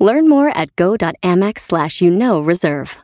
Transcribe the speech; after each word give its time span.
Learn 0.00 0.28
more 0.30 0.48
at 0.48 0.74
go.amex 0.76 1.60
slash 1.60 2.00
you 2.00 2.10
know 2.10 2.40
reserve. 2.40 2.96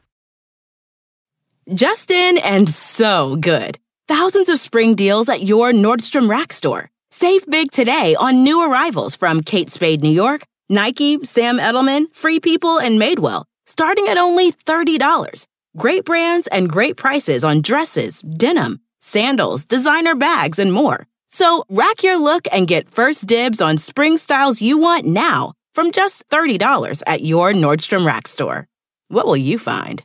Justin 1.75 2.39
and 2.39 2.69
so 2.69 3.37
good. 3.37 3.79
Thousands 4.09 4.49
of 4.49 4.59
spring 4.59 4.95
deals 4.95 5.29
at 5.29 5.43
your 5.43 5.73
Nordstrom 5.73 6.31
Rack 6.31 6.53
store. 6.53 6.89
Save 7.11 7.45
big 7.47 7.71
today 7.71 8.15
on 8.15 8.45
new 8.45 8.63
arrivals 8.63 9.15
from 9.17 9.43
Kate 9.43 9.71
Spade 9.71 10.03
New 10.03 10.13
York, 10.13 10.43
Nike, 10.69 11.23
Sam 11.25 11.59
Edelman, 11.59 12.07
Free 12.15 12.41
People, 12.41 12.79
and 12.79 13.01
Madewell, 13.01 13.45
starting 13.67 14.07
at 14.09 14.17
only 14.17 14.53
$30. 14.53 15.47
Great 15.77 16.05
brands 16.05 16.47
and 16.49 16.71
great 16.71 16.97
prices 16.97 17.43
on 17.43 17.63
dresses, 17.63 18.21
denim, 18.23 18.81
sandals, 19.01 19.65
designer 19.65 20.15
bags, 20.15 20.59
and 20.59 20.73
more. 20.73 21.07
So 21.27 21.65
rack 21.69 22.03
your 22.05 22.17
look 22.17 22.47
and 22.53 22.69
get 22.69 22.91
first 22.91 23.27
dibs 23.27 23.61
on 23.61 23.77
spring 23.77 24.17
styles 24.19 24.63
you 24.63 24.79
want 24.79 25.05
now 25.05 25.56
from 25.77 25.93
just 25.93 26.27
$30 26.31 27.03
at 27.07 27.21
your 27.21 27.53
Nordstrom 27.53 28.07
Rack 28.07 28.27
store. 28.29 28.67
What 29.09 29.27
will 29.27 29.37
you 29.37 29.59
find? 29.59 30.03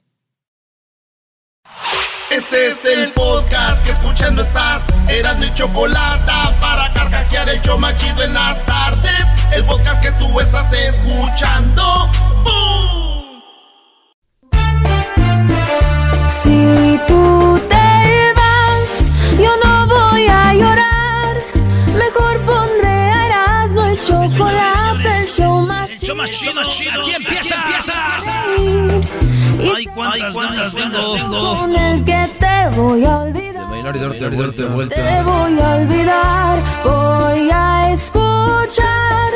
Este 2.30 2.67
es 2.67 2.85
el 2.85 3.11
podcast 3.13 3.83
que 3.86 3.92
escuchando 3.94 4.42
estás. 4.42 4.86
Eran 5.09 5.39
mi 5.39 5.49
chocolate 5.53 6.31
para 6.59 6.92
carcajear 6.94 7.47
el 7.49 7.61
yo 7.61 7.77
machido 7.77 8.23
en 8.23 8.33
las 8.33 8.66
tardes. 8.66 9.25
El 9.53 9.64
podcast 9.64 10.02
que 10.02 10.11
tú 10.14 10.39
estás 10.42 10.72
escuchando. 10.73 12.09
¡Bum! 12.44 13.42
Si 16.30 16.99
tú 17.08 17.59
te 17.69 18.33
vas, 18.36 19.11
yo 19.39 19.52
no 19.64 19.88
voy 19.88 20.27
a 20.27 20.53
llorar. 20.53 21.36
Mejor 21.97 22.39
pondré 22.44 22.89
a 22.89 23.27
Erasmo 23.27 23.86
el 23.86 23.99
chocolate, 24.02 24.80
show 25.31 25.61
más 25.65 25.89
chido, 25.97 26.63
chido. 26.69 27.01
Aquí 27.01 27.11
empieza, 27.15 27.55
empieza. 27.55 27.93
Ay, 29.75 29.85
cuántas 29.93 30.35
ganas 30.75 31.13
tengo. 31.13 31.57
Con 31.57 31.75
el 31.75 32.03
que 32.03 32.29
te 32.39 32.69
voy 32.75 33.05
a 33.05 33.17
olvidar. 33.19 33.69
Bailar 33.69 33.95
y 33.95 33.99
darte 33.99 34.29
vuelta, 34.29 34.65
vuelta. 34.65 34.95
Te 34.95 35.23
voy 35.23 35.59
a 35.59 35.75
olvidar, 35.75 36.59
voy 36.83 37.49
a 37.52 37.91
escuchar, 37.91 39.31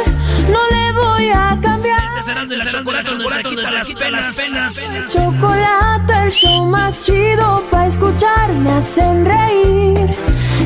no 0.49 0.59
le 0.75 0.91
voy 0.91 1.29
a 1.29 1.57
cambiar. 1.61 2.04
Este 2.15 2.29
será 2.29 2.45
de 2.45 2.55
la 2.55 2.65
chocolate, 2.65 3.15
donde 3.15 3.43
te 3.43 3.43
quita 3.43 3.71
las 3.71 3.91
penas, 3.91 4.35
penas. 4.37 4.79
Chocolate, 5.11 6.13
el 6.23 6.31
show 6.31 6.65
más 6.65 7.05
chido 7.05 7.61
para 7.69 7.87
escuchar, 7.87 8.53
me 8.53 8.71
hacen 8.71 9.25
reír. 9.25 10.09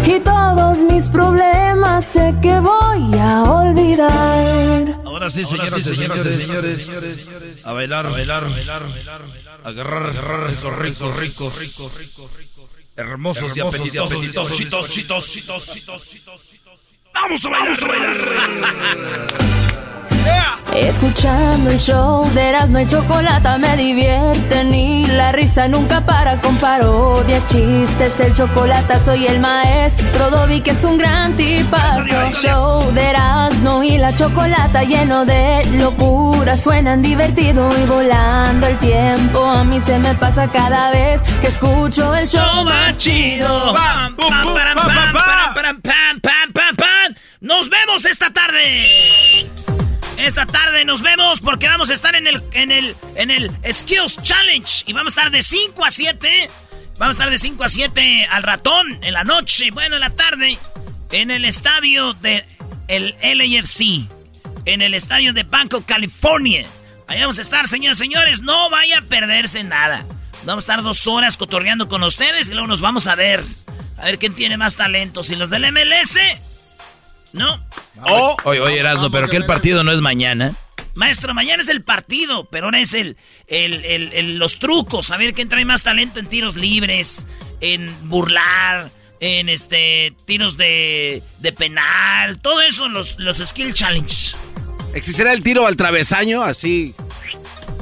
Y 0.06 0.20
todos 0.20 0.84
mis 0.84 1.08
problemas 1.08 2.06
sé 2.06 2.36
que 2.40 2.60
voy 2.60 3.18
a 3.18 3.42
olvidar. 3.44 5.00
Ahora 5.06 5.28
sí, 5.32 5.44
señoras 5.44 5.76
y 5.78 5.82
señores, 5.96 6.22
señores, 6.22 7.62
a 7.66 7.74
bailar, 7.74 8.06
a 8.06 8.10
bailar, 8.10 8.44
a 8.44 8.50
bailar, 8.50 8.84
agarrar, 9.64 10.10
agarrar 10.12 10.52
esos 10.52 10.78
ricos, 10.78 11.18
ricos, 11.18 11.58
ricos, 11.58 11.92
hermosos 12.96 13.58
y 13.58 13.60
apetitosos, 13.60 14.22
chitos, 14.54 14.92
chitos, 14.92 15.32
chitos, 15.32 15.66
chitos. 15.66 16.04
Vamos 17.12 17.44
a 17.44 17.50
bailar, 17.50 17.76
vamos 17.80 17.84
a 17.84 17.88
bailar. 17.88 19.89
Escuchando 20.76 21.72
el 21.72 21.80
show 21.80 22.30
de 22.34 22.50
Erasmo 22.50 22.80
y 22.80 22.88
Chocolata 22.88 23.58
me 23.58 23.76
divierte 23.76 24.64
ni 24.64 25.06
la 25.08 25.32
risa 25.32 25.68
nunca 25.68 26.02
para 26.02 26.40
con 26.40 26.56
parodias, 26.58 27.48
chistes, 27.50 28.20
el 28.20 28.34
chocolate 28.34 29.00
soy 29.02 29.26
el 29.28 29.40
maestro 29.40 30.30
Dobby 30.30 30.62
que 30.62 30.72
es 30.72 30.84
un 30.84 30.98
gran 30.98 31.36
tipazo. 31.36 32.32
Show 32.32 32.92
de 32.94 33.10
Erasmo 33.10 33.84
y 33.84 33.98
la 33.98 34.14
Chocolata 34.14 34.84
lleno 34.84 35.26
de 35.26 35.66
locura, 35.74 36.56
suenan 36.56 37.02
divertido 37.02 37.70
y 37.78 37.86
volando 37.86 38.68
el 38.68 38.78
tiempo. 38.78 39.44
A 39.44 39.64
mí 39.64 39.82
se 39.82 40.00
me 40.00 40.14
pasa 40.16 40.48
cada 40.48 40.92
vez 40.92 41.24
que 41.42 41.48
escucho 41.48 42.16
el 42.16 42.28
show 42.28 42.64
más 42.64 42.98
chido. 42.98 43.74
Pam, 43.74 44.16
pum, 44.16 44.28
pum, 44.44 44.54
pam, 44.54 44.76
pam, 44.76 45.14
pam, 45.14 45.14
pam, 45.14 45.82
pam, 45.82 46.22
pam, 46.22 46.52
pam, 46.54 46.76
pam. 46.76 47.16
Nos 47.42 47.70
vemos 47.70 48.06
esta 48.06 48.32
tarde. 48.32 49.50
Esta 50.20 50.46
tarde 50.46 50.84
nos 50.84 51.02
vemos 51.02 51.40
porque 51.40 51.68
vamos 51.68 51.90
a 51.90 51.94
estar 51.94 52.14
en 52.14 52.28
el, 52.28 52.44
en 52.52 52.72
el, 52.72 52.94
en 53.16 53.32
el 53.32 53.50
Skills 53.72 54.22
Challenge. 54.22 54.84
Y 54.86 54.92
vamos 54.92 55.16
a 55.16 55.22
estar 55.22 55.32
de 55.32 55.42
5 55.42 55.86
a 55.86 55.92
7. 55.92 56.50
Vamos 56.98 57.16
a 57.16 57.20
estar 57.20 57.30
de 57.30 57.38
5 57.40 57.64
a 57.64 57.70
7 57.70 58.28
al 58.30 58.44
ratón 58.44 59.00
en 59.02 59.14
la 59.14 59.24
noche. 59.24 59.72
Bueno, 59.72 59.96
en 59.96 60.02
la 60.02 60.10
tarde. 60.10 60.58
En 61.14 61.32
el 61.32 61.46
estadio 61.46 62.14
de 62.16 62.44
LAFC. 62.90 64.10
En 64.66 64.82
el 64.82 64.94
estadio 64.94 65.32
de 65.32 65.44
Banco, 65.44 65.86
California. 65.86 66.66
Ahí 67.08 67.22
vamos 67.22 67.40
a 67.40 67.42
estar, 67.42 67.70
señores, 67.70 67.98
señores. 67.98 68.42
No 68.42 68.70
vaya 68.70 69.00
a 69.00 69.02
perderse 69.04 69.64
nada. 69.64 70.06
Vamos 70.44 70.64
a 70.64 70.66
estar 70.66 70.84
dos 70.84 71.08
horas 71.08 71.38
cotorreando 71.38 71.88
con 71.88 72.04
ustedes 72.04 72.50
y 72.50 72.52
luego 72.52 72.68
nos 72.68 72.82
vamos 72.82 73.08
a 73.08 73.16
ver. 73.16 73.42
A 73.98 74.04
ver 74.04 74.20
quién 74.20 74.36
tiene 74.36 74.58
más 74.58 74.76
talento. 74.76 75.24
Si 75.24 75.38
los 75.38 75.50
del 75.50 75.72
MLS. 75.72 76.18
No. 77.34 77.60
Oh, 78.04 78.36
oye, 78.46 78.60
oye, 78.60 78.80
Erasmo, 78.80 79.12
pero 79.12 79.28
que 79.28 79.38
el 79.38 79.46
partido 79.46 79.84
no 79.84 79.92
es 79.92 80.02
mañana. 80.02 80.54
Maestro, 80.96 81.34
mañana 81.34 81.62
es 81.64 81.70
el 81.70 81.82
partido, 81.84 82.46
pero 82.50 82.66
ahora 82.66 82.80
es 82.82 82.94
el, 82.94 83.16
el, 83.48 83.86
el- 83.86 84.14
el- 84.14 84.38
los 84.40 84.60
trucos. 84.60 85.12
A 85.12 85.18
ver 85.18 85.34
quién 85.34 85.48
trae 85.48 85.64
más 85.66 85.84
talento 85.84 86.20
en 86.20 86.26
tiros 86.28 86.56
libres, 86.56 87.26
en 87.62 87.94
burlar, 88.10 88.90
en 89.22 89.48
este 89.50 90.14
tiros 90.26 90.58
de, 90.58 91.22
de 91.40 91.52
penal, 91.54 92.40
todo 92.40 92.62
eso, 92.62 92.90
los, 92.90 93.20
los 93.20 93.38
skill 93.38 93.74
challenge. 93.74 94.36
¿Existirá 94.94 95.32
el 95.34 95.44
tiro 95.44 95.68
al 95.68 95.76
travesaño 95.78 96.42
así? 96.42 96.96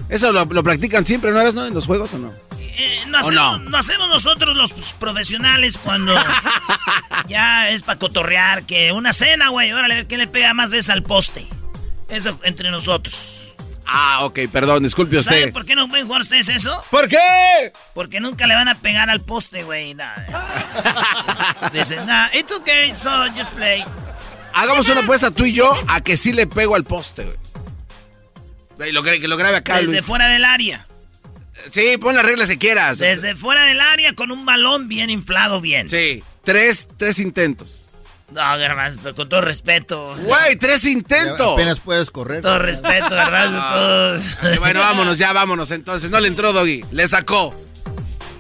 ¿Eso 0.10 0.32
lo, 0.34 0.46
lo 0.46 0.64
practican 0.64 1.06
siempre, 1.06 1.32
no 1.32 1.40
eres, 1.40 1.54
no? 1.54 1.66
¿En 1.66 1.74
los 1.74 1.86
juegos 1.86 2.14
o 2.14 2.18
no? 2.18 2.32
Eh, 2.80 3.00
no, 3.08 3.18
¿O 3.18 3.22
hacemos, 3.22 3.62
no? 3.62 3.70
no 3.72 3.78
hacemos 3.78 4.08
nosotros 4.08 4.56
los 4.56 4.72
profesionales 4.94 5.80
cuando 5.84 6.14
ya 7.28 7.70
es 7.70 7.82
para 7.82 7.98
cotorrear, 7.98 8.64
que 8.64 8.92
una 8.92 9.14
cena, 9.14 9.50
güey, 9.50 9.72
órale, 9.72 9.96
a 9.96 9.98
ver 9.98 10.08
quién 10.08 10.20
le 10.20 10.28
pega 10.28 10.54
más 10.54 10.70
veces 10.70 10.92
al 10.92 11.02
poste. 11.04 11.48
Eso 12.10 12.40
entre 12.44 12.70
nosotros. 12.72 13.56
Ah, 13.88 14.26
ok, 14.26 14.40
perdón, 14.52 14.84
disculpe 14.84 15.22
¿Sabe 15.24 15.40
usted. 15.40 15.54
por 15.54 15.66
qué 15.66 15.76
no 15.76 15.88
pueden 15.88 16.06
jugar 16.06 16.22
ustedes 16.22 16.50
eso? 16.50 16.84
¿Por 16.92 17.08
qué? 17.08 17.72
Porque 17.94 18.20
nunca 18.20 18.46
le 18.46 18.54
van 18.54 18.68
a 18.68 18.76
pegar 18.76 19.10
al 19.10 19.22
poste, 19.22 19.64
güey. 19.64 19.94
Nah. 19.94 20.14
Dicen, 21.74 22.06
nah, 22.06 22.28
it's 22.34 22.52
okay, 22.52 22.94
so 22.96 23.10
just 23.36 23.54
play. 23.54 23.84
Hagamos 24.54 24.90
una 24.90 25.02
apuesta 25.02 25.32
tú 25.32 25.46
y 25.46 25.54
yo 25.54 25.72
a 25.88 26.02
que 26.02 26.18
sí 26.18 26.34
le 26.34 26.48
pego 26.48 26.76
al 26.76 26.84
poste, 26.84 27.24
güey. 28.78 28.92
Lo 28.92 29.04
que 29.04 29.20
lo 29.28 29.38
grabe 29.38 29.58
acá, 29.58 29.78
Desde 29.78 29.94
Luis. 29.94 30.06
fuera 30.06 30.28
del 30.28 30.46
área. 30.46 30.87
Sí, 31.72 31.98
pon 31.98 32.16
las 32.16 32.26
reglas 32.26 32.50
que 32.50 32.58
quieras. 32.58 32.98
Desde 33.00 33.36
fuera 33.36 33.66
del 33.66 33.82
área 33.82 34.14
con 34.14 34.32
un 34.32 34.46
balón 34.46 34.88
bien 34.88 35.10
inflado, 35.10 35.60
bien. 35.62 35.90
Sí, 35.90 36.24
tres, 36.44 36.88
tres 36.98 37.20
intentos. 37.20 37.84
No, 38.32 38.42
garbanzo, 38.42 39.00
pero 39.02 39.16
con 39.16 39.30
todo 39.30 39.40
respeto. 39.42 40.14
Güey, 40.24 40.58
tres 40.58 40.84
intentos. 40.86 41.54
Apenas 41.54 41.80
puedes 41.80 42.12
correr. 42.12 42.42
Todo 42.42 42.60
respeto, 42.60 43.10
¿verdad? 43.10 43.50
Todo- 43.74 44.52
Ok, 44.54 44.60
Bueno, 44.60 44.82
vámonos, 44.82 45.18
ya 45.18 45.32
vámonos 45.34 45.72
entonces. 45.72 46.10
No 46.10 46.20
le 46.20 46.28
entró, 46.28 46.52
Doggy. 46.52 46.84
Le 46.92 47.08
sacó. 47.08 47.54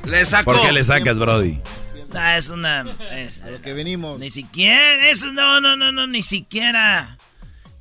Le 0.05 0.25
sacó. 0.25 0.51
¿Por 0.53 0.61
qué 0.61 0.71
le 0.71 0.83
sacas, 0.83 1.17
Brody? 1.17 1.59
Ah, 2.13 2.37
es 2.37 2.49
una. 2.49 2.85
es- 3.13 3.41
A 3.43 3.49
lo 3.49 3.61
que 3.61 3.73
venimos. 3.73 4.19
ni 4.19 4.29
siquiera. 4.29 5.07
Es, 5.09 5.23
no, 5.23 5.61
no, 5.61 5.75
no, 5.77 5.91
no, 5.91 6.05
ni 6.07 6.21
siquiera. 6.23 7.17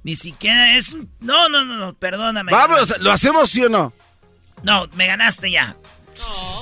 Ni 0.03 0.15
siquiera 0.15 0.77
es. 0.77 0.97
No, 1.21 1.49
no, 1.49 1.65
no, 1.65 1.77
no, 1.77 1.95
perdóname. 1.95 2.53
Vamos, 2.53 2.77
garbanzo. 2.89 3.03
¿lo 3.03 3.11
hacemos 3.13 3.51
sí 3.51 3.65
o 3.65 3.69
no? 3.69 3.93
No, 4.63 4.87
me 4.95 5.07
ganaste 5.07 5.51
ya. 5.51 5.77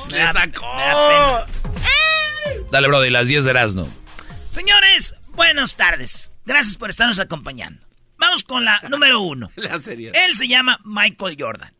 Me 0.06 0.12
Le 0.12 0.18
da- 0.18 0.32
sacó. 0.32 0.74
me 0.76 0.82
da 0.82 1.46
Dale, 2.70 2.88
Brody, 2.88 3.10
las 3.10 3.28
10 3.28 3.44
de 3.44 3.50
Erasmo. 3.50 3.88
Señores, 4.50 5.14
buenas 5.32 5.76
tardes. 5.76 6.32
Gracias 6.44 6.76
por 6.76 6.90
estarnos 6.90 7.18
acompañando. 7.20 7.84
Vamos 8.18 8.44
con 8.44 8.64
la 8.64 8.80
número 8.90 9.20
uno. 9.20 9.50
La 9.56 9.80
serie. 9.80 10.12
Él 10.14 10.34
se 10.36 10.48
llama 10.48 10.80
Michael 10.84 11.36
Jordan. 11.38 11.72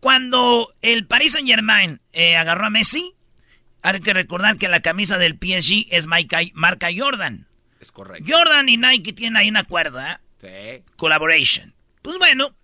Cuando 0.00 0.74
el 0.82 1.06
Paris 1.06 1.32
Saint 1.32 1.48
Germain 1.48 2.00
agarró 2.36 2.66
a 2.66 2.70
Messi, 2.70 3.14
hay 3.82 4.00
que 4.00 4.12
recordar 4.12 4.58
que 4.58 4.68
la 4.68 4.80
camisa 4.80 5.16
del 5.16 5.34
PSG 5.40 5.86
es 5.90 6.06
marca 6.06 6.88
Jordan. 6.96 7.46
Es 7.80 7.92
correcto. 7.92 8.30
Jordan 8.32 8.68
y 8.68 8.76
Nike 8.76 9.12
tienen 9.12 9.36
ahí 9.36 9.48
un 9.48 9.56
acuerdo, 9.56 10.00
¿eh? 10.00 10.18
Sí. 10.40 10.84
Collaboration. 10.96 11.74
Pues 12.02 12.18
bueno, 12.18 12.54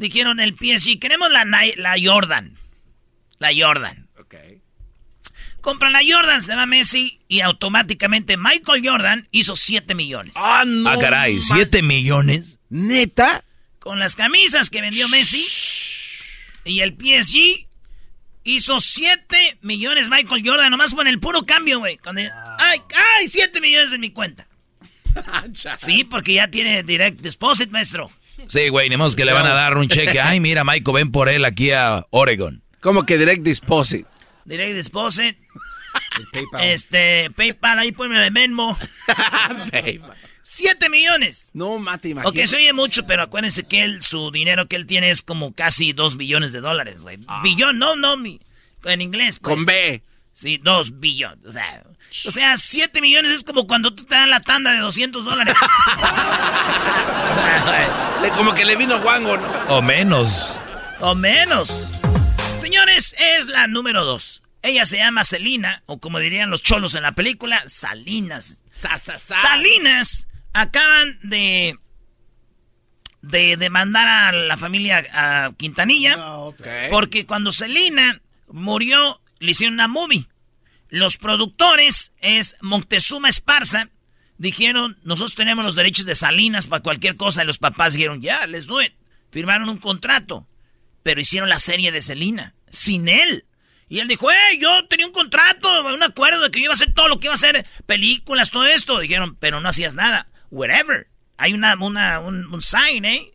dijeron 0.00 0.40
el 0.40 0.54
PSG, 0.56 0.98
queremos 0.98 1.30
la, 1.30 1.44
la 1.44 1.94
Jordan. 2.02 2.56
La 3.38 3.50
Jordan. 3.56 4.08
Ok. 4.18 4.34
Compran 5.60 5.92
la 5.92 6.00
Jordan, 6.06 6.42
se 6.42 6.54
va 6.56 6.64
Messi 6.66 7.20
y 7.28 7.40
automáticamente 7.42 8.36
Michael 8.36 8.82
Jordan 8.86 9.28
hizo 9.30 9.54
7 9.56 9.94
millones. 9.94 10.34
Ah, 10.36 10.64
no. 10.66 10.88
Ah, 10.88 10.98
caray, 10.98 11.34
man- 11.34 11.42
¿siete 11.42 11.82
millones? 11.82 12.58
¿Neta? 12.70 13.44
Con 13.78 13.98
las 13.98 14.16
camisas 14.16 14.70
que 14.70 14.80
vendió 14.80 15.08
Messi 15.08 15.46
y 16.64 16.80
el 16.80 16.92
PSG 16.96 17.66
hizo 18.44 18.80
7 18.80 19.58
millones 19.62 20.08
Michael 20.08 20.42
Jordan, 20.44 20.70
nomás 20.70 20.94
con 20.94 21.06
el 21.06 21.20
puro 21.20 21.42
cambio, 21.44 21.78
güey. 21.78 21.98
Cuando- 21.98 22.22
Ay, 22.58 22.80
ay, 23.18 23.28
7 23.28 23.60
millones 23.60 23.92
en 23.92 24.00
mi 24.00 24.10
cuenta. 24.10 24.46
Sí, 25.76 26.04
porque 26.04 26.34
ya 26.34 26.48
tiene 26.48 26.82
direct 26.84 27.20
deposit, 27.20 27.70
maestro. 27.70 28.10
Sí, 28.48 28.68
güey, 28.68 28.88
ni 28.88 28.96
modo 28.96 29.14
que 29.14 29.24
le 29.24 29.32
van 29.32 29.46
a 29.46 29.54
dar 29.54 29.76
un 29.78 29.88
cheque. 29.88 30.20
Ay, 30.20 30.40
mira, 30.40 30.64
Michael, 30.64 30.94
ven 30.94 31.12
por 31.12 31.28
él 31.28 31.44
aquí 31.44 31.70
a 31.70 32.06
Oregon. 32.10 32.62
Como 32.80 33.04
que 33.04 33.18
direct 33.18 33.42
deposit. 33.42 34.06
Direct 34.44 34.74
deposit. 34.74 35.36
Este, 36.60 37.30
PayPal, 37.36 37.80
ahí 37.80 37.90
ponme 37.90 38.24
el 38.24 38.32
Venmo. 38.32 38.78
7 40.42 40.88
millones. 40.88 41.50
No, 41.52 41.78
mate, 41.78 42.08
Ok, 42.08 42.12
imagínate. 42.12 42.46
se 42.46 42.56
oye 42.56 42.72
mucho, 42.72 43.06
pero 43.06 43.22
acuérdense 43.24 43.64
que 43.64 43.82
él, 43.82 44.02
su 44.02 44.30
dinero 44.30 44.66
que 44.66 44.76
él 44.76 44.86
tiene 44.86 45.10
es 45.10 45.22
como 45.22 45.52
casi 45.54 45.92
2 45.92 46.16
billones 46.16 46.52
de 46.52 46.60
dólares, 46.60 47.02
güey. 47.02 47.18
Billón, 47.42 47.78
no, 47.78 47.96
no, 47.96 48.16
mi, 48.16 48.40
en 48.84 49.00
inglés. 49.00 49.38
pues. 49.38 49.54
Con 49.54 49.64
B. 49.64 50.02
Sí, 50.32 50.58
2 50.62 50.98
billones. 51.00 51.44
O 51.44 51.52
sea, 51.52 51.82
o 52.26 52.30
sea, 52.30 52.56
7 52.56 53.00
millones 53.00 53.32
es 53.32 53.44
como 53.44 53.66
cuando 53.66 53.94
tú 53.94 54.04
te 54.04 54.14
dan 54.14 54.30
la 54.30 54.40
tanda 54.40 54.72
de 54.72 54.78
200 54.78 55.24
dólares. 55.24 55.54
Como 58.36 58.54
que 58.54 58.64
le 58.64 58.76
vino 58.76 59.00
guango, 59.00 59.36
¿no? 59.36 59.48
O 59.68 59.82
menos. 59.82 60.54
o 61.00 61.14
menos. 61.14 62.00
Señores, 62.58 63.14
es 63.18 63.48
la 63.48 63.66
número 63.66 64.04
2. 64.04 64.42
Ella 64.62 64.86
se 64.86 64.98
llama 64.98 65.24
Selina, 65.24 65.82
o 65.86 65.98
como 65.98 66.18
dirían 66.18 66.50
los 66.50 66.62
cholos 66.62 66.94
en 66.94 67.02
la 67.02 67.12
película, 67.12 67.62
Salinas. 67.66 68.62
Salinas 69.18 70.26
acaban 70.52 71.18
de 71.22 71.78
de 73.22 73.58
demandar 73.58 74.08
a 74.08 74.32
la 74.32 74.56
familia 74.56 75.04
a 75.12 75.52
Quintanilla 75.58 76.16
porque 76.90 77.26
cuando 77.26 77.52
Selina 77.52 78.22
murió 78.48 79.20
le 79.38 79.50
hicieron 79.50 79.74
una 79.74 79.88
movie. 79.88 80.26
Los 80.90 81.16
productores 81.16 82.12
es 82.18 82.56
Moctezuma 82.60 83.28
Esparza. 83.28 83.88
Dijeron, 84.38 84.98
nosotros 85.02 85.34
tenemos 85.34 85.64
los 85.64 85.74
derechos 85.74 86.06
de 86.06 86.14
Salinas 86.14 86.68
para 86.68 86.82
cualquier 86.82 87.16
cosa. 87.16 87.42
Y 87.42 87.46
los 87.46 87.58
papás 87.58 87.94
dijeron, 87.94 88.20
ya, 88.20 88.46
les 88.46 88.66
do 88.66 88.82
it. 88.82 88.92
Firmaron 89.30 89.68
un 89.68 89.78
contrato. 89.78 90.46
Pero 91.02 91.20
hicieron 91.20 91.48
la 91.48 91.58
serie 91.58 91.92
de 91.92 92.02
Selina. 92.02 92.54
Sin 92.70 93.08
él. 93.08 93.44
Y 93.88 93.98
él 93.98 94.08
dijo, 94.08 94.28
hey, 94.30 94.58
yo 94.60 94.86
tenía 94.86 95.06
un 95.06 95.12
contrato, 95.12 95.68
un 95.92 96.02
acuerdo 96.02 96.42
de 96.42 96.50
que 96.50 96.60
yo 96.60 96.66
iba 96.66 96.72
a 96.72 96.74
hacer 96.74 96.94
todo 96.94 97.08
lo 97.08 97.18
que 97.18 97.26
iba 97.26 97.34
a 97.34 97.34
hacer, 97.34 97.66
películas, 97.86 98.50
todo 98.50 98.64
esto. 98.66 98.98
Dijeron, 99.00 99.36
pero 99.36 99.60
no 99.60 99.68
hacías 99.68 99.94
nada. 99.94 100.28
Whatever. 100.50 101.08
Hay 101.36 101.54
una, 101.54 101.74
una, 101.74 102.20
un, 102.20 102.46
un 102.52 102.62
sign, 102.62 103.04
¿eh? 103.04 103.32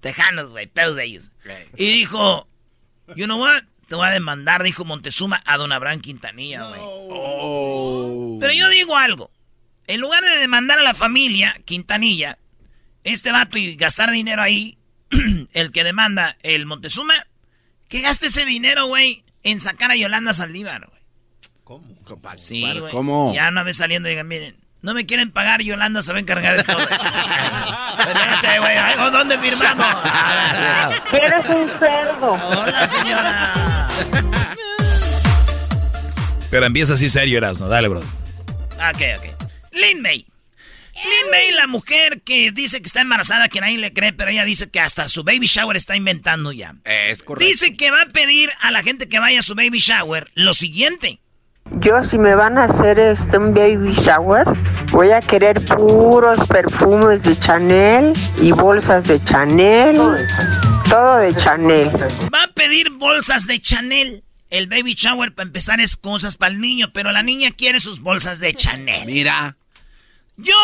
Tejanos, 0.00 0.50
güey, 0.50 0.66
pedos 0.66 0.96
de 0.96 1.04
ellos. 1.04 1.30
Y 1.76 1.90
dijo, 1.90 2.46
you 3.16 3.24
know 3.24 3.40
what? 3.40 3.62
Te 3.92 3.96
voy 3.96 4.08
a 4.08 4.10
demandar, 4.10 4.62
dijo 4.62 4.86
Montezuma 4.86 5.42
a 5.44 5.58
don 5.58 5.70
Abraham 5.70 6.00
Quintanilla, 6.00 6.66
güey. 6.66 6.80
Oh. 6.82 8.38
Pero 8.40 8.54
yo 8.54 8.70
digo 8.70 8.96
algo. 8.96 9.30
En 9.86 10.00
lugar 10.00 10.24
de 10.24 10.38
demandar 10.38 10.78
a 10.78 10.82
la 10.82 10.94
familia 10.94 11.54
Quintanilla, 11.66 12.38
este 13.04 13.32
vato 13.32 13.58
y 13.58 13.76
gastar 13.76 14.10
dinero 14.10 14.40
ahí, 14.40 14.78
el 15.52 15.72
que 15.72 15.84
demanda 15.84 16.38
el 16.42 16.64
Montezuma, 16.64 17.12
que 17.88 18.00
gaste 18.00 18.28
ese 18.28 18.46
dinero, 18.46 18.86
güey, 18.86 19.24
en 19.42 19.60
sacar 19.60 19.90
a 19.90 19.96
Yolanda 19.96 20.32
Saldívar, 20.32 20.88
güey. 20.88 21.02
Sí, 22.36 22.62
güey. 22.62 22.92
¿Cómo? 22.92 23.34
Ya 23.34 23.50
una 23.50 23.62
vez 23.62 23.76
saliendo 23.76 24.08
digan, 24.08 24.26
miren, 24.26 24.56
no 24.80 24.94
me 24.94 25.04
quieren 25.04 25.32
pagar, 25.32 25.60
Yolanda 25.60 26.00
se 26.00 26.12
va 26.12 26.16
a 26.18 26.22
encargar 26.22 26.56
de 26.56 26.64
todo 26.64 26.80
eso. 26.80 27.06
Güey, 28.58 29.10
¿dónde 29.12 29.38
firmamos? 29.38 29.86
Eres 31.12 31.48
un 31.48 31.70
cerdo. 31.78 32.32
Hola, 32.32 32.88
señora. 32.88 33.71
Pero 36.50 36.66
empieza 36.66 36.94
así 36.94 37.08
serio, 37.08 37.38
Erasmo. 37.38 37.68
Dale, 37.68 37.88
bro. 37.88 38.00
Ok, 38.00 39.02
ok. 39.18 39.24
Lin 39.72 40.02
May. 40.02 40.26
Lin 40.94 41.30
May, 41.30 41.50
la 41.52 41.66
mujer 41.66 42.20
que 42.22 42.50
dice 42.52 42.80
que 42.80 42.86
está 42.86 43.00
embarazada, 43.00 43.48
que 43.48 43.60
nadie 43.60 43.78
le 43.78 43.92
cree, 43.92 44.12
pero 44.12 44.30
ella 44.30 44.44
dice 44.44 44.68
que 44.68 44.78
hasta 44.78 45.08
su 45.08 45.24
baby 45.24 45.46
shower 45.46 45.76
está 45.76 45.96
inventando 45.96 46.52
ya. 46.52 46.74
Es 46.84 47.22
correcto. 47.22 47.46
Dice 47.46 47.76
que 47.76 47.90
va 47.90 48.02
a 48.02 48.06
pedir 48.06 48.50
a 48.60 48.70
la 48.70 48.82
gente 48.82 49.08
que 49.08 49.18
vaya 49.18 49.38
a 49.38 49.42
su 49.42 49.54
baby 49.54 49.78
shower 49.78 50.30
lo 50.34 50.52
siguiente. 50.52 51.20
Yo 51.78 52.04
si 52.04 52.18
me 52.18 52.34
van 52.34 52.58
a 52.58 52.64
hacer 52.64 52.98
este 52.98 53.38
un 53.38 53.54
baby 53.54 53.92
shower, 53.92 54.46
voy 54.90 55.10
a 55.10 55.20
querer 55.20 55.58
puros 55.64 56.38
perfumes 56.48 57.22
de 57.22 57.38
Chanel 57.38 58.12
y 58.40 58.52
bolsas 58.52 59.04
de 59.04 59.22
Chanel, 59.24 59.98
todo 60.92 61.16
de 61.16 61.34
Chanel. 61.36 61.90
Va 62.32 62.44
a 62.44 62.48
pedir 62.48 62.90
bolsas 62.90 63.46
de 63.46 63.58
Chanel. 63.58 64.24
El 64.50 64.66
baby 64.66 64.92
shower, 64.94 65.34
para 65.34 65.46
empezar, 65.46 65.80
es 65.80 65.96
cosas 65.96 66.36
para 66.36 66.52
el 66.52 66.60
niño, 66.60 66.92
pero 66.92 67.10
la 67.12 67.22
niña 67.22 67.52
quiere 67.52 67.80
sus 67.80 68.00
bolsas 68.00 68.40
de 68.40 68.52
Chanel. 68.52 69.06
Mira. 69.06 69.56
Yo 70.36 70.54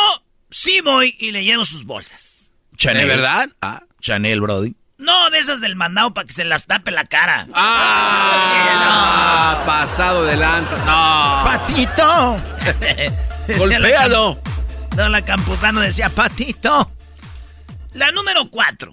sí 0.51 0.83
voy 0.83 1.17
y 1.19 1.31
le 1.31 1.45
llevo 1.45 1.65
sus 1.65 1.85
bolsas. 1.85 2.53
Chanel. 2.77 3.09
¿De 3.09 3.17
verdad? 3.17 3.49
Ah. 3.63 3.85
Chanel, 4.03 4.43
Brody. 4.43 4.77
No, 4.99 5.31
de 5.31 5.39
esas 5.39 5.63
del 5.63 5.77
mandado 5.77 6.13
para 6.13 6.27
que 6.27 6.35
se 6.35 6.45
las 6.45 6.67
tape 6.67 6.91
la 6.91 7.07
cara. 7.07 7.47
Ah, 7.55 9.63
pasado 9.65 10.25
de 10.25 10.37
lanza. 10.37 10.77
No. 10.85 11.45
¡Patito! 11.45 12.37
Golpéalo. 13.59 14.39
No, 14.95 15.09
la 15.09 15.23
Campuzano 15.23 15.81
decía, 15.81 16.11
patito. 16.11 16.93
La 17.95 18.13
número 18.13 18.51
cuatro. 18.51 18.93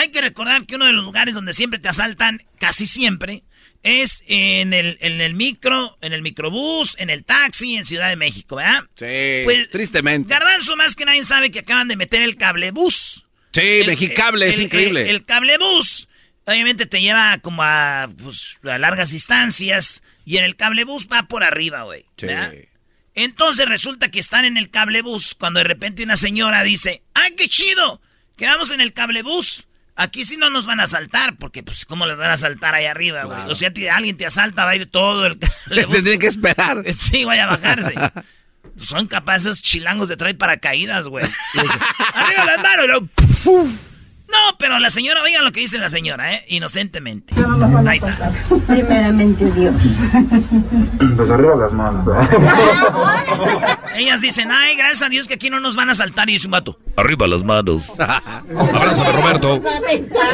Hay 0.00 0.08
que 0.12 0.22
recordar 0.22 0.64
que 0.64 0.76
uno 0.76 0.86
de 0.86 0.94
los 0.94 1.04
lugares 1.04 1.34
donde 1.34 1.52
siempre 1.52 1.78
te 1.78 1.88
asaltan, 1.88 2.42
casi 2.58 2.86
siempre, 2.86 3.42
es 3.82 4.22
en 4.28 4.72
el, 4.72 4.96
en 5.02 5.20
el 5.20 5.34
micro, 5.34 5.98
en 6.00 6.14
el 6.14 6.22
microbús, 6.22 6.94
en 6.98 7.10
el 7.10 7.22
taxi, 7.24 7.76
en 7.76 7.84
Ciudad 7.84 8.08
de 8.08 8.16
México, 8.16 8.56
¿verdad? 8.56 8.84
Sí, 8.94 9.42
Pues, 9.44 9.68
tristemente. 9.68 10.32
Garbanzo, 10.32 10.74
más 10.76 10.96
que 10.96 11.04
nadie 11.04 11.22
sabe 11.24 11.50
que 11.50 11.58
acaban 11.58 11.86
de 11.88 11.96
meter 11.96 12.22
el 12.22 12.36
cablebús. 12.36 13.26
Sí, 13.52 13.60
El- 13.60 13.88
Mexicable, 13.88 14.48
es 14.48 14.56
el- 14.56 14.62
increíble. 14.62 15.10
El, 15.10 15.26
cablebús, 15.26 16.08
obviamente 16.46 16.86
te 16.86 17.02
lleva 17.02 17.36
como 17.42 17.62
a, 17.62 18.08
pues, 18.22 18.58
a 18.62 18.78
largas 18.78 19.10
distancias. 19.10 20.02
Y 20.24 20.38
en 20.38 20.44
el 20.44 20.56
cablebús 20.56 21.08
va 21.12 21.24
por 21.24 21.44
arriba, 21.44 21.82
güey. 21.82 22.06
Sí. 22.16 22.26
Entonces 23.14 23.68
resulta 23.68 24.10
que 24.10 24.20
están 24.20 24.44
en 24.46 24.56
el 24.56 24.70
cablebús 24.70 25.34
cuando 25.34 25.58
de 25.60 25.64
repente 25.64 26.04
una 26.04 26.16
señora 26.16 26.62
dice, 26.62 27.02
¡ay, 27.14 27.34
qué 27.36 27.48
chido! 27.48 28.00
Que 28.36 28.46
vamos 28.46 28.70
en 28.70 28.80
el 28.80 28.92
cablebús. 28.94 29.66
Aquí 30.02 30.24
sí 30.24 30.36
no 30.38 30.48
nos 30.48 30.64
van 30.66 30.80
a 30.80 30.84
asaltar, 30.84 31.36
porque 31.36 31.62
pues 31.62 31.84
cómo 31.84 32.06
les 32.06 32.16
van 32.16 32.30
a 32.30 32.34
asaltar 32.34 32.74
ahí 32.74 32.86
arriba, 32.86 33.24
güey. 33.24 33.38
O 33.50 33.54
sea, 33.54 33.70
te- 33.72 33.90
alguien 33.90 34.16
te 34.16 34.24
asalta, 34.24 34.64
va 34.64 34.70
a 34.70 34.76
ir 34.76 34.90
todo 34.90 35.26
el. 35.26 35.38
Se 35.68 35.84
tienen 36.02 36.18
que 36.18 36.26
esperar. 36.28 36.82
Sí, 36.94 37.24
vaya 37.26 37.44
a 37.44 37.48
bajarse. 37.48 37.94
Son 38.76 39.06
capaces 39.08 39.60
chilangos 39.62 40.08
de 40.08 40.16
traer 40.16 40.38
paracaídas, 40.38 41.06
güey. 41.08 41.26
Y 41.54 41.60
dice, 41.60 41.74
Arriba 42.14 42.44
las 42.46 42.62
manos. 42.62 42.84
y 42.84 42.88
luego, 42.88 43.06
¡puf! 43.14 43.70
No, 44.30 44.56
pero 44.58 44.78
la 44.78 44.90
señora, 44.90 45.22
oigan 45.22 45.44
lo 45.44 45.50
que 45.52 45.58
dice 45.60 45.76
la 45.78 45.90
señora, 45.90 46.32
¿eh? 46.34 46.44
Inocentemente. 46.48 47.34
Ahí 47.86 47.96
está. 47.98 48.32
Primeramente 48.68 49.50
Dios. 49.50 49.74
Pues 51.16 51.30
arriba 51.30 51.56
las 51.56 51.72
manos. 51.72 52.06
Ellas 54.00 54.22
dicen, 54.22 54.48
ay, 54.50 54.76
gracias 54.76 55.02
a 55.02 55.08
Dios 55.10 55.28
que 55.28 55.34
aquí 55.34 55.50
no 55.50 55.60
nos 55.60 55.76
van 55.76 55.90
a 55.90 55.94
saltar. 55.94 56.30
Y 56.30 56.32
dice 56.32 56.46
un 56.46 56.52
vato. 56.52 56.78
Arriba 56.96 57.26
las 57.26 57.44
manos. 57.44 57.92
Abrázame, 57.98 59.12
Roberto. 59.12 59.60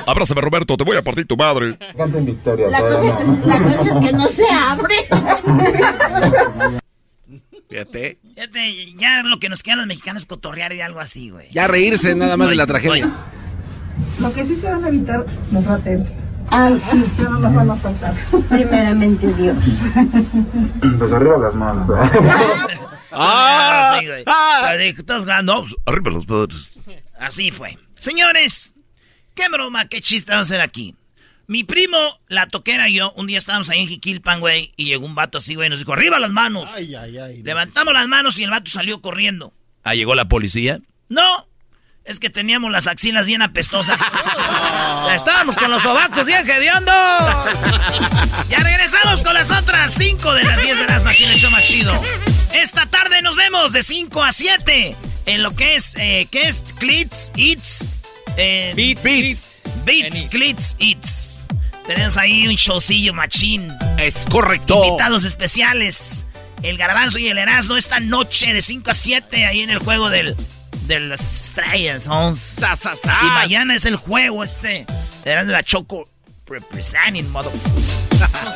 Abrázame, 0.07 0.41
Roberto. 0.41 0.77
Te 0.77 0.85
voy 0.85 0.97
a 0.97 1.03
partir 1.03 1.27
tu 1.27 1.37
madre. 1.37 1.77
Canten 1.97 2.27
victoria, 2.27 2.69
La 2.69 2.81
cosa, 2.81 3.03
la 3.45 3.59
cosa 3.61 3.83
es 3.83 4.07
que 4.07 4.13
no 4.13 4.29
se 4.29 4.45
abre. 4.49 4.95
Fíjate. 7.69 8.19
Fíjate, 8.37 8.95
ya 8.97 9.25
lo 9.25 9.41
que 9.41 9.49
nos 9.49 9.65
queda 9.65 9.75
a 9.75 9.79
los 9.79 9.87
mexicanos 9.89 10.23
es 10.23 10.27
cotorrear 10.29 10.73
y 10.73 10.81
algo 10.81 11.01
así, 11.01 11.31
güey. 11.31 11.49
Ya 11.51 11.67
reírse 11.67 12.15
nada 12.15 12.37
más 12.37 12.49
de 12.49 12.55
la 12.55 12.67
tragedia. 12.67 13.11
Lo 14.21 14.33
que 14.33 14.47
sí 14.47 14.55
se 14.55 14.71
van 14.71 14.85
a 14.85 14.89
evitar 14.89 15.27
los 15.51 15.65
rateros. 15.65 16.11
Ay, 16.51 16.79
sí. 16.79 17.05
Ya 17.19 17.25
no 17.25 17.41
nos 17.41 17.53
van 17.53 17.69
a 17.69 17.77
saltar. 17.77 18.15
Primeramente 18.49 19.35
Dios. 19.35 19.57
Pues 20.99 21.13
arriba 21.13 21.37
las 21.39 21.55
manos. 21.57 21.91
Ah, 23.19 23.97
sí, 24.01 24.07
güey. 24.07 24.23
ah. 24.27 24.75
"Estás 24.79 25.25
ganando". 25.25 25.65
Arriba 25.87 26.11
las 26.13 26.29
manos. 26.29 26.73
Así 27.19 27.51
fue. 27.51 27.79
Señores, 27.99 28.75
qué 29.35 29.49
broma, 29.49 29.87
qué 29.89 30.01
chiste 30.01 30.33
vamos 30.33 30.51
a 30.51 30.55
hacer 30.55 30.61
aquí. 30.61 30.95
Mi 31.49 31.63
primo, 31.63 31.97
la 32.29 32.47
toquera 32.47 32.89
y 32.89 32.95
yo, 32.95 33.13
un 33.13 33.29
día 33.29 33.39
estábamos 33.39 33.71
ahí 33.71 33.81
en 33.81 33.89
Jiquilpan, 33.89 34.41
güey, 34.41 34.73
y 34.77 34.87
llegó 34.87 35.07
un 35.07 35.15
vato 35.15 35.39
así, 35.39 35.55
güey, 35.55 35.69
y 35.69 35.71
nos 35.71 35.79
dijo, 35.79 35.93
arriba 35.93 36.19
las 36.19 36.33
manos. 36.33 36.69
Levantamos 37.45 37.95
las 37.95 38.09
manos 38.09 38.39
y 38.39 38.45
el 38.45 38.51
vato 38.51 38.69
salió 38.71 39.01
corriendo. 39.01 39.55
Ah, 39.85 39.95
llegó 39.95 40.17
la 40.17 40.27
policía. 40.27 40.81
No, 41.09 41.47
es 42.05 42.19
que 42.19 42.31
teníamos 42.31 42.73
las 42.73 42.89
axilas 42.89 43.27
bien 43.27 43.43
apestosas. 43.43 43.97
Estábamos 45.15 45.57
con 45.57 45.71
los 45.71 45.83
sobacos 45.83 46.27
bien 46.27 46.49
hediondos. 46.49 46.95
Ya 48.49 48.59
las 49.33 49.93
5 49.95 50.35
de 50.35 50.45
las 50.45 50.63
10 50.63 50.79
de 50.79 50.87
las 50.87 51.05
show 51.39 51.51
más 51.51 51.65
chido. 51.65 51.93
Esta 52.57 52.87
tarde 52.87 53.21
nos 53.21 53.37
vemos 53.37 53.75
de 53.75 53.83
5 53.83 54.23
a 54.23 54.33
7 54.33 54.97
en 55.27 55.43
lo 55.43 55.55
que 55.55 55.77
es, 55.77 55.95
eh, 55.99 56.27
¿qué 56.31 56.49
es? 56.49 56.65
Clits, 56.79 57.31
Eats. 57.37 57.91
Eh, 58.39 58.73
Beats, 58.75 59.03
Beats. 59.03 59.63
Beats. 59.85 60.23
Clits, 60.31 60.77
Eats. 60.79 61.45
Tenemos 61.87 62.17
ahí 62.17 62.49
un 62.49 62.55
showcillo 62.55 63.13
machín. 63.13 63.71
Es 63.99 64.25
correcto. 64.31 64.83
Invitados 64.87 65.25
especiales. 65.25 66.25
El 66.63 66.79
Garbanzo 66.79 67.19
y 67.19 67.29
el 67.29 67.37
Erasmo 67.37 67.77
esta 67.77 68.01
noche 68.01 68.55
de 68.55 68.63
5 68.63 68.91
a 68.91 68.95
7 68.95 69.45
ahí 69.45 69.61
en 69.61 69.69
el 69.69 69.79
juego 69.79 70.09
del, 70.09 70.35
de 70.87 71.01
las 71.01 71.49
estrellas. 71.49 72.07
¿no? 72.07 72.35
Sa, 72.37 72.75
sa, 72.75 72.97
sa. 72.97 73.21
Y 73.23 73.27
mañana 73.27 73.75
es 73.75 73.85
el 73.85 73.97
juego 73.97 74.43
ese. 74.43 74.87
De 75.25 75.45
la 75.45 75.63
Choco 75.63 76.09
representing, 76.47 77.31
mother. 77.33 77.53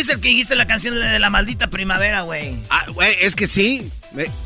fuiste 0.00 0.14
el 0.14 0.20
que 0.20 0.28
dijiste 0.30 0.54
la 0.56 0.66
canción 0.66 0.94
de 0.98 1.18
la 1.18 1.28
maldita 1.30 1.68
primavera, 1.68 2.22
güey. 2.22 2.56
Ah, 2.70 2.86
güey, 2.88 3.14
es 3.20 3.34
que 3.36 3.46
sí. 3.46 3.90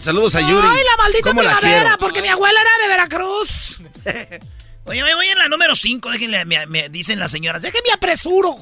Saludos 0.00 0.34
a 0.34 0.40
Yuri. 0.40 0.66
Ay, 0.68 0.82
la 0.84 0.96
maldita 1.02 1.28
¿Cómo 1.30 1.42
la 1.42 1.56
primavera, 1.58 1.96
porque 1.98 2.22
mi 2.22 2.28
abuela 2.28 2.60
era 2.60 2.82
de 2.82 2.88
Veracruz. 2.88 3.78
Oye, 4.86 5.02
oye, 5.02 5.14
voy 5.14 5.26
en 5.28 5.38
la 5.38 5.48
número 5.48 5.74
5, 5.74 6.10
déjenle, 6.10 6.44
me, 6.44 6.66
me 6.66 6.88
dicen 6.90 7.18
las 7.18 7.30
señoras, 7.30 7.62
déjenme 7.62 7.90
apresuro. 7.92 8.54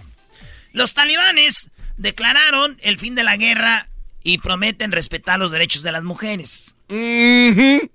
Los 0.73 0.95
talibanes 0.95 1.71
declararon 1.97 2.77
el 2.83 2.99
fin 3.01 3.17
de 3.17 3.25
la 3.25 3.37
guerra 3.37 3.89
y 4.23 4.39
prometen 4.39 4.93
respetar 4.93 5.41
los 5.41 5.51
derechos 5.51 5.83
de 5.83 5.91
las 5.91 6.05
mujeres. 6.05 6.77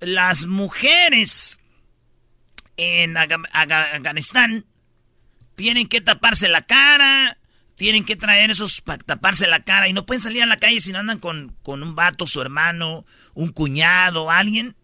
Las 0.02 0.46
mujeres 0.46 1.58
en 2.76 3.16
Aga- 3.16 3.48
Aga- 3.54 3.96
Afganistán 3.96 4.66
tienen 5.56 5.88
que 5.88 6.02
taparse 6.02 6.50
la 6.50 6.64
cara, 6.64 7.37
tienen 7.78 8.04
que 8.04 8.16
traer 8.16 8.50
esos 8.50 8.82
para 8.82 8.98
taparse 8.98 9.48
la 9.48 9.64
cara 9.64 9.88
y 9.88 9.94
no 9.94 10.06
pueden 10.06 10.22
salir 10.22 10.44
a 10.44 10.48
la 10.48 10.58
calle 10.58 10.82
si 10.82 10.92
no 10.92 11.00
andan 11.00 11.20
con, 11.20 11.56
con 11.62 11.84
un 11.84 11.96
vato, 11.96 12.28
su 12.28 12.42
hermano, 12.42 13.06
un 13.34 13.52
cuñado, 13.54 14.30
alguien. 14.30 14.76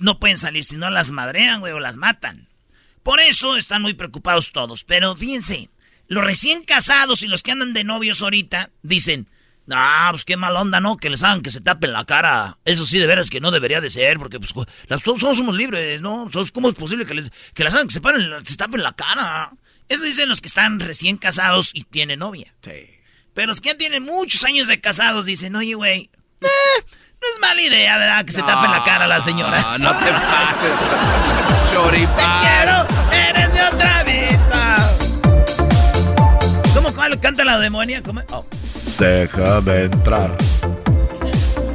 No 0.00 0.18
pueden 0.18 0.36
salir, 0.36 0.64
si 0.64 0.76
no 0.76 0.90
las 0.90 1.12
madrean, 1.12 1.60
güey, 1.60 1.72
o 1.72 1.80
las 1.80 1.96
matan. 1.96 2.48
Por 3.02 3.20
eso 3.20 3.56
están 3.56 3.82
muy 3.82 3.94
preocupados 3.94 4.50
todos. 4.52 4.82
Pero 4.82 5.14
fíjense, 5.14 5.70
los 6.08 6.24
recién 6.24 6.64
casados 6.64 7.22
y 7.22 7.28
los 7.28 7.42
que 7.42 7.52
andan 7.52 7.72
de 7.72 7.84
novios 7.84 8.20
ahorita 8.22 8.70
dicen, 8.82 9.28
no, 9.66 9.76
pues 10.10 10.24
qué 10.24 10.36
mal 10.36 10.56
onda, 10.56 10.80
¿no? 10.80 10.96
Que 10.96 11.10
les 11.10 11.22
hagan 11.22 11.42
que 11.42 11.50
se 11.50 11.60
tapen 11.60 11.92
la 11.92 12.04
cara. 12.04 12.58
Eso 12.64 12.86
sí, 12.86 12.98
de 12.98 13.06
veras 13.06 13.30
que 13.30 13.40
no 13.40 13.52
debería 13.52 13.80
de 13.80 13.90
ser, 13.90 14.18
porque 14.18 14.40
pues 14.40 14.52
las, 14.88 15.02
somos 15.02 15.56
libres, 15.56 16.00
¿no? 16.00 16.28
¿Cómo 16.52 16.68
es 16.68 16.74
posible 16.74 17.06
que 17.06 17.14
les, 17.14 17.30
que 17.54 17.62
les 17.62 17.74
hagan 17.74 17.86
que 17.86 17.92
se, 17.92 18.00
paren 18.00 18.44
se 18.44 18.56
tapen 18.56 18.82
la 18.82 18.92
cara? 18.92 19.52
Eso 19.88 20.04
dicen 20.04 20.28
los 20.28 20.40
que 20.40 20.48
están 20.48 20.80
recién 20.80 21.16
casados 21.16 21.70
y 21.72 21.84
tienen 21.84 22.18
novia. 22.20 22.52
Pero 23.34 23.46
los 23.48 23.60
que 23.60 23.70
ya 23.70 23.76
tienen 23.78 24.02
muchos 24.02 24.42
años 24.44 24.66
de 24.68 24.80
casados 24.80 25.26
dicen, 25.26 25.54
oye, 25.56 25.74
güey, 25.74 26.10
eh, 26.40 26.46
no 27.20 27.28
es 27.32 27.40
mala 27.40 27.60
idea, 27.62 27.96
¿verdad? 27.98 28.24
Que 28.24 28.32
se 28.32 28.42
tapen 28.42 28.70
la 28.70 28.82
cara 28.84 29.06
las 29.06 29.24
señoras. 29.24 29.78
No 29.78 29.96
te 29.98 30.04
pases. 30.10 31.72
Choripán. 31.72 32.40
quiero, 32.40 32.86
eres 33.28 33.52
de 33.52 33.62
otra 33.62 34.02
vida. 34.04 34.76
¿Cómo 36.74 36.92
cuál 36.94 37.20
canta 37.20 37.44
la 37.44 37.58
demonia? 37.58 38.02
¿Cómo? 38.02 38.22
Oh. 38.30 38.44
Déjame 38.98 39.82
entrar. 39.84 40.34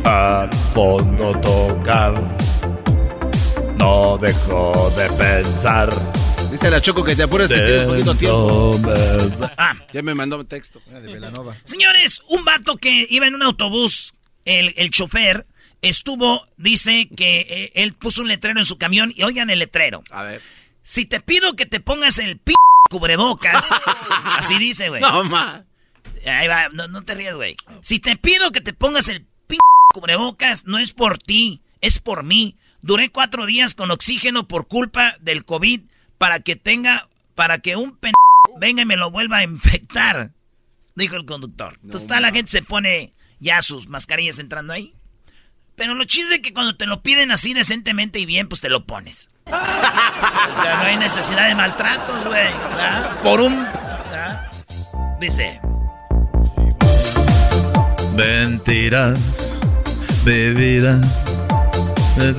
Al 0.04 0.52
fondo 0.74 1.40
tocar. 1.40 2.14
No 3.78 4.18
dejo 4.18 4.92
de 4.98 5.10
pensar. 5.12 5.90
Dice 6.52 6.70
la 6.70 6.82
Choco 6.82 7.04
que 7.04 7.16
te 7.16 7.24
apures 7.24 7.48
que 7.48 7.56
tienes 7.56 7.84
poquito 7.84 8.16
tiempo. 8.16 8.78
De- 8.78 9.50
Ah, 9.58 9.76
Ya 9.94 10.02
me 10.02 10.14
mandó 10.14 10.38
un 10.38 10.46
texto. 10.46 10.82
señores, 11.64 12.22
un 12.30 12.44
vato 12.46 12.78
que 12.78 13.08
iba 13.10 13.26
en 13.28 13.36
un 13.36 13.44
autobús, 13.44 14.14
el, 14.46 14.74
el 14.78 14.92
chofer, 14.92 15.46
estuvo, 15.82 16.46
dice 16.58 17.08
que 17.16 17.42
eh, 17.50 17.72
él 17.76 17.94
puso 17.94 18.22
un 18.22 18.28
letrero 18.28 18.60
en 18.60 18.66
su 18.66 18.78
camión 18.78 19.14
y 19.16 19.24
oigan 19.24 19.50
el 19.50 19.60
letrero. 19.60 20.04
A 20.12 20.24
ver. 20.24 20.42
Si 20.84 21.06
te 21.06 21.22
pido 21.22 21.56
que 21.56 21.66
te 21.66 21.80
pongas 21.80 22.18
el 22.18 22.38
p 22.38 22.54
cubrebocas, 22.90 23.66
así 24.38 24.58
dice, 24.58 24.90
güey. 24.90 25.02
No, 25.02 25.24
ma. 25.24 25.64
Ahí 26.26 26.48
va, 26.48 26.70
no, 26.70 26.88
no 26.90 27.04
te 27.04 27.16
rías, 27.16 27.36
güey. 27.36 27.56
Si 27.82 28.00
te 28.00 28.16
pido 28.18 28.52
que 28.52 28.62
te 28.62 28.74
pongas 28.74 29.08
el 29.08 29.22
p 29.48 29.56
cubrebocas, 29.94 30.66
no 30.66 30.78
es 30.80 30.92
por 30.92 31.18
ti, 31.18 31.62
es 31.80 32.00
por 32.00 32.24
mí. 32.24 32.56
Duré 32.82 33.10
cuatro 33.10 33.46
días 33.46 33.74
con 33.76 33.90
oxígeno 33.92 34.48
por 34.48 34.68
culpa 34.68 35.16
del 35.22 35.46
COVID 35.46 35.82
para 36.22 36.40
que 36.40 36.56
tenga, 36.56 37.10
para 37.34 37.58
que 37.58 37.76
un 37.76 37.96
p 37.96 38.12
venga 38.60 38.84
y 38.84 38.86
me 38.86 38.96
lo 38.96 39.10
vuelva 39.10 39.38
a 39.38 39.44
infectar, 39.44 40.30
dijo 40.94 41.16
el 41.16 41.26
conductor. 41.26 41.80
Entonces 41.84 42.08
toda 42.08 42.20
la 42.20 42.30
gente 42.30 42.52
se 42.52 42.62
pone 42.62 43.12
ya 43.40 43.60
sus 43.64 43.88
mascarillas 43.88 44.38
entrando 44.38 44.72
ahí. 44.72 44.94
Pero 45.76 45.96
lo 45.96 46.06
chiste 46.06 46.36
es 46.36 46.42
que 46.42 46.54
cuando 46.54 46.78
te 46.78 46.86
lo 46.86 47.02
piden 47.02 47.32
así 47.32 47.56
decentemente 47.56 48.20
y 48.20 48.28
bien, 48.28 48.48
pues 48.48 48.62
te 48.62 48.70
lo 48.70 48.86
pones. 48.86 49.30
O 49.48 50.62
sea, 50.62 50.78
no 50.78 50.84
hay 50.84 50.98
necesidad 50.98 51.48
de 51.48 51.56
maltratos, 51.56 52.26
güey. 52.26 52.50
Por 53.24 53.42
un... 53.42 53.58
¿verdad? 53.58 54.52
Dice... 55.20 55.60
Mentira. 58.16 59.14
Bebida. 60.24 61.02
Pero 62.16 62.36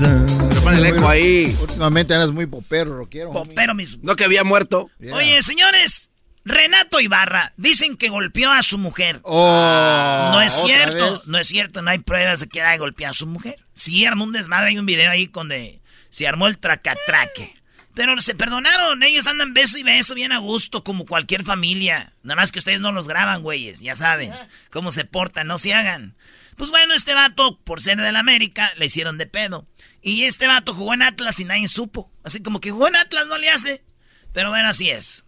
pon 0.63 0.75
el 0.75 0.87
eco 0.87 1.09
ahí. 1.09 1.57
Últimamente 1.61 2.15
eres 2.15 2.31
muy 2.31 2.47
popero, 2.47 2.97
rockero. 2.97 3.31
homie. 3.31 3.55
Pero 3.55 3.75
mis... 3.75 3.99
No 4.03 4.17
que 4.17 4.25
había 4.25 4.45
muerto. 4.45 4.91
Yeah. 5.01 5.15
Oye, 5.17 5.43
señores, 5.43 6.11
Renato 6.45 7.01
Ibarra, 7.01 7.53
dicen 7.57 7.97
que 7.97 8.09
golpeó 8.09 8.51
a 8.51 8.63
su 8.63 8.79
mujer. 8.79 9.21
Oh, 9.23 10.31
no 10.33 10.41
es 10.41 10.55
¿otra 10.57 10.67
cierto, 10.67 11.13
vez? 11.13 11.27
no 11.29 11.39
es 11.39 11.47
cierto, 11.47 11.83
no 11.83 11.91
hay 11.91 11.99
pruebas 12.01 12.41
de 12.41 12.49
que 12.49 12.61
haya 12.61 12.79
golpeado 12.79 13.13
a 13.13 13.15
su 13.15 13.27
mujer. 13.27 13.65
Sí, 13.75 14.05
armó 14.05 14.25
un 14.25 14.33
desmadre, 14.33 14.71
hay 14.71 14.79
un 14.79 14.87
video 14.87 15.11
ahí 15.11 15.27
donde 15.33 15.81
se 16.11 16.27
armó 16.27 16.49
el 16.49 16.59
tracatraque. 16.59 17.55
Pero 17.95 18.19
se 18.23 18.35
perdonaron, 18.35 19.03
ellos 19.03 19.27
andan 19.27 19.53
beso 19.53 19.77
y 19.79 19.83
beso 19.83 20.15
bien 20.15 20.33
a 20.33 20.39
gusto, 20.39 20.83
como 20.83 21.05
cualquier 21.05 21.45
familia. 21.45 22.15
Nada 22.23 22.41
más 22.41 22.51
que 22.51 22.59
ustedes 22.59 22.81
no 22.81 22.91
los 22.91 23.07
graban, 23.07 23.43
güeyes, 23.43 23.81
ya 23.81 23.95
saben 23.95 24.33
cómo 24.71 24.93
se 24.93 25.05
portan, 25.05 25.47
no 25.47 25.59
se 25.59 25.75
hagan. 25.75 26.15
Pues 26.57 26.71
bueno, 26.71 26.95
este 26.95 27.15
vato, 27.15 27.59
por 27.61 27.81
ser 27.81 27.99
del 27.99 28.17
América, 28.17 28.73
le 28.77 28.87
hicieron 28.87 29.19
de 29.19 29.27
pedo. 29.27 29.67
Y 30.03 30.25
este 30.25 30.47
vato 30.47 30.75
jugó 30.75 30.95
en 30.95 31.03
Atlas 31.03 31.41
y 31.41 31.45
nadie 31.45 31.69
supo. 31.69 32.13
Así 32.25 32.43
como 32.43 32.61
que 32.61 32.71
jugó 32.71 32.89
en 32.89 32.97
Atlas, 32.97 33.27
no 33.27 33.39
le 33.39 33.51
hace. 33.51 33.85
Pero 34.33 34.51
bueno, 34.51 34.69
así 34.69 34.91
es. 34.91 35.25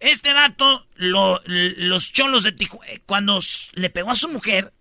Este 0.00 0.32
vato, 0.34 0.88
los 0.96 2.12
cholos 2.12 2.42
de 2.42 2.52
Tijuana, 2.52 2.86
cuando 3.06 3.38
s- 3.38 3.68
le 3.72 3.90
pegó 3.90 4.10
a 4.10 4.14
su 4.16 4.28
mujer, 4.28 4.72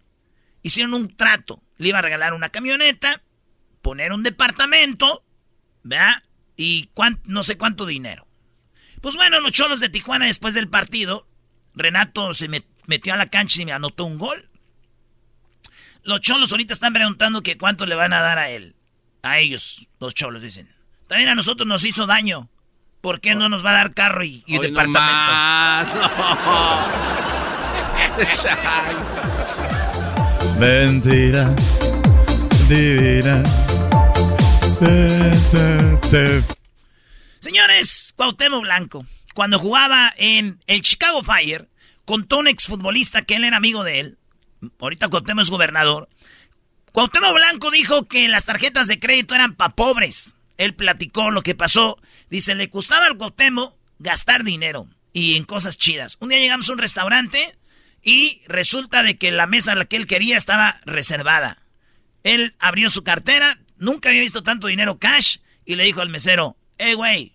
hicieron 0.63 0.93
un 0.93 1.15
trato. 1.15 1.61
Le 1.77 1.89
iba 1.89 1.99
a 1.99 2.03
regalar 2.03 2.33
una 2.33 2.49
camioneta, 2.49 3.21
poner 3.81 4.13
un 4.13 4.23
departamento, 4.23 5.23
¿verdad? 5.83 6.23
Y 6.55 6.87
cuán- 6.93 7.19
no 7.25 7.43
sé 7.43 7.57
cuánto 7.57 7.85
dinero. 7.85 8.27
Pues 9.01 9.15
bueno, 9.15 9.39
los 9.41 9.51
cholos 9.51 9.79
de 9.79 9.89
Tijuana 9.89 10.25
después 10.25 10.53
del 10.53 10.69
partido, 10.69 11.27
Renato 11.73 12.33
se 12.33 12.49
met- 12.49 12.65
metió 12.87 13.13
a 13.13 13.17
la 13.17 13.29
cancha 13.29 13.61
y 13.61 13.65
me 13.65 13.71
anotó 13.73 14.05
un 14.05 14.17
gol. 14.17 14.49
Los 16.03 16.21
cholos 16.21 16.51
ahorita 16.51 16.73
están 16.73 16.93
preguntando 16.93 17.43
que 17.43 17.57
cuánto 17.57 17.85
le 17.85 17.95
van 17.95 18.13
a 18.13 18.21
dar 18.21 18.39
a 18.39 18.49
él. 18.49 18.75
A 19.21 19.39
ellos, 19.39 19.87
los 19.99 20.15
cholos 20.15 20.41
dicen. 20.41 20.67
También 21.07 21.29
a 21.29 21.35
nosotros 21.35 21.67
nos 21.67 21.83
hizo 21.83 22.07
daño. 22.07 22.49
¿Por 23.01 23.19
qué 23.19 23.35
no 23.35 23.49
nos 23.49 23.65
va 23.65 23.71
a 23.71 23.73
dar 23.73 23.93
carro 23.93 24.23
y, 24.23 24.43
y 24.47 24.55
no 24.55 24.61
departamento? 24.61 25.01
más, 25.01 25.93
no. 25.93 27.11
Mentira. 30.59 31.53
Divina. 32.67 33.43
Señores, 37.39 38.13
Cuauhtémoc 38.15 38.61
Blanco, 38.61 39.05
cuando 39.33 39.59
jugaba 39.59 40.13
en 40.17 40.59
el 40.67 40.81
Chicago 40.81 41.23
Fire, 41.23 41.69
contó 42.05 42.39
un 42.39 42.47
exfutbolista 42.47 43.21
que 43.23 43.35
él 43.35 43.43
era 43.43 43.57
amigo 43.57 43.83
de 43.83 43.99
él. 43.99 44.17
Ahorita 44.79 45.07
Cuauhtémoc 45.07 45.43
es 45.43 45.49
gobernador. 45.49 46.09
Cuauhtémoc 46.91 47.33
Blanco 47.33 47.71
dijo 47.71 48.07
que 48.07 48.27
las 48.27 48.45
tarjetas 48.45 48.87
de 48.87 48.99
crédito 48.99 49.35
eran 49.35 49.55
para 49.55 49.75
pobres. 49.75 50.35
Él 50.57 50.75
platicó 50.75 51.31
lo 51.31 51.41
que 51.41 51.55
pasó. 51.55 51.97
Dice, 52.29 52.55
le 52.55 52.69
costaba 52.69 53.05
al 53.07 53.17
Cuauhtémoc 53.17 53.75
gastar 53.99 54.43
dinero 54.43 54.87
y 55.13 55.35
en 55.35 55.43
cosas 55.43 55.77
chidas. 55.77 56.17
Un 56.19 56.29
día 56.29 56.39
llegamos 56.39 56.69
a 56.69 56.73
un 56.73 56.79
restaurante 56.79 57.57
Y 58.03 58.41
resulta 58.47 59.03
de 59.03 59.17
que 59.17 59.31
la 59.31 59.45
mesa 59.45 59.73
a 59.73 59.75
la 59.75 59.85
que 59.85 59.95
él 59.95 60.07
quería 60.07 60.37
estaba 60.37 60.77
reservada. 60.85 61.61
Él 62.23 62.55
abrió 62.57 62.89
su 62.89 63.03
cartera, 63.03 63.59
nunca 63.77 64.09
había 64.09 64.21
visto 64.21 64.41
tanto 64.41 64.67
dinero 64.67 64.97
cash 64.97 65.37
y 65.65 65.75
le 65.75 65.83
dijo 65.83 66.01
al 66.01 66.09
mesero, 66.09 66.57
hey, 66.79 66.95
güey, 66.95 67.33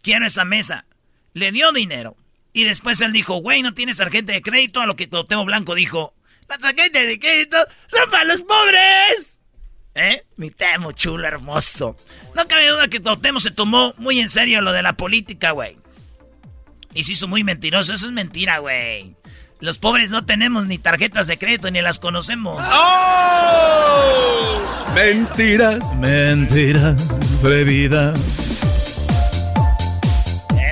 quiero 0.00 0.26
esa 0.26 0.44
mesa. 0.44 0.86
Le 1.34 1.50
dio 1.50 1.72
dinero. 1.72 2.16
Y 2.52 2.64
después 2.64 3.00
él 3.00 3.12
dijo, 3.12 3.36
güey, 3.36 3.62
¿no 3.62 3.74
tienes 3.74 3.96
tarjeta 3.96 4.32
de 4.32 4.42
crédito? 4.42 4.80
A 4.80 4.86
lo 4.86 4.96
que 4.96 5.08
Cuauhtémoc 5.08 5.46
Blanco 5.46 5.74
dijo, 5.74 6.14
las 6.50 6.58
tarjetas 6.58 7.06
de 7.06 7.18
crédito 7.18 7.56
son 7.86 8.10
para 8.10 8.24
los 8.24 8.42
pobres. 8.42 9.36
¿Eh? 9.94 10.24
Mi 10.36 10.50
temo 10.50 10.92
chulo, 10.92 11.26
hermoso. 11.26 11.96
No 12.34 12.46
cabe 12.46 12.68
duda 12.68 12.88
que 12.88 13.00
Cuauhtémoc 13.00 13.40
se 13.40 13.50
tomó 13.50 13.94
muy 13.98 14.20
en 14.20 14.28
serio 14.28 14.60
lo 14.60 14.72
de 14.72 14.82
la 14.82 14.94
política, 14.94 15.52
güey. 15.52 15.78
Y 16.92 17.04
se 17.04 17.12
hizo 17.12 17.28
muy 17.28 17.44
mentiroso. 17.44 17.94
Eso 17.94 18.06
es 18.06 18.12
mentira, 18.12 18.58
güey. 18.58 19.14
Los 19.60 19.78
pobres 19.78 20.10
no 20.10 20.26
tenemos 20.26 20.66
ni 20.66 20.78
tarjetas 20.78 21.28
de 21.28 21.38
crédito 21.38 21.70
ni 21.70 21.82
las 21.82 21.98
conocemos. 21.98 22.62
¡Oh! 22.72 24.62
Mentiras. 24.94 25.78
Mentira 25.96 26.96
prohibida. 27.40 28.12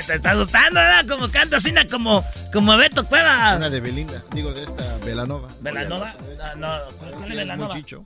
Eh, 0.08 0.12
te 0.12 0.16
está 0.16 0.34
gustando, 0.34 0.80
¿verdad? 0.80 1.06
Como 1.06 1.30
canta 1.30 1.58
así, 1.58 1.70
como, 1.90 2.24
como 2.50 2.78
Beto 2.78 3.04
Cueva. 3.06 3.56
Una 3.56 3.68
de 3.68 3.78
Belinda, 3.78 4.22
digo 4.32 4.54
de 4.54 4.62
esta, 4.62 4.96
Belanova. 5.04 5.48
¿Belanova? 5.60 6.14
Ah, 6.42 6.54
no, 6.56 6.78
¿cuál 6.98 7.12
es 7.24 7.28
Belanova? 7.28 7.74
Muchicho. 7.74 8.04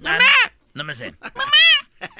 ¡Mamá! 0.00 0.18
No 0.74 0.84
me 0.84 0.94
sé. 0.94 1.14
¡Mamá! 1.20 1.52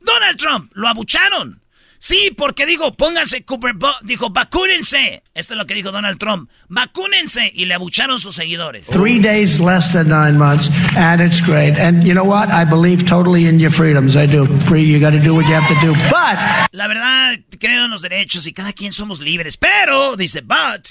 Donald 0.00 0.38
Trump, 0.38 0.70
lo 0.74 0.88
abucharon. 0.88 1.60
Sí, 2.04 2.30
porque 2.36 2.66
dijo, 2.66 2.92
pónganse 2.92 3.46
Cooper, 3.46 3.72
dijo, 4.02 4.28
vacúnense. 4.28 5.22
Esto 5.32 5.54
es 5.54 5.58
lo 5.58 5.64
que 5.64 5.72
dijo 5.72 5.90
Donald 5.90 6.18
Trump. 6.18 6.50
Vacúnense. 6.68 7.50
Y 7.54 7.64
le 7.64 7.72
abucharon 7.72 8.18
sus 8.18 8.34
seguidores. 8.34 8.88
Three 8.88 9.18
days 9.18 9.58
less 9.58 9.90
than 9.90 10.10
nine 10.10 10.36
months, 10.36 10.68
and 10.98 11.22
it's 11.22 11.40
great. 11.40 11.78
And 11.78 12.04
you 12.04 12.12
know 12.12 12.26
what? 12.26 12.50
I 12.50 12.66
believe 12.66 13.06
totally 13.06 13.46
in 13.46 13.58
your 13.58 13.70
freedoms. 13.70 14.16
I 14.16 14.26
do. 14.26 14.44
You 14.76 15.00
got 15.00 15.12
to 15.12 15.18
do 15.18 15.34
what 15.34 15.46
you 15.46 15.54
have 15.54 15.66
to 15.66 15.80
do. 15.80 15.94
But. 16.10 16.36
La 16.72 16.88
verdad, 16.88 17.38
creo 17.58 17.86
en 17.86 17.90
los 17.90 18.02
derechos 18.02 18.46
y 18.46 18.52
cada 18.52 18.74
quien 18.74 18.92
somos 18.92 19.20
libres. 19.20 19.56
Pero, 19.56 20.14
dice, 20.14 20.42
but. 20.42 20.86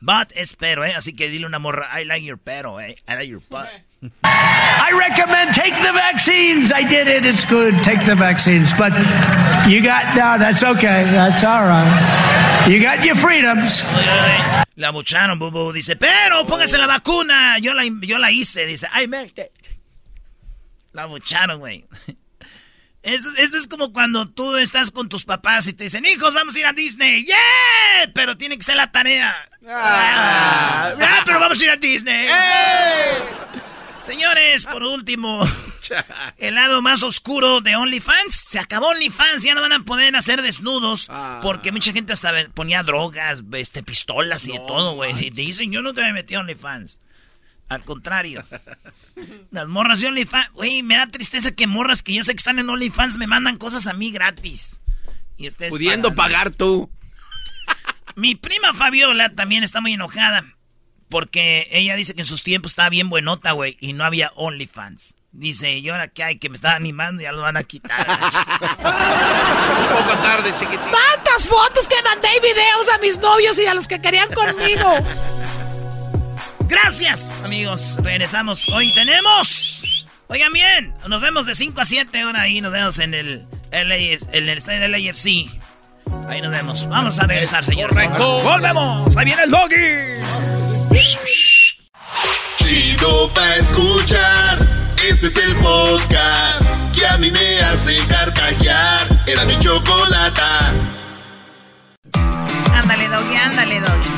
But 0.00 0.30
es 0.36 0.54
pero, 0.54 0.84
¿eh? 0.84 0.94
Así 0.94 1.12
que 1.12 1.28
dile 1.28 1.44
una 1.44 1.58
morra, 1.58 1.90
I 2.00 2.04
like 2.04 2.24
your 2.24 2.38
pero, 2.38 2.80
¿eh? 2.80 2.94
I 3.08 3.14
like 3.14 3.26
your 3.26 3.42
butt. 3.50 3.66
I 4.24 4.90
recommend 4.98 5.54
take 5.54 5.74
the 5.74 5.92
vaccines. 5.92 6.72
I 6.72 6.82
did 6.82 7.06
it. 7.06 7.24
It's 7.24 7.44
good. 7.44 7.74
Take 7.84 8.04
the 8.04 8.16
vaccines. 8.16 8.72
But 8.72 8.92
you 9.68 9.82
got, 9.82 10.16
no, 10.16 10.38
that's 10.38 10.64
okay. 10.64 11.04
That's 11.04 11.44
all 11.44 11.62
right. 11.62 12.66
You 12.68 12.82
got 12.82 13.04
your 13.04 13.14
freedoms. 13.14 13.82
La 14.76 14.90
bucharon, 14.90 15.38
bubu. 15.38 15.72
Dice, 15.72 15.96
pero 15.96 16.44
póngase 16.46 16.78
la 16.78 16.86
vacuna. 16.86 17.58
Yo 17.58 17.74
la, 17.74 17.84
yo 17.84 18.18
la 18.18 18.30
hice. 18.30 18.66
Dice, 18.66 18.88
I 18.92 19.06
made 19.06 19.38
it. 19.38 19.68
La 20.92 21.06
bucharon, 21.06 21.60
güey. 21.60 21.84
Eso, 23.02 23.30
eso, 23.36 23.56
es 23.56 23.66
como 23.66 23.92
cuando 23.92 24.28
tú 24.28 24.56
estás 24.56 24.92
con 24.92 25.08
tus 25.08 25.24
papás 25.24 25.66
y 25.66 25.72
te 25.72 25.82
dicen, 25.82 26.06
hijos, 26.06 26.34
vamos 26.34 26.54
a 26.54 26.58
ir 26.60 26.66
a 26.66 26.72
Disney. 26.72 27.24
¡Yeah! 27.26 28.12
Pero 28.14 28.36
tiene 28.36 28.56
que 28.56 28.62
ser 28.62 28.76
la 28.76 28.92
tarea. 28.92 29.34
Ah, 29.66 30.94
ah 31.00 31.22
pero 31.26 31.40
vamos 31.40 31.60
a 31.60 31.64
ir 31.64 31.70
a 31.72 31.76
Disney. 31.76 32.28
Señores, 34.02 34.64
por 34.64 34.82
último, 34.82 35.46
el 36.38 36.54
lado 36.56 36.82
más 36.82 37.02
oscuro 37.02 37.60
de 37.60 37.76
OnlyFans. 37.76 38.34
Se 38.34 38.58
acabó 38.58 38.88
OnlyFans, 38.88 39.44
ya 39.44 39.54
no 39.54 39.60
van 39.60 39.72
a 39.72 39.84
poder 39.84 40.14
hacer 40.16 40.42
desnudos. 40.42 41.08
Porque 41.40 41.72
mucha 41.72 41.92
gente 41.92 42.12
hasta 42.12 42.32
ponía 42.52 42.82
drogas, 42.82 43.42
este, 43.52 43.82
pistolas 43.82 44.46
y 44.48 44.52
de 44.52 44.58
todo, 44.58 44.94
güey. 44.94 45.26
Y 45.26 45.30
dicen, 45.30 45.70
yo 45.70 45.82
nunca 45.82 46.02
me 46.02 46.12
metí 46.12 46.34
a 46.34 46.40
OnlyFans. 46.40 47.00
Al 47.68 47.84
contrario. 47.84 48.44
Las 49.50 49.68
morras 49.68 50.00
de 50.00 50.08
OnlyFans. 50.08 50.50
Güey, 50.52 50.82
me 50.82 50.96
da 50.96 51.06
tristeza 51.06 51.52
que 51.52 51.66
morras 51.66 52.02
que 52.02 52.14
yo 52.14 52.24
sé 52.24 52.32
que 52.32 52.38
están 52.38 52.58
en 52.58 52.68
OnlyFans 52.68 53.18
me 53.18 53.26
mandan 53.26 53.56
cosas 53.56 53.86
a 53.86 53.92
mí 53.92 54.10
gratis. 54.10 54.76
Y 55.38 55.48
Pudiendo 55.50 56.14
pagar 56.14 56.50
tú. 56.50 56.90
Mi 58.14 58.34
prima 58.34 58.74
Fabiola 58.74 59.30
también 59.30 59.64
está 59.64 59.80
muy 59.80 59.94
enojada. 59.94 60.44
Porque 61.12 61.68
ella 61.70 61.94
dice 61.94 62.14
que 62.14 62.22
en 62.22 62.26
sus 62.26 62.42
tiempos 62.42 62.72
estaba 62.72 62.88
bien 62.88 63.10
buenota, 63.10 63.52
güey. 63.52 63.76
Y 63.80 63.92
no 63.92 64.04
había 64.04 64.32
OnlyFans. 64.34 65.14
Dice, 65.30 65.78
¿y 65.78 65.88
ahora 65.90 66.08
qué 66.08 66.24
hay? 66.24 66.38
Que 66.38 66.48
me 66.48 66.56
está 66.56 66.74
animando 66.74 67.20
y 67.20 67.24
ya 67.24 67.32
lo 67.32 67.42
van 67.42 67.58
a 67.58 67.62
quitar. 67.64 68.00
Un 68.00 69.88
poco 69.96 70.18
tarde, 70.22 70.54
chiquitito. 70.56 70.82
Tantas 70.82 71.46
fotos 71.46 71.86
que 71.86 72.02
mandé 72.02 72.28
y 72.34 72.40
videos 72.40 72.88
a 72.94 72.98
mis 72.98 73.18
novios 73.18 73.58
y 73.58 73.66
a 73.66 73.74
los 73.74 73.86
que 73.88 74.00
querían 74.00 74.32
conmigo. 74.32 74.94
Gracias, 76.60 77.42
amigos. 77.44 77.98
Regresamos. 78.02 78.66
Hoy 78.70 78.94
tenemos. 78.94 80.06
Oigan 80.28 80.52
bien, 80.54 80.94
nos 81.08 81.20
vemos 81.20 81.44
de 81.44 81.54
5 81.54 81.78
a 81.78 81.84
7 81.84 82.20
ahora 82.20 82.40
ahí. 82.40 82.62
Nos 82.62 82.72
vemos 82.72 82.98
en 82.98 83.12
el, 83.12 83.44
en 83.70 83.92
el 83.92 84.48
estadio 84.48 84.80
del 84.80 84.94
AFC. 84.94 85.26
Ahí 86.30 86.40
nos 86.40 86.52
vemos. 86.52 86.88
Vamos 86.88 87.18
a 87.18 87.26
regresar, 87.26 87.62
señores. 87.64 87.94
Correcto. 87.94 88.40
Volvemos. 88.42 89.14
Ahí 89.14 89.26
viene 89.26 89.42
el 89.42 89.50
doggy. 89.50 90.61
Chido 92.56 93.32
pa' 93.34 93.56
escuchar. 93.56 94.94
Este 95.08 95.26
es 95.26 95.36
el 95.36 95.56
podcast 95.56 96.64
que 96.94 97.06
a 97.06 97.18
mí 97.18 97.30
me 97.30 97.60
hace 97.60 97.96
carcajear. 98.08 99.24
Era 99.26 99.44
mi 99.44 99.58
chocolata. 99.58 100.72
Ándale, 102.72 103.08
doggy, 103.08 103.34
ándale, 103.34 103.80
doggy. 103.80 104.08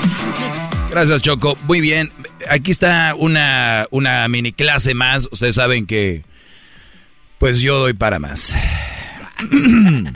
Gracias, 0.90 1.22
Choco. 1.22 1.56
Muy 1.64 1.80
bien. 1.80 2.12
Aquí 2.48 2.70
está 2.70 3.14
una, 3.16 3.86
una 3.90 4.28
mini 4.28 4.52
clase 4.52 4.94
más. 4.94 5.28
Ustedes 5.32 5.56
saben 5.56 5.86
que, 5.86 6.24
pues 7.38 7.60
yo 7.60 7.78
doy 7.78 7.94
para 7.94 8.18
más. 8.18 8.54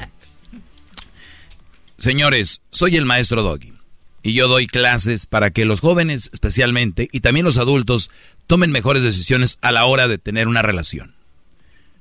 Señores, 1.97 2.61
soy 2.71 2.97
el 2.97 3.05
maestro 3.05 3.43
Doggy. 3.43 3.78
Y 4.23 4.33
yo 4.33 4.49
doy 4.49 4.67
clases 4.67 5.27
para 5.27 5.51
que 5.51 5.65
los 5.65 5.81
jóvenes 5.81 6.29
especialmente 6.33 7.09
y 7.13 7.21
también 7.21 7.45
los 7.45 7.59
adultos 7.59 8.11
tomen 8.47 8.73
mejores 8.73 9.03
decisiones 9.03 9.59
a 9.63 9.73
la 9.73 9.85
hora 9.85 10.09
de 10.09 10.19
tener 10.19 10.49
una 10.49 10.63
relación. 10.63 11.15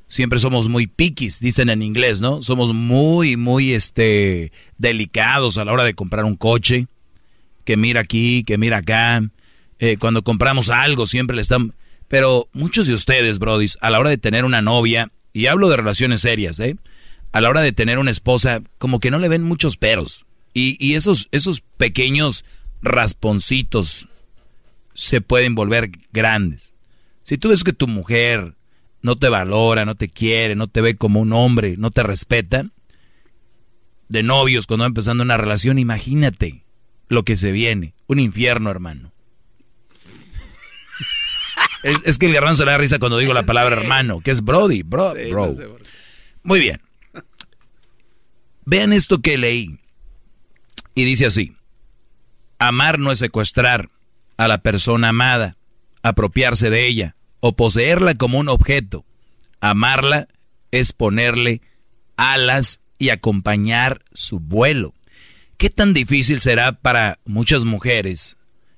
Siempre 0.08 0.40
somos 0.40 0.70
muy 0.70 0.88
piquis, 0.88 1.40
dicen 1.40 1.70
en 1.70 1.82
inglés, 1.82 2.22
¿no? 2.22 2.42
Somos 2.42 2.74
muy, 2.74 3.36
muy, 3.36 3.74
este, 3.74 4.54
delicados 4.78 5.58
a 5.58 5.66
la 5.66 5.74
hora 5.74 5.84
de 5.84 5.96
comprar 5.96 6.24
un 6.24 6.38
coche 6.38 6.88
que 7.66 7.76
mira 7.76 8.00
aquí, 8.00 8.46
que 8.46 8.58
mira 8.58 8.78
acá. 8.78 9.22
Eh, 9.80 9.98
cuando 10.00 10.24
compramos 10.24 10.70
algo 10.70 11.06
siempre 11.06 11.36
le 11.36 11.42
están... 11.42 11.74
Pero 12.08 12.48
muchos 12.54 12.88
de 12.88 12.94
ustedes, 12.94 13.38
brodis, 13.38 13.78
a 13.82 13.90
la 13.90 14.00
hora 14.00 14.10
de 14.10 14.18
tener 14.18 14.46
una 14.46 14.62
novia, 14.62 15.12
y 15.34 15.48
hablo 15.48 15.68
de 15.68 15.76
relaciones 15.76 16.22
serias, 16.22 16.58
¿eh? 16.62 16.78
A 17.34 17.42
la 17.42 17.50
hora 17.50 17.60
de 17.60 17.74
tener 17.74 18.00
una 18.00 18.12
esposa, 18.12 18.62
como 18.78 19.02
que 19.02 19.12
no 19.12 19.20
le 19.20 19.28
ven 19.28 19.44
muchos 19.44 19.76
peros. 19.76 20.26
Y, 20.58 20.76
y 20.80 20.96
esos, 20.96 21.28
esos 21.32 21.62
pequeños 21.62 22.44
rasponcitos 22.82 24.08
se 24.96 25.22
pueden 25.22 25.54
volver 25.54 25.92
grandes. 26.12 26.74
Si 27.22 27.38
tú 27.38 27.50
ves 27.50 27.64
que 27.64 27.74
tu 27.74 27.88
mujer 27.88 28.56
no 29.04 29.18
te 29.18 29.30
valora, 29.30 29.86
no 29.86 29.94
te 29.94 30.10
quiere, 30.10 30.56
no 30.56 30.68
te 30.68 30.82
ve 30.82 30.96
como 30.96 31.20
un 31.20 31.32
hombre, 31.32 31.76
no 31.78 31.92
te 31.92 32.02
respeta, 32.02 32.72
de 34.10 34.24
novios 34.24 34.66
cuando 34.66 34.82
va 34.82 34.88
empezando 34.88 35.24
una 35.24 35.38
relación, 35.38 35.78
imagínate 35.78 36.64
lo 37.08 37.22
que 37.24 37.38
se 37.38 37.52
viene. 37.52 37.94
Un 38.08 38.18
infierno, 38.18 38.72
hermano. 38.72 39.12
es, 41.84 42.18
que 42.18 42.26
el 42.26 42.34
garbanzo 42.34 42.66
le 42.66 42.72
da 42.72 42.80
risa 42.80 42.98
cuando 42.98 43.20
digo 43.20 43.36
la 43.36 43.46
palabra 43.46 43.80
hermano, 43.80 44.22
que 44.22 44.32
es 44.32 44.42
Brody, 44.42 44.82
bro, 44.82 45.14
bro. 45.30 45.56
Muy 46.42 46.60
bien. 46.60 46.82
Vean 48.66 48.92
esto 48.92 49.22
que 49.22 49.38
leí. 49.38 49.78
Y 50.98 51.06
dice 51.06 51.28
así. 51.28 51.54
Amar 52.58 52.98
no 52.98 53.12
es 53.12 53.20
secuestrar 53.20 53.92
a 54.36 54.48
la 54.48 54.64
persona 54.64 55.10
amada, 55.10 55.56
apropiarse 56.02 56.72
de 56.72 56.88
ella 56.88 57.16
o 57.40 57.56
poseerla 57.56 58.16
como 58.16 58.40
un 58.40 58.50
objeto. 58.50 59.06
Amarla 59.62 60.28
es 60.72 60.94
ponerle 60.94 61.62
alas 62.16 62.82
y 62.98 63.10
acompañar 63.10 64.06
su 64.12 64.40
vuelo. 64.40 64.96
¿Qué 65.58 65.70
tan 65.70 65.94
difícil 65.94 66.42
será 66.42 66.72
para 66.72 67.20
muchas 67.26 67.64
mujeres 67.64 68.36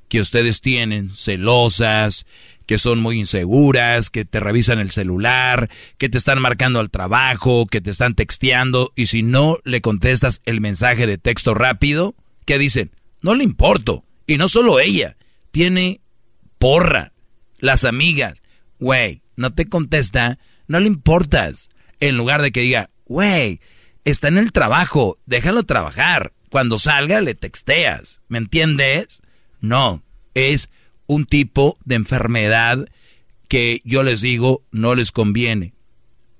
que 0.09 0.19
ustedes 0.19 0.59
tienen, 0.59 1.15
celosas, 1.15 2.25
que 2.69 2.77
son 2.77 2.99
muy 2.99 3.17
inseguras, 3.17 4.11
que 4.11 4.25
te 4.25 4.39
revisan 4.39 4.77
el 4.77 4.91
celular, 4.91 5.71
que 5.97 6.07
te 6.07 6.19
están 6.19 6.39
marcando 6.39 6.79
al 6.79 6.91
trabajo, 6.91 7.65
que 7.65 7.81
te 7.81 7.89
están 7.89 8.13
texteando, 8.13 8.93
y 8.95 9.07
si 9.07 9.23
no 9.23 9.57
le 9.63 9.81
contestas 9.81 10.39
el 10.45 10.61
mensaje 10.61 11.07
de 11.07 11.17
texto 11.17 11.55
rápido, 11.55 12.13
¿qué 12.45 12.59
dicen? 12.59 12.91
No 13.23 13.33
le 13.33 13.43
importo. 13.43 14.05
Y 14.27 14.37
no 14.37 14.47
solo 14.47 14.79
ella, 14.79 15.17
tiene 15.49 16.01
porra. 16.59 17.11
Las 17.57 17.85
amigas, 17.85 18.35
güey, 18.77 19.23
no 19.35 19.51
te 19.51 19.65
contesta, 19.65 20.37
no 20.67 20.79
le 20.79 20.85
importas. 20.85 21.71
En 21.99 22.17
lugar 22.17 22.43
de 22.43 22.51
que 22.51 22.61
diga, 22.61 22.91
güey, 23.07 23.61
está 24.05 24.27
en 24.27 24.37
el 24.37 24.51
trabajo, 24.51 25.17
déjalo 25.25 25.63
trabajar. 25.63 26.33
Cuando 26.51 26.77
salga 26.77 27.19
le 27.21 27.33
texteas, 27.33 28.21
¿me 28.27 28.37
entiendes? 28.37 29.23
No, 29.59 30.03
es 30.35 30.69
un 31.09 31.25
tipo 31.25 31.77
de 31.85 31.95
enfermedad 31.95 32.87
que 33.47 33.81
yo 33.83 34.03
les 34.03 34.21
digo 34.21 34.63
no 34.71 34.93
les 34.93 35.11
conviene. 35.11 35.73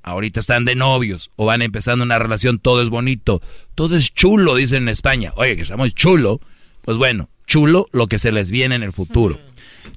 Ahorita 0.04 0.40
están 0.40 0.64
de 0.64 0.76
novios 0.76 1.32
o 1.36 1.48
van 1.48 1.64
empezando 1.64 2.06
una 2.06 2.20
relación, 2.20 2.60
todo 2.60 2.84
es 2.84 2.90
bonito, 2.90 3.42
todo 3.74 3.98
es 3.98 4.14
chulo, 4.14 4.56
dicen 4.56 4.84
en 4.84 4.90
España. 4.90 5.34
Oye, 5.36 5.56
que 5.56 5.64
estamos 5.64 5.94
chulo. 5.96 6.40
Pues 6.84 6.98
bueno, 6.98 7.30
chulo 7.48 7.88
lo 7.92 8.06
que 8.06 8.20
se 8.20 8.32
les 8.32 8.52
viene 8.52 8.76
en 8.76 8.84
el 8.84 8.94
futuro. 8.94 9.42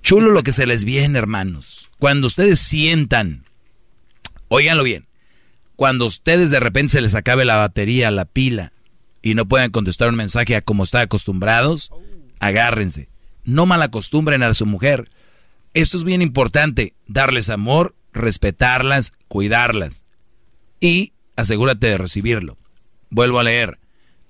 Chulo 0.01 0.31
lo 0.31 0.43
que 0.43 0.53
se 0.53 0.67
les 0.67 0.85
viene, 0.85 1.19
hermanos. 1.19 1.91
Cuando 1.99 2.27
ustedes 2.27 2.59
sientan, 2.59 3.45
óiganlo 4.49 4.85
bien, 4.85 5.07
cuando 5.77 6.07
ustedes 6.07 6.51
de 6.51 6.61
repente 6.61 6.95
se 6.95 7.03
les 7.03 7.15
acabe 7.15 7.45
la 7.45 7.57
batería, 7.57 8.11
la 8.11 8.25
pila, 8.25 8.73
y 9.21 9.35
no 9.35 9.47
puedan 9.47 9.71
contestar 9.71 10.09
un 10.09 10.17
mensaje 10.17 10.57
a 10.57 10.63
como 10.63 10.83
están 10.83 11.03
acostumbrados, 11.03 11.91
agárrense. 12.41 13.12
No 13.45 13.67
malacostumbren 13.67 14.43
a 14.43 14.55
su 14.55 14.67
mujer. 14.67 15.11
Esto 15.75 15.97
es 15.97 16.05
bien 16.05 16.23
importante, 16.23 16.95
darles 17.07 17.51
amor, 17.51 17.95
respetarlas, 18.13 19.13
cuidarlas. 19.29 20.05
Y 20.81 21.13
asegúrate 21.37 21.89
de 21.89 21.99
recibirlo. 21.99 22.59
Vuelvo 23.11 23.41
a 23.41 23.45
leer. 23.45 23.79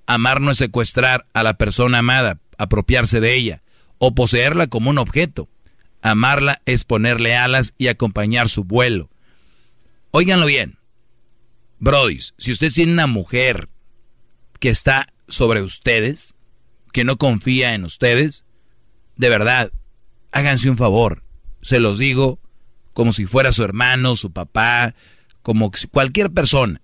Amar 0.05 0.41
no 0.41 0.51
es 0.51 0.57
secuestrar 0.57 1.25
a 1.33 1.43
la 1.43 1.55
persona 1.55 1.99
amada, 1.99 2.39
apropiarse 2.57 3.19
de 3.19 3.35
ella 3.35 3.63
o 3.97 4.13
poseerla 4.15 4.67
como 4.67 4.89
un 4.89 4.97
objeto. 4.97 5.47
Amarla 6.01 6.61
es 6.65 6.83
ponerle 6.83 7.35
alas 7.35 7.73
y 7.77 7.87
acompañar 7.87 8.49
su 8.49 8.65
vuelo. 8.65 9.09
Óiganlo 10.11 10.45
bien. 10.45 10.77
Brodis, 11.79 12.33
si 12.37 12.51
usted 12.51 12.71
tiene 12.71 12.93
una 12.93 13.07
mujer 13.07 13.69
que 14.59 14.69
está 14.69 15.07
sobre 15.27 15.61
ustedes, 15.61 16.35
que 16.91 17.03
no 17.03 17.17
confía 17.17 17.73
en 17.73 17.83
ustedes, 17.83 18.45
de 19.15 19.29
verdad, 19.29 19.71
háganse 20.31 20.69
un 20.69 20.77
favor. 20.77 21.23
Se 21.61 21.79
los 21.79 21.97
digo 21.97 22.39
como 22.93 23.11
si 23.11 23.25
fuera 23.25 23.51
su 23.51 23.63
hermano, 23.63 24.15
su 24.15 24.31
papá, 24.31 24.95
como 25.41 25.71
cualquier 25.91 26.31
persona. 26.31 26.81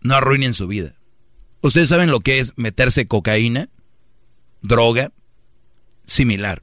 No 0.00 0.14
arruinen 0.14 0.54
su 0.54 0.66
vida. 0.66 0.94
¿Ustedes 1.62 1.88
saben 1.88 2.10
lo 2.10 2.20
que 2.20 2.38
es 2.38 2.54
meterse 2.56 3.06
cocaína? 3.06 3.68
Droga. 4.62 5.12
Similar. 6.06 6.62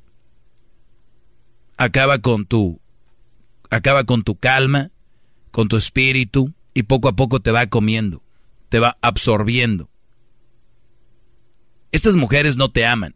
Acaba 1.78 2.20
con 2.20 2.46
tu 2.46 2.82
acaba 3.70 4.06
con 4.06 4.24
tu 4.24 4.36
calma, 4.36 4.92
con 5.52 5.68
tu 5.68 5.78
espíritu 5.78 6.54
y 6.74 6.84
poco 6.84 7.10
a 7.10 7.16
poco 7.16 7.40
te 7.40 7.52
va 7.52 7.68
comiendo, 7.68 8.24
te 8.70 8.80
va 8.80 8.98
absorbiendo. 9.02 9.90
Estas 11.92 12.16
mujeres 12.16 12.58
no 12.58 12.72
te 12.72 12.86
aman, 12.86 13.16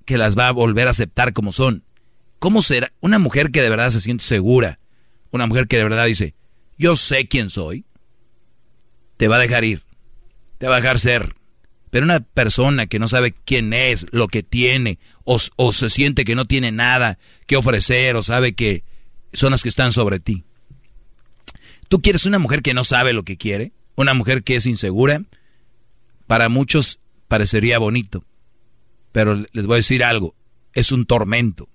que 0.11 0.17
las 0.17 0.37
va 0.37 0.49
a 0.49 0.51
volver 0.51 0.89
a 0.89 0.91
aceptar 0.91 1.31
como 1.31 1.53
son. 1.53 1.85
¿Cómo 2.37 2.61
será 2.61 2.91
una 2.99 3.17
mujer 3.17 3.49
que 3.49 3.61
de 3.61 3.69
verdad 3.69 3.91
se 3.91 4.01
siente 4.01 4.25
segura? 4.25 4.77
Una 5.31 5.47
mujer 5.47 5.69
que 5.69 5.77
de 5.77 5.85
verdad 5.85 6.05
dice, 6.05 6.35
yo 6.77 6.97
sé 6.97 7.29
quién 7.29 7.49
soy. 7.49 7.85
Te 9.15 9.29
va 9.29 9.37
a 9.37 9.39
dejar 9.39 9.63
ir. 9.63 9.83
Te 10.57 10.67
va 10.67 10.75
a 10.75 10.81
dejar 10.81 10.99
ser. 10.99 11.37
Pero 11.91 12.03
una 12.03 12.19
persona 12.19 12.87
que 12.87 12.99
no 12.99 13.07
sabe 13.07 13.31
quién 13.31 13.71
es, 13.71 14.05
lo 14.11 14.27
que 14.27 14.43
tiene, 14.43 14.99
o, 15.23 15.37
o 15.55 15.71
se 15.71 15.89
siente 15.89 16.25
que 16.25 16.35
no 16.35 16.43
tiene 16.43 16.73
nada 16.73 17.17
que 17.47 17.55
ofrecer, 17.55 18.17
o 18.17 18.21
sabe 18.21 18.51
que 18.51 18.83
son 19.31 19.51
las 19.51 19.63
que 19.63 19.69
están 19.69 19.93
sobre 19.93 20.19
ti. 20.19 20.43
¿Tú 21.87 22.01
quieres 22.01 22.25
una 22.25 22.37
mujer 22.37 22.61
que 22.61 22.73
no 22.73 22.83
sabe 22.83 23.13
lo 23.13 23.23
que 23.23 23.37
quiere? 23.37 23.71
¿Una 23.95 24.13
mujer 24.13 24.43
que 24.43 24.55
es 24.55 24.65
insegura? 24.65 25.23
Para 26.27 26.49
muchos 26.49 26.99
parecería 27.29 27.79
bonito. 27.79 28.25
Pero 29.11 29.35
les 29.51 29.65
voy 29.65 29.75
a 29.75 29.77
decir 29.77 30.03
algo, 30.03 30.35
es 30.73 30.91
un 30.91 31.05
tormento. 31.05 31.69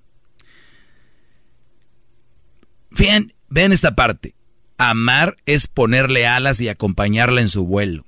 Vean, 2.91 3.33
vean 3.49 3.73
esta 3.73 3.95
parte. 3.95 4.35
Amar 4.79 5.37
es 5.47 5.67
ponerle 5.67 6.27
alas 6.27 6.61
y 6.61 6.69
acompañarla 6.69 7.41
en 7.41 7.49
su 7.49 7.67
vuelo. 7.67 8.05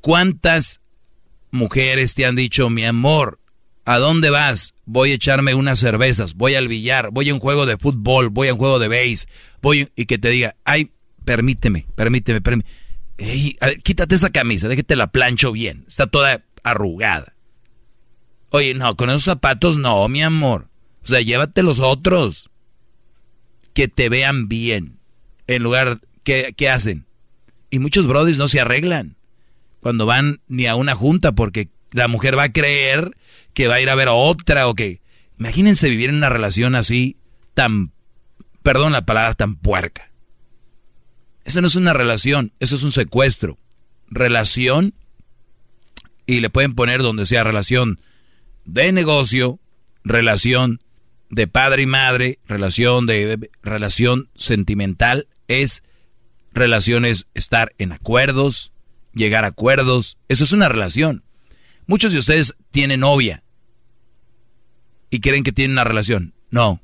¿Cuántas 0.00 0.80
mujeres 1.50 2.14
te 2.14 2.26
han 2.26 2.36
dicho, 2.36 2.68
mi 2.70 2.84
amor, 2.84 3.40
¿a 3.84 3.98
dónde 3.98 4.30
vas? 4.30 4.74
Voy 4.84 5.12
a 5.12 5.14
echarme 5.14 5.54
unas 5.54 5.78
cervezas, 5.78 6.34
voy 6.34 6.54
al 6.54 6.68
billar, 6.68 7.10
voy 7.10 7.30
a 7.30 7.34
un 7.34 7.40
juego 7.40 7.66
de 7.66 7.78
fútbol, 7.78 8.28
voy 8.28 8.48
a 8.48 8.52
un 8.52 8.58
juego 8.58 8.78
de 8.78 8.88
base, 8.88 9.26
voy 9.62 9.88
y 9.96 10.06
que 10.06 10.18
te 10.18 10.28
diga, 10.28 10.56
ay, 10.64 10.90
permíteme, 11.24 11.86
permíteme, 11.94 12.40
permíteme. 12.40 12.70
quítate 13.82 14.14
esa 14.14 14.30
camisa, 14.30 14.68
déjate 14.68 14.96
la 14.96 15.06
plancho 15.06 15.52
bien, 15.52 15.84
está 15.88 16.06
toda 16.06 16.44
arrugada. 16.62 17.33
Oye, 18.54 18.72
no, 18.72 18.94
con 18.94 19.10
esos 19.10 19.24
zapatos 19.24 19.78
no, 19.78 20.08
mi 20.08 20.22
amor. 20.22 20.68
O 21.02 21.08
sea, 21.08 21.20
llévate 21.20 21.64
los 21.64 21.80
otros. 21.80 22.50
Que 23.72 23.88
te 23.88 24.08
vean 24.08 24.46
bien. 24.46 25.00
En 25.48 25.64
lugar, 25.64 26.00
¿qué, 26.22 26.54
qué 26.56 26.70
hacen? 26.70 27.04
Y 27.68 27.80
muchos 27.80 28.06
brodis 28.06 28.38
no 28.38 28.46
se 28.46 28.60
arreglan. 28.60 29.16
Cuando 29.80 30.06
van 30.06 30.40
ni 30.46 30.68
a 30.68 30.76
una 30.76 30.94
junta 30.94 31.32
porque 31.32 31.68
la 31.90 32.06
mujer 32.06 32.38
va 32.38 32.44
a 32.44 32.52
creer 32.52 33.16
que 33.54 33.66
va 33.66 33.74
a 33.74 33.80
ir 33.80 33.90
a 33.90 33.96
ver 33.96 34.06
a 34.06 34.12
otra 34.12 34.68
o 34.68 34.76
que... 34.76 35.00
Imagínense 35.36 35.90
vivir 35.90 36.10
en 36.10 36.14
una 36.18 36.28
relación 36.28 36.76
así 36.76 37.16
tan... 37.54 37.90
Perdón 38.62 38.92
la 38.92 39.04
palabra, 39.04 39.34
tan 39.34 39.56
puerca. 39.56 40.12
Eso 41.44 41.60
no 41.60 41.66
es 41.66 41.74
una 41.74 41.92
relación, 41.92 42.52
eso 42.60 42.76
es 42.76 42.84
un 42.84 42.92
secuestro. 42.92 43.58
Relación, 44.10 44.94
y 46.24 46.38
le 46.38 46.50
pueden 46.50 46.76
poner 46.76 47.02
donde 47.02 47.26
sea 47.26 47.42
relación 47.42 47.98
de 48.64 48.92
negocio, 48.92 49.60
relación 50.04 50.80
de 51.30 51.46
padre 51.46 51.82
y 51.82 51.86
madre, 51.86 52.38
relación 52.46 53.06
de 53.06 53.50
relación 53.62 54.30
sentimental, 54.34 55.28
es 55.48 55.82
relaciones 56.52 57.26
estar 57.34 57.72
en 57.78 57.92
acuerdos, 57.92 58.72
llegar 59.12 59.44
a 59.44 59.48
acuerdos, 59.48 60.18
eso 60.28 60.44
es 60.44 60.52
una 60.52 60.68
relación. 60.68 61.24
Muchos 61.86 62.12
de 62.12 62.18
ustedes 62.18 62.56
tienen 62.70 63.00
novia 63.00 63.42
y 65.10 65.20
creen 65.20 65.44
que 65.44 65.52
tienen 65.52 65.72
una 65.72 65.84
relación. 65.84 66.34
No. 66.50 66.80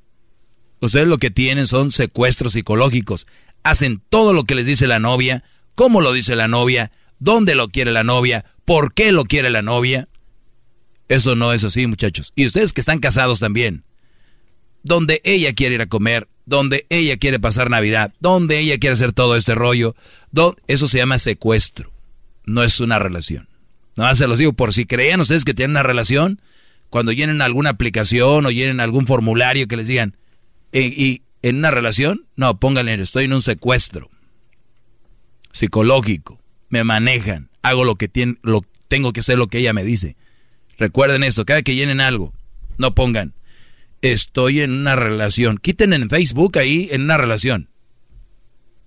Ustedes 0.81 1.07
lo 1.07 1.19
que 1.19 1.31
tienen 1.31 1.67
son 1.67 1.91
secuestros 1.91 2.53
psicológicos. 2.53 3.27
Hacen 3.63 4.03
todo 4.09 4.33
lo 4.33 4.45
que 4.45 4.55
les 4.55 4.67
dice 4.67 4.87
la 4.87 4.99
novia, 4.99 5.45
cómo 5.75 6.01
lo 6.01 6.13
dice 6.13 6.37
la 6.37 6.49
novia, 6.49 6.91
dónde 7.19 7.55
lo 7.55 7.69
quiere 7.69 7.93
la 7.93 8.05
novia, 8.05 8.45
por 8.65 8.95
qué 8.95 9.13
lo 9.13 9.25
quiere 9.25 9.51
la 9.51 9.63
novia. 9.63 10.09
Eso 11.11 11.35
no 11.35 11.53
es 11.53 11.65
así, 11.65 11.89
muchachos. 11.89 12.33
Y 12.37 12.47
ustedes 12.47 12.73
que 12.73 12.81
están 12.81 13.01
casados 13.01 13.41
también. 13.41 13.83
Donde 14.85 15.21
ella 15.25 15.53
quiere 15.55 15.75
ir 15.75 15.83
a 15.83 15.89
comer, 15.89 16.29
donde 16.47 16.87
ella 16.89 17.17
quiere 17.17 17.41
pasar 17.41 17.69
Navidad, 17.69 18.15
donde 18.21 18.61
ella 18.61 18.79
quiere 18.79 18.95
hacer 18.95 19.13
todo 19.13 19.35
este 19.35 19.57
rollo, 19.57 19.97
eso 20.69 20.87
se 20.87 20.99
llama 20.99 21.19
secuestro. 21.19 21.91
No 22.45 22.63
es 22.63 22.79
una 22.79 23.01
relación. 23.01 23.49
No 23.97 24.15
se 24.15 24.29
los 24.29 24.39
digo 24.39 24.53
por 24.53 24.73
si 24.73 24.87
creían 24.87 25.21
ustedes 25.21 25.45
que 25.45 25.53
tienen 25.53 25.73
una 25.73 25.83
relación, 25.83 26.41
cuando 26.91 27.11
llenen 27.11 27.43
alguna 27.43 27.71
aplicación 27.71 28.47
o 28.47 28.51
llenen 28.53 28.79
algún 28.79 29.05
formulario 29.05 29.67
que 29.67 29.77
les 29.77 29.89
digan, 29.89 30.17
¿y, 30.73 31.23
en 31.43 31.57
una 31.57 31.73
relación? 31.73 32.27
No, 32.37 32.61
pónganle, 32.61 32.95
estoy 32.95 33.25
en 33.25 33.33
un 33.33 33.43
secuestro 33.43 34.11
psicológico, 35.53 36.41
me 36.69 36.85
manejan, 36.85 37.51
hago 37.63 37.83
lo 37.83 37.97
que 37.97 38.07
tiene, 38.07 38.37
lo, 38.43 38.65
tengo 38.87 39.13
que 39.13 39.21
hacer 39.21 39.39
lo 39.39 39.49
que 39.49 39.59
ella 39.59 39.73
me 39.73 39.83
dice. 39.83 40.17
Recuerden 40.81 41.23
esto, 41.23 41.45
cada 41.45 41.61
que 41.61 41.75
llenen 41.75 42.01
algo, 42.01 42.33
no 42.79 42.95
pongan, 42.95 43.35
estoy 44.01 44.63
en 44.63 44.73
una 44.73 44.97
relación. 44.97 45.59
Quiten 45.59 45.93
en 45.93 46.09
Facebook 46.09 46.59
ahí 46.59 46.89
en 46.91 47.03
una 47.03 47.19
relación 47.19 47.69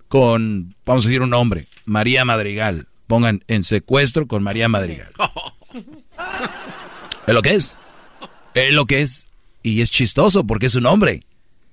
con, 0.07 0.75
vamos 0.85 1.05
a 1.05 1.09
decir 1.09 1.21
un 1.21 1.29
nombre, 1.29 1.67
María 1.85 2.25
Madrigal. 2.25 2.87
Pongan 3.05 3.43
en 3.47 3.63
secuestro 3.63 4.27
con 4.27 4.41
María 4.41 4.67
Madrigal. 4.69 5.11
¿Es 7.27 7.33
lo 7.33 7.43
que 7.43 7.53
es? 7.53 7.77
Es 8.55 8.73
lo 8.73 8.87
que 8.87 9.01
es. 9.01 9.27
Y 9.61 9.81
es 9.81 9.91
chistoso 9.91 10.47
porque 10.47 10.65
es 10.65 10.75
un 10.75 10.87
hombre. 10.87 11.23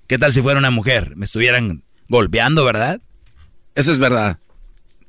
¿Qué 0.05 0.19
tal 0.19 0.31
si 0.31 0.43
fuera 0.43 0.59
una 0.59 0.69
mujer? 0.69 1.15
Me 1.15 1.25
estuvieran 1.25 1.83
golpeando, 2.09 2.63
¿verdad? 2.63 3.01
Eso 3.73 3.91
es 3.91 3.97
verdad. 3.97 4.37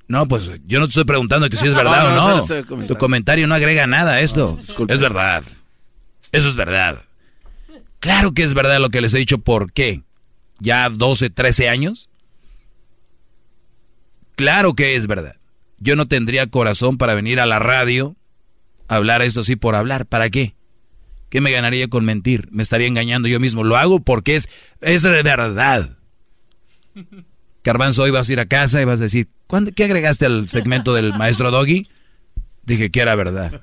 No, 0.09 0.27
pues 0.29 0.51
yo 0.67 0.79
no 0.81 0.87
te 0.87 0.91
estoy 0.91 1.05
preguntando 1.05 1.49
que 1.49 1.57
si 1.57 1.67
es 1.67 1.75
verdad 1.77 2.19
o 2.19 2.47
no. 2.47 2.87
Tu 2.87 2.97
comentario 2.97 3.47
no 3.47 3.55
agrega 3.55 3.87
nada 3.87 4.13
a 4.15 4.21
esto. 4.21 4.59
es 4.61 5.01
verdad. 5.01 5.43
Eso 6.33 6.49
es 6.49 6.57
verdad. 6.57 7.03
Claro 8.01 8.33
que 8.33 8.43
es 8.43 8.55
verdad 8.55 8.81
lo 8.81 8.91
que 8.91 9.01
les 9.01 9.15
he 9.15 9.19
dicho. 9.19 9.39
¿Por 9.39 9.73
qué? 9.73 10.03
¿Ya 10.59 10.89
12, 10.89 11.31
13 11.31 11.69
años? 11.69 12.09
Claro 14.35 14.75
que 14.75 14.97
es 14.97 15.07
verdad. 15.07 15.37
Yo 15.79 15.97
no 15.97 16.07
tendría 16.07 16.47
corazón 16.47 16.97
para 16.99 17.15
venir 17.15 17.41
a 17.41 17.47
la 17.47 17.59
radio 17.59 18.17
a 18.89 18.97
hablar 18.97 19.23
eso 19.23 19.41
así 19.41 19.57
por 19.57 19.75
hablar. 19.75 20.07
¿Para 20.07 20.31
qué? 20.31 20.55
¿Qué 21.29 21.41
me 21.41 21.51
ganaría 21.51 21.89
con 21.89 22.05
mentir? 22.05 22.49
Me 22.51 22.63
estaría 22.63 22.87
engañando 22.87 23.29
yo 23.29 23.41
mismo. 23.41 23.65
Lo 23.65 23.77
hago 23.77 24.01
porque 24.01 24.37
es, 24.37 24.49
es 24.81 25.03
verdad. 25.03 25.97
Carbanzo, 27.63 28.03
hoy 28.03 28.11
vas 28.11 28.29
a 28.29 28.33
ir 28.33 28.41
a 28.41 28.47
casa 28.47 28.83
y 28.83 28.85
vas 28.85 29.01
a 29.01 29.05
decir, 29.05 29.29
¿qué 29.75 29.85
agregaste 29.85 30.27
al 30.27 30.49
segmento 30.49 30.95
del 30.95 31.15
maestro 31.15 31.51
Doggy? 31.51 31.87
Dije 32.65 32.91
que 32.91 33.01
era 33.01 33.15
verdad. 33.15 33.63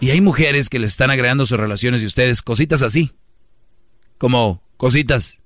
Y 0.00 0.10
hay 0.10 0.20
mujeres 0.20 0.68
que 0.68 0.78
le 0.78 0.86
están 0.86 1.10
agregando 1.10 1.46
sus 1.46 1.58
relaciones 1.58 2.02
y 2.02 2.06
ustedes 2.06 2.42
cositas 2.42 2.82
así. 2.82 3.12
Como 4.18 4.62
cositas. 4.76 5.40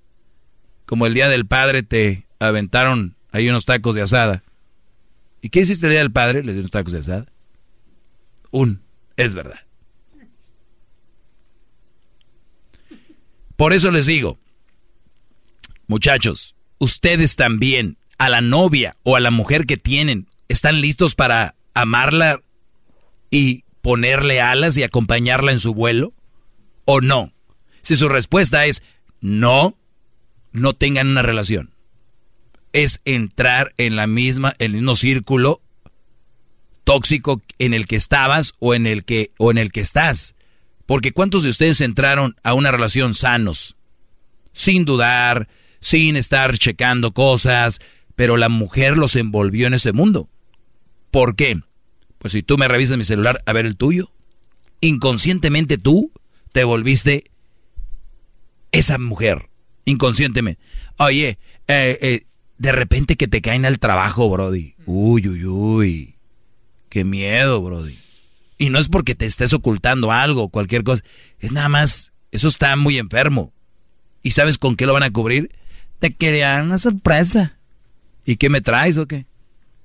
Como 0.86 1.06
el 1.06 1.14
día 1.14 1.28
del 1.28 1.46
padre 1.46 1.82
te 1.82 2.26
aventaron 2.40 3.16
ahí 3.30 3.48
unos 3.48 3.64
tacos 3.64 3.94
de 3.94 4.02
asada. 4.02 4.42
¿Y 5.40 5.50
qué 5.50 5.60
hiciste 5.60 5.86
el 5.86 5.92
día 5.92 6.00
del 6.00 6.12
padre? 6.12 6.42
Le 6.42 6.52
di 6.52 6.58
unos 6.58 6.70
tacos 6.70 6.92
de 6.92 6.98
asada. 6.98 7.26
Un, 8.50 8.82
es 9.16 9.34
verdad. 9.34 9.60
Por 13.56 13.72
eso 13.72 13.90
les 13.90 14.06
digo, 14.06 14.38
muchachos, 15.86 16.56
ustedes 16.80 17.36
también, 17.36 17.98
a 18.18 18.28
la 18.28 18.40
novia 18.40 18.96
o 19.04 19.14
a 19.14 19.20
la 19.20 19.30
mujer 19.30 19.66
que 19.66 19.76
tienen, 19.76 20.26
¿están 20.48 20.80
listos 20.80 21.14
para 21.14 21.54
amarla 21.74 22.42
y 23.30 23.64
ponerle 23.82 24.40
alas 24.40 24.76
y 24.76 24.82
acompañarla 24.82 25.52
en 25.52 25.60
su 25.60 25.72
vuelo? 25.72 26.12
¿O 26.84 27.00
no? 27.00 27.32
Si 27.82 27.94
su 27.94 28.08
respuesta 28.08 28.66
es 28.66 28.82
no, 29.20 29.78
no 30.52 30.72
tengan 30.72 31.08
una 31.08 31.22
relación. 31.22 31.72
Es 32.72 33.00
entrar 33.04 33.72
en 33.78 33.96
la 33.96 34.06
misma, 34.06 34.54
en 34.58 34.72
el 34.72 34.78
mismo 34.78 34.96
círculo 34.96 35.62
tóxico 36.84 37.40
en 37.58 37.74
el 37.74 37.86
que 37.86 37.96
estabas 37.96 38.54
o 38.58 38.74
en 38.74 38.86
el 38.86 39.04
que, 39.04 39.32
o 39.38 39.50
en 39.50 39.58
el 39.58 39.70
que 39.70 39.80
estás. 39.80 40.34
Porque 40.86 41.12
¿cuántos 41.12 41.42
de 41.42 41.50
ustedes 41.50 41.80
entraron 41.80 42.36
a 42.42 42.54
una 42.54 42.70
relación 42.70 43.14
sanos? 43.14 43.76
Sin 44.52 44.84
dudar, 44.84 45.48
sin 45.80 46.16
estar 46.16 46.56
checando 46.58 47.12
cosas, 47.12 47.80
pero 48.16 48.36
la 48.36 48.48
mujer 48.48 48.96
los 48.96 49.16
envolvió 49.16 49.66
en 49.66 49.74
ese 49.74 49.92
mundo. 49.92 50.28
¿Por 51.10 51.36
qué? 51.36 51.60
Pues 52.18 52.32
si 52.32 52.42
tú 52.42 52.58
me 52.58 52.68
revisas 52.68 52.98
mi 52.98 53.04
celular 53.04 53.42
a 53.46 53.52
ver 53.52 53.66
el 53.66 53.76
tuyo, 53.76 54.12
inconscientemente 54.80 55.78
tú 55.78 56.12
te 56.52 56.64
volviste 56.64 57.30
esa 58.72 58.98
mujer. 58.98 59.48
Inconscientemente. 59.84 60.60
Oye, 60.98 61.38
eh, 61.66 61.98
eh, 62.00 62.26
de 62.58 62.72
repente 62.72 63.16
que 63.16 63.26
te 63.26 63.40
caen 63.40 63.64
al 63.64 63.78
trabajo, 63.78 64.28
Brody. 64.28 64.74
Uy, 64.84 65.26
uy, 65.28 65.44
uy. 65.46 66.14
Qué 66.90 67.04
miedo, 67.04 67.62
Brody. 67.62 67.96
Y 68.58 68.68
no 68.68 68.78
es 68.78 68.88
porque 68.88 69.14
te 69.14 69.24
estés 69.24 69.54
ocultando 69.54 70.12
algo, 70.12 70.50
cualquier 70.50 70.84
cosa. 70.84 71.02
Es 71.38 71.52
nada 71.52 71.70
más, 71.70 72.12
eso 72.30 72.48
está 72.48 72.76
muy 72.76 72.98
enfermo. 72.98 73.54
¿Y 74.22 74.32
sabes 74.32 74.58
con 74.58 74.76
qué 74.76 74.84
lo 74.84 74.92
van 74.92 75.04
a 75.04 75.10
cubrir? 75.10 75.50
Te 76.00 76.14
querían 76.14 76.66
una 76.66 76.78
sorpresa. 76.78 77.56
¿Y 78.24 78.36
qué 78.36 78.50
me 78.50 78.60
traes 78.60 78.98
o 78.98 79.06
qué? 79.06 79.26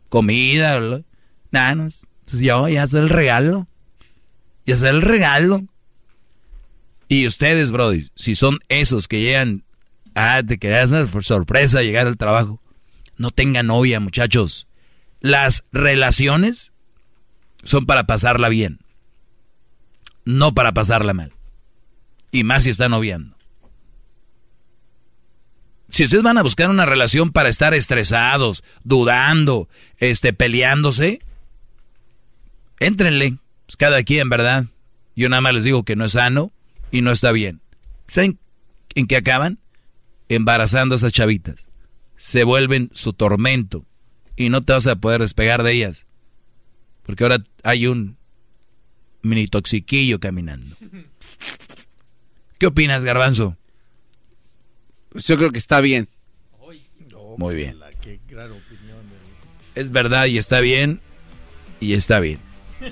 Comida, 0.09 0.79
Nada, 1.51 1.75
no, 1.75 1.87
yo 2.33 2.67
ya 2.67 2.87
sé 2.87 2.99
el 2.99 3.09
regalo. 3.09 3.67
Ya 4.65 4.77
sé 4.77 4.89
el 4.89 5.01
regalo. 5.01 5.63
Y 7.07 7.27
ustedes, 7.27 7.71
Brody, 7.71 8.09
si 8.15 8.35
son 8.35 8.59
esos 8.67 9.07
que 9.07 9.21
llegan, 9.21 9.63
ah, 10.15 10.41
te 10.45 10.57
quedas 10.57 10.91
por 11.09 11.23
sorpresa 11.23 11.83
llegar 11.83 12.07
al 12.07 12.17
trabajo, 12.17 12.59
no 13.17 13.31
tengan 13.31 13.67
novia, 13.67 13.99
muchachos. 13.99 14.67
Las 15.21 15.65
relaciones 15.71 16.73
son 17.63 17.85
para 17.85 18.05
pasarla 18.05 18.49
bien, 18.49 18.79
no 20.23 20.53
para 20.53 20.73
pasarla 20.73 21.13
mal. 21.13 21.33
Y 22.31 22.43
más 22.43 22.63
si 22.63 22.71
están 22.71 22.91
noviando. 22.91 23.34
Si 25.89 26.03
ustedes 26.03 26.23
van 26.23 26.37
a 26.37 26.43
buscar 26.43 26.69
una 26.69 26.85
relación 26.85 27.31
para 27.31 27.49
estar 27.49 27.73
estresados, 27.73 28.63
dudando, 28.83 29.69
este, 29.97 30.33
peleándose, 30.33 31.21
éntrenle. 32.79 33.37
Cada 33.77 34.03
quien, 34.03 34.29
¿verdad? 34.29 34.65
Yo 35.15 35.29
nada 35.29 35.41
más 35.41 35.53
les 35.53 35.63
digo 35.63 35.83
que 35.83 35.95
no 35.95 36.05
es 36.05 36.13
sano 36.13 36.51
y 36.91 37.01
no 37.01 37.11
está 37.11 37.31
bien. 37.31 37.61
¿Saben 38.07 38.39
en 38.93 39.07
qué 39.07 39.17
acaban? 39.17 39.59
Embarazando 40.29 40.95
a 40.95 40.97
esas 40.97 41.11
chavitas. 41.11 41.65
Se 42.17 42.43
vuelven 42.43 42.89
su 42.93 43.13
tormento 43.13 43.85
y 44.35 44.49
no 44.49 44.61
te 44.61 44.73
vas 44.73 44.87
a 44.87 44.95
poder 44.95 45.21
despegar 45.21 45.63
de 45.63 45.73
ellas. 45.73 46.05
Porque 47.03 47.23
ahora 47.23 47.43
hay 47.63 47.87
un 47.87 48.17
mini 49.21 49.47
toxiquillo 49.47 50.19
caminando. 50.19 50.75
¿Qué 52.57 52.67
opinas, 52.67 53.03
Garbanzo? 53.03 53.57
Pues 55.15 55.27
yo 55.27 55.37
creo 55.37 55.49
que 55.49 55.59
está 55.59 55.79
bien. 55.79 56.09
Muy 57.37 57.55
bien. 57.55 57.79
Es 59.73 59.91
verdad 59.91 60.25
y 60.25 60.37
está 60.37 60.59
bien 60.59 60.99
y 61.79 61.93
está 61.93 62.19
bien. 62.19 62.39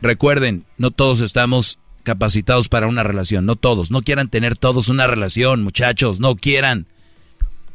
Recuerden, 0.00 0.64
no 0.78 0.92
todos 0.92 1.20
estamos 1.20 1.78
capacitados 2.04 2.70
para 2.70 2.86
una 2.86 3.02
relación, 3.02 3.44
no 3.44 3.54
todos. 3.54 3.90
No 3.90 4.00
quieran 4.00 4.30
tener 4.30 4.56
todos 4.56 4.88
una 4.88 5.06
relación, 5.06 5.62
muchachos, 5.62 6.20
no 6.20 6.36
quieran. 6.36 6.86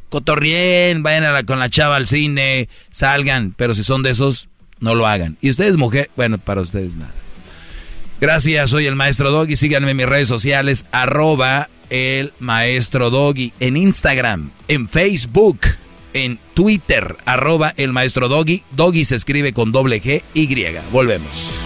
Cotorrien, 0.08 1.04
vayan 1.04 1.24
a 1.24 1.44
con 1.44 1.60
la 1.60 1.70
chava 1.70 1.94
al 1.94 2.08
cine, 2.08 2.68
salgan, 2.90 3.54
pero 3.56 3.76
si 3.76 3.84
son 3.84 4.02
de 4.02 4.10
esos, 4.10 4.48
no 4.80 4.96
lo 4.96 5.06
hagan. 5.06 5.38
Y 5.40 5.50
ustedes, 5.50 5.76
mujer, 5.76 6.10
bueno, 6.16 6.38
para 6.38 6.62
ustedes 6.62 6.96
nada. 6.96 7.14
Gracias, 8.20 8.70
soy 8.70 8.86
el 8.86 8.96
maestro 8.96 9.30
Doggy. 9.30 9.54
Síganme 9.54 9.92
en 9.92 9.98
mis 9.98 10.06
redes 10.06 10.26
sociales, 10.26 10.84
arroba 10.90 11.68
el 11.90 12.32
maestro 12.38 13.10
Doggy, 13.10 13.52
en 13.60 13.76
Instagram, 13.76 14.50
en 14.68 14.88
Facebook, 14.88 15.60
en 16.12 16.38
Twitter, 16.54 17.16
arroba 17.24 17.74
el 17.76 17.92
maestro 17.92 18.28
Doggy. 18.28 18.62
Doggy 18.70 19.04
se 19.04 19.16
escribe 19.16 19.52
con 19.52 19.72
doble 19.72 20.02
G 20.02 20.22
Y. 20.34 20.46
Volvemos. 20.90 21.64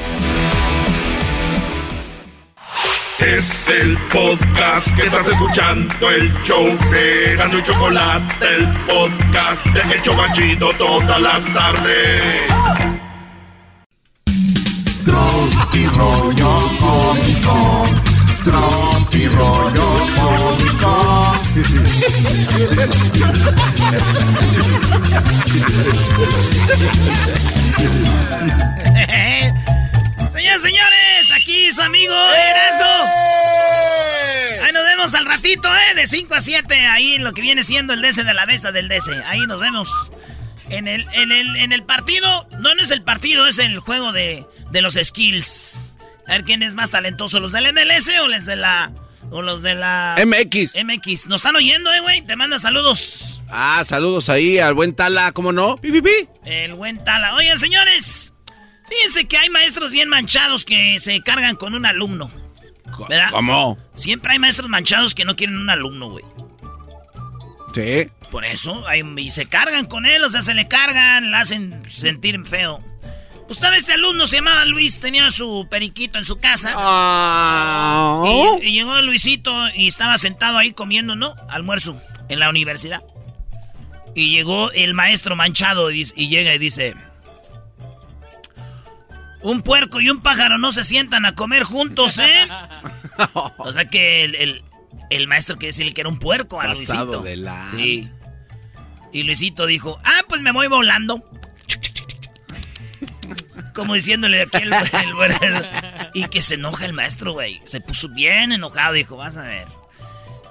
Es 3.19 3.69
el 3.69 3.99
podcast 4.13 4.97
que 4.97 5.03
estás 5.03 5.29
escuchando, 5.29 6.09
el 6.09 6.33
show 6.45 6.65
de 6.91 7.35
Gano 7.37 7.59
y 7.59 7.63
Chocolate, 7.65 8.47
el 8.57 8.67
podcast 8.87 9.67
de 9.67 9.95
El 9.95 10.03
Chocachito 10.03 10.71
todas 10.79 11.21
las 11.21 11.53
tardes. 11.53 12.23
Tropi 15.05 15.87
rollo 15.87 16.63
cómico, 16.79 17.85
tropi 18.45 19.29
rollo 19.29 19.89
cómico. 20.17 21.35
Señores, 30.33 30.63
señores, 30.63 31.31
aquí 31.35 31.73
su 31.73 31.83
amigo 31.83 32.15
Erasmo. 32.15 32.87
Ahí 34.65 34.73
nos 34.73 34.85
vemos 34.85 35.15
al 35.15 35.27
ratito, 35.27 35.69
¿eh? 35.69 35.95
De 35.97 36.07
5 36.07 36.35
a 36.35 36.41
7, 36.41 36.87
ahí 36.87 37.15
en 37.15 37.25
lo 37.25 37.33
que 37.33 37.43
viene 37.43 37.63
siendo 37.63 37.93
el 37.93 38.03
DC 38.03 38.25
de 38.25 38.35
la 38.35 38.47
mesa 38.47 38.73
del 38.73 38.89
DC. 38.89 39.13
Ahí 39.27 39.41
nos 39.47 39.61
vemos. 39.61 39.89
En 40.71 40.87
el, 40.87 41.07
en 41.15 41.33
el, 41.33 41.57
en 41.57 41.73
el 41.73 41.83
partido, 41.83 42.47
no, 42.61 42.75
no 42.75 42.83
es 42.83 42.91
el 42.91 43.03
partido, 43.03 43.47
es 43.47 43.59
el 43.59 43.79
juego 43.79 44.13
de, 44.13 44.45
de 44.71 44.83
los 44.83 44.95
skills. 45.03 45.89
A 46.29 46.33
ver 46.33 46.45
quién 46.45 46.63
es 46.63 46.75
más 46.75 46.91
talentoso, 46.91 47.41
los 47.41 47.53
del 47.53 47.73
MLS 47.73 48.11
o 48.23 48.29
los 48.29 48.45
de 48.45 48.57
la. 48.57 48.93
O 49.31 49.43
los 49.43 49.63
de 49.63 49.75
la. 49.75 50.15
MX. 50.25 50.75
MX. 50.85 51.27
Nos 51.27 51.37
están 51.41 51.57
oyendo, 51.57 51.93
eh, 51.93 52.01
güey. 52.01 52.23
Te 52.23 52.37
manda 52.37 52.59
saludos. 52.59 53.43
Ah, 53.51 53.83
saludos 53.85 54.29
ahí 54.29 54.59
al 54.59 54.75
buen 54.75 54.95
Tala, 54.95 55.33
¿cómo 55.33 55.53
no? 55.53 55.77
Pi, 55.77 55.91
pi, 55.91 56.01
pi. 56.03 56.29
El 56.45 56.75
buen 56.75 57.03
Tala. 57.03 57.35
Oigan, 57.35 57.59
señores. 57.59 58.35
Fíjense 58.89 59.27
que 59.27 59.37
hay 59.37 59.51
maestros 59.51 59.91
bien 59.91 60.09
manchados 60.09 60.65
que 60.65 60.99
se 61.01 61.21
cargan 61.21 61.57
con 61.57 61.75
un 61.75 61.85
alumno. 61.85 62.31
¿Verdad? 63.09 63.29
¿Cómo? 63.31 63.77
Siempre 63.95 64.33
hay 64.33 64.39
maestros 64.39 64.69
manchados 64.71 65.15
que 65.15 65.25
no 65.27 65.37
quieren 65.37 65.59
un 65.59 65.69
alumno, 65.71 66.11
güey. 66.11 66.25
Sí. 67.75 68.11
Por 68.31 68.45
eso, 68.45 68.87
hay- 68.89 69.03
y 69.19 69.31
se 69.31 69.47
cargan 69.47 69.85
con 69.87 70.07
él, 70.07 70.25
o 70.25 70.31
sea, 70.31 70.43
se 70.43 70.55
le 70.55 70.69
cargan, 70.69 71.31
le 71.31 71.37
hacen 71.37 71.83
sentir 71.89 72.45
feo. 72.47 72.79
Pues 73.49 73.57
estaba 73.59 73.77
este 73.77 73.95
alumno, 73.95 74.27
se 74.27 74.37
llamaba 74.37 74.65
Luis, 74.67 75.01
tenía 75.01 75.31
su 75.31 75.67
periquito 75.71 76.19
en 76.19 76.25
su 76.27 76.39
casa. 76.39 76.75
Y, 78.61 78.67
y 78.67 78.73
llegó 78.73 79.01
Luisito 79.01 79.53
y 79.75 79.87
estaba 79.87 80.19
sentado 80.19 80.59
ahí 80.59 80.73
comiendo, 80.73 81.17
¿no? 81.17 81.35
Almuerzo 81.49 82.01
en 82.29 82.41
la 82.41 82.51
universidad. 82.51 83.03
Y 84.15 84.33
llegó 84.33 84.71
el 84.73 84.93
maestro 84.95 85.35
manchado 85.35 85.91
y, 85.91 86.07
y 86.15 86.29
llega 86.29 86.55
y 86.55 86.59
dice... 86.59 86.95
Un 89.41 89.63
puerco 89.63 90.01
y 90.01 90.11
un 90.11 90.21
pájaro 90.21 90.59
no 90.59 90.73
se 90.73 90.83
sientan 90.85 91.25
a 91.25 91.35
comer 91.35 91.63
juntos, 91.63 92.19
¿eh? 92.19 92.49
O 93.57 93.73
sea 93.73 93.87
que 93.87 94.25
el, 94.25 94.35
el- 94.35 94.63
el 95.11 95.27
maestro 95.27 95.57
quiere 95.57 95.69
decirle 95.69 95.95
que 95.95 96.03
era 96.03 96.11
un 96.11 96.19
puerco 96.19 96.61
a 96.61 96.65
Pasado 96.67 97.05
Luisito. 97.07 97.23
de 97.23 97.37
lanza. 97.39 97.77
Sí. 97.77 98.11
Y 99.11 99.23
Luisito 99.23 99.65
dijo, 99.65 99.99
ah, 100.05 100.21
pues 100.29 100.43
me 100.43 100.53
voy 100.53 100.67
volando. 100.67 101.25
Como 103.79 103.95
diciéndole 103.95 104.43
aquí 104.43 104.57
el, 104.59 104.73
el- 104.73 105.69
Y 106.15 106.25
que 106.25 106.43
se 106.43 106.55
enoja 106.55 106.85
el 106.85 106.93
maestro, 106.93 107.33
güey. 107.33 107.61
Se 107.65 107.81
puso 107.81 108.09
bien 108.09 108.51
enojado, 108.53 108.93
dijo, 108.95 109.17
vas 109.17 109.37
a 109.37 109.43
ver. 109.43 109.67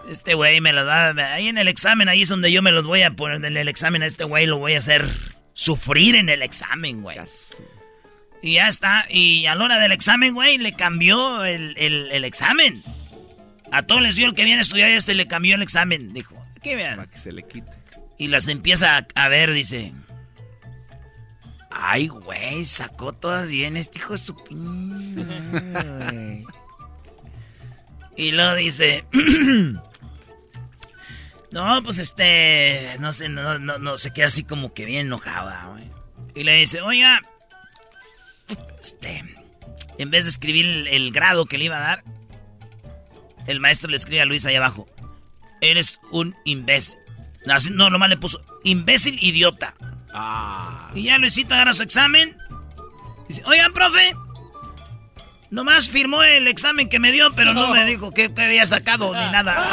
Este 0.09 0.33
güey 0.33 0.61
me 0.61 0.71
los 0.71 0.87
va... 0.87 1.09
Ahí 1.33 1.49
en 1.49 1.57
el 1.57 1.67
examen, 1.67 2.07
ahí 2.07 2.21
es 2.21 2.29
donde 2.29 2.51
yo 2.51 2.61
me 2.61 2.71
los 2.71 2.85
voy 2.87 3.01
a 3.01 3.11
poner. 3.11 3.43
En 3.43 3.57
el 3.57 3.67
examen 3.67 4.01
a 4.01 4.05
este 4.05 4.23
güey 4.23 4.45
lo 4.47 4.57
voy 4.59 4.75
a 4.75 4.79
hacer 4.79 5.05
sufrir 5.53 6.15
en 6.15 6.29
el 6.29 6.41
examen, 6.41 7.01
güey. 7.01 7.17
Y 8.41 8.53
ya 8.53 8.69
está. 8.69 9.05
Y 9.09 9.45
a 9.47 9.55
la 9.55 9.65
hora 9.65 9.77
del 9.79 9.91
examen, 9.91 10.33
güey, 10.33 10.57
le 10.57 10.71
cambió 10.71 11.43
el, 11.43 11.75
el- 11.77 12.09
el 12.11 12.23
examen. 12.23 12.81
A 13.73 13.83
todos 13.83 14.01
les 14.01 14.15
dio 14.15 14.27
el 14.27 14.35
que 14.35 14.45
viene 14.45 14.59
a 14.59 14.61
estudiar 14.61 14.89
y 14.89 14.93
este 14.93 15.13
le 15.15 15.27
cambió 15.27 15.55
el 15.55 15.61
examen. 15.61 16.13
Dijo, 16.13 16.41
aquí 16.55 16.73
vean. 16.75 16.95
Para 16.95 17.09
que 17.11 17.17
se 17.17 17.33
le 17.33 17.43
quite. 17.43 17.69
Y 18.17 18.29
las 18.29 18.47
empieza 18.47 18.95
a, 18.97 19.07
a 19.15 19.27
ver, 19.27 19.51
dice. 19.51 19.91
Ay, 21.69 22.07
güey, 22.07 22.63
sacó 22.65 23.13
todas 23.13 23.49
bien 23.51 23.77
este 23.77 23.99
hijo 23.99 24.13
de 24.13 24.19
su 24.19 24.35
pin- 24.35 25.15
güey". 25.15 26.45
Y 28.17 28.31
luego 28.31 28.55
dice. 28.55 29.05
no, 31.51 31.83
pues 31.83 31.99
este. 31.99 32.97
No 32.99 33.13
sé, 33.13 33.29
no, 33.29 33.59
no, 33.59 33.77
no, 33.77 33.97
se 33.97 34.11
queda 34.11 34.25
así 34.27 34.43
como 34.43 34.73
que 34.73 34.85
bien 34.85 35.05
enojada, 35.07 35.67
güey. 35.67 35.89
Y 36.35 36.43
le 36.43 36.55
dice, 36.55 36.81
oiga. 36.81 37.21
Este. 38.81 39.23
En 39.99 40.09
vez 40.11 40.25
de 40.25 40.31
escribir 40.31 40.65
el, 40.65 40.87
el 40.87 41.11
grado 41.11 41.45
que 41.45 41.57
le 41.57 41.65
iba 41.65 41.77
a 41.77 41.81
dar, 41.81 42.03
el 43.47 43.59
maestro 43.59 43.89
le 43.89 43.97
escribe 43.97 44.21
a 44.21 44.25
Luis 44.25 44.45
ahí 44.45 44.55
abajo. 44.55 44.87
Eres 45.61 45.99
un 46.11 46.35
imbécil. 46.43 46.97
No, 47.71 47.89
nomás 47.89 48.09
le 48.09 48.17
puso 48.17 48.43
imbécil 48.63 49.17
idiota. 49.21 49.73
Y 50.93 51.03
ya 51.03 51.17
Luisito 51.17 51.53
agarra 51.53 51.73
su 51.73 51.83
examen. 51.83 52.35
Dice, 53.27 53.43
oigan, 53.45 53.73
profe. 53.73 54.15
Nomás 55.49 55.89
firmó 55.89 56.23
el 56.23 56.47
examen 56.47 56.89
que 56.89 56.99
me 56.99 57.11
dio, 57.11 57.33
pero 57.33 57.53
no, 57.53 57.73
me 57.73 57.85
dijo 57.85 58.11
que, 58.11 58.33
que 58.33 58.41
había 58.41 58.65
sacado 58.65 59.13
ni 59.13 59.31
nada. 59.31 59.69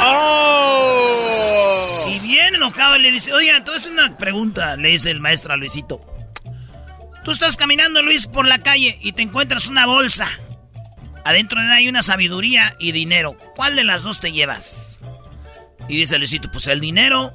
Y 2.07 2.19
bien 2.27 2.55
enojado 2.55 2.97
le 2.97 3.11
dice, 3.11 3.33
oiga, 3.33 3.57
entonces 3.57 3.91
una 3.91 4.17
pregunta, 4.17 4.77
le 4.77 4.89
dice 4.89 5.11
el 5.11 5.19
maestro 5.19 5.53
a 5.53 5.57
Luisito. 5.57 5.99
Tú 7.25 7.31
estás 7.31 7.57
caminando, 7.57 8.01
Luis, 8.03 8.27
por 8.27 8.47
la 8.47 8.59
calle 8.59 8.97
y 9.01 9.11
te 9.11 9.23
encuentras 9.23 9.67
una 9.67 9.85
bolsa. 9.85 10.29
Adentro 11.25 11.59
de 11.59 11.65
ella 11.65 11.75
hay 11.75 11.89
una 11.89 12.03
sabiduría 12.03 12.75
y 12.79 12.91
dinero. 12.91 13.35
¿Cuál 13.55 13.75
de 13.75 13.83
las 13.83 14.03
dos 14.03 14.19
te 14.19 14.31
llevas? 14.31 14.99
Y 15.89 15.97
dice 15.97 16.17
Luisito, 16.19 16.51
pues 16.51 16.67
el 16.67 16.79
dinero. 16.79 17.33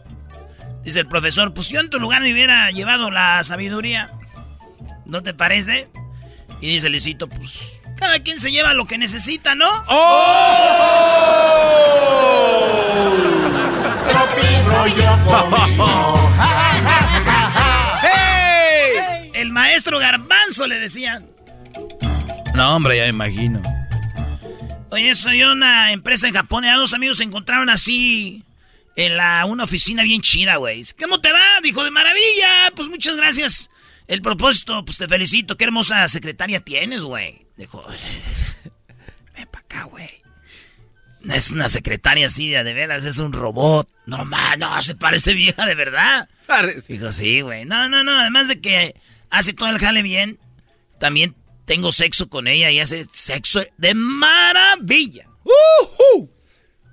Dice 0.84 1.00
el 1.00 1.06
profesor, 1.06 1.52
pues 1.52 1.68
yo 1.68 1.80
en 1.80 1.90
tu 1.90 2.00
lugar 2.00 2.22
me 2.22 2.32
hubiera 2.32 2.70
llevado 2.70 3.10
la 3.10 3.44
sabiduría. 3.44 4.10
¿No 5.04 5.22
te 5.22 5.34
parece? 5.34 5.90
Y 6.60 6.74
dice 6.74 6.88
Luisito, 6.88 7.28
pues 7.28 7.80
cada 7.96 8.18
quien 8.20 8.40
se 8.40 8.50
lleva 8.50 8.72
lo 8.74 8.86
que 8.86 8.98
necesita, 8.98 9.54
¿no? 9.54 9.66
El 19.34 19.50
maestro 19.50 19.98
Garbanzo 19.98 20.66
le 20.66 20.78
decían. 20.78 21.26
No, 22.54 22.76
hombre, 22.76 22.96
ya 22.96 23.02
me 23.04 23.10
imagino. 23.10 23.62
Oye, 24.90 25.14
soy 25.14 25.44
una 25.44 25.92
empresa 25.92 26.26
en 26.28 26.34
Japón. 26.34 26.64
Ya 26.64 26.76
dos 26.76 26.94
amigos 26.94 27.18
se 27.18 27.24
encontraron 27.24 27.70
así 27.70 28.44
en 29.06 29.16
la 29.16 29.44
una 29.46 29.64
oficina 29.64 30.02
bien 30.02 30.20
chida, 30.20 30.56
güey. 30.56 30.84
¿Cómo 31.00 31.20
te 31.20 31.32
va? 31.32 31.60
Dijo, 31.62 31.84
de 31.84 31.90
maravilla. 31.90 32.72
Pues 32.74 32.88
muchas 32.88 33.16
gracias. 33.16 33.70
El 34.06 34.22
propósito, 34.22 34.84
pues 34.84 34.98
te 34.98 35.08
felicito. 35.08 35.56
Qué 35.56 35.64
hermosa 35.64 36.06
secretaria 36.08 36.60
tienes, 36.60 37.02
güey. 37.02 37.46
Dijo, 37.56 37.86
ven 39.36 39.48
para 39.50 39.64
acá, 39.64 39.82
güey. 39.84 40.10
No 41.22 41.34
es 41.34 41.50
una 41.50 41.68
secretaria 41.68 42.26
así, 42.26 42.48
de 42.48 42.62
veras, 42.72 43.04
es 43.04 43.18
un 43.18 43.32
robot. 43.32 43.88
No, 44.06 44.24
man, 44.24 44.58
no, 44.58 44.80
se 44.82 44.94
parece 44.94 45.34
vieja 45.34 45.66
de 45.66 45.74
verdad. 45.74 46.28
Dijo, 46.88 47.12
sí, 47.12 47.42
güey. 47.42 47.66
No, 47.66 47.88
no, 47.88 48.02
no, 48.02 48.18
además 48.18 48.48
de 48.48 48.60
que 48.60 48.94
hace 49.28 49.52
todo 49.52 49.68
el 49.68 49.78
jale 49.78 50.02
bien, 50.02 50.38
también 50.98 51.36
tengo 51.66 51.92
sexo 51.92 52.28
con 52.28 52.48
ella 52.48 52.70
y 52.70 52.80
hace 52.80 53.06
sexo 53.12 53.62
de 53.76 53.94
maravilla. 53.94 55.26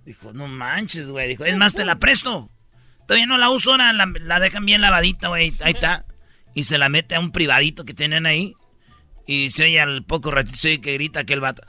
Dijo, 0.07 0.31
no 0.31 0.47
manches, 0.47 1.11
güey. 1.11 1.27
Dijo, 1.27 1.43
es 1.43 1.57
más, 1.57 1.73
te 1.73 1.83
la 1.83 1.99
presto. 1.99 2.49
Todavía 3.05 3.27
no 3.27 3.37
la 3.37 3.49
uso, 3.49 3.71
ahora 3.71 3.91
la, 3.91 4.09
la 4.21 4.39
dejan 4.39 4.65
bien 4.65 4.79
lavadita, 4.79 5.27
güey. 5.27 5.53
Ahí 5.59 5.73
está. 5.73 6.05
Y 6.53 6.63
se 6.63 6.77
la 6.77 6.87
mete 6.87 7.15
a 7.15 7.19
un 7.19 7.33
privadito 7.33 7.83
que 7.83 7.93
tienen 7.93 8.25
ahí. 8.25 8.55
Y 9.25 9.49
se 9.49 9.65
oye 9.65 9.81
al 9.81 10.05
poco 10.05 10.31
ratito 10.31 10.55
se 10.55 10.69
oye 10.69 10.79
que 10.79 10.93
grita 10.93 11.19
aquel 11.19 11.41
vato. 11.41 11.61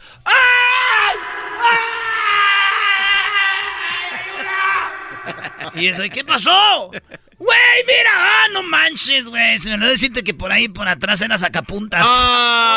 Y 5.75 5.89
eso, 5.89 6.05
¿y 6.05 6.11
qué 6.11 6.23
pasó? 6.25 6.91
Güey, 7.39 7.85
mira, 7.89 8.13
ah, 8.15 8.47
no 8.53 8.63
manches, 8.63 9.31
güey. 9.31 9.59
Se 9.59 9.69
me 9.69 9.75
olvidó 9.75 9.91
decirte 9.91 10.23
que 10.23 10.33
por 10.33 10.53
ahí, 10.53 10.69
por 10.69 10.87
atrás 10.87 11.21
era 11.23 11.39
sacapuntas. 11.39 12.07
Ay. 12.09 12.69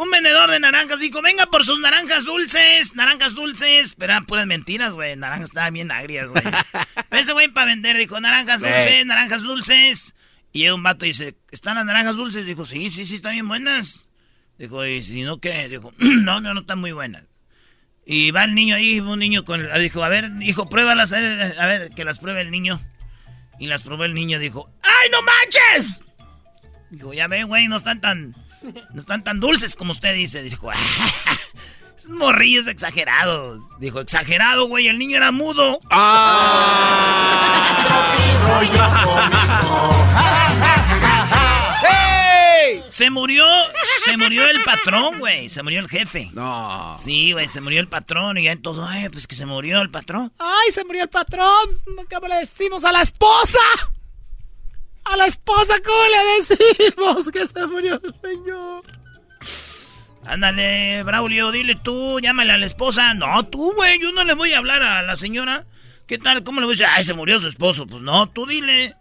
Un 0.00 0.10
vendedor 0.10 0.50
de 0.50 0.60
naranjas 0.60 1.00
dijo, 1.00 1.22
venga 1.22 1.46
por 1.46 1.64
sus 1.64 1.80
naranjas 1.80 2.24
dulces, 2.24 2.94
naranjas 2.94 3.34
dulces. 3.34 3.94
Pero 3.94 4.12
eran 4.12 4.26
puras 4.26 4.46
mentiras, 4.46 4.94
güey. 4.94 5.16
Naranjas 5.16 5.46
estaban 5.46 5.74
bien 5.74 5.90
agrias, 5.90 6.28
güey. 6.28 6.42
Pero 7.08 7.22
ese 7.22 7.32
güey 7.32 7.48
para 7.48 7.66
vender 7.66 7.96
dijo, 7.96 8.20
naranjas 8.20 8.60
dulces, 8.60 9.06
naranjas 9.06 9.42
dulces. 9.42 10.14
Y 10.52 10.68
un 10.68 10.82
vato 10.82 11.06
dice, 11.06 11.36
¿están 11.50 11.76
las 11.76 11.86
naranjas 11.86 12.16
dulces? 12.16 12.44
Dijo, 12.44 12.66
sí, 12.66 12.90
sí, 12.90 13.04
sí, 13.04 13.14
están 13.16 13.32
bien 13.32 13.48
buenas. 13.48 14.08
Dijo, 14.58 14.84
¿y 14.84 15.02
si 15.02 15.22
no 15.22 15.38
qué? 15.38 15.68
Dijo, 15.68 15.92
no, 15.98 16.40
no, 16.40 16.54
no 16.54 16.60
están 16.60 16.78
muy 16.78 16.92
buenas. 16.92 17.24
Y 18.04 18.32
va 18.32 18.44
el 18.44 18.54
niño 18.54 18.74
ahí, 18.74 19.00
un 19.00 19.18
niño 19.18 19.44
con... 19.44 19.66
Dijo, 19.78 20.02
a 20.02 20.08
ver, 20.08 20.30
hijo, 20.40 20.68
pruébalas, 20.68 21.12
a 21.12 21.20
ver, 21.20 21.58
a 21.58 21.66
ver, 21.66 21.90
que 21.90 22.04
las 22.04 22.18
pruebe 22.18 22.40
el 22.40 22.50
niño. 22.50 22.80
Y 23.58 23.66
las 23.68 23.84
probó 23.84 24.04
el 24.04 24.14
niño, 24.14 24.40
dijo, 24.40 24.68
¡ay, 24.82 25.08
no 25.10 25.18
manches! 25.22 26.00
Dijo, 26.90 27.14
ya 27.14 27.28
ve, 27.28 27.44
güey, 27.44 27.68
no 27.68 27.76
están 27.76 28.00
tan... 28.00 28.34
No 28.92 29.00
están 29.00 29.24
tan 29.24 29.40
dulces 29.40 29.76
como 29.76 29.92
usted 29.92 30.14
dice. 30.14 30.42
Dijo, 30.42 30.70
¡ah! 30.74 30.76
Morrillos 32.08 32.66
exagerados. 32.66 33.60
Dijo, 33.78 34.00
exagerado, 34.00 34.66
güey, 34.66 34.88
el 34.88 34.98
niño 34.98 35.16
era 35.16 35.30
mudo. 35.30 35.80
Se 42.88 43.08
murió, 43.08 43.44
se 44.04 44.16
murió 44.18 44.44
el 44.46 44.62
patrón, 44.64 45.18
güey. 45.18 45.48
Se 45.48 45.62
murió 45.62 45.80
el 45.80 45.88
jefe. 45.88 46.30
No. 46.34 46.94
Sí, 46.94 47.32
güey, 47.32 47.48
se 47.48 47.60
murió 47.62 47.80
el 47.80 47.88
patrón 47.88 48.36
y 48.36 48.44
ya 48.44 48.52
entonces, 48.52 48.84
ay, 48.86 49.08
pues 49.08 49.26
que 49.26 49.34
se 49.34 49.46
murió 49.46 49.80
el 49.80 49.90
patrón. 49.90 50.30
¡Ay, 50.38 50.70
se 50.70 50.84
murió 50.84 51.02
el 51.02 51.08
patrón! 51.08 51.80
¿Cómo 52.12 52.28
le 52.28 52.36
decimos 52.36 52.84
a 52.84 52.92
la 52.92 53.00
esposa? 53.00 53.58
A 55.04 55.16
la 55.16 55.26
esposa, 55.26 55.74
¿cómo 55.84 56.02
le 56.08 56.56
decimos 56.56 57.28
que 57.32 57.46
se 57.46 57.66
murió 57.66 58.00
el 58.02 58.14
señor? 58.14 58.84
Ándale, 60.24 61.02
Braulio, 61.02 61.50
dile 61.50 61.74
tú, 61.74 62.20
llámale 62.20 62.52
a 62.52 62.58
la 62.58 62.66
esposa. 62.66 63.12
No, 63.14 63.44
tú, 63.46 63.72
güey, 63.74 64.00
yo 64.00 64.12
no 64.12 64.24
le 64.24 64.34
voy 64.34 64.52
a 64.52 64.58
hablar 64.58 64.82
a 64.82 65.02
la 65.02 65.16
señora. 65.16 65.66
¿Qué 66.06 66.18
tal? 66.18 66.44
¿Cómo 66.44 66.60
le 66.60 66.66
voy 66.66 66.74
a 66.74 66.76
decir? 66.76 66.86
Ay, 66.88 67.04
se 67.04 67.14
murió 67.14 67.40
su 67.40 67.48
esposo. 67.48 67.86
Pues 67.86 68.02
no, 68.02 68.28
tú 68.30 68.46
dile. 68.46 68.94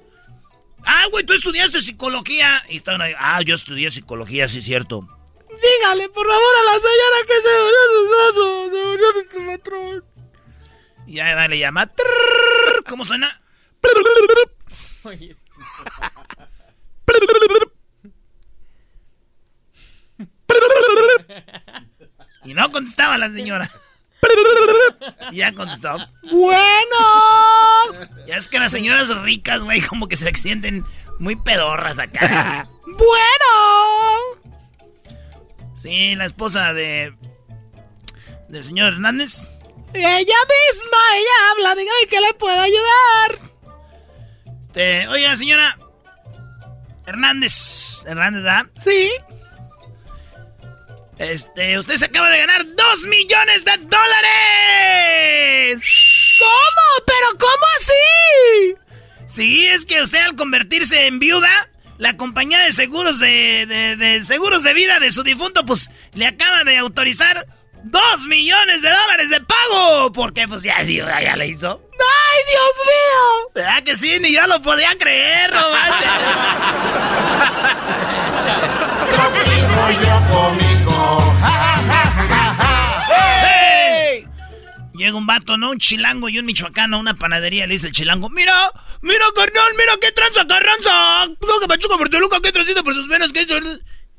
Ah, 0.86 1.06
güey, 1.12 1.24
tú 1.26 1.34
estudiaste 1.34 1.82
psicología. 1.82 2.64
Y 2.70 2.78
estaban 2.78 3.02
ahí. 3.02 3.14
Ah, 3.18 3.42
yo 3.42 3.54
estudié 3.56 3.92
psicología, 3.92 4.48
sí 4.48 4.60
es 4.60 4.66
cierto. 4.66 5.06
Dígale, 5.50 6.10
por 6.10 6.26
favor, 6.26 6.54
a 6.60 6.74
la 6.74 6.80
señora 6.80 7.18
que 7.28 7.36
se 7.42 7.50
murió 7.60 7.80
su 7.88 7.98
esposo. 8.06 8.70
Se 8.72 8.86
murió 8.86 9.08
mi 9.14 9.58
patrón. 9.58 10.06
Y 11.08 11.20
ahí 11.20 11.48
le 11.50 11.60
llama. 11.60 11.92
¿Cómo 12.88 13.06
suena? 13.06 13.42
Y 22.44 22.54
no 22.54 22.72
contestaba 22.72 23.18
la 23.18 23.32
señora. 23.32 23.72
ya 25.32 25.54
contestó. 25.54 25.98
Bueno. 26.32 26.98
Ya 28.28 28.36
es 28.36 28.50
que 28.50 28.60
las 28.60 28.72
señoras 28.72 29.10
ricas, 29.22 29.64
güey, 29.64 29.82
como 29.82 30.08
que 30.08 30.18
se 30.18 30.34
sienten 30.34 30.86
muy 31.20 31.36
pedorras 31.36 32.00
acá. 32.00 32.68
bueno. 32.86 34.42
Sí, 35.76 36.16
la 36.16 36.26
esposa 36.26 36.74
de... 36.74 37.16
Del 38.50 38.64
señor 38.64 38.94
Hernández. 38.94 39.48
Ella 39.94 40.10
misma, 40.10 40.98
ella 41.16 41.52
habla. 41.52 41.76
Dígame 41.76 42.08
que 42.10 42.22
le 42.22 42.34
puedo 42.34 42.60
ayudar. 42.60 43.51
Te... 44.74 45.08
Oiga, 45.08 45.36
señora... 45.36 45.78
Hernández. 47.06 48.04
Hernández, 48.06 48.44
¿verdad? 48.44 48.66
Sí. 48.84 49.12
Este, 51.18 51.78
usted 51.78 51.98
se 51.98 52.06
acaba 52.06 52.30
de 52.30 52.38
ganar 52.40 52.66
dos 52.76 53.04
millones 53.04 53.66
de 53.66 53.78
dólares. 53.78 55.82
¿Cómo? 56.40 57.06
¿Pero 57.06 57.28
cómo 57.38 57.66
así? 57.80 58.76
Sí, 59.28 59.68
es 59.68 59.86
que 59.86 60.02
usted 60.02 60.20
al 60.20 60.36
convertirse 60.36 61.06
en 61.08 61.20
viuda, 61.20 61.70
la 62.00 62.18
compañía 62.18 62.60
de 62.60 62.72
seguros 62.72 63.20
de, 63.20 63.66
de, 63.68 63.96
de 63.96 64.24
seguros 64.24 64.64
de 64.64 64.74
vida 64.74 65.00
de 65.00 65.12
su 65.12 65.22
difunto, 65.24 65.64
pues 65.66 65.90
le 66.14 66.26
acaba 66.26 66.64
de 66.64 66.78
autorizar 66.78 67.46
dos 67.84 68.26
millones 68.28 68.82
de 68.82 68.90
dólares 68.90 69.30
de 69.30 69.42
pago. 69.42 70.12
Porque 70.12 70.48
pues 70.48 70.64
ya 70.64 70.84
sí, 70.84 70.98
ya 70.98 71.36
le 71.36 71.48
hizo. 71.48 71.82
¡Ay, 71.94 72.40
Dios 72.50 72.72
mío! 72.86 73.52
¿Verdad 73.56 73.84
que 73.84 73.96
sí? 73.96 74.20
Ni 74.20 74.34
yo 74.34 74.48
lo 74.48 74.62
podía 74.62 74.98
creer, 74.98 75.54
no 75.54 75.62
¡Hey! 83.44 84.26
Llega 84.94 85.16
un 85.16 85.26
vato, 85.26 85.58
¿no? 85.58 85.72
Un 85.72 85.78
chilango 85.78 86.30
y 86.30 86.40
un 86.40 86.46
michoacano 86.46 86.98
a 86.98 87.00
una 87.00 87.16
panadería. 87.16 87.68
Le 87.68 87.74
dice 87.74 87.88
el 87.88 87.94
chilango, 87.94 88.30
mira, 88.30 88.72
mira, 89.02 89.26
carnal, 89.36 89.72
mira 89.78 89.94
qué 90.00 90.12
tranza, 90.12 90.46
carranza. 90.48 91.28
No, 91.28 91.60
que 91.60 91.68
machuca 91.68 91.98
por 91.98 92.10
Toluca, 92.10 92.40
qué 92.42 92.52
transita 92.52 92.84
por 92.84 92.94
sus 92.94 93.08
venas, 93.08 93.32
qué... 93.32 93.46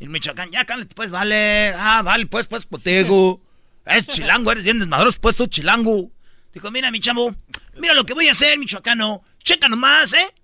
El 0.00 0.08
michoacán, 0.08 0.50
ya, 0.50 0.64
cállate, 0.64 0.94
pues, 0.94 1.10
vale. 1.10 1.72
Ah, 1.78 2.02
vale, 2.02 2.26
pues, 2.26 2.48
pues, 2.48 2.66
potego. 2.66 3.40
Es 3.86 4.06
chilango, 4.06 4.52
eres 4.52 4.64
bien 4.64 4.78
desmadroso, 4.78 5.20
pues, 5.20 5.36
tú, 5.36 5.46
chilango. 5.46 6.10
Dijo, 6.52 6.70
mira, 6.70 6.90
mi 6.90 7.00
chavo, 7.00 7.34
mira 7.76 7.94
lo 7.94 8.04
que 8.04 8.14
voy 8.14 8.28
a 8.28 8.32
hacer, 8.32 8.58
michoacano. 8.58 9.24
Checa 9.42 9.68
nomás, 9.68 10.12
¿eh? 10.12 10.34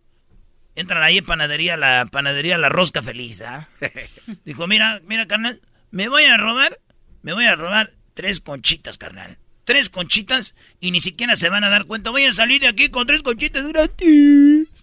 Entran 0.74 1.02
ahí 1.02 1.18
en 1.18 1.26
panadería, 1.26 1.76
la 1.76 2.06
panadería 2.06 2.56
La 2.56 2.68
Rosca 2.68 3.02
Feliz, 3.02 3.42
¿ah? 3.42 3.68
Dijo, 4.44 4.66
mira, 4.66 5.00
mira, 5.04 5.26
carnal, 5.26 5.60
me 5.90 6.08
voy 6.08 6.24
a 6.24 6.36
robar, 6.36 6.78
me 7.22 7.32
voy 7.32 7.46
a 7.46 7.56
robar 7.56 7.90
tres 8.14 8.40
conchitas, 8.40 8.96
carnal. 8.96 9.38
Tres 9.64 9.90
conchitas 9.90 10.54
y 10.80 10.90
ni 10.90 11.00
siquiera 11.00 11.36
se 11.36 11.50
van 11.50 11.62
a 11.64 11.68
dar 11.68 11.84
cuenta. 11.84 12.10
Voy 12.10 12.24
a 12.24 12.32
salir 12.32 12.60
de 12.60 12.68
aquí 12.68 12.88
con 12.88 13.06
tres 13.06 13.22
conchitas 13.22 13.66
gratis. 13.68 14.68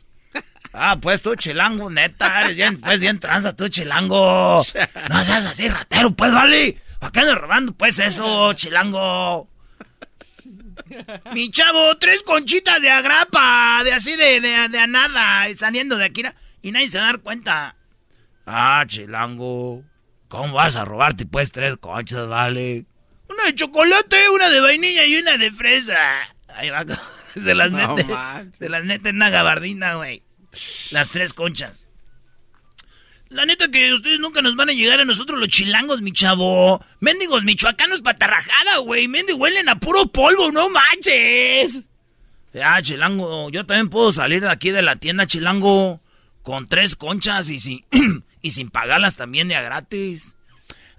Ah, 0.78 0.99
pues 0.99 1.22
tú, 1.22 1.34
chilango, 1.38 1.89
neta, 1.89 2.41
eres 2.41 2.58
bien, 2.58 2.82
pues 2.82 2.99
bien 2.99 3.18
tranza 3.18 3.56
tú, 3.56 3.70
chilango. 3.70 4.62
No 5.10 5.24
seas 5.24 5.45
así, 5.45 5.70
ratero, 5.70 6.12
pues, 6.12 6.34
vale. 6.34 6.82
¿Para 7.06 7.12
qué 7.12 7.20
andas 7.20 7.38
robando, 7.38 7.72
pues, 7.74 7.99
eso, 7.99 8.51
chilango? 8.53 9.47
Mi 11.34 11.51
chavo, 11.51 11.95
tres 11.99 12.24
conchitas 12.24 12.82
de 12.82 12.89
agrapa, 12.89 13.84
de 13.84 13.93
así 13.93 14.16
de, 14.16 14.41
de, 14.41 14.70
de 14.70 14.80
a 14.80 14.88
nada, 14.88 15.45
saliendo 15.56 15.97
de 15.97 16.06
aquí, 16.06 16.24
y 16.64 16.72
nadie 16.72 16.89
se 16.89 16.97
va 16.97 17.03
a 17.03 17.08
dar 17.08 17.20
cuenta. 17.20 17.76
Ah, 18.47 18.84
chilango, 18.88 19.84
¿cómo 20.30 20.56
vas 20.56 20.76
a 20.78 20.84
robarte, 20.84 21.28
pues, 21.28 21.51
tres 21.51 21.78
conchas, 21.78 22.28
vale? 22.28 22.88
Una 23.30 23.43
de 23.45 23.53
chocolate, 23.53 24.28
una 24.32 24.49
de 24.49 24.62
vainilla 24.62 25.06
y 25.06 25.18
una 25.18 25.38
de 25.38 25.51
fresa. 25.51 25.99
Ahí 26.47 26.72
va, 26.72 26.86
se 27.36 27.53
las 27.53 27.72
No 27.72 27.95
mete, 27.95 28.16
se 28.58 28.68
las 28.68 28.84
mete 28.84 29.10
en 29.10 29.18
una 29.18 29.30
gabardina, 29.30 29.93
güey. 29.93 30.24
Las 30.89 31.10
tres 31.10 31.34
conchas. 31.34 31.84
La 33.36 33.45
neta 33.45 33.67
que 33.67 33.91
ustedes 33.91 34.17
nunca 34.17 34.41
nos 34.41 34.55
van 34.55 34.69
a 34.69 34.71
llegar 34.71 35.01
a 35.01 35.03
nosotros 35.03 35.38
los 35.38 35.49
chilangos, 35.49 36.01
mi 36.01 36.13
chavo. 36.13 36.81
Méndigos 37.01 37.43
michoacanos 37.43 38.01
patarrajada, 38.01 38.77
güey. 38.77 39.09
Méndigos 39.09 39.41
huelen 39.41 39.67
a 39.67 39.77
puro 39.77 40.05
polvo, 40.05 40.53
no 40.53 40.69
manches. 40.69 41.81
Ya, 42.53 42.81
chilango, 42.81 43.49
yo 43.49 43.65
también 43.65 43.89
puedo 43.89 44.13
salir 44.13 44.41
de 44.41 44.49
aquí 44.49 44.71
de 44.71 44.81
la 44.81 44.95
tienda, 44.95 45.27
chilango, 45.27 45.99
con 46.43 46.69
tres 46.69 46.95
conchas 46.95 47.49
y 47.49 47.59
sin, 47.59 47.83
y 48.41 48.51
sin 48.51 48.69
pagarlas 48.69 49.17
también 49.17 49.49
de 49.49 49.55
a 49.55 49.61
gratis. 49.61 50.33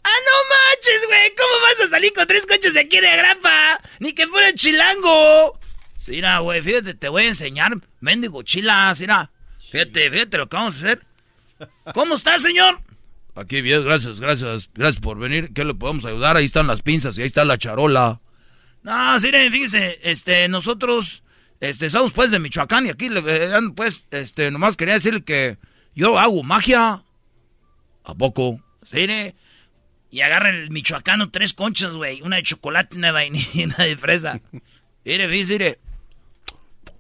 ¡Ah, 0.05 0.21
no 0.27 0.33
manches, 0.51 1.07
güey! 1.07 1.33
¿Cómo 1.39 1.63
vas 1.63 1.87
a 1.87 1.89
salir 1.89 2.13
con 2.13 2.27
tres 2.27 2.45
conchas 2.45 2.75
de 2.75 2.81
aquí 2.81 3.01
de 3.01 3.09
agrapa? 3.09 3.81
Ni 3.99 4.13
que 4.13 4.27
fuera 4.27 4.53
chilango. 4.53 5.59
Sí, 5.97 6.11
mira, 6.11 6.41
güey, 6.41 6.61
fíjate, 6.61 6.93
te 6.93 7.09
voy 7.09 7.23
a 7.23 7.29
enseñar, 7.29 7.73
mendigo 8.01 8.43
chilas, 8.43 9.01
mira. 9.01 9.31
Fíjate, 9.71 10.11
fíjate 10.11 10.37
lo 10.37 10.51
que 10.51 10.57
vamos 10.57 10.75
a 10.75 10.79
hacer. 10.81 11.07
¿Cómo 11.95 12.15
está, 12.15 12.39
señor? 12.39 12.81
Aquí 13.35 13.61
bien, 13.61 13.85
gracias, 13.85 14.19
gracias, 14.19 14.71
gracias 14.75 15.01
por 15.01 15.19
venir. 15.19 15.53
¿Qué 15.53 15.65
le 15.65 15.75
podemos 15.75 16.05
ayudar? 16.05 16.37
Ahí 16.37 16.47
están 16.47 16.67
las 16.67 16.83
pinzas 16.83 17.19
y 17.19 17.23
ahí 17.23 17.27
está 17.27 17.45
la 17.45 17.59
charola. 17.59 18.21
No, 18.83 19.21
sí, 19.21 19.31
fíjese, 19.31 19.99
este, 20.03 20.49
nosotros, 20.49 21.23
este, 21.61 21.91
somos 21.91 22.13
pues 22.13 22.31
de 22.31 22.39
Michoacán 22.39 22.87
y 22.87 22.91
aquí, 22.91 23.09
le, 23.09 23.21
eh, 23.27 23.51
pues, 23.75 24.07
este, 24.11 24.51
nomás 24.51 24.77
quería 24.77 24.95
decirle 24.95 25.23
que 25.23 25.59
yo 25.95 26.19
hago 26.19 26.43
magia. 26.43 27.03
¿A 28.05 28.15
poco? 28.15 28.61
Sí. 28.85 29.07
Y 30.11 30.21
agarra 30.21 30.51
el 30.51 30.71
michoacano 30.71 31.31
tres 31.31 31.53
conchas, 31.53 31.95
güey. 31.95 32.23
Una 32.23 32.37
de 32.37 32.43
chocolate, 32.43 32.97
una 32.97 33.09
de 33.09 33.13
vainilla 33.13 33.51
y 33.53 33.65
una 33.65 33.77
de 33.77 33.97
fresa. 33.97 34.41
Mire, 35.05 35.27
mire. 35.27 35.79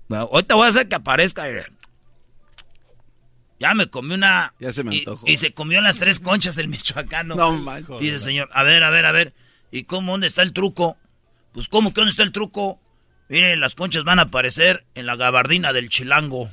Bueno, 0.09 0.29
ahorita 0.33 0.55
voy 0.55 0.67
a 0.67 0.69
hacer 0.69 0.89
que 0.89 0.97
aparezca, 0.97 1.45
mire. 1.45 1.67
Ya 3.59 3.75
me 3.75 3.87
comí 3.89 4.15
una. 4.15 4.55
Ya 4.61 4.73
se 4.73 4.83
me 4.85 4.95
y- 4.95 4.99
antojó. 5.01 5.27
Y, 5.27 5.37
se 5.39 5.53
comió 5.53 5.81
las 5.81 5.99
tres 5.99 6.21
conchas 6.21 6.59
el 6.59 6.69
michoacano. 6.69 7.35
No 7.35 7.53
manches. 7.53 8.01
Dice, 8.01 8.19
señor, 8.19 8.49
a 8.53 8.63
ver, 8.63 8.83
a 8.85 8.91
ver, 8.91 9.07
a 9.07 9.13
ver. 9.13 9.35
¿Y 9.71 9.85
cómo, 9.85 10.13
dónde 10.13 10.27
está 10.27 10.43
el 10.43 10.53
truco? 10.53 10.97
Pues, 11.53 11.69
¿cómo 11.69 11.93
que 11.93 12.01
dónde 12.01 12.11
está 12.11 12.23
el 12.23 12.33
truco? 12.33 12.81
Miren, 13.29 13.59
las 13.61 13.75
conchas 13.75 14.05
van 14.05 14.19
a 14.21 14.23
aparecer 14.23 14.85
en 14.95 15.07
la 15.07 15.17
gabardina 15.17 15.73
del 15.73 15.89
chilango. 15.89 16.49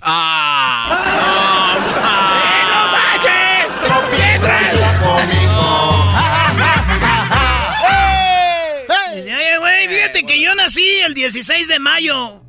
Dice, 9.14 9.36
Oye, 9.36 9.58
güey, 9.60 9.88
fíjate 9.88 10.26
que 10.26 10.41
yo 10.41 10.56
nací 10.56 10.84
el 11.06 11.14
16 11.14 11.68
de 11.68 11.80
mayo. 11.80 12.41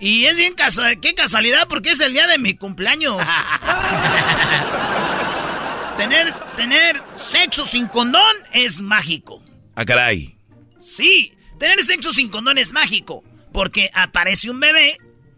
Y 0.00 0.24
es 0.24 0.36
bien 0.38 0.54
casual, 0.54 0.98
qué 0.98 1.14
casualidad 1.14 1.68
porque 1.68 1.90
es 1.90 2.00
el 2.00 2.14
día 2.14 2.26
de 2.26 2.38
mi 2.38 2.54
cumpleaños. 2.54 3.22
tener, 5.98 6.32
tener 6.56 7.02
sexo 7.16 7.66
sin 7.66 7.86
condón 7.86 8.34
es 8.54 8.80
mágico. 8.80 9.42
Ah, 9.74 9.84
caray. 9.84 10.38
Sí, 10.80 11.34
tener 11.58 11.84
sexo 11.84 12.12
sin 12.12 12.30
condón 12.30 12.56
es 12.56 12.72
mágico. 12.72 13.22
Porque 13.52 13.90
aparece 13.92 14.48
un 14.48 14.58
bebé 14.58 14.96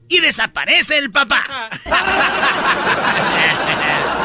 y 0.09 0.21
desaparece 0.21 0.97
el 0.99 1.11
papá. 1.11 1.69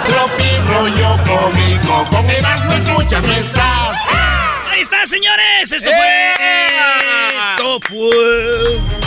Tropi 0.06 0.58
rollo 0.68 1.18
cómico, 1.24 2.06
con 2.12 2.30
Erasmo 2.30 2.74
escuchas 2.74 3.28
no 3.28 3.34
estás. 3.34 3.98
Ahí 4.70 4.82
está, 4.82 5.08
señores. 5.08 5.72
Esto 5.72 5.90
fue. 5.90 6.34
Esto 7.40 7.80
fue. 7.90 9.07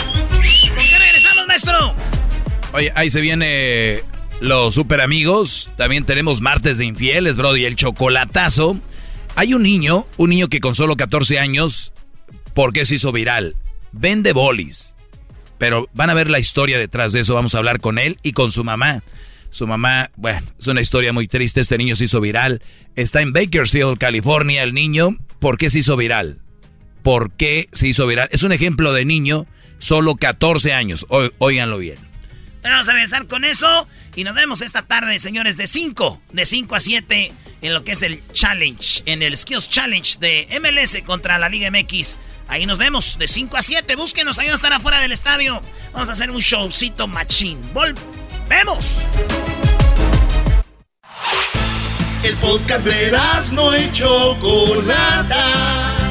Oye, 2.73 2.91
ahí 2.95 3.09
se 3.09 3.21
viene 3.21 4.01
los 4.39 4.73
super 4.73 5.01
amigos. 5.01 5.69
También 5.77 6.05
tenemos 6.05 6.41
martes 6.41 6.77
de 6.77 6.85
infieles, 6.85 7.37
Brody, 7.37 7.65
el 7.65 7.75
chocolatazo. 7.75 8.79
Hay 9.35 9.53
un 9.53 9.63
niño, 9.63 10.07
un 10.17 10.29
niño 10.29 10.47
que 10.47 10.59
con 10.59 10.75
solo 10.75 10.95
14 10.95 11.39
años, 11.39 11.93
¿por 12.53 12.73
qué 12.73 12.85
se 12.85 12.95
hizo 12.95 13.11
viral? 13.11 13.55
Vende 13.91 14.33
bolis. 14.33 14.95
Pero 15.57 15.87
van 15.93 16.09
a 16.09 16.13
ver 16.13 16.29
la 16.29 16.39
historia 16.39 16.79
detrás 16.79 17.13
de 17.13 17.19
eso. 17.19 17.35
Vamos 17.35 17.53
a 17.53 17.59
hablar 17.59 17.79
con 17.79 17.99
él 17.99 18.17
y 18.23 18.31
con 18.33 18.51
su 18.51 18.63
mamá. 18.63 19.03
Su 19.51 19.67
mamá, 19.67 20.09
bueno, 20.15 20.47
es 20.57 20.67
una 20.67 20.81
historia 20.81 21.13
muy 21.13 21.27
triste. 21.27 21.59
Este 21.61 21.77
niño 21.77 21.95
se 21.95 22.05
hizo 22.05 22.21
viral. 22.21 22.61
Está 22.95 23.21
en 23.21 23.33
Bakersfield, 23.33 23.97
California, 23.97 24.63
el 24.63 24.73
niño. 24.73 25.17
¿Por 25.39 25.57
qué 25.57 25.69
se 25.69 25.79
hizo 25.79 25.97
viral? 25.97 26.39
¿Por 27.03 27.31
qué 27.31 27.67
se 27.73 27.87
hizo 27.87 28.07
viral? 28.07 28.29
Es 28.31 28.43
un 28.43 28.53
ejemplo 28.53 28.93
de 28.93 29.05
niño, 29.05 29.45
solo 29.81 30.15
14 30.15 30.73
años. 30.73 31.05
Óiganlo 31.39 31.79
bien. 31.79 31.97
Vamos 32.63 32.87
a 32.87 32.91
empezar 32.91 33.27
con 33.27 33.43
eso 33.43 33.87
y 34.15 34.23
nos 34.23 34.35
vemos 34.35 34.61
esta 34.61 34.83
tarde, 34.83 35.19
señores, 35.19 35.57
de 35.57 35.67
5, 35.67 36.21
de 36.31 36.45
5 36.45 36.75
a 36.75 36.79
7 36.79 37.33
en 37.61 37.73
lo 37.73 37.83
que 37.83 37.91
es 37.93 38.01
el 38.01 38.21
challenge, 38.33 39.03
en 39.05 39.21
el 39.21 39.35
Skills 39.35 39.69
Challenge 39.69 40.17
de 40.19 40.47
MLS 40.61 41.01
contra 41.05 41.37
la 41.37 41.49
Liga 41.49 41.69
MX. 41.71 42.17
Ahí 42.47 42.65
nos 42.65 42.77
vemos 42.77 43.17
de 43.17 43.27
5 43.27 43.57
a 43.57 43.61
7. 43.61 43.95
Búsquenos, 43.95 44.37
ahí 44.37 44.47
vamos 44.47 44.61
a 44.61 44.67
estar 44.67 44.73
afuera 44.73 44.99
del 44.99 45.11
estadio. 45.11 45.61
Vamos 45.93 46.09
a 46.09 46.11
hacer 46.13 46.29
un 46.31 46.41
showcito 46.41 47.07
machín. 47.07 47.59
¡Volvemos! 47.73 49.03
El 52.23 52.35
podcast 52.37 52.85
de 52.85 53.11
no 53.53 53.73
hecho 53.73 54.35
Chocolata. 54.35 56.10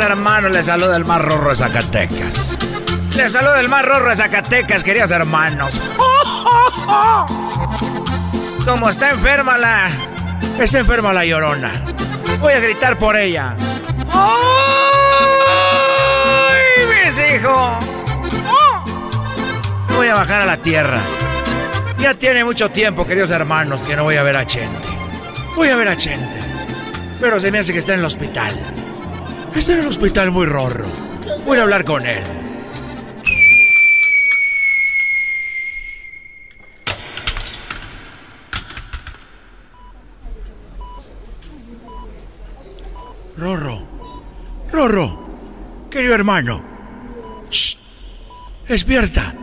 hermanos, 0.00 0.50
les 0.52 0.66
saluda 0.66 0.96
el 0.96 1.04
más 1.04 1.20
rorro 1.20 1.50
de 1.50 1.56
Zacatecas. 1.56 2.56
Les 3.16 3.32
saluda 3.32 3.60
el 3.60 3.68
más 3.68 3.84
rorro 3.84 4.10
de 4.10 4.16
Zacatecas, 4.16 4.82
queridos 4.82 5.10
hermanos. 5.10 5.80
Como 8.64 8.88
está 8.88 9.10
enferma 9.10 9.58
la... 9.58 9.90
Está 10.58 10.78
enferma 10.80 11.12
la 11.12 11.24
llorona. 11.24 11.72
Voy 12.40 12.52
a 12.52 12.60
gritar 12.60 12.98
por 12.98 13.16
ella. 13.16 13.56
¡Ay, 14.12 14.87
Voy 19.96 20.08
a 20.08 20.14
bajar 20.14 20.42
a 20.42 20.46
la 20.46 20.56
tierra. 20.56 21.00
Ya 21.98 22.14
tiene 22.14 22.44
mucho 22.44 22.70
tiempo, 22.70 23.06
queridos 23.06 23.30
hermanos, 23.30 23.84
que 23.84 23.94
no 23.94 24.04
voy 24.04 24.16
a 24.16 24.22
ver 24.22 24.36
a 24.36 24.46
Chente. 24.46 24.88
Voy 25.54 25.68
a 25.68 25.76
ver 25.76 25.88
a 25.88 25.96
Chente. 25.96 26.40
Pero 27.20 27.38
se 27.38 27.52
me 27.52 27.58
hace 27.58 27.72
que 27.72 27.78
está 27.78 27.94
en 27.94 28.00
el 28.00 28.04
hospital. 28.04 28.52
Está 29.54 29.72
en 29.72 29.80
el 29.80 29.86
hospital 29.86 30.30
muy 30.30 30.46
rorro. 30.46 30.86
Voy 31.44 31.58
a 31.58 31.62
hablar 31.62 31.84
con 31.84 32.06
él. 32.06 32.22
Rorro. 43.36 43.82
Rorro. 44.72 45.28
Querido 45.90 46.14
hermano. 46.14 46.77
Shh. 47.50 47.76
Despierta. 48.68 49.34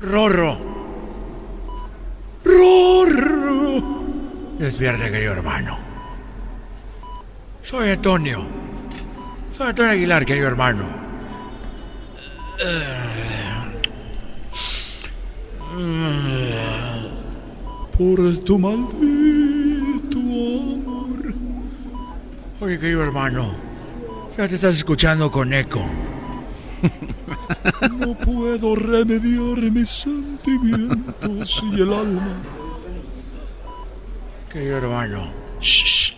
Rorro. 0.00 0.58
Rorro. 2.44 4.04
Despierta, 4.58 5.10
querido 5.10 5.32
hermano. 5.32 5.78
Soy 7.62 7.90
Antonio. 7.90 8.46
Soy 9.56 9.68
Antonio 9.68 9.92
Aguilar, 9.92 10.24
querido 10.26 10.46
hermano. 10.46 11.04
Por 17.96 18.38
tu 18.44 18.58
maldito 18.58 20.18
amor. 20.18 21.34
Oye, 22.60 22.78
querido 22.78 23.02
hermano, 23.02 23.52
ya 24.36 24.48
te 24.48 24.56
estás 24.56 24.76
escuchando 24.76 25.30
con 25.30 25.52
eco. 25.52 25.84
No 27.98 28.14
puedo 28.14 28.74
remediar 28.76 29.70
mis 29.70 29.88
sentimientos 29.88 31.62
y 31.72 31.80
el 31.80 31.92
alma. 31.92 32.36
Querido 34.50 34.76
hermano. 34.78 35.30
Shh. 35.60 36.12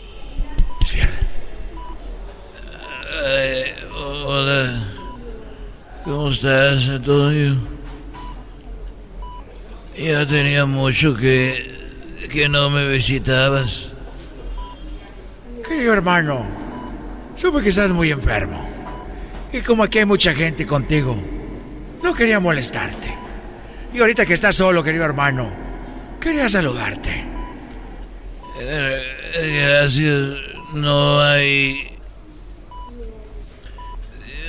Eh, 3.28 3.74
hola. 3.94 4.84
¿Cómo 6.04 6.28
estás, 6.28 6.88
Antonio? 6.88 7.56
Ya 9.96 10.26
tenía 10.26 10.66
mucho 10.66 11.16
que, 11.16 12.28
que 12.30 12.48
no 12.48 12.70
me 12.70 12.86
visitabas. 12.86 13.92
Querido 15.66 15.94
hermano, 15.94 16.46
supe 17.34 17.62
que 17.62 17.70
estás 17.70 17.90
muy 17.90 18.12
enfermo. 18.12 18.75
Y 19.52 19.60
como 19.60 19.82
aquí 19.82 19.98
hay 19.98 20.04
mucha 20.04 20.32
gente 20.34 20.66
contigo, 20.66 21.16
no 22.02 22.14
quería 22.14 22.40
molestarte. 22.40 23.14
Y 23.92 23.98
ahorita 24.00 24.26
que 24.26 24.34
estás 24.34 24.56
solo, 24.56 24.82
querido 24.82 25.04
hermano, 25.04 25.50
quería 26.20 26.48
saludarte. 26.48 27.24
Eh, 28.60 29.02
gracias. 29.62 30.56
No 30.74 31.20
hay 31.20 31.96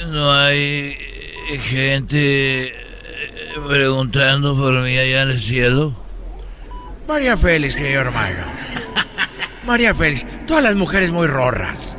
no 0.07 0.31
hay 0.31 0.95
gente 1.63 2.73
preguntando 3.67 4.55
por 4.55 4.81
mí 4.81 4.97
allá 4.97 5.23
en 5.23 5.29
el 5.29 5.41
cielo. 5.41 5.93
María 7.07 7.37
Félix, 7.37 7.75
querido 7.75 8.01
hermano. 8.01 8.37
María 9.65 9.93
Félix, 9.93 10.25
todas 10.45 10.63
las 10.63 10.75
mujeres 10.75 11.11
muy 11.11 11.27
rorras 11.27 11.97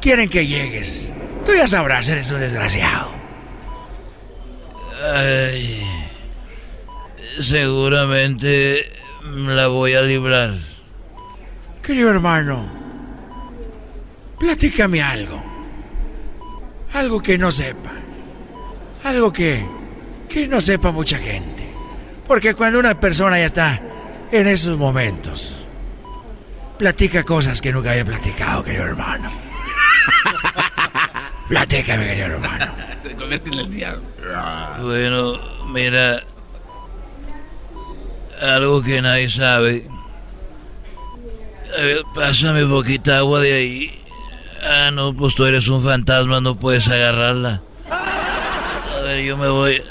quieren 0.00 0.28
que 0.28 0.46
llegues. 0.46 1.12
Tú 1.46 1.54
ya 1.54 1.68
sabrás, 1.68 2.08
eres 2.08 2.28
un 2.32 2.40
desgraciado. 2.40 3.08
Ay, 5.14 5.86
seguramente 7.40 8.92
la 9.22 9.68
voy 9.68 9.94
a 9.94 10.02
librar. 10.02 10.54
Querido 11.82 12.10
hermano, 12.10 12.68
platícame 14.40 15.00
algo. 15.00 15.40
Algo 16.92 17.22
que 17.22 17.38
no 17.38 17.52
sepa. 17.52 17.92
Algo 19.04 19.32
que, 19.32 19.64
que 20.28 20.48
no 20.48 20.60
sepa 20.60 20.90
mucha 20.90 21.18
gente. 21.18 21.64
Porque 22.26 22.54
cuando 22.54 22.80
una 22.80 22.98
persona 22.98 23.38
ya 23.38 23.46
está 23.46 23.80
en 24.32 24.48
esos 24.48 24.76
momentos, 24.76 25.54
platica 26.76 27.22
cosas 27.22 27.60
que 27.60 27.72
nunca 27.72 27.92
había 27.92 28.04
platicado, 28.04 28.64
querido 28.64 28.84
hermano. 28.84 29.45
Platícame, 31.48 32.06
querido 32.06 32.26
hermano. 32.26 32.66
Se 33.02 33.14
convierte 33.14 33.50
en 33.50 33.58
el 33.60 33.70
diablo. 33.70 34.02
Bueno, 34.82 35.40
mira, 35.66 36.22
algo 38.42 38.82
que 38.82 39.00
nadie 39.00 39.30
sabe. 39.30 39.88
A 41.76 41.80
ver, 41.80 42.02
pásame 42.14 42.66
poquita 42.66 43.18
agua 43.18 43.40
de 43.40 43.52
ahí. 43.52 44.02
Ah, 44.62 44.90
no, 44.90 45.14
pues 45.14 45.34
tú 45.34 45.44
eres 45.44 45.68
un 45.68 45.84
fantasma, 45.84 46.40
no 46.40 46.56
puedes 46.56 46.88
agarrarla. 46.88 47.62
A 47.90 49.00
ver, 49.02 49.20
yo 49.20 49.36
me 49.36 49.48
voy. 49.48 49.82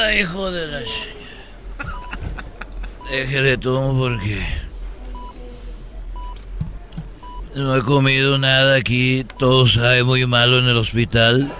Ay, 0.00 0.20
hijo 0.20 0.50
de 0.50 0.66
la... 0.68 0.80
Déjele 3.10 3.58
todo 3.58 3.92
porque... 3.98 4.61
No 7.54 7.76
he 7.76 7.82
comido 7.82 8.38
nada 8.38 8.76
aquí, 8.76 9.26
todo 9.38 9.68
sabe 9.68 10.04
muy 10.04 10.26
malo 10.26 10.58
en 10.58 10.64
el 10.64 10.76
hospital. 10.76 11.52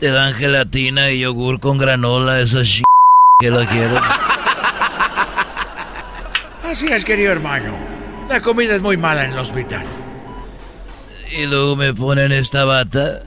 Te 0.00 0.10
dan 0.10 0.32
gelatina 0.32 1.10
y 1.10 1.20
yogur 1.20 1.60
con 1.60 1.76
granola, 1.76 2.40
esa 2.40 2.62
ch... 2.64 2.82
que 3.38 3.50
la 3.50 3.66
quiero. 3.66 4.00
Así 6.64 6.86
es, 6.86 7.04
querido 7.04 7.32
hermano. 7.32 7.76
La 8.30 8.40
comida 8.40 8.74
es 8.74 8.80
muy 8.80 8.96
mala 8.96 9.24
en 9.24 9.32
el 9.32 9.38
hospital. 9.38 9.84
Y 11.30 11.44
luego 11.46 11.76
me 11.76 11.92
ponen 11.92 12.32
esta 12.32 12.64
bata. 12.64 13.24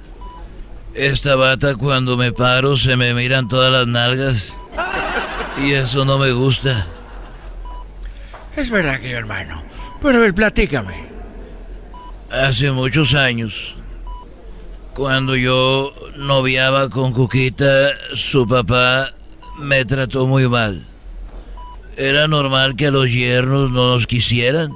Esta 0.95 1.35
bata 1.35 1.75
cuando 1.75 2.17
me 2.17 2.31
paro 2.31 2.75
se 2.75 2.95
me 2.95 3.13
miran 3.13 3.47
todas 3.47 3.71
las 3.71 3.85
nalgas. 3.85 4.55
Y 5.61 5.73
eso 5.73 6.05
no 6.05 6.17
me 6.17 6.31
gusta. 6.31 6.87
Es 8.55 8.71
verdad, 8.71 8.99
querido 8.99 9.19
hermano. 9.19 9.61
Pero 10.01 10.17
a 10.17 10.21
ver, 10.21 10.33
platícame. 10.33 11.14
Hace 12.43 12.69
muchos 12.71 13.13
años, 13.13 13.75
cuando 14.93 15.37
yo 15.37 15.93
noviaba 16.17 16.89
con 16.89 17.13
Cuquita, 17.13 17.91
su 18.13 18.45
papá 18.45 19.13
me 19.57 19.85
trató 19.85 20.27
muy 20.27 20.49
mal. 20.49 20.85
Era 21.95 22.27
normal 22.27 22.75
que 22.75 22.91
los 22.91 23.09
yernos 23.09 23.71
no 23.71 23.93
nos 23.93 24.05
quisieran. 24.05 24.73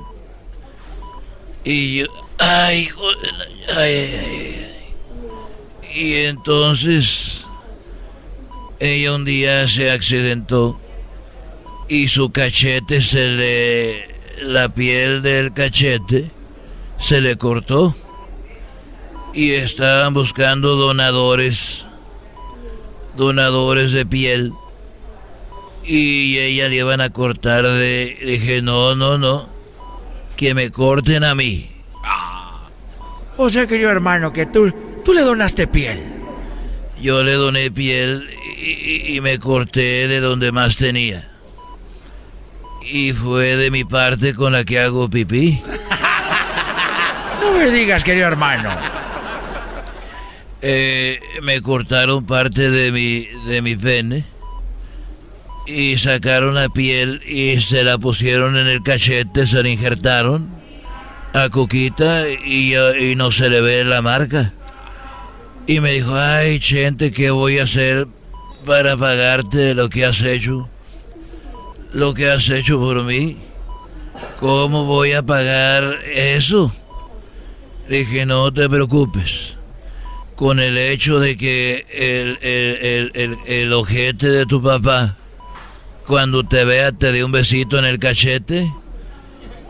Y 1.65 1.97
yo, 1.97 2.05
ay, 2.37 2.87
ay, 3.75 4.09
ay. 4.23 4.67
Y 5.93 6.13
entonces, 6.13 7.45
ella 8.79 9.15
un 9.15 9.25
día 9.25 9.67
se 9.67 9.91
accidentó 9.91 10.79
y 11.89 12.07
su 12.07 12.31
cachete 12.31 13.01
se 13.01 13.27
le, 13.27 14.15
la 14.43 14.69
piel 14.69 15.21
del 15.21 15.51
cachete 15.51 16.38
se 16.99 17.21
le 17.21 17.37
cortó. 17.37 17.95
Y 19.33 19.51
estaban 19.51 20.13
buscando 20.13 20.75
donadores, 20.75 21.85
donadores 23.15 23.91
de 23.91 24.05
piel. 24.05 24.53
Y 25.83 26.37
ella 26.37 26.67
le 26.69 26.75
iban 26.77 27.01
a 27.01 27.09
cortar 27.11 27.63
de... 27.63 28.17
Dije, 28.25 28.61
no, 28.61 28.95
no, 28.95 29.17
no. 29.17 29.47
Que 30.35 30.53
me 30.53 30.71
corten 30.71 31.23
a 31.23 31.35
mí. 31.35 31.69
O 33.37 33.49
sea, 33.49 33.67
querido 33.67 33.89
hermano, 33.89 34.33
que 34.33 34.45
tú, 34.45 34.71
tú 35.05 35.13
le 35.13 35.21
donaste 35.21 35.67
piel. 35.67 35.99
Yo 37.01 37.23
le 37.23 37.33
doné 37.33 37.71
piel 37.71 38.27
y, 38.57 38.71
y- 38.71 39.15
y 39.15 39.21
me 39.21 39.39
corté 39.39 40.07
de 40.09 40.19
donde 40.19 40.51
más 40.51 40.75
tenía. 40.75 41.29
Y 42.83 43.13
fue 43.13 43.55
de 43.55 43.71
mi 43.71 43.85
parte 43.85 44.33
con 44.35 44.51
la 44.53 44.65
que 44.65 44.79
hago 44.79 45.09
pipí. 45.09 45.61
No 47.49 47.57
me 47.57 47.71
digas, 47.71 48.03
querido 48.03 48.27
hermano. 48.27 48.69
Eh, 50.61 51.19
me 51.41 51.61
cortaron 51.61 52.25
parte 52.25 52.69
de 52.69 52.91
mi, 52.91 53.27
de 53.47 53.61
mi 53.61 53.75
pene 53.75 54.25
y 55.65 55.97
sacaron 55.97 56.55
la 56.55 56.69
piel 56.69 57.21
y 57.25 57.59
se 57.61 57.83
la 57.83 57.97
pusieron 57.97 58.55
en 58.55 58.67
el 58.67 58.83
cachete, 58.83 59.47
se 59.47 59.63
la 59.63 59.69
injertaron 59.69 60.49
a 61.33 61.49
Coquita 61.49 62.29
y, 62.29 62.75
y 62.75 63.15
no 63.15 63.31
se 63.31 63.49
le 63.49 63.61
ve 63.61 63.83
la 63.83 64.01
marca. 64.01 64.53
Y 65.65 65.79
me 65.79 65.93
dijo, 65.93 66.15
ay, 66.15 66.59
Chente, 66.59 67.11
¿qué 67.11 67.31
voy 67.31 67.57
a 67.57 67.63
hacer 67.63 68.07
para 68.65 68.95
pagarte 68.95 69.73
lo 69.73 69.89
que 69.89 70.05
has 70.05 70.21
hecho? 70.21 70.69
Lo 71.93 72.13
que 72.13 72.29
has 72.29 72.47
hecho 72.49 72.79
por 72.79 73.03
mí. 73.03 73.37
¿Cómo 74.39 74.85
voy 74.85 75.13
a 75.13 75.23
pagar 75.23 75.97
eso? 76.13 76.73
Le 77.89 77.97
dije, 78.05 78.25
no 78.27 78.53
te 78.53 78.69
preocupes. 78.69 79.55
Con 80.35 80.59
el 80.59 80.77
hecho 80.77 81.19
de 81.19 81.35
que 81.37 81.87
el, 81.91 82.37
el, 82.47 83.11
el, 83.15 83.37
el, 83.47 83.73
ojete 83.73 84.29
de 84.29 84.45
tu 84.45 84.61
papá, 84.61 85.15
cuando 86.05 86.43
te 86.43 86.63
vea, 86.65 86.91
te 86.91 87.11
dé 87.11 87.23
un 87.23 87.31
besito 87.31 87.79
en 87.79 87.85
el 87.85 87.97
cachete, 87.97 88.71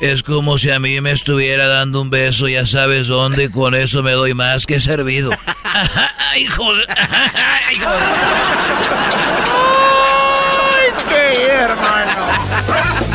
es 0.02 0.22
como 0.22 0.58
si 0.58 0.70
a 0.70 0.82
mí 0.82 1.00
me 1.00 1.12
estuviera 1.12 1.68
dando 1.68 2.02
un 2.02 2.10
beso, 2.10 2.50
ya 2.50 2.68
sabes 2.68 3.08
dónde, 3.08 3.46
y 3.46 3.50
con 3.50 3.74
eso 3.74 4.04
me 4.04 4.12
doy 4.12 4.34
más 4.34 4.66
que 4.66 4.82
servido. 4.82 5.32
Hijo 6.38 6.74
¡Ay, 6.98 7.78
qué 11.08 11.48
hermano! 11.48 13.09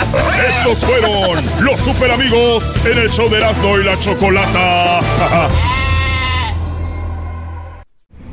Estos 0.48 0.84
fueron 0.84 1.44
los 1.60 1.80
super 1.80 2.10
amigos 2.10 2.76
en 2.84 2.98
el 2.98 3.10
show 3.10 3.28
de 3.30 3.38
Erasmo 3.38 3.78
y 3.78 3.84
la 3.84 3.98
Chocolata. 3.98 5.00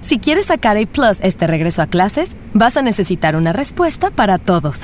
Si 0.01 0.19
quieres 0.19 0.47
sacar 0.47 0.75
A 0.75 0.85
Plus 0.85 1.19
este 1.21 1.47
regreso 1.47 1.81
a 1.81 1.87
clases, 1.87 2.35
vas 2.53 2.75
a 2.75 2.81
necesitar 2.81 3.37
una 3.37 3.53
respuesta 3.53 4.11
para 4.11 4.39
todos. 4.39 4.81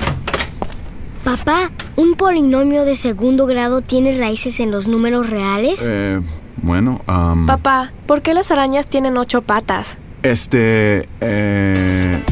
Papá, 1.22 1.70
¿un 1.96 2.14
polinomio 2.14 2.86
de 2.86 2.96
segundo 2.96 3.44
grado 3.44 3.82
tiene 3.82 4.16
raíces 4.16 4.58
en 4.60 4.70
los 4.70 4.88
números 4.88 5.28
reales? 5.28 5.84
Eh, 5.86 6.22
bueno, 6.62 7.02
am, 7.06 7.44
Papá, 7.46 7.92
¿por 8.06 8.22
qué 8.22 8.32
las 8.32 8.50
arañas 8.50 8.86
tienen 8.86 9.18
ocho 9.18 9.42
patas? 9.42 9.98
este, 10.22 11.08
eh, 11.20 12.22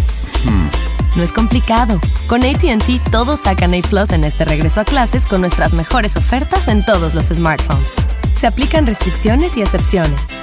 hmm. 0.44 0.85
No 1.16 1.22
es 1.22 1.32
complicado. 1.32 1.98
Con 2.26 2.44
ATT 2.44 3.10
todos 3.10 3.40
sacan 3.40 3.74
A 3.74 3.80
Plus 3.80 4.10
en 4.10 4.22
este 4.22 4.44
regreso 4.44 4.82
a 4.82 4.84
clases 4.84 5.26
con 5.26 5.40
nuestras 5.40 5.72
mejores 5.72 6.14
ofertas 6.14 6.68
en 6.68 6.84
todos 6.84 7.14
los 7.14 7.26
smartphones. 7.26 7.96
Se 8.34 8.46
aplican 8.46 8.86
restricciones 8.86 9.56
y 9.56 9.62
excepciones. 9.62 10.38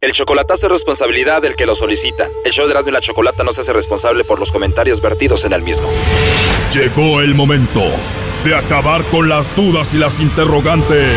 El 0.00 0.12
chocolatazo 0.12 0.66
es 0.66 0.72
responsabilidad 0.72 1.42
del 1.42 1.54
que 1.54 1.64
lo 1.64 1.76
solicita. 1.76 2.28
El 2.44 2.52
show 2.52 2.66
de 2.66 2.72
Erasmo 2.72 2.90
y 2.90 2.92
la 2.92 3.00
Chocolata 3.00 3.44
no 3.44 3.52
se 3.52 3.60
hace 3.60 3.72
responsable 3.72 4.24
por 4.24 4.40
los 4.40 4.50
comentarios 4.50 5.00
vertidos 5.00 5.44
en 5.44 5.52
el 5.52 5.62
mismo. 5.62 5.88
Llegó 6.72 7.20
el 7.20 7.34
momento 7.34 7.82
de 8.44 8.56
acabar 8.56 9.04
con 9.10 9.28
las 9.28 9.54
dudas 9.54 9.94
y 9.94 9.98
las 9.98 10.18
interrogantes. 10.18 11.16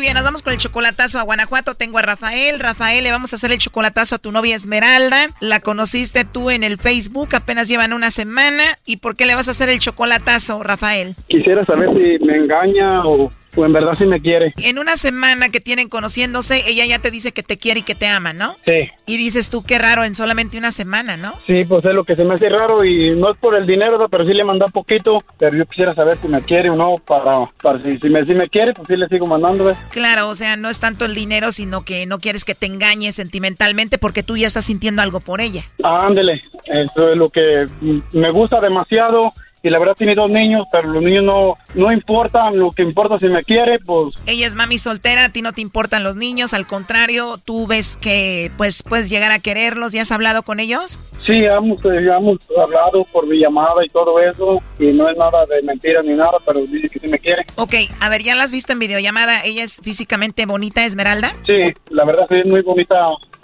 Bien, 0.00 0.14
nos 0.14 0.24
vamos 0.24 0.42
con 0.42 0.54
el 0.54 0.58
chocolatazo 0.58 1.18
a 1.18 1.22
Guanajuato. 1.22 1.74
Tengo 1.74 1.98
a 1.98 2.02
Rafael. 2.02 2.58
Rafael, 2.58 3.04
le 3.04 3.10
vamos 3.10 3.34
a 3.34 3.36
hacer 3.36 3.52
el 3.52 3.58
chocolatazo 3.58 4.14
a 4.14 4.18
tu 4.18 4.32
novia 4.32 4.56
Esmeralda. 4.56 5.28
La 5.40 5.60
conociste 5.60 6.24
tú 6.24 6.48
en 6.48 6.64
el 6.64 6.78
Facebook, 6.78 7.34
apenas 7.34 7.68
llevan 7.68 7.92
una 7.92 8.10
semana. 8.10 8.62
¿Y 8.86 8.96
por 8.96 9.14
qué 9.14 9.26
le 9.26 9.34
vas 9.34 9.48
a 9.48 9.50
hacer 9.50 9.68
el 9.68 9.78
chocolatazo, 9.78 10.62
Rafael? 10.62 11.14
Quisiera 11.28 11.66
saber 11.66 11.90
si 11.90 12.24
me 12.24 12.36
engaña 12.36 13.04
o, 13.04 13.30
o 13.56 13.64
en 13.64 13.72
verdad 13.72 13.92
si 13.98 14.04
me 14.04 14.20
quiere. 14.20 14.52
En 14.58 14.78
una 14.78 14.96
semana 14.96 15.48
que 15.50 15.60
tienen 15.60 15.88
conociéndose, 15.88 16.62
ella 16.68 16.86
ya 16.86 16.98
te 17.00 17.10
dice 17.10 17.32
que 17.32 17.42
te 17.42 17.58
quiere 17.58 17.80
y 17.80 17.82
que 17.82 17.94
te 17.94 18.06
ama, 18.06 18.32
¿no? 18.32 18.54
Sí, 18.64 18.90
Y 19.06 19.16
dices 19.16 19.50
tú, 19.50 19.62
qué 19.64 19.78
raro, 19.78 20.04
en 20.04 20.14
solamente 20.14 20.58
una 20.58 20.72
semana, 20.72 21.16
¿no? 21.16 21.32
sí, 21.46 21.64
pues 21.64 21.84
es 21.84 21.94
lo 21.94 22.04
que 22.04 22.16
se 22.16 22.24
me 22.24 22.34
hace 22.34 22.48
raro 22.48 22.84
y 22.84 23.10
no 23.16 23.30
es 23.30 23.36
por 23.38 23.56
el 23.56 23.66
dinero, 23.66 24.08
pero 24.08 24.24
sí 24.24 24.32
le 24.32 24.44
mandó 24.44 24.66
poquito, 24.66 25.18
pero 25.38 25.56
yo 25.56 25.64
quisiera 25.66 25.94
saber 25.94 26.18
si 26.20 26.28
me 26.28 26.42
quiere 26.42 26.70
o 26.70 26.76
no, 26.76 26.96
para, 26.96 27.46
para 27.62 27.80
si, 27.82 27.98
si, 27.98 28.08
me, 28.08 28.24
si 28.24 28.34
me 28.34 28.48
quiere, 28.48 28.72
pues 28.72 28.88
sí 28.88 28.96
le 28.96 29.08
sigo 29.08 29.26
mandando. 29.26 29.74
Claro, 29.90 30.28
o 30.28 30.34
sea, 30.34 30.56
no 30.56 30.68
es 30.70 30.80
tanto 30.80 31.04
el 31.04 31.14
dinero, 31.14 31.52
sino 31.52 31.84
que 31.84 32.06
no 32.06 32.18
quieres 32.18 32.44
que 32.44 32.54
te 32.54 32.66
engañe 32.66 33.12
sentimentalmente 33.12 33.98
porque 33.98 34.22
tú 34.22 34.36
ya 34.36 34.46
estás 34.46 34.66
sintiendo 34.66 35.02
algo 35.02 35.20
por 35.20 35.40
ella. 35.40 35.64
Ah, 35.82 36.06
ándele, 36.06 36.40
eso 36.66 37.12
es 37.12 37.18
lo 37.18 37.30
que 37.30 37.66
me 38.12 38.30
gusta 38.30 38.60
demasiado 38.60 39.32
y 39.62 39.70
la 39.70 39.78
verdad 39.78 39.94
tiene 39.96 40.14
dos 40.14 40.30
niños, 40.30 40.64
pero 40.70 40.88
los 40.88 41.02
niños 41.02 41.24
no, 41.24 41.54
no 41.74 41.92
importan, 41.92 42.58
lo 42.58 42.72
que 42.72 42.82
importa 42.82 43.18
si 43.18 43.26
me 43.26 43.42
quiere, 43.42 43.78
pues... 43.78 44.14
Ella 44.26 44.46
es 44.46 44.54
mami 44.56 44.78
soltera, 44.78 45.26
a 45.26 45.28
ti 45.30 45.42
no 45.42 45.52
te 45.52 45.60
importan 45.60 46.02
los 46.02 46.16
niños, 46.16 46.54
al 46.54 46.66
contrario, 46.66 47.38
tú 47.44 47.66
ves 47.66 47.96
que 48.00 48.50
pues 48.56 48.82
puedes 48.82 49.10
llegar 49.10 49.32
a 49.32 49.38
quererlos, 49.38 49.92
¿ya 49.92 50.02
has 50.02 50.12
hablado 50.12 50.42
con 50.42 50.60
ellos? 50.60 50.98
Sí, 51.26 51.44
hemos, 51.44 51.84
eh, 51.84 51.98
hemos 51.98 52.38
hablado 52.62 53.04
por 53.12 53.26
mi 53.26 53.38
llamada 53.38 53.84
y 53.84 53.88
todo 53.88 54.18
eso, 54.20 54.62
y 54.78 54.86
no 54.92 55.08
es 55.08 55.16
nada 55.16 55.44
de 55.46 55.62
mentira 55.62 56.00
ni 56.02 56.14
nada, 56.14 56.38
pero 56.46 56.60
dice 56.60 56.88
que 56.88 56.98
sí 56.98 57.08
me 57.08 57.18
quiere. 57.18 57.44
Ok, 57.56 57.74
a 58.00 58.08
ver, 58.08 58.22
¿ya 58.22 58.34
la 58.34 58.44
has 58.44 58.52
visto 58.52 58.72
en 58.72 58.78
videollamada? 58.78 59.44
¿Ella 59.44 59.62
es 59.62 59.80
físicamente 59.82 60.46
bonita, 60.46 60.84
Esmeralda? 60.84 61.32
Sí, 61.46 61.74
la 61.90 62.04
verdad 62.04 62.26
sí 62.28 62.36
es 62.36 62.46
muy 62.46 62.62
bonita 62.62 62.96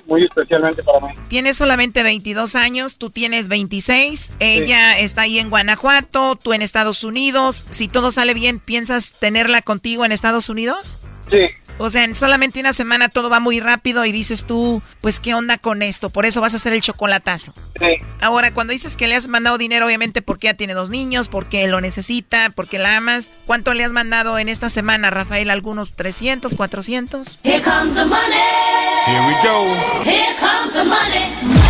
muy 0.06 0.24
especialmente 0.24 0.82
para 0.82 1.00
mí. 1.00 1.14
Tienes 1.28 1.56
solamente 1.56 2.02
22 2.02 2.54
años, 2.54 2.96
tú 2.96 3.10
tienes 3.10 3.48
26, 3.48 4.32
ella 4.40 4.98
está 4.98 5.22
ahí 5.22 5.38
en 5.38 5.50
Guanajuato, 5.50 6.36
tú 6.36 6.52
en 6.52 6.62
Estados 6.62 7.04
Unidos. 7.04 7.66
Si 7.70 7.88
todo 7.88 8.10
sale 8.10 8.34
bien, 8.34 8.60
¿piensas 8.60 9.12
tenerla 9.12 9.62
contigo 9.62 10.04
en 10.04 10.12
Estados 10.12 10.48
Unidos? 10.48 10.98
Sí. 11.30 11.50
O 11.78 11.90
sea, 11.90 12.04
en 12.04 12.14
solamente 12.14 12.60
una 12.60 12.72
semana 12.72 13.08
todo 13.08 13.28
va 13.28 13.40
muy 13.40 13.60
rápido 13.60 14.04
y 14.04 14.12
dices 14.12 14.44
tú, 14.46 14.82
pues, 15.00 15.20
¿qué 15.20 15.34
onda 15.34 15.58
con 15.58 15.82
esto? 15.82 16.10
Por 16.10 16.26
eso 16.26 16.40
vas 16.40 16.54
a 16.54 16.56
hacer 16.56 16.72
el 16.72 16.80
chocolatazo. 16.80 17.52
Sí. 17.78 18.04
Ahora, 18.20 18.54
cuando 18.54 18.72
dices 18.72 18.96
que 18.96 19.06
le 19.06 19.14
has 19.14 19.28
mandado 19.28 19.58
dinero, 19.58 19.86
obviamente 19.86 20.22
porque 20.22 20.46
ya 20.46 20.54
tiene 20.54 20.74
dos 20.74 20.90
niños, 20.90 21.28
porque 21.28 21.66
lo 21.68 21.80
necesita, 21.80 22.50
porque 22.50 22.78
la 22.78 22.96
amas. 22.96 23.30
¿Cuánto 23.46 23.74
le 23.74 23.84
has 23.84 23.92
mandado 23.92 24.38
en 24.38 24.48
esta 24.48 24.70
semana, 24.70 25.10
Rafael? 25.10 25.50
¿Algunos 25.50 25.94
300, 25.94 26.54
400? 26.56 27.38
Here 27.44 27.62
comes 27.62 27.94
the 27.94 28.04
money. 28.04 28.36
Here 29.06 29.20
we 29.26 29.34
go. 29.42 29.64
Here 30.04 30.34
comes 30.40 30.72
the 30.72 30.84
money. 30.84 31.65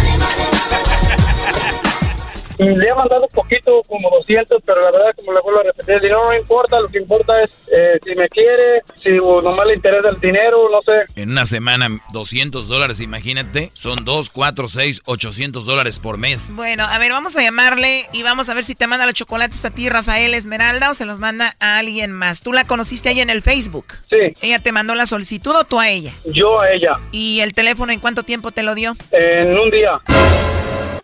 Le 2.58 2.88
he 2.88 2.94
mandado 2.94 3.28
poquito, 3.28 3.82
como 3.86 4.10
200, 4.10 4.62
pero 4.64 4.82
la 4.82 4.90
verdad, 4.90 5.14
como 5.16 5.32
le 5.32 5.40
vuelvo 5.40 5.60
a 5.60 5.62
repetir, 5.64 5.94
el 5.96 6.00
dinero 6.00 6.24
no 6.24 6.36
importa, 6.36 6.80
lo 6.80 6.88
que 6.88 6.98
importa 6.98 7.42
es 7.42 7.50
eh, 7.72 7.98
si 8.04 8.14
me 8.18 8.28
quiere, 8.28 8.82
si 8.94 9.10
nomás 9.10 9.66
le 9.66 9.74
interesa 9.74 10.08
el 10.08 10.20
dinero, 10.20 10.68
no 10.70 10.80
sé. 10.82 11.04
En 11.20 11.30
una 11.30 11.44
semana, 11.44 11.88
200 12.12 12.68
dólares, 12.68 13.00
imagínate, 13.00 13.70
son 13.74 14.04
2, 14.04 14.30
4, 14.30 14.68
6, 14.68 15.02
800 15.04 15.66
dólares 15.66 15.98
por 15.98 16.18
mes. 16.18 16.50
Bueno, 16.52 16.84
a 16.84 16.98
ver, 16.98 17.12
vamos 17.12 17.36
a 17.36 17.42
llamarle 17.42 18.06
y 18.12 18.22
vamos 18.22 18.48
a 18.48 18.54
ver 18.54 18.64
si 18.64 18.74
te 18.74 18.86
manda 18.86 19.06
los 19.06 19.14
chocolates 19.14 19.64
a 19.64 19.70
ti, 19.70 19.88
Rafael 19.88 20.34
Esmeralda, 20.34 20.90
o 20.90 20.94
se 20.94 21.04
los 21.04 21.18
manda 21.18 21.56
a 21.60 21.78
alguien 21.78 22.12
más. 22.12 22.42
¿Tú 22.42 22.52
la 22.52 22.64
conociste 22.64 23.10
ahí 23.10 23.20
en 23.20 23.30
el 23.30 23.42
Facebook? 23.42 23.86
Sí. 24.08 24.32
¿Ella 24.40 24.58
te 24.58 24.72
mandó 24.72 24.94
la 24.94 25.06
solicitud 25.06 25.54
o 25.54 25.64
tú 25.64 25.78
a 25.78 25.88
ella? 25.88 26.12
Yo 26.24 26.60
a 26.60 26.70
ella. 26.70 26.98
¿Y 27.12 27.40
el 27.40 27.52
teléfono 27.52 27.92
en 27.92 28.00
cuánto 28.00 28.22
tiempo 28.22 28.50
te 28.50 28.62
lo 28.62 28.74
dio? 28.74 28.96
En 29.12 29.58
un 29.58 29.70
día. 29.70 30.00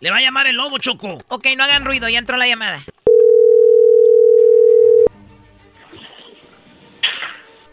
Le 0.03 0.11
va 0.11 0.17
a 0.17 0.21
llamar 0.21 0.47
el 0.47 0.57
lobo, 0.57 0.79
Choco. 0.79 1.19
Ok, 1.29 1.47
no 1.55 1.63
hagan 1.63 1.85
ruido, 1.85 2.09
ya 2.09 2.19
entró 2.19 2.35
la 2.35 2.45
llamada. 2.45 2.81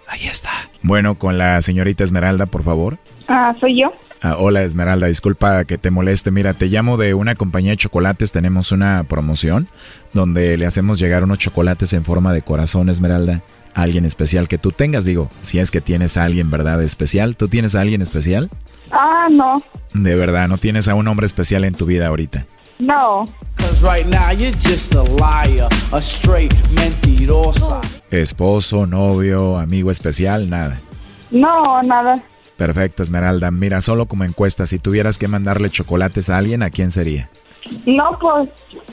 Ahí 0.06 0.28
está. 0.28 0.70
Bueno, 0.80 1.18
con 1.18 1.38
la 1.38 1.60
señorita 1.60 2.04
Esmeralda, 2.04 2.46
por 2.46 2.62
favor. 2.62 2.98
Ah, 3.26 3.52
soy 3.58 3.80
yo. 3.80 3.92
Ah, 4.22 4.36
hola 4.38 4.62
Esmeralda, 4.62 5.08
disculpa 5.08 5.64
que 5.64 5.76
te 5.76 5.90
moleste. 5.90 6.30
Mira, 6.30 6.54
te 6.54 6.66
llamo 6.66 6.98
de 6.98 7.14
una 7.14 7.34
compañía 7.34 7.72
de 7.72 7.78
chocolates. 7.78 8.30
Tenemos 8.30 8.70
una 8.70 9.02
promoción 9.02 9.66
donde 10.12 10.56
le 10.56 10.66
hacemos 10.66 11.00
llegar 11.00 11.24
unos 11.24 11.40
chocolates 11.40 11.92
en 11.94 12.04
forma 12.04 12.32
de 12.32 12.42
corazón, 12.42 12.90
Esmeralda. 12.90 13.42
A 13.74 13.82
alguien 13.82 14.04
especial 14.04 14.46
que 14.46 14.58
tú 14.58 14.70
tengas, 14.70 15.04
digo, 15.04 15.32
si 15.42 15.58
es 15.58 15.72
que 15.72 15.80
tienes 15.80 16.16
a 16.16 16.26
alguien, 16.26 16.48
¿verdad? 16.48 16.80
Especial. 16.80 17.34
¿Tú 17.34 17.48
tienes 17.48 17.74
a 17.74 17.80
alguien 17.80 18.02
especial? 18.02 18.50
Ah, 18.90 19.26
no. 19.30 19.58
De 19.94 20.14
verdad, 20.14 20.48
no 20.48 20.58
tienes 20.58 20.88
a 20.88 20.94
un 20.94 21.06
hombre 21.08 21.26
especial 21.26 21.64
en 21.64 21.74
tu 21.74 21.86
vida 21.86 22.06
ahorita. 22.08 22.46
No. 22.78 23.24
Esposo, 28.10 28.86
novio, 28.86 29.58
amigo 29.58 29.90
especial, 29.90 30.48
nada. 30.48 30.80
No, 31.30 31.82
nada. 31.82 32.22
Perfecto, 32.56 33.02
Esmeralda. 33.02 33.50
Mira, 33.50 33.80
solo 33.80 34.06
como 34.06 34.24
encuesta, 34.24 34.66
si 34.66 34.78
tuvieras 34.78 35.18
que 35.18 35.28
mandarle 35.28 35.70
chocolates 35.70 36.28
a 36.30 36.38
alguien, 36.38 36.62
¿a 36.62 36.70
quién 36.70 36.90
sería? 36.90 37.30
No, 37.86 38.18
pues, 38.18 38.48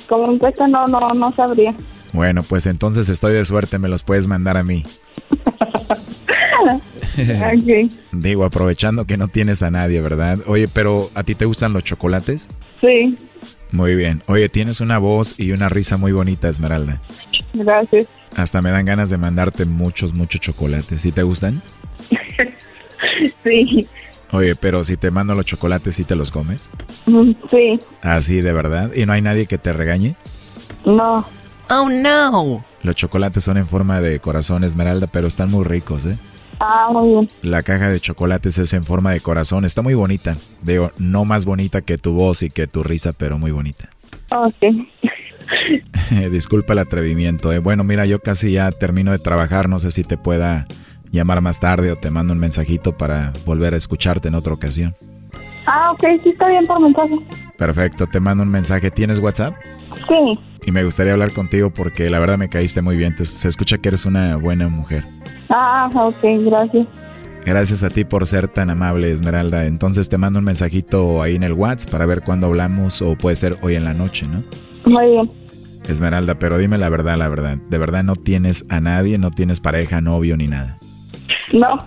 como 0.08 0.32
encuesta 0.32 0.68
no, 0.68 0.86
no, 0.88 1.14
no 1.14 1.32
sabría. 1.32 1.74
Bueno, 2.14 2.43
pues 2.43 2.66
entonces 2.68 3.10
estoy 3.10 3.34
de 3.34 3.43
suerte, 3.45 3.80
me 3.80 3.88
los 3.89 4.04
puedes 4.04 4.28
mandar 4.28 4.58
a 4.58 4.64
mí. 4.64 4.86
Digo, 8.11 8.45
aprovechando 8.45 9.05
que 9.05 9.18
no 9.18 9.28
tienes 9.28 9.63
a 9.63 9.72
nadie, 9.72 10.01
¿verdad? 10.01 10.39
Oye, 10.47 10.68
pero 10.68 11.09
¿a 11.15 11.24
ti 11.24 11.36
te 11.36 11.45
gustan 11.45 11.74
los 11.74 11.84
chocolates? 11.84 12.47
Sí, 12.82 13.18
Muy 13.72 13.95
bien. 13.95 14.24
Oye, 14.28 14.49
tienes 14.49 14.80
una 14.82 14.97
voz 14.97 15.39
y 15.39 15.51
una 15.51 15.68
risa 15.70 15.97
muy 15.97 16.11
bonita, 16.11 16.47
Esmeralda. 16.49 17.01
gracias. 17.53 18.07
Hasta 18.36 18.61
me 18.61 18.70
dan 18.70 18.86
ganas 18.86 19.09
de 19.09 19.18
mandarte 19.18 19.65
muchos, 19.65 20.13
muchos 20.13 20.39
chocolates. 20.41 21.01
¿Sí 21.01 21.11
te 21.11 21.24
gustan? 21.24 21.61
Sí, 23.43 23.88
Oye, 24.32 24.55
pero 24.55 24.84
si 24.84 24.97
te 24.97 25.09
mando 25.11 25.34
los 25.34 25.45
chocolates, 25.45 25.95
¿sí 25.95 26.03
te 26.03 26.15
los 26.15 26.32
comes? 26.32 26.70
Mm, 27.05 27.32
sí, 27.49 27.80
Así, 28.01 28.41
de 28.41 28.51
verdad. 28.53 28.91
¿Y 28.93 29.05
no 29.05 29.13
hay 29.13 29.22
nadie 29.22 29.45
que 29.45 29.57
te 29.57 29.72
regañe? 29.74 30.15
no. 30.86 31.26
Oh, 31.70 31.89
no. 31.89 32.63
Los 32.82 32.95
chocolates 32.95 33.43
son 33.43 33.57
en 33.57 33.68
forma 33.68 33.99
de 33.99 34.20
corazón, 34.22 34.63
Esmeralda, 34.63 35.07
pero 35.07 35.28
están 35.28 35.51
muy 35.51 35.65
ricos, 35.65 36.05
¿eh? 36.05 36.18
Ah, 36.60 36.89
muy 36.91 37.08
bien. 37.10 37.28
La 37.43 37.62
caja 37.64 37.89
de 37.89 37.99
chocolates 37.99 38.58
es 38.58 38.74
en 38.74 38.84
forma 38.84 39.12
de 39.12 39.20
corazón. 39.20 39.64
Está 39.66 39.82
muy 39.82 39.93
bonita. 39.93 40.36
Digo, 40.64 40.91
no 40.97 41.24
más 41.26 41.45
bonita 41.45 41.82
que 41.82 41.97
tu 41.97 42.14
voz 42.14 42.41
y 42.43 42.49
que 42.49 42.68
tu 42.68 42.84
risa, 42.84 43.14
pero 43.14 43.38
muy 43.38 43.51
bonita. 43.51 43.89
Ok. 44.36 44.55
Disculpa 46.32 46.74
el 46.74 46.80
atrevimiento. 46.80 47.51
¿eh? 47.53 47.60
Bueno, 47.60 47.84
mira, 47.84 48.05
yo 48.05 48.20
casi 48.20 48.51
ya 48.53 48.72
termino 48.72 49.12
de 49.12 49.20
trabajar. 49.20 49.70
No 49.70 49.80
sé 49.80 49.91
si 49.91 50.03
te 50.03 50.18
pueda 50.18 50.68
llamar 51.12 51.41
más 51.41 51.60
tarde 51.60 51.91
o 51.91 51.95
te 51.97 52.10
mando 52.12 52.34
un 52.34 52.39
mensajito 52.39 52.97
para 52.97 53.34
volver 53.45 53.74
a 53.74 53.78
escucharte 53.78 54.28
en 54.28 54.36
otra 54.36 54.53
ocasión. 54.53 54.95
Ah, 55.66 55.91
ok, 55.91 56.03
sí 56.24 56.30
está 56.30 56.47
bien 56.47 56.64
por 56.66 56.80
mensaje. 56.82 57.14
Perfecto, 57.58 58.08
te 58.08 58.20
mando 58.20 58.43
un 58.43 58.49
mensaje. 58.49 58.89
¿Tienes 58.89 59.20
WhatsApp? 59.20 59.53
Sí. 60.08 60.39
Y 60.66 60.72
me 60.72 60.84
gustaría 60.84 61.14
hablar 61.14 61.32
contigo 61.32 61.70
porque 61.70 62.10
la 62.10 62.20
verdad 62.20 62.38
me 62.38 62.47
caíste 62.49 62.82
muy 62.82 62.95
bien. 62.97 63.16
Te- 63.16 63.26
se 63.26 63.47
escucha 63.47 63.78
que 63.78 63.89
eres 63.89 64.05
una 64.05 64.36
buena 64.38 64.68
mujer. 64.70 65.03
Ah, 65.50 65.89
ok, 65.93 66.24
gracias. 66.45 66.88
Gracias 67.45 67.82
a 67.82 67.89
ti 67.89 68.04
por 68.04 68.28
ser 68.28 68.50
tan 68.50 68.70
amable, 68.70 69.10
Esmeralda. 69.10 69.66
Entonces 69.66 70.10
te 70.10 70.18
mando 70.18 70.39
un 70.39 70.45
mensajito 70.45 71.22
ahí 71.22 71.36
en 71.36 71.43
el 71.43 71.54
WhatsApp 71.54 71.91
para 71.91 72.06
ver 72.06 72.22
cuándo 72.22 72.48
hablamos 72.48 73.02
o 73.02 73.16
puede 73.16 73.38
ser 73.38 73.58
hoy 73.62 73.76
en 73.76 73.86
la 73.86 73.93
noche, 73.93 74.28
¿no? 74.28 74.43
Muy 74.86 75.12
bien. 75.12 75.32
Esmeralda, 75.88 76.38
pero 76.38 76.58
dime 76.58 76.78
la 76.78 76.89
verdad, 76.89 77.18
la 77.18 77.30
verdad. 77.30 77.58
¿De 77.70 77.78
verdad 77.78 78.04
no 78.04 78.16
tienes 78.16 78.66
a 78.68 78.82
nadie? 78.82 79.18
¿No 79.18 79.32
tienes 79.32 79.62
pareja, 79.62 80.02
novio 80.02 80.36
ni 80.36 80.48
nada? 80.48 80.78
No. 81.54 81.78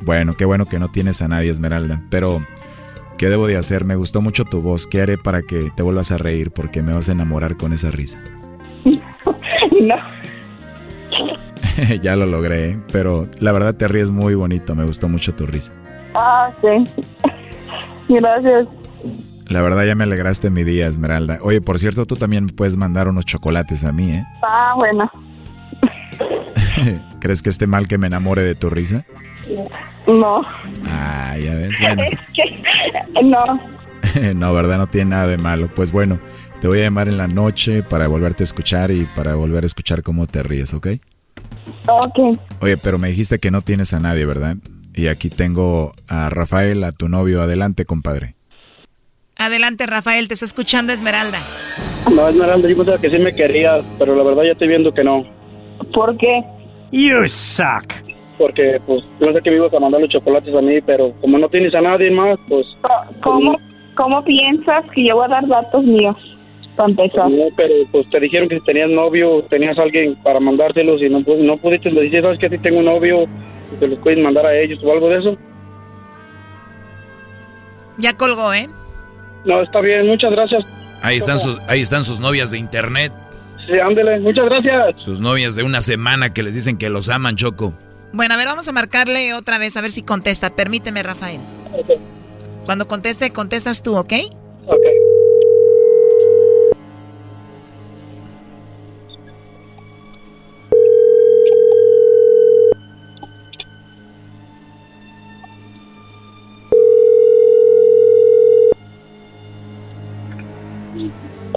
Bueno, 0.00 0.34
qué 0.34 0.44
bueno 0.44 0.66
que 0.66 0.80
no 0.80 0.88
tienes 0.88 1.22
a 1.22 1.28
nadie, 1.28 1.50
Esmeralda. 1.50 2.02
Pero, 2.10 2.44
¿qué 3.16 3.28
debo 3.28 3.46
de 3.46 3.56
hacer? 3.56 3.84
Me 3.84 3.94
gustó 3.94 4.20
mucho 4.20 4.44
tu 4.44 4.60
voz. 4.60 4.88
¿Qué 4.88 5.02
haré 5.02 5.18
para 5.18 5.42
que 5.42 5.70
te 5.76 5.84
vuelvas 5.84 6.10
a 6.10 6.18
reír? 6.18 6.50
Porque 6.50 6.82
me 6.82 6.92
vas 6.92 7.08
a 7.08 7.12
enamorar 7.12 7.56
con 7.56 7.72
esa 7.72 7.92
risa. 7.92 8.20
No. 9.82 9.96
ya 12.02 12.16
lo 12.16 12.26
logré, 12.26 12.78
pero 12.92 13.28
la 13.38 13.52
verdad 13.52 13.74
te 13.74 13.88
ríes 13.88 14.10
muy 14.10 14.34
bonito. 14.34 14.74
Me 14.74 14.84
gustó 14.84 15.08
mucho 15.08 15.34
tu 15.34 15.46
risa. 15.46 15.72
Ah, 16.14 16.50
sí. 16.60 17.02
Gracias. 18.08 18.68
La 19.48 19.60
verdad 19.60 19.84
ya 19.84 19.94
me 19.94 20.04
alegraste 20.04 20.50
mi 20.50 20.64
día, 20.64 20.86
Esmeralda. 20.86 21.38
Oye, 21.42 21.60
por 21.60 21.78
cierto, 21.78 22.06
tú 22.06 22.16
también 22.16 22.46
puedes 22.46 22.76
mandar 22.76 23.08
unos 23.08 23.26
chocolates 23.26 23.84
a 23.84 23.92
mí, 23.92 24.12
¿eh? 24.12 24.24
Ah, 24.42 24.74
bueno. 24.76 25.10
¿Crees 27.20 27.42
que 27.42 27.50
esté 27.50 27.66
mal 27.66 27.88
que 27.88 27.98
me 27.98 28.06
enamore 28.06 28.42
de 28.42 28.54
tu 28.54 28.70
risa? 28.70 29.04
No. 30.06 30.42
Ah, 30.86 31.36
ya 31.38 31.54
ves. 31.54 31.72
Bueno, 31.80 32.02
Es 32.12 32.18
que... 32.34 33.22
No. 33.22 34.34
no, 34.34 34.54
¿verdad? 34.54 34.78
No 34.78 34.86
tiene 34.86 35.10
nada 35.10 35.26
de 35.26 35.38
malo. 35.38 35.68
Pues 35.74 35.92
bueno, 35.92 36.18
te 36.62 36.68
voy 36.68 36.78
a 36.78 36.82
llamar 36.82 37.08
en 37.08 37.18
la 37.18 37.26
noche 37.26 37.82
para 37.82 38.06
volverte 38.06 38.44
a 38.44 38.46
escuchar 38.46 38.92
y 38.92 39.04
para 39.16 39.34
volver 39.34 39.64
a 39.64 39.66
escuchar 39.66 40.04
cómo 40.04 40.28
te 40.28 40.44
ríes, 40.44 40.72
¿ok? 40.72 40.90
Ok. 41.88 42.38
Oye, 42.60 42.76
pero 42.76 42.98
me 42.98 43.08
dijiste 43.08 43.40
que 43.40 43.50
no 43.50 43.62
tienes 43.62 43.92
a 43.94 43.98
nadie, 43.98 44.24
¿verdad? 44.24 44.54
Y 44.94 45.08
aquí 45.08 45.28
tengo 45.28 45.92
a 46.06 46.30
Rafael, 46.30 46.84
a 46.84 46.92
tu 46.92 47.08
novio. 47.08 47.42
Adelante, 47.42 47.84
compadre. 47.84 48.36
Adelante, 49.36 49.86
Rafael, 49.86 50.28
te 50.28 50.34
está 50.34 50.46
escuchando 50.46 50.92
Esmeralda. 50.92 51.40
No, 52.14 52.28
Esmeralda, 52.28 52.68
yo 52.68 52.76
pensaba 52.76 52.98
que 53.00 53.10
sí 53.10 53.18
me 53.18 53.34
quería, 53.34 53.82
pero 53.98 54.14
la 54.14 54.22
verdad 54.22 54.44
ya 54.44 54.52
estoy 54.52 54.68
viendo 54.68 54.94
que 54.94 55.02
no. 55.02 55.24
¿Por 55.92 56.16
qué? 56.16 56.44
You 56.92 57.26
suck. 57.26 57.92
Porque, 58.38 58.80
pues, 58.86 59.02
yo 59.20 59.32
sé 59.32 59.40
que 59.42 59.50
me 59.50 59.56
ibas 59.56 59.74
a 59.74 59.80
mandar 59.80 60.00
los 60.00 60.10
chocolates 60.10 60.54
a 60.54 60.60
mí, 60.60 60.80
pero 60.82 61.12
como 61.20 61.38
no 61.38 61.48
tienes 61.48 61.74
a 61.74 61.80
nadie 61.80 62.12
más, 62.12 62.38
pues... 62.48 62.64
¿Cómo, 63.20 63.58
¿Cómo 63.96 64.22
piensas 64.22 64.88
que 64.92 65.08
yo 65.08 65.16
voy 65.16 65.24
a 65.24 65.28
dar 65.28 65.48
datos 65.48 65.82
míos? 65.82 66.31
No, 66.88 67.44
pero 67.56 67.74
pues 67.90 68.08
te 68.10 68.20
dijeron 68.20 68.48
que 68.48 68.58
si 68.58 68.64
tenías 68.64 68.90
novio, 68.90 69.42
tenías 69.50 69.78
alguien 69.78 70.14
para 70.22 70.40
mandárselos 70.40 71.00
y 71.02 71.08
no, 71.08 71.20
pu- 71.20 71.38
no 71.38 71.56
pudiste 71.56 71.90
decir, 71.90 72.22
¿sabes 72.22 72.38
que 72.38 72.48
Si 72.48 72.58
tengo 72.58 72.78
un 72.80 72.86
novio, 72.86 73.24
y 73.72 73.76
te 73.80 73.86
los 73.88 73.98
puedes 74.00 74.18
mandar 74.22 74.46
a 74.46 74.58
ellos 74.58 74.78
o 74.84 74.92
algo 74.92 75.08
de 75.08 75.18
eso. 75.18 75.36
Ya 77.98 78.16
colgó, 78.16 78.52
¿eh? 78.54 78.68
No, 79.44 79.62
está 79.62 79.80
bien, 79.80 80.06
muchas 80.06 80.30
gracias. 80.32 80.64
Ahí 81.02 81.16
están 81.18 81.38
sus, 81.38 81.58
ahí 81.68 81.80
están 81.80 82.04
sus 82.04 82.20
novias 82.20 82.50
de 82.50 82.58
internet. 82.58 83.12
Sí, 83.66 83.78
ándele, 83.78 84.18
muchas 84.20 84.44
gracias. 84.46 85.00
Sus 85.02 85.20
novias 85.20 85.54
de 85.54 85.62
una 85.62 85.80
semana 85.80 86.32
que 86.32 86.42
les 86.42 86.54
dicen 86.54 86.78
que 86.78 86.88
los 86.90 87.08
aman, 87.08 87.36
Choco. 87.36 87.72
Bueno, 88.12 88.34
a 88.34 88.36
ver, 88.36 88.46
vamos 88.46 88.68
a 88.68 88.72
marcarle 88.72 89.34
otra 89.34 89.58
vez 89.58 89.76
a 89.76 89.80
ver 89.80 89.90
si 89.90 90.02
contesta. 90.02 90.50
Permíteme, 90.50 91.02
Rafael. 91.02 91.40
Cuando 92.66 92.86
conteste, 92.86 93.30
contestas 93.32 93.82
tú, 93.82 93.96
¿ok? 93.96 94.12
Ok. 94.66 94.76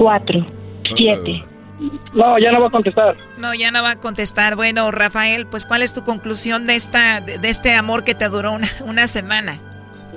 Cuatro, 0.05 0.45
siete. 0.95 1.43
No, 2.13 2.37
ya 2.37 2.51
no 2.51 2.61
va 2.61 2.67
a 2.67 2.69
contestar. 2.69 3.15
No, 3.39 3.55
ya 3.55 3.71
no 3.71 3.81
va 3.81 3.89
a 3.89 3.95
contestar. 3.95 4.55
Bueno, 4.55 4.91
Rafael, 4.91 5.47
pues 5.47 5.65
¿cuál 5.65 5.81
es 5.81 5.95
tu 5.95 6.03
conclusión 6.03 6.67
de 6.67 6.75
esta 6.75 7.21
de, 7.21 7.39
de 7.39 7.49
este 7.49 7.73
amor 7.73 8.03
que 8.03 8.13
te 8.13 8.29
duró 8.29 8.51
una, 8.51 8.67
una 8.85 9.07
semana? 9.07 9.57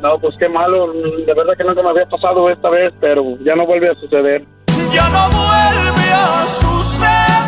No, 0.03 0.19
pues 0.19 0.35
qué 0.39 0.47
malo. 0.47 0.93
De 0.93 1.33
verdad 1.33 1.55
que 1.57 1.65
nunca 1.65 1.83
me 1.83 1.89
había 1.89 2.05
pasado 2.05 2.51
esta 2.51 2.69
vez, 2.69 2.93
pero 3.01 3.39
ya 3.41 3.57
no 3.57 3.65
vuelve 3.65 3.89
a 3.89 3.95
suceder. 3.95 4.45
Ya 4.93 5.09
no 5.09 5.31
vuelve 5.31 6.13
a 6.13 6.45
suceder. 6.45 7.39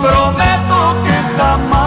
Prometo 0.00 0.96
que 1.04 1.36
jamás 1.36 1.83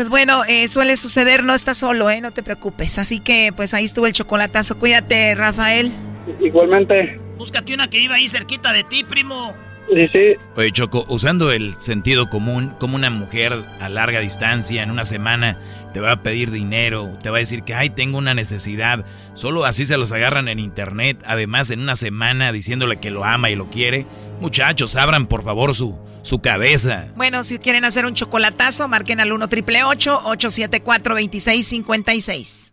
Pues 0.00 0.08
bueno, 0.08 0.44
eh, 0.48 0.66
suele 0.68 0.96
suceder, 0.96 1.44
no 1.44 1.52
estás 1.54 1.76
solo, 1.76 2.08
¿eh? 2.08 2.22
No 2.22 2.30
te 2.30 2.42
preocupes. 2.42 2.98
Así 2.98 3.20
que 3.20 3.52
pues 3.54 3.74
ahí 3.74 3.84
estuvo 3.84 4.06
el 4.06 4.14
chocolatazo. 4.14 4.78
Cuídate, 4.78 5.34
Rafael. 5.34 5.92
Igualmente. 6.40 7.20
Búscate 7.36 7.74
una 7.74 7.90
que 7.90 7.98
iba 7.98 8.14
ahí 8.14 8.26
cerquita 8.26 8.72
de 8.72 8.82
ti, 8.82 9.04
primo. 9.04 9.52
Sí, 9.92 10.08
sí. 10.08 10.18
Oye, 10.56 10.72
Choco, 10.72 11.04
usando 11.10 11.52
el 11.52 11.74
sentido 11.74 12.30
común, 12.30 12.72
como 12.80 12.96
una 12.96 13.10
mujer 13.10 13.52
a 13.78 13.90
larga 13.90 14.20
distancia 14.20 14.82
en 14.82 14.90
una 14.90 15.04
semana 15.04 15.58
te 15.92 16.00
va 16.00 16.12
a 16.12 16.22
pedir 16.22 16.50
dinero, 16.50 17.16
te 17.22 17.30
va 17.30 17.36
a 17.36 17.40
decir 17.40 17.62
que, 17.62 17.74
ay, 17.74 17.90
tengo 17.90 18.18
una 18.18 18.34
necesidad, 18.34 19.04
solo 19.34 19.64
así 19.64 19.86
se 19.86 19.96
los 19.96 20.12
agarran 20.12 20.48
en 20.48 20.58
internet, 20.58 21.18
además 21.26 21.70
en 21.70 21.80
una 21.80 21.96
semana 21.96 22.52
diciéndole 22.52 22.98
que 22.98 23.10
lo 23.10 23.24
ama 23.24 23.50
y 23.50 23.56
lo 23.56 23.70
quiere. 23.70 24.06
Muchachos, 24.40 24.96
abran 24.96 25.26
por 25.26 25.42
favor 25.42 25.74
su, 25.74 25.98
su 26.22 26.40
cabeza. 26.40 27.06
Bueno, 27.16 27.42
si 27.42 27.58
quieren 27.58 27.84
hacer 27.84 28.06
un 28.06 28.14
chocolatazo, 28.14 28.88
marquen 28.88 29.20
al 29.20 29.32
1 29.32 29.48
triple 29.48 29.84
874 29.84 31.14
2656. 31.14 32.72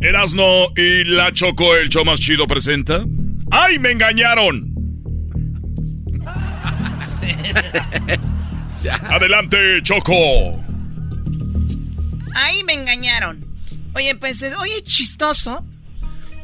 Erasno 0.00 0.66
y 0.76 1.04
la 1.04 1.32
Choco, 1.32 1.74
el 1.76 1.88
show 1.88 2.04
más 2.04 2.20
chido 2.20 2.46
presenta. 2.46 3.04
¡Ay, 3.50 3.78
me 3.78 3.92
engañaron! 3.92 4.74
Adelante, 9.10 9.82
Choco. 9.82 10.12
Ahí 12.34 12.62
me 12.64 12.74
engañaron. 12.74 13.40
Oye, 13.94 14.14
pues, 14.16 14.42
es- 14.42 14.54
oye, 14.56 14.82
chistoso 14.82 15.64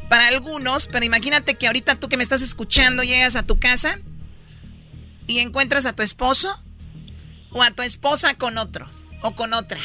para 0.09 0.27
algunos, 0.27 0.87
pero 0.87 1.05
imagínate 1.05 1.55
que 1.55 1.67
ahorita 1.67 1.95
tú 1.95 2.09
que 2.09 2.17
me 2.17 2.23
estás 2.23 2.41
escuchando 2.41 3.03
llegas 3.03 3.35
a 3.35 3.43
tu 3.43 3.59
casa 3.59 3.99
y 5.27 5.39
encuentras 5.39 5.85
a 5.85 5.93
tu 5.93 6.01
esposo 6.03 6.53
o 7.51 7.61
a 7.63 7.71
tu 7.71 7.83
esposa 7.83 8.33
con 8.35 8.57
otro 8.57 8.87
o 9.21 9.35
con 9.35 9.53
otra. 9.53 9.77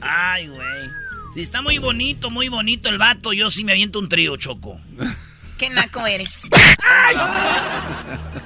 Ay, 0.00 0.48
güey. 0.48 1.01
Si 1.34 1.40
está 1.40 1.62
muy 1.62 1.78
bonito, 1.78 2.30
muy 2.30 2.48
bonito 2.48 2.90
el 2.90 2.98
vato, 2.98 3.32
yo 3.32 3.48
sí 3.48 3.64
me 3.64 3.72
aviento 3.72 3.98
un 3.98 4.08
trío, 4.08 4.36
Choco. 4.36 4.78
¿Qué 5.58 5.70
naco 5.70 6.06
eres? 6.06 6.48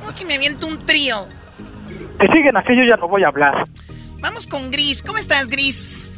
¿Cómo 0.01 0.15
que 0.15 0.25
me 0.25 0.35
aviento 0.35 0.67
un 0.67 0.85
trío? 0.87 1.27
Que 2.21 2.27
siguen 2.29 2.57
así, 2.57 2.77
yo 2.77 2.85
ya 2.89 2.97
no 2.97 3.09
voy 3.09 3.25
a 3.25 3.29
hablar. 3.29 3.65
Vamos 4.21 4.47
con 4.47 4.71
Gris. 4.71 5.03
¿Cómo 5.03 5.19
estás, 5.19 5.49
Gris? 5.49 6.09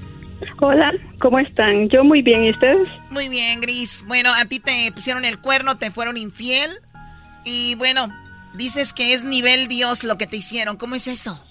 Hola, 0.61 0.93
¿cómo 1.21 1.39
están? 1.39 1.89
Yo 1.89 2.05
muy 2.05 2.23
bien, 2.23 2.45
¿y 2.45 2.51
ustedes? 2.51 2.89
Muy 3.11 3.29
bien, 3.29 3.61
Gris. 3.61 4.05
Bueno, 4.07 4.33
a 4.35 4.45
ti 4.45 4.61
te 4.61 4.93
pusieron 4.93 5.25
el 5.25 5.39
cuerno, 5.39 5.79
te 5.79 5.91
fueron 5.91 6.17
infiel. 6.17 6.71
Y 7.45 7.77
bueno, 7.77 8.09
dices 8.55 8.93
que 8.93 9.15
es 9.15 9.25
nivel 9.25 9.69
Dios 9.69 10.05
lo 10.05 10.19
que 10.19 10.27
te 10.27 10.37
hicieron. 10.37 10.77
¿Cómo 10.77 10.95
es 10.97 11.09
eso? 11.09 11.43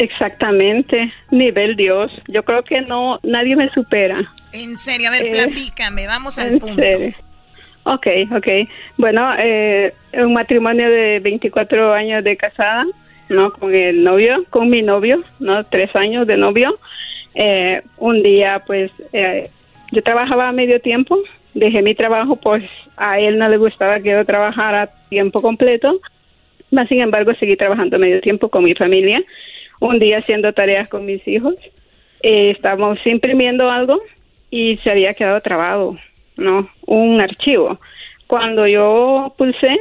Exactamente, 0.00 1.12
nivel 1.30 1.76
Dios. 1.76 2.10
Yo 2.26 2.42
creo 2.42 2.62
que 2.64 2.80
no, 2.80 3.20
nadie 3.22 3.54
me 3.54 3.68
supera. 3.68 4.18
En 4.52 4.78
serio, 4.78 5.08
a 5.08 5.10
ver, 5.10 5.26
Eh, 5.26 5.30
platícame, 5.32 6.06
vamos 6.06 6.38
al 6.38 6.54
En 6.54 6.58
punto. 6.58 6.76
serio. 6.76 7.14
Ok, 7.82 8.06
ok. 8.34 8.48
Bueno, 8.96 9.30
eh, 9.38 9.92
un 10.14 10.32
matrimonio 10.32 10.88
de 10.90 11.20
24 11.20 11.92
años 11.92 12.24
de 12.24 12.34
casada, 12.38 12.86
¿no? 13.28 13.52
Con 13.52 13.74
el 13.74 14.02
novio, 14.02 14.42
con 14.48 14.70
mi 14.70 14.80
novio, 14.80 15.22
¿no? 15.38 15.64
Tres 15.64 15.94
años 15.94 16.26
de 16.26 16.38
novio. 16.38 16.78
Eh, 17.34 17.82
un 17.98 18.22
día, 18.22 18.62
pues, 18.66 18.90
eh, 19.12 19.50
yo 19.92 20.02
trabajaba 20.02 20.48
a 20.48 20.52
medio 20.52 20.80
tiempo, 20.80 21.18
dejé 21.52 21.82
mi 21.82 21.94
trabajo, 21.94 22.36
pues 22.36 22.64
a 22.96 23.20
él 23.20 23.36
no 23.38 23.50
le 23.50 23.58
gustaba 23.58 24.00
que 24.00 24.10
yo 24.12 24.24
trabajara 24.24 24.82
a 24.82 24.90
tiempo 25.10 25.42
completo. 25.42 26.00
Sin 26.88 27.00
embargo, 27.02 27.34
seguí 27.34 27.56
trabajando 27.56 27.96
a 27.96 27.98
medio 27.98 28.20
tiempo 28.22 28.48
con 28.48 28.64
mi 28.64 28.74
familia. 28.74 29.22
Un 29.80 29.98
día 29.98 30.18
haciendo 30.18 30.52
tareas 30.52 30.88
con 30.88 31.04
mis 31.04 31.26
hijos. 31.26 31.54
Eh, 32.22 32.50
estábamos 32.50 32.98
imprimiendo 33.04 33.70
algo 33.70 34.00
y 34.50 34.76
se 34.78 34.90
había 34.90 35.14
quedado 35.14 35.40
trabado, 35.40 35.96
¿no? 36.36 36.70
Un 36.86 37.20
archivo. 37.20 37.80
Cuando 38.26 38.66
yo 38.66 39.34
pulsé, 39.36 39.76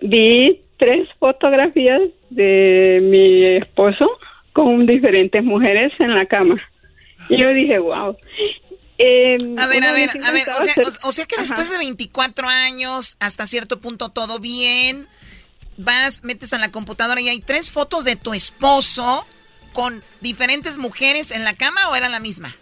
vi 0.00 0.60
tres 0.78 1.08
fotografías 1.18 2.00
de 2.30 3.00
mi 3.02 3.44
esposo 3.56 4.08
con 4.52 4.86
diferentes 4.86 5.42
mujeres 5.44 5.92
en 5.98 6.14
la 6.14 6.26
cama. 6.26 6.60
Y 7.28 7.36
yo 7.36 7.52
dije, 7.52 7.78
wow. 7.78 8.16
Eh, 8.98 9.36
A 9.58 9.66
ver, 9.66 9.84
a 9.84 9.92
ver, 9.92 10.08
a 10.24 10.32
ver, 10.32 10.44
o 10.58 10.62
sea, 10.62 10.74
o, 10.82 11.08
o 11.08 11.12
sea 11.12 11.26
que 11.26 11.34
Ajá. 11.34 11.42
después 11.42 11.70
de 11.70 11.78
24 11.78 12.48
años, 12.48 13.16
hasta 13.20 13.46
cierto 13.46 13.80
punto 13.80 14.08
todo 14.10 14.38
bien, 14.38 15.06
vas, 15.76 16.24
metes 16.24 16.52
a 16.52 16.58
la 16.58 16.70
computadora 16.70 17.20
y 17.20 17.28
hay 17.28 17.40
tres 17.40 17.70
fotos 17.72 18.04
de 18.04 18.16
tu 18.16 18.34
esposo 18.34 19.26
con 19.72 20.02
diferentes 20.20 20.78
mujeres 20.78 21.30
en 21.30 21.44
la 21.44 21.54
cama 21.54 21.90
o 21.90 21.96
era 21.96 22.08
la 22.08 22.20
misma? 22.20 22.54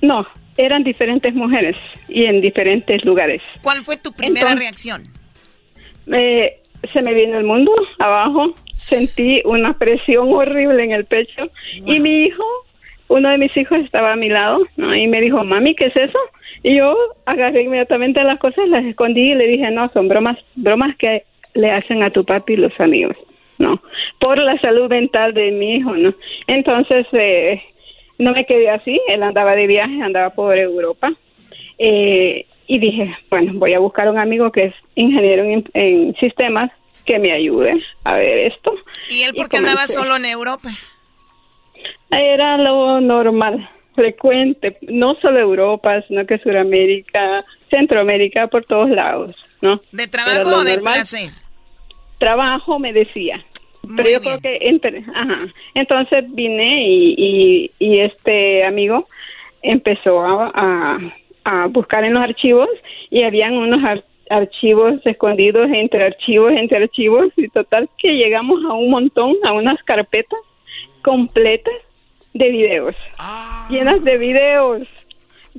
No, 0.00 0.26
eran 0.56 0.84
diferentes 0.84 1.34
mujeres 1.34 1.76
y 2.08 2.24
en 2.24 2.40
diferentes 2.40 3.04
lugares. 3.04 3.42
¿Cuál 3.62 3.84
fue 3.84 3.96
tu 3.96 4.12
primera 4.12 4.40
Entonces- 4.52 4.60
reacción? 4.60 5.04
Eh, 6.12 6.54
se 6.92 7.02
me 7.02 7.12
vino 7.14 7.38
el 7.38 7.44
mundo 7.44 7.72
abajo, 7.98 8.54
sentí 8.72 9.42
una 9.44 9.74
presión 9.74 10.32
horrible 10.32 10.82
en 10.84 10.92
el 10.92 11.04
pecho 11.04 11.50
y 11.74 12.00
mi 12.00 12.24
hijo, 12.24 12.44
uno 13.08 13.28
de 13.28 13.38
mis 13.38 13.54
hijos 13.56 13.78
estaba 13.80 14.12
a 14.12 14.16
mi 14.16 14.28
lado 14.28 14.60
¿no? 14.76 14.94
y 14.94 15.06
me 15.06 15.20
dijo, 15.20 15.44
mami, 15.44 15.74
¿qué 15.74 15.86
es 15.86 15.96
eso? 15.96 16.18
Y 16.62 16.76
yo 16.78 16.96
agarré 17.26 17.62
inmediatamente 17.62 18.22
las 18.24 18.38
cosas, 18.38 18.68
las 18.68 18.84
escondí 18.84 19.32
y 19.32 19.34
le 19.34 19.46
dije, 19.46 19.70
no, 19.70 19.90
son 19.92 20.08
bromas, 20.08 20.38
bromas 20.54 20.96
que 20.96 21.24
le 21.54 21.70
hacen 21.70 22.02
a 22.02 22.10
tu 22.10 22.24
papi 22.24 22.56
los 22.56 22.72
amigos, 22.78 23.16
¿no? 23.58 23.80
Por 24.18 24.38
la 24.38 24.58
salud 24.60 24.90
mental 24.90 25.34
de 25.34 25.50
mi 25.52 25.76
hijo, 25.76 25.96
¿no? 25.96 26.14
Entonces, 26.46 27.06
eh, 27.12 27.62
no 28.18 28.32
me 28.32 28.44
quedé 28.46 28.70
así, 28.70 29.00
él 29.08 29.22
andaba 29.22 29.54
de 29.54 29.66
viaje, 29.66 30.02
andaba 30.02 30.30
por 30.30 30.56
Europa. 30.56 31.10
Eh, 31.78 32.46
y 32.66 32.78
dije, 32.78 33.16
bueno, 33.30 33.52
voy 33.54 33.74
a 33.74 33.80
buscar 33.80 34.08
un 34.08 34.18
amigo 34.18 34.52
que 34.52 34.66
es 34.66 34.74
ingeniero 34.94 35.44
en, 35.44 35.64
en 35.74 36.14
sistemas 36.16 36.70
que 37.04 37.18
me 37.18 37.32
ayude 37.32 37.80
a 38.04 38.14
ver 38.14 38.38
esto. 38.38 38.72
¿Y 39.08 39.22
él 39.22 39.34
por 39.34 39.48
qué 39.48 39.56
andaba 39.56 39.86
solo 39.86 40.16
en 40.16 40.26
Europa? 40.26 40.68
Era 42.10 42.56
lo 42.58 43.00
normal, 43.00 43.68
frecuente, 43.94 44.76
no 44.82 45.14
solo 45.16 45.40
Europa, 45.40 46.02
sino 46.06 46.24
que 46.26 46.38
Sudamérica, 46.38 47.44
Centroamérica, 47.70 48.46
por 48.48 48.64
todos 48.64 48.90
lados, 48.90 49.44
¿no? 49.62 49.80
¿De 49.92 50.08
trabajo 50.08 50.56
o 50.56 50.64
de 50.64 50.78
placer? 50.78 51.30
Trabajo, 52.20 52.78
me 52.78 52.92
decía. 52.92 53.44
Pero 53.96 54.08
yo 54.08 54.20
creo 54.20 54.38
que, 54.38 54.58
entre, 54.60 55.04
ajá. 55.14 55.46
Entonces 55.74 56.32
vine 56.32 56.86
y, 56.86 57.14
y, 57.18 57.70
y 57.78 58.00
este 58.00 58.64
amigo 58.64 59.02
empezó 59.62 60.20
a, 60.20 60.52
a, 60.54 60.98
a, 61.44 61.66
buscar 61.66 62.04
en 62.04 62.14
los 62.14 62.22
archivos 62.22 62.68
y 63.10 63.24
habían 63.24 63.54
unos 63.54 63.82
ar 63.82 64.04
archivos 64.30 64.94
escondidos 65.04 65.68
entre 65.72 66.04
archivos, 66.04 66.52
entre 66.52 66.84
archivos 66.84 67.32
y 67.36 67.48
total 67.48 67.88
que 67.98 68.12
llegamos 68.12 68.60
a 68.64 68.74
un 68.74 68.88
montón, 68.88 69.34
a 69.44 69.52
unas 69.52 69.82
carpetas 69.82 70.38
completas 71.02 71.74
de 72.32 72.48
videos, 72.48 72.94
llenas 73.68 74.04
de 74.04 74.16
videos, 74.18 74.82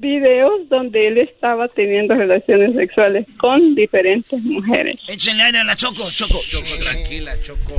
videos 0.02 0.68
donde 0.68 1.08
él 1.08 1.18
estaba 1.20 1.68
teniendo 1.70 2.16
relaciones 2.16 2.76
sexuales 2.76 3.26
con 3.40 3.76
diferentes 3.76 4.42
mujeres. 4.44 4.98
Échenle 5.08 5.44
aire 5.44 5.60
a 5.60 5.64
la 5.64 5.76
Choco, 5.78 6.10
Choco. 6.12 6.40
Choco, 6.50 6.80
tranquila, 6.82 7.34
Choco. 7.42 7.76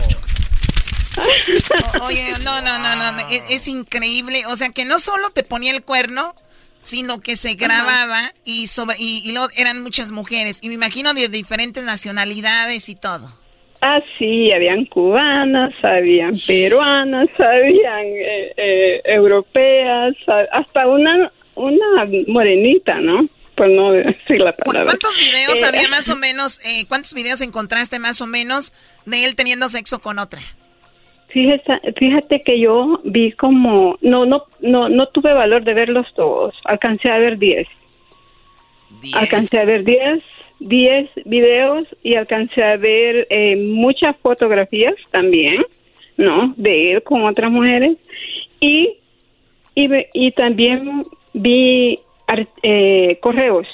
O- 2.01 2.05
Oye, 2.07 2.25
no, 2.43 2.63
no, 2.63 2.79
no, 2.79 2.97
no, 2.97 3.29
es, 3.29 3.43
es 3.51 3.69
increíble. 3.69 4.47
O 4.47 4.57
sea, 4.57 4.71
que 4.71 4.85
no 4.85 4.99
solo 4.99 5.31
te 5.31 5.43
ponía 5.43 5.73
el 5.73 5.83
cuerno, 5.83 6.35
sino 6.81 7.21
que 7.21 7.37
se 7.37 7.55
grababa 7.55 8.33
y 8.45 8.67
sobre 8.67 8.97
y, 8.99 9.23
y 9.29 9.33
luego 9.33 9.49
eran 9.57 9.83
muchas 9.83 10.11
mujeres. 10.13 10.59
Y 10.63 10.69
me 10.69 10.75
imagino 10.75 11.13
de 11.15 11.29
diferentes 11.29 11.85
nacionalidades 11.85 12.89
y 12.89 12.95
todo. 12.95 13.31
Ah, 13.85 13.99
sí, 14.17 14.53
habían 14.53 14.85
cubanas, 14.87 15.75
habían 15.83 16.39
peruanas, 16.47 17.27
habían 17.39 18.07
eh, 18.15 18.53
eh, 18.57 19.01
europeas, 19.05 20.13
ha- 20.29 20.47
hasta 20.59 20.87
una, 20.87 21.33
una 21.55 22.05
morenita, 22.29 22.97
¿no? 22.99 23.21
Por 23.57 23.71
no 23.71 23.93
decir 23.93 24.41
la 24.41 24.53
¿Cu- 24.53 24.65
palabra. 24.73 24.85
¿Cuántos 24.93 25.19
videos 25.19 25.63
Eh, 25.63 25.67
había 25.67 25.89
más 25.89 26.09
o 26.09 26.17
menos? 26.17 26.61
eh, 26.65 26.85
¿Cuántos 26.89 27.15
videos 27.15 27.41
encontraste 27.41 27.99
más 27.99 28.21
o 28.21 28.27
menos 28.27 28.73
de 29.07 29.25
él 29.25 29.37
teniendo 29.37 29.69
sexo 29.69 30.01
con 30.01 30.19
otra? 30.19 30.41
Fíjate, 31.29 31.73
fíjate 31.97 32.43
que 32.43 32.61
yo 32.61 33.01
vi 33.05 33.33
como, 33.33 33.97
no, 34.03 34.27
no, 34.27 34.45
no, 34.61 34.89
no 34.91 35.07
tuve 35.09 35.33
valor 35.33 35.65
de 35.65 35.73
verlos 35.73 36.07
todos. 36.15 36.53
Alcancé 36.65 37.09
a 37.11 37.17
ver 37.19 37.39
10. 37.39 37.67
Alcancé 39.15 39.59
a 39.61 39.65
ver 39.65 39.83
10, 39.85 40.23
10 40.61 41.11
videos 41.25 41.87
y 42.03 42.15
alcancé 42.15 42.63
a 42.63 42.77
ver 42.77 43.27
eh, 43.31 43.57
muchas 43.57 44.15
fotografías 44.17 44.95
también, 45.11 45.65
¿no? 46.19 46.53
De 46.57 46.93
él 46.93 47.03
con 47.03 47.25
otras 47.25 47.51
mujeres. 47.51 47.97
Y, 48.61 48.99
y, 49.75 49.89
y 50.13 50.31
también 50.33 51.03
vi 51.33 51.99
eh, 52.63 53.19
correos. 53.21 53.67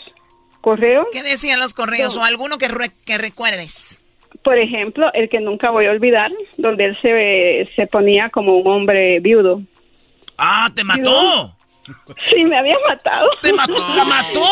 Correos. 0.61 1.07
¿Qué 1.13 1.23
decían 1.23 1.61
los 1.61 1.73
correos 1.75 2.17
No. 2.17 2.23
o 2.23 2.25
alguno 2.25 2.59
que, 2.59 2.69
re- 2.69 2.91
que 3.07 3.17
recuerdes? 3.19 4.05
Por 4.43 4.59
ejemplo, 4.59 5.07
el 5.15 5.29
que 5.29 5.39
nunca 5.39 5.71
voy 5.71 5.87
a 5.87 5.91
olvidar, 5.91 6.31
donde 6.59 6.85
él 6.87 6.99
se, 7.01 7.69
se 7.75 7.87
ponía 7.87 8.29
como 8.31 8.57
un 8.57 8.67
hombre 8.67 9.21
viudo. 9.21 9.63
¡Ah, 10.37 10.71
te 10.75 10.85
mató! 10.85 11.55
Sí, 12.31 12.45
me 12.45 12.59
había 12.59 12.75
matado. 12.87 13.31
¡Te 13.41 13.51
mató! 13.55 13.73
¡La 13.97 14.05
mató! 14.05 14.45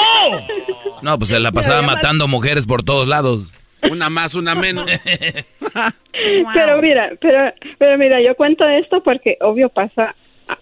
No, 1.03 1.19
pues 1.19 1.29
se 1.29 1.39
la 1.39 1.53
pasaba 1.53 1.83
matando 1.83 2.27
mujeres 2.29 2.67
por 2.67 2.83
todos 2.83 3.07
lados. 3.07 3.43
Una 3.91 4.09
más, 4.09 4.35
una 4.35 4.55
menos. 4.55 4.91
Pero 6.55 6.81
mira, 6.81 7.11
pero, 7.21 7.53
pero 7.79 7.99
mira, 7.99 8.21
yo 8.23 8.35
cuento 8.37 8.67
esto 8.67 9.03
porque 9.03 9.37
obvio 9.43 9.69
pasa 9.69 10.15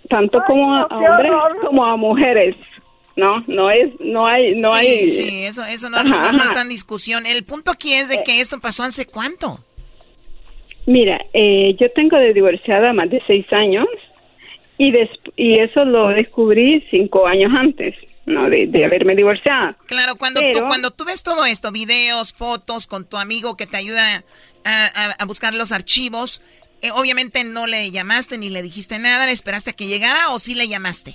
tanto 0.09 0.41
como 0.47 0.75
a, 0.75 0.83
a 0.83 0.97
hombres 0.97 1.33
como 1.67 1.85
a 1.85 1.97
mujeres, 1.97 2.57
¿no? 3.17 3.43
No 3.47 3.71
es, 3.71 3.91
no 4.01 4.27
hay, 4.27 4.55
no 4.61 4.71
sí, 4.73 4.77
hay. 4.77 5.11
sí, 5.11 5.45
eso, 5.45 5.65
eso 5.65 5.91
no, 5.91 5.99
Ajá, 5.99 6.05
no- 6.09 6.33
no 6.33 6.39
ajá. 6.39 6.45
está 6.45 6.61
en 6.63 6.69
discusión. 6.69 7.27
El 7.27 7.45
punto 7.45 7.71
aquí 7.71 7.93
es 7.95 8.09
de 8.09 8.23
que 8.23 8.41
esto 8.41 8.61
pasó 8.61 8.83
hace 8.83 9.07
cuánto. 9.07 9.61
Mira, 10.87 11.19
eh, 11.33 11.75
yo 11.81 11.89
tengo 11.91 12.19
de 12.19 12.33
divorciada 12.33 12.93
más 12.93 13.09
de 13.09 13.23
seis 13.27 13.51
años 13.53 13.87
y 14.77 14.91
des- 14.91 15.11
y 15.37 15.59
eso 15.59 15.85
lo 15.85 16.09
descubrí 16.09 16.85
cinco 16.91 17.27
años 17.27 17.53
antes, 17.57 17.95
¿no? 18.27 18.51
De, 18.51 18.67
de 18.67 18.85
haberme 18.85 19.15
divorciado. 19.17 19.75
Claro, 19.87 20.17
cuando, 20.17 20.41
tú, 20.41 20.47
Pero- 20.53 20.67
cuando 20.67 20.91
tú 20.91 21.05
ves 21.07 21.23
todo 21.23 21.47
esto, 21.47 21.73
videos, 21.73 22.33
fotos 22.35 22.87
con 22.87 23.07
tu 23.09 23.17
amigo 23.17 23.57
que 23.57 23.67
te 23.67 23.77
ayuda 23.79 24.25
a, 24.65 24.85
a- 24.87 25.11
a 25.19 25.25
buscar 25.25 25.55
los 25.55 25.73
archivos, 25.73 26.43
eh, 26.85 26.91
obviamente 26.95 27.45
no 27.45 27.67
le 27.67 27.91
llamaste 27.91 28.37
ni 28.37 28.51
le 28.51 28.61
dijiste 28.61 28.99
nada, 28.99 29.25
le 29.25 29.33
esperaste 29.33 29.71
a 29.71 29.73
que 29.73 29.87
llegara 29.87 30.31
o 30.33 30.39
sí 30.39 30.55
le 30.55 30.69
llamaste. 30.69 31.15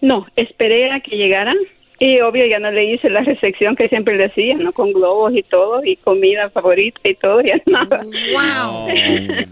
No, 0.00 0.26
esperé 0.34 0.90
a 0.90 0.98
que 0.98 1.16
llegaran 1.16 1.56
y 2.00 2.20
obvio 2.20 2.44
ya 2.46 2.58
no 2.58 2.72
le 2.72 2.92
hice 2.92 3.08
la 3.08 3.20
recepción 3.20 3.76
que 3.76 3.88
siempre 3.88 4.16
le 4.16 4.24
hacía, 4.24 4.56
¿no? 4.56 4.72
Con 4.72 4.92
globos 4.92 5.36
y 5.36 5.42
todo 5.44 5.82
y 5.84 5.94
comida 5.94 6.50
favorita 6.50 7.00
y 7.08 7.14
todo, 7.14 7.40
ya 7.44 7.60
nada. 7.66 7.98
¡Wow! 8.02 8.88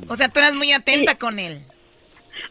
O 0.08 0.16
sea, 0.16 0.28
tú 0.28 0.40
eras 0.40 0.56
muy 0.56 0.72
atenta 0.72 1.16
con 1.16 1.38
él. 1.38 1.60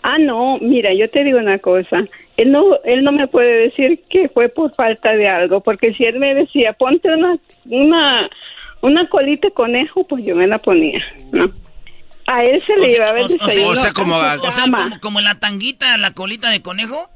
Ah, 0.02 0.18
no, 0.18 0.56
mira, 0.62 0.94
yo 0.94 1.10
te 1.10 1.26
digo 1.26 1.38
una 1.38 1.60
cosa. 1.60 2.06
Él 2.38 2.54
no, 2.54 2.64
él 2.86 3.04
no 3.04 3.12
me 3.12 3.28
puede 3.28 3.64
decir 3.64 4.00
que 4.10 4.30
fue 4.30 4.48
por 4.48 4.74
falta 4.74 5.12
de 5.12 5.28
algo, 5.28 5.60
porque 5.60 5.92
si 5.92 6.06
él 6.06 6.18
me 6.18 6.34
decía, 6.34 6.72
ponte 6.72 7.12
una, 7.12 7.36
una, 7.66 8.30
una 8.80 9.10
colita 9.10 9.50
de 9.50 9.54
conejo, 9.54 10.06
pues 10.06 10.24
yo 10.24 10.34
me 10.34 10.48
la 10.48 10.60
ponía, 10.60 11.04
¿no? 11.34 11.52
A 12.32 12.44
él 12.44 12.62
se 12.66 12.76
le 12.78 12.88
llevaba 12.90 13.20
el 13.22 13.28
desayuno. 13.28 13.70
o 13.72 13.76
sea, 13.76 13.92
como 13.92 14.14
a 14.16 14.34
a- 14.34 14.36
su 14.36 14.44
O 14.46 14.52
sea, 14.52 14.64
cama, 14.66 14.84
como, 14.84 15.00
como 15.00 15.22
la 15.22 15.40
tanguita, 15.40 15.98
la 15.98 16.12
colita 16.14 16.50
de 16.52 16.62
conejo. 16.62 17.10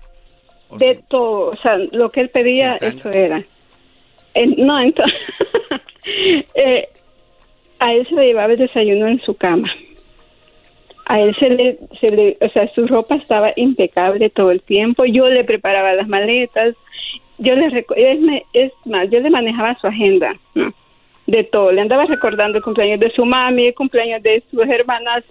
de 0.77 0.99
todo, 1.07 1.51
o 1.51 1.55
sea, 1.57 1.77
lo 1.91 2.09
que 2.09 2.21
él 2.21 2.29
pedía, 2.29 2.77
eso 2.77 3.11
era. 3.11 3.43
Eh, 4.33 4.47
no, 4.57 4.79
entonces, 4.81 5.19
eh, 6.55 6.87
a 7.79 7.93
él 7.93 8.07
se 8.09 8.15
le 8.15 8.25
llevaba 8.27 8.53
el 8.53 8.57
desayuno 8.59 9.07
en 9.07 9.21
su 9.23 9.35
cama. 9.35 9.71
A 11.05 11.19
él 11.19 11.35
se 11.37 11.49
le, 11.49 11.77
se 11.99 12.09
le, 12.09 12.37
o 12.41 12.49
sea, 12.49 12.67
su 12.73 12.87
ropa 12.87 13.15
estaba 13.15 13.51
impecable 13.55 14.29
todo 14.29 14.51
el 14.51 14.61
tiempo. 14.61 15.03
Yo 15.05 15.27
le 15.27 15.43
preparaba 15.43 15.93
las 15.93 16.07
maletas. 16.07 16.75
Yo 17.37 17.55
le, 17.55 17.65
es, 17.97 18.19
me- 18.19 18.45
es 18.53 18.71
más, 18.85 19.09
yo 19.11 19.19
le 19.19 19.29
manejaba 19.29 19.75
su 19.75 19.85
agenda, 19.87 20.33
¿no? 20.55 20.65
De 21.27 21.43
todo. 21.43 21.71
Le 21.71 21.81
andaba 21.81 22.05
recordando 22.05 22.57
el 22.57 22.63
cumpleaños 22.63 22.99
de 22.99 23.11
su 23.11 23.25
mami, 23.25 23.67
el 23.67 23.73
cumpleaños 23.73 24.21
de 24.21 24.41
sus 24.51 24.63
hermanas, 24.67 25.23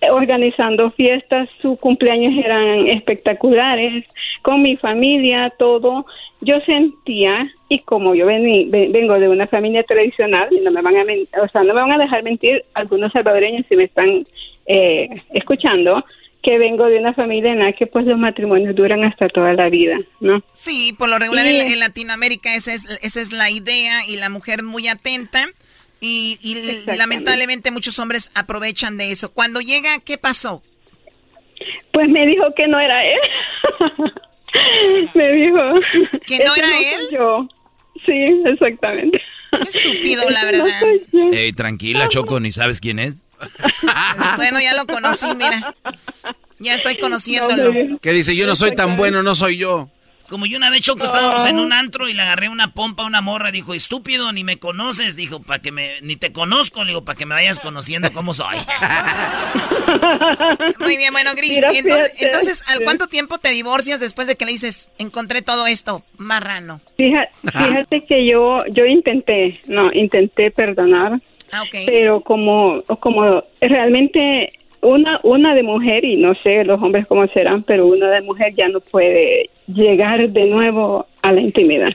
eh, 0.00 0.10
organizando 0.10 0.90
fiestas. 0.90 1.48
Sus 1.60 1.78
cumpleaños 1.80 2.32
eran 2.44 2.86
espectaculares, 2.88 4.04
con 4.42 4.62
mi 4.62 4.76
familia, 4.76 5.48
todo. 5.58 6.06
Yo 6.40 6.60
sentía, 6.60 7.50
y 7.68 7.78
como 7.80 8.14
yo 8.14 8.26
vení- 8.26 8.68
ve- 8.70 8.88
vengo 8.92 9.14
de 9.18 9.28
una 9.28 9.46
familia 9.46 9.82
tradicional, 9.84 10.48
no 10.62 10.70
me 10.70 10.82
van 10.82 10.96
a, 10.96 11.02
o 11.42 11.48
sea, 11.48 11.62
no 11.62 11.74
me 11.74 11.80
van 11.80 11.92
a 11.92 11.98
dejar 11.98 12.22
mentir 12.24 12.62
algunos 12.74 13.12
salvadoreños 13.12 13.64
si 13.68 13.76
me 13.76 13.84
están 13.84 14.24
eh, 14.66 15.08
escuchando, 15.34 16.04
que 16.42 16.58
vengo 16.58 16.86
de 16.86 16.98
una 16.98 17.14
familia 17.14 17.52
en 17.52 17.60
la 17.60 17.72
que 17.72 17.86
pues 17.86 18.04
los 18.04 18.18
matrimonios 18.20 18.74
duran 18.74 19.04
hasta 19.04 19.28
toda 19.28 19.52
la 19.54 19.68
vida, 19.68 19.96
¿no? 20.20 20.42
Sí, 20.54 20.92
por 20.98 21.08
lo 21.08 21.18
regular 21.18 21.44
Sí. 21.46 21.56
en, 21.56 21.72
en 21.72 21.78
Latinoamérica 21.78 22.54
esa 22.54 22.72
es, 22.74 22.84
esa 23.02 23.20
es 23.20 23.30
la 23.32 23.50
idea 23.50 24.04
y 24.06 24.16
la 24.16 24.28
mujer 24.28 24.62
muy 24.64 24.88
atenta 24.88 25.46
y, 26.00 26.38
y 26.42 26.84
lamentablemente 26.96 27.70
muchos 27.70 27.98
hombres 28.00 28.30
aprovechan 28.34 28.96
de 28.98 29.12
eso. 29.12 29.32
Cuando 29.32 29.60
llega, 29.60 30.00
¿qué 30.00 30.18
pasó? 30.18 30.62
Pues 31.92 32.08
me 32.08 32.26
dijo 32.26 32.44
que 32.56 32.66
no 32.66 32.80
era 32.80 33.04
él. 33.04 33.18
me 35.14 35.32
dijo 35.32 35.58
¿Que 36.26 36.38
no 36.44 36.52
"Ese 36.54 36.58
era 36.60 36.78
él? 36.80 37.00
yo. 37.12 37.48
Sí, 38.04 38.12
exactamente. 38.46 39.22
Qué 39.52 39.62
estúpido, 39.68 40.28
la 40.30 40.40
no 40.42 40.46
verdad. 40.64 40.82
Ey, 41.32 41.52
tranquila, 41.52 42.08
Choco, 42.08 42.40
ni 42.40 42.50
sabes 42.50 42.80
quién 42.80 42.98
es. 42.98 43.24
Bueno, 44.36 44.60
ya 44.60 44.74
lo 44.74 44.86
conocí, 44.86 45.26
mira. 45.34 45.74
Ya 46.58 46.74
estoy 46.74 46.96
conociéndolo. 46.98 47.98
Que 48.00 48.12
dice, 48.12 48.36
yo 48.36 48.46
no 48.46 48.56
soy 48.56 48.74
tan 48.74 48.96
bueno, 48.96 49.22
no 49.22 49.34
soy 49.34 49.58
yo. 49.58 49.90
Como 50.32 50.46
yo 50.46 50.56
una 50.56 50.70
vez, 50.70 50.80
Choco, 50.80 51.04
estábamos 51.04 51.44
en 51.44 51.58
un 51.58 51.74
antro 51.74 52.08
y 52.08 52.14
le 52.14 52.22
agarré 52.22 52.48
una 52.48 52.72
pompa 52.72 53.02
a 53.02 53.06
una 53.06 53.20
morra. 53.20 53.50
Dijo, 53.50 53.74
estúpido, 53.74 54.32
ni 54.32 54.44
me 54.44 54.58
conoces. 54.58 55.14
Dijo, 55.14 55.42
para 55.42 55.60
que 55.60 55.72
me... 55.72 56.00
Ni 56.00 56.16
te 56.16 56.32
conozco. 56.32 56.84
Le 56.84 56.92
digo, 56.92 57.04
para 57.04 57.18
que 57.18 57.26
me 57.26 57.34
vayas 57.34 57.60
conociendo 57.60 58.10
cómo 58.14 58.32
soy. 58.32 58.56
Muy 60.80 60.96
bien, 60.96 61.12
bueno, 61.12 61.32
Gris. 61.36 61.62
entonces, 62.18 62.64
¿al 62.68 62.80
cuánto 62.82 63.08
tiempo 63.08 63.36
te 63.36 63.50
divorcias 63.50 64.00
después 64.00 64.26
de 64.26 64.36
que 64.36 64.46
le 64.46 64.52
dices, 64.52 64.90
encontré 64.96 65.42
todo 65.42 65.66
esto, 65.66 66.02
marrano? 66.16 66.80
Fíjate, 66.96 67.30
fíjate 67.42 68.00
que 68.00 68.26
yo, 68.26 68.64
yo 68.70 68.86
intenté, 68.86 69.60
no, 69.66 69.92
intenté 69.92 70.50
perdonar. 70.50 71.20
Ah, 71.52 71.64
pero 71.86 72.20
como, 72.20 72.82
como 73.00 73.44
realmente 73.60 74.48
una, 74.80 75.18
una 75.22 75.54
de 75.54 75.62
mujer, 75.62 76.04
y 76.04 76.16
no 76.16 76.34
sé 76.34 76.64
los 76.64 76.82
hombres 76.82 77.06
cómo 77.06 77.26
serán, 77.26 77.62
pero 77.62 77.86
una 77.86 78.08
de 78.10 78.22
mujer 78.22 78.54
ya 78.54 78.68
no 78.68 78.80
puede 78.80 79.50
llegar 79.66 80.28
de 80.28 80.46
nuevo 80.46 81.06
a 81.22 81.32
la 81.32 81.40
intimidad. 81.40 81.90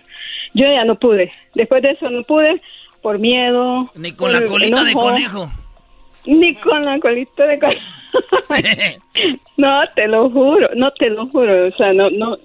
Yo 0.54 0.66
ya 0.66 0.84
no 0.84 0.96
pude. 0.96 1.32
Después 1.54 1.82
de 1.82 1.92
eso 1.92 2.10
no 2.10 2.22
pude 2.22 2.62
por 3.02 3.20
miedo. 3.20 3.82
Ni 3.96 4.12
con 4.12 4.32
la 4.32 4.46
colita 4.46 4.84
de 4.84 4.94
conejo. 4.94 5.52
Ni 6.26 6.56
con 6.56 6.86
la 6.86 7.00
colita 7.00 7.46
de 7.46 7.60
conejo. 7.60 7.92
no, 9.58 9.82
te 9.96 10.08
lo 10.08 10.30
juro, 10.30 10.70
no 10.76 10.92
te 10.92 11.10
lo 11.10 11.28
juro. 11.28 11.68
O 11.68 11.72
sea, 11.72 11.94
no, 11.94 12.10
no. 12.10 12.38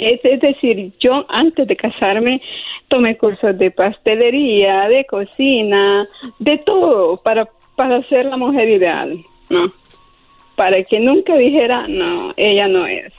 Es, 0.00 0.20
es 0.24 0.40
decir, 0.40 0.92
yo 0.98 1.26
antes 1.28 1.66
de 1.66 1.76
casarme 1.76 2.40
tomé 2.88 3.16
cursos 3.16 3.56
de 3.58 3.70
pastelería, 3.70 4.88
de 4.88 5.04
cocina, 5.04 6.00
de 6.38 6.58
todo 6.58 7.16
para, 7.18 7.48
para 7.76 8.02
ser 8.08 8.26
la 8.26 8.36
mujer 8.36 8.68
ideal. 8.68 9.20
No. 9.50 9.66
Para 10.56 10.82
que 10.82 10.98
nunca 11.00 11.36
dijera, 11.36 11.86
no, 11.88 12.32
ella 12.36 12.68
no 12.68 12.86
es. 12.86 13.12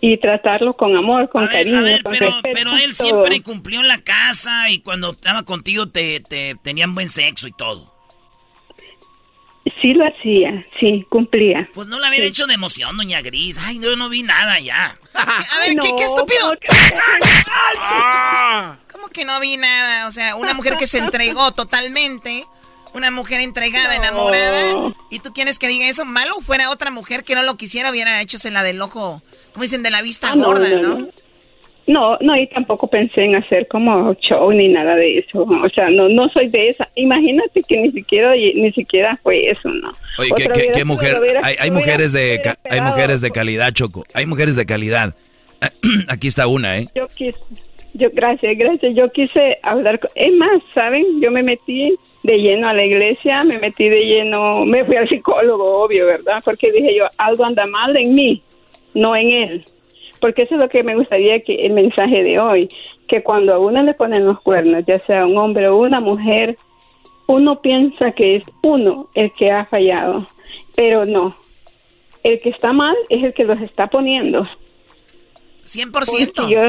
Y 0.00 0.18
tratarlo 0.18 0.72
con 0.74 0.96
amor, 0.96 1.28
con 1.28 1.46
cariño, 1.46 1.80
con 2.02 2.12
pero, 2.12 2.26
respeto. 2.26 2.54
Pero 2.54 2.76
él 2.76 2.94
siempre 2.94 3.42
cumplió 3.42 3.80
en 3.80 3.88
la 3.88 4.02
casa 4.02 4.70
y 4.70 4.80
cuando 4.80 5.12
estaba 5.12 5.42
contigo 5.42 5.88
te, 5.88 6.20
te 6.20 6.54
tenían 6.62 6.94
buen 6.94 7.10
sexo 7.10 7.46
y 7.46 7.52
todo. 7.52 7.95
Sí 9.80 9.94
lo 9.94 10.06
hacía, 10.06 10.62
sí, 10.78 11.04
cumplía. 11.08 11.68
Pues 11.74 11.88
no 11.88 11.98
la 11.98 12.06
había 12.06 12.22
hecho 12.22 12.46
de 12.46 12.54
emoción, 12.54 12.96
doña 12.96 13.20
Gris. 13.20 13.58
Ay, 13.58 13.80
yo 13.80 13.96
no 13.96 14.08
vi 14.08 14.22
nada 14.22 14.60
ya. 14.60 14.96
A 15.14 15.58
ver, 15.60 15.76
¿qué, 15.80 15.90
qué 15.96 16.04
estúpido? 16.04 16.50
¿Cómo 18.92 19.08
que 19.08 19.24
no 19.24 19.40
vi 19.40 19.56
nada? 19.56 20.06
O 20.06 20.12
sea, 20.12 20.36
una 20.36 20.54
mujer 20.54 20.76
que 20.76 20.86
se 20.86 20.98
entregó 20.98 21.52
totalmente 21.52 22.46
una 22.94 23.10
mujer 23.10 23.40
entregada, 23.40 23.94
enamorada, 23.94 24.92
y 25.10 25.18
tú 25.18 25.34
quieres 25.34 25.58
que 25.58 25.68
diga 25.68 25.86
eso, 25.86 26.06
malo 26.06 26.40
fuera 26.40 26.70
otra 26.70 26.90
mujer 26.90 27.24
que 27.24 27.34
no 27.34 27.42
lo 27.42 27.56
quisiera, 27.56 27.90
hubiera 27.90 28.22
hecho 28.22 28.38
la 28.50 28.62
del 28.62 28.80
ojo, 28.80 29.20
como 29.52 29.62
dicen, 29.62 29.82
de 29.82 29.90
la 29.90 30.00
vista 30.00 30.30
Ah, 30.32 30.36
gorda, 30.36 30.68
¿no? 30.68 31.06
No, 31.88 32.18
no, 32.20 32.36
y 32.36 32.46
tampoco 32.48 32.88
pensé 32.88 33.22
en 33.22 33.36
hacer 33.36 33.68
como 33.68 34.12
show 34.14 34.50
ni 34.52 34.68
nada 34.68 34.96
de 34.96 35.18
eso. 35.18 35.42
O 35.42 35.68
sea, 35.74 35.88
no, 35.90 36.08
no 36.08 36.28
soy 36.28 36.48
de 36.48 36.68
esa. 36.68 36.88
Imagínate 36.96 37.62
que 37.62 37.76
ni 37.76 37.92
siquiera, 37.92 38.32
ni 38.32 38.72
siquiera 38.72 39.18
fue 39.22 39.46
eso, 39.50 39.68
¿no? 39.68 39.92
Oye, 40.18 40.30
¿qué, 40.36 40.48
qué- 40.48 40.72
qué 40.74 40.84
mujer? 40.84 41.16
hubiera- 41.20 41.40
Hay, 41.44 41.70
mujeres 41.70 42.12
de 42.12 42.40
ca- 42.42 42.58
hay 42.68 42.80
mujeres 42.80 43.20
de 43.20 43.30
calidad, 43.30 43.72
Choco. 43.72 44.04
Hay 44.14 44.26
mujeres 44.26 44.56
de 44.56 44.66
calidad. 44.66 45.14
Aquí 46.08 46.26
está 46.28 46.46
una, 46.48 46.78
¿eh? 46.78 46.86
Yo 46.94 47.06
quise, 47.06 47.38
yo, 47.94 48.08
gracias, 48.12 48.52
gracias. 48.58 48.96
Yo 48.96 49.10
quise 49.10 49.56
hablar 49.62 49.98
con, 50.00 50.10
es 50.14 50.36
más, 50.36 50.60
¿saben? 50.74 51.04
Yo 51.20 51.30
me 51.30 51.42
metí 51.42 51.94
de 52.24 52.36
lleno 52.36 52.68
a 52.68 52.74
la 52.74 52.84
iglesia, 52.84 53.42
me 53.44 53.58
metí 53.58 53.88
de 53.88 54.00
lleno, 54.00 54.64
me 54.66 54.82
fui 54.82 54.96
al 54.96 55.08
psicólogo, 55.08 55.82
obvio, 55.84 56.04
¿verdad? 56.06 56.42
Porque 56.44 56.70
dije 56.72 56.94
yo, 56.96 57.04
algo 57.16 57.44
anda 57.44 57.66
mal 57.68 57.96
en 57.96 58.14
mí, 58.14 58.42
no 58.94 59.16
en 59.16 59.30
él. 59.30 59.64
Porque 60.26 60.42
eso 60.42 60.56
es 60.56 60.60
lo 60.60 60.68
que 60.68 60.82
me 60.82 60.96
gustaría 60.96 61.38
que 61.38 61.54
el 61.66 61.72
mensaje 61.72 62.24
de 62.24 62.40
hoy, 62.40 62.68
que 63.06 63.22
cuando 63.22 63.54
a 63.54 63.60
uno 63.60 63.80
le 63.80 63.94
ponen 63.94 64.24
los 64.24 64.40
cuernos, 64.40 64.82
ya 64.84 64.98
sea 64.98 65.24
un 65.24 65.38
hombre 65.38 65.68
o 65.68 65.76
una 65.76 66.00
mujer, 66.00 66.56
uno 67.28 67.62
piensa 67.62 68.10
que 68.10 68.34
es 68.34 68.42
uno 68.64 69.08
el 69.14 69.32
que 69.34 69.52
ha 69.52 69.66
fallado, 69.66 70.26
pero 70.74 71.06
no. 71.06 71.32
El 72.24 72.40
que 72.40 72.48
está 72.48 72.72
mal 72.72 72.96
es 73.08 73.22
el 73.22 73.34
que 73.34 73.44
los 73.44 73.60
está 73.60 73.86
poniendo. 73.86 74.42
100%. 75.64 75.92
Porque 75.92 76.52
yo, 76.52 76.62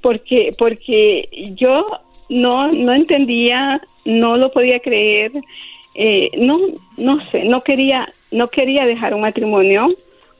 porque, 0.00 0.50
porque 0.58 1.28
yo 1.54 1.86
no, 2.28 2.72
no 2.72 2.94
entendía, 2.94 3.80
no 4.06 4.36
lo 4.36 4.50
podía 4.50 4.80
creer, 4.80 5.30
eh, 5.94 6.30
no, 6.36 6.58
no 6.96 7.22
sé, 7.30 7.44
no 7.44 7.62
quería, 7.62 8.12
no 8.32 8.48
quería 8.50 8.86
dejar 8.86 9.14
un 9.14 9.20
matrimonio 9.20 9.86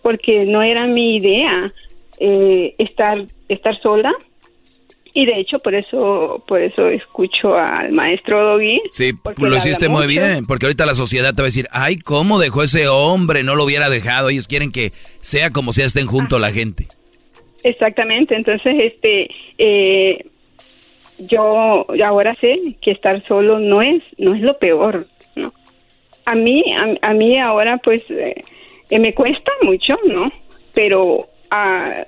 porque 0.02 0.44
no 0.44 0.60
era 0.60 0.88
mi 0.88 1.18
idea 1.18 1.72
eh, 2.18 2.74
estar, 2.78 3.24
estar 3.48 3.76
sola. 3.76 4.12
Y 5.14 5.24
de 5.24 5.40
hecho, 5.40 5.56
por 5.58 5.74
eso, 5.74 6.44
por 6.46 6.62
eso 6.62 6.88
escucho 6.88 7.56
al 7.56 7.90
maestro 7.92 8.44
Doggy. 8.44 8.80
Sí, 8.90 9.12
lo 9.38 9.56
hiciste 9.56 9.88
muy 9.88 10.06
bien, 10.06 10.44
porque 10.44 10.66
ahorita 10.66 10.84
la 10.84 10.94
sociedad 10.94 11.34
te 11.34 11.40
va 11.40 11.44
a 11.46 11.46
decir, 11.46 11.68
ay, 11.72 11.96
¿cómo 11.96 12.38
dejó 12.38 12.62
ese 12.62 12.86
hombre? 12.88 13.42
No 13.42 13.56
lo 13.56 13.64
hubiera 13.64 13.88
dejado. 13.88 14.28
Ellos 14.28 14.46
quieren 14.46 14.70
que 14.70 14.92
sea 15.22 15.48
como 15.50 15.72
sea, 15.72 15.86
estén 15.86 16.06
junto 16.06 16.38
la 16.38 16.52
gente. 16.52 16.86
Exactamente, 17.66 18.36
entonces 18.36 18.78
este 18.78 19.28
eh, 19.58 20.24
yo 21.18 21.84
ahora 22.04 22.36
sé 22.40 22.60
que 22.80 22.92
estar 22.92 23.20
solo 23.22 23.58
no 23.58 23.82
es 23.82 24.02
no 24.18 24.34
es 24.34 24.42
lo 24.42 24.56
peor, 24.58 25.04
¿no? 25.34 25.52
A 26.26 26.36
mí 26.36 26.62
a, 26.72 27.08
a 27.08 27.12
mí 27.14 27.38
ahora 27.38 27.76
pues 27.82 28.02
eh, 28.08 28.40
eh, 28.90 28.98
me 29.00 29.12
cuesta 29.12 29.50
mucho, 29.62 29.96
¿no? 30.04 30.26
Pero 30.74 31.28
ah, 31.50 32.04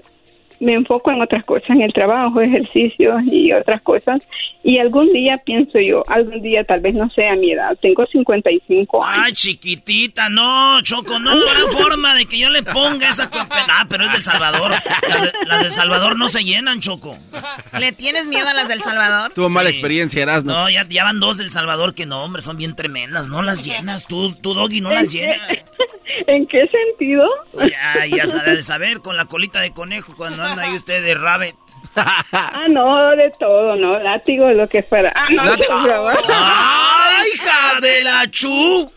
me 0.61 0.75
enfoco 0.75 1.11
en 1.11 1.23
otras 1.23 1.45
cosas, 1.45 1.71
en 1.71 1.83
el 1.83 1.93
trabajo, 1.93 2.41
ejercicios 2.41 3.23
y 3.27 3.53
otras 3.53 3.81
cosas. 3.83 4.27
Y 4.63 4.79
algún 4.79 5.11
día 5.13 5.37
pienso 5.45 5.79
yo, 5.79 6.03
algún 6.09 6.43
día 6.43 6.65
tal 6.65 6.81
vez 6.81 6.95
no 6.95 7.09
sea 7.11 7.37
mi 7.37 7.53
edad, 7.53 7.77
tengo 7.81 8.07
55 8.07 9.05
años. 9.05 9.25
Ay, 9.27 9.33
chiquitita, 9.33 10.29
no, 10.29 10.81
Choco, 10.83 11.19
no 11.19 11.31
habrá 11.31 11.61
forma 11.79 12.15
de 12.15 12.27
que 12.27 12.39
yo 12.39 12.51
le 12.51 12.63
ponga 12.63 13.09
esa... 13.09 13.31
Ah, 13.33 13.87
pero 13.89 14.05
es 14.05 14.13
del 14.13 14.23
Salvador. 14.23 14.71
Las 14.71 15.23
de, 15.23 15.33
las 15.47 15.65
de 15.65 15.71
Salvador 15.71 16.17
no 16.17 16.29
se 16.29 16.45
llenan, 16.45 16.81
Choco. 16.81 17.17
¿Le 17.79 17.93
tienes 17.93 18.27
miedo 18.27 18.49
a 18.49 18.55
las 18.55 18.69
del 18.69 18.83
Salvador? 18.83 19.33
Tuvo 19.35 19.49
mala 19.49 19.71
experiencia, 19.71 20.23
Erasmo. 20.23 20.53
No, 20.53 20.71
ya, 20.71 20.87
ya 20.89 21.05
van 21.05 21.21
dos 21.21 21.39
del 21.39 21.51
Salvador 21.51 21.95
que 21.95 22.07
no, 22.07 22.23
hombre, 22.23 22.43
son 22.43 22.57
bien 22.57 22.75
tremendas. 22.75 23.29
No 23.29 23.43
las 23.43 23.65
llenas, 23.65 24.05
tú, 24.05 24.35
tú 24.35 24.55
Doggy, 24.55 24.81
no 24.81 24.91
las 24.91 25.09
llenas. 25.11 25.41
¿En 26.27 26.47
qué 26.47 26.69
sentido? 26.69 27.27
Ya, 27.55 28.07
ya 28.07 28.27
sabe 28.27 28.57
de 28.57 28.63
saber, 28.63 29.01
con 29.01 29.17
la 29.17 29.27
colita 29.27 29.61
de 29.61 29.73
conejo 29.73 30.15
cuando 30.17 30.43
anda 30.51 30.63
ahí 30.65 30.75
usted 30.75 31.03
de 31.05 31.15
rabbit. 31.15 31.55
Ah, 31.97 32.67
no, 32.69 33.09
de 33.11 33.31
todo, 33.39 33.75
¿no? 33.77 33.99
Látigo, 33.99 34.49
lo 34.51 34.69
que 34.69 34.83
fuera. 34.83 35.13
Ah, 35.17 35.27
no. 35.31 35.43
¡Ay, 35.43 37.29
hija 37.35 37.81
de 37.81 38.05
la 38.05 38.31
chu! 38.31 38.91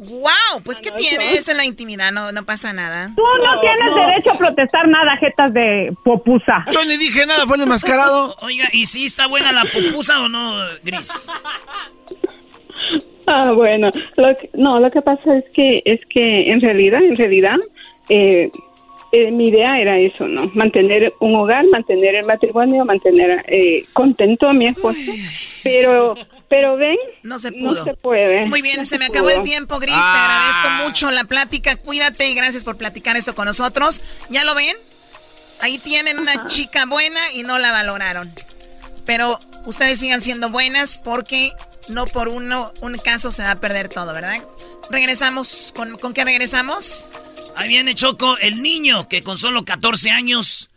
¡Wow! 0.00 0.62
Pues, 0.64 0.80
¿qué 0.82 0.90
tienes 0.90 1.48
en 1.48 1.56
la 1.56 1.64
intimidad? 1.64 2.12
No, 2.12 2.30
no 2.32 2.44
pasa 2.44 2.72
nada. 2.72 3.10
Tú 3.16 3.22
no, 3.22 3.60
tienes 3.60 3.94
derecho 3.94 4.32
a 4.32 4.38
protestar 4.38 4.86
nada, 4.88 5.14
jetas 5.18 5.52
de 5.54 5.94
popusa. 6.04 6.66
Yo 6.70 6.84
ni 6.84 6.96
dije 6.98 7.24
nada, 7.26 7.46
fue 7.46 7.56
el 7.56 7.62
enmascarado. 7.62 8.34
Oiga, 8.42 8.68
¿y 8.72 8.86
si 8.86 9.06
está 9.06 9.26
buena 9.26 9.52
la 9.52 9.64
pupusa 9.64 10.20
o 10.20 10.28
no, 10.28 10.54
Gris? 10.82 11.08
Ah, 13.26 13.50
bueno, 13.52 13.88
lo 14.16 14.36
que- 14.36 14.50
no, 14.54 14.78
lo 14.78 14.90
que 14.90 15.02
pasa 15.02 15.36
es 15.36 15.44
que 15.52 15.82
es 15.84 16.04
que 16.06 16.42
en 16.50 16.60
realidad, 16.60 17.02
en 17.02 17.16
realidad, 17.16 17.56
eh, 18.08 18.50
eh, 19.12 19.30
mi 19.30 19.48
idea 19.48 19.78
era 19.80 19.96
eso, 19.98 20.26
¿no? 20.26 20.50
Mantener 20.54 21.12
un 21.20 21.34
hogar, 21.34 21.64
mantener 21.68 22.16
el 22.16 22.26
matrimonio, 22.26 22.84
mantener 22.84 23.44
eh, 23.46 23.82
contento 23.92 24.48
a 24.48 24.52
mi 24.52 24.66
esposo, 24.66 24.98
pero, 25.62 26.14
pero 26.48 26.76
ven, 26.76 26.96
no 27.22 27.38
se 27.38 27.52
pudo. 27.52 27.72
No 27.72 27.84
se 27.84 27.94
puede. 27.94 28.46
Muy 28.46 28.62
bien, 28.62 28.78
no 28.78 28.84
se 28.84 28.98
me 28.98 29.06
pudo. 29.06 29.18
acabó 29.18 29.30
el 29.30 29.42
tiempo, 29.42 29.78
Gris. 29.78 29.94
Te 29.94 30.00
agradezco 30.00 30.70
mucho 30.84 31.10
la 31.10 31.24
plática. 31.24 31.76
Cuídate 31.76 32.28
y 32.28 32.34
gracias 32.34 32.64
por 32.64 32.76
platicar 32.76 33.16
esto 33.16 33.34
con 33.34 33.46
nosotros. 33.46 34.02
¿Ya 34.28 34.44
lo 34.44 34.54
ven? 34.54 34.76
Ahí 35.60 35.78
tienen 35.78 36.18
una 36.18 36.48
chica 36.48 36.84
buena 36.86 37.20
y 37.32 37.42
no 37.42 37.58
la 37.58 37.72
valoraron. 37.72 38.30
Pero 39.04 39.38
ustedes 39.66 40.00
sigan 40.00 40.20
siendo 40.20 40.50
buenas 40.50 40.98
porque 40.98 41.52
no 41.88 42.06
por 42.06 42.28
uno, 42.28 42.72
un 42.82 42.98
caso 42.98 43.32
se 43.32 43.42
va 43.42 43.52
a 43.52 43.60
perder 43.60 43.88
todo, 43.88 44.12
¿verdad? 44.12 44.36
Regresamos. 44.90 45.72
¿Con, 45.74 45.96
¿con 45.98 46.12
qué 46.12 46.24
regresamos? 46.24 47.04
Ahí 47.56 47.68
viene 47.68 47.94
Choco, 47.94 48.36
el 48.38 48.62
niño 48.62 49.08
que 49.08 49.22
con 49.22 49.38
solo 49.38 49.64
14 49.64 50.10
años, 50.10 50.68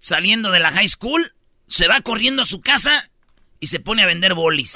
saliendo 0.00 0.50
de 0.50 0.58
la 0.58 0.72
high 0.72 0.88
school, 0.88 1.32
se 1.68 1.86
va 1.86 2.00
corriendo 2.00 2.42
a 2.42 2.46
su 2.46 2.60
casa 2.60 3.08
y 3.60 3.68
se 3.68 3.78
pone 3.78 4.02
a 4.02 4.06
vender 4.06 4.34
bolis. 4.34 4.74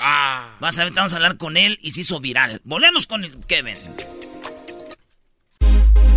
Vas 0.61 0.79
a 0.79 0.85
ver, 0.85 0.93
vamos 0.93 1.12
a 1.12 1.16
hablar 1.16 1.39
con 1.39 1.57
él 1.57 1.77
y 1.83 1.91
se 1.91 2.03
hizo 2.03 2.20
viral. 2.20 2.61
Volvemos 2.62 3.09
con 3.09 3.24
el 3.24 3.37
Kevin. 3.47 3.77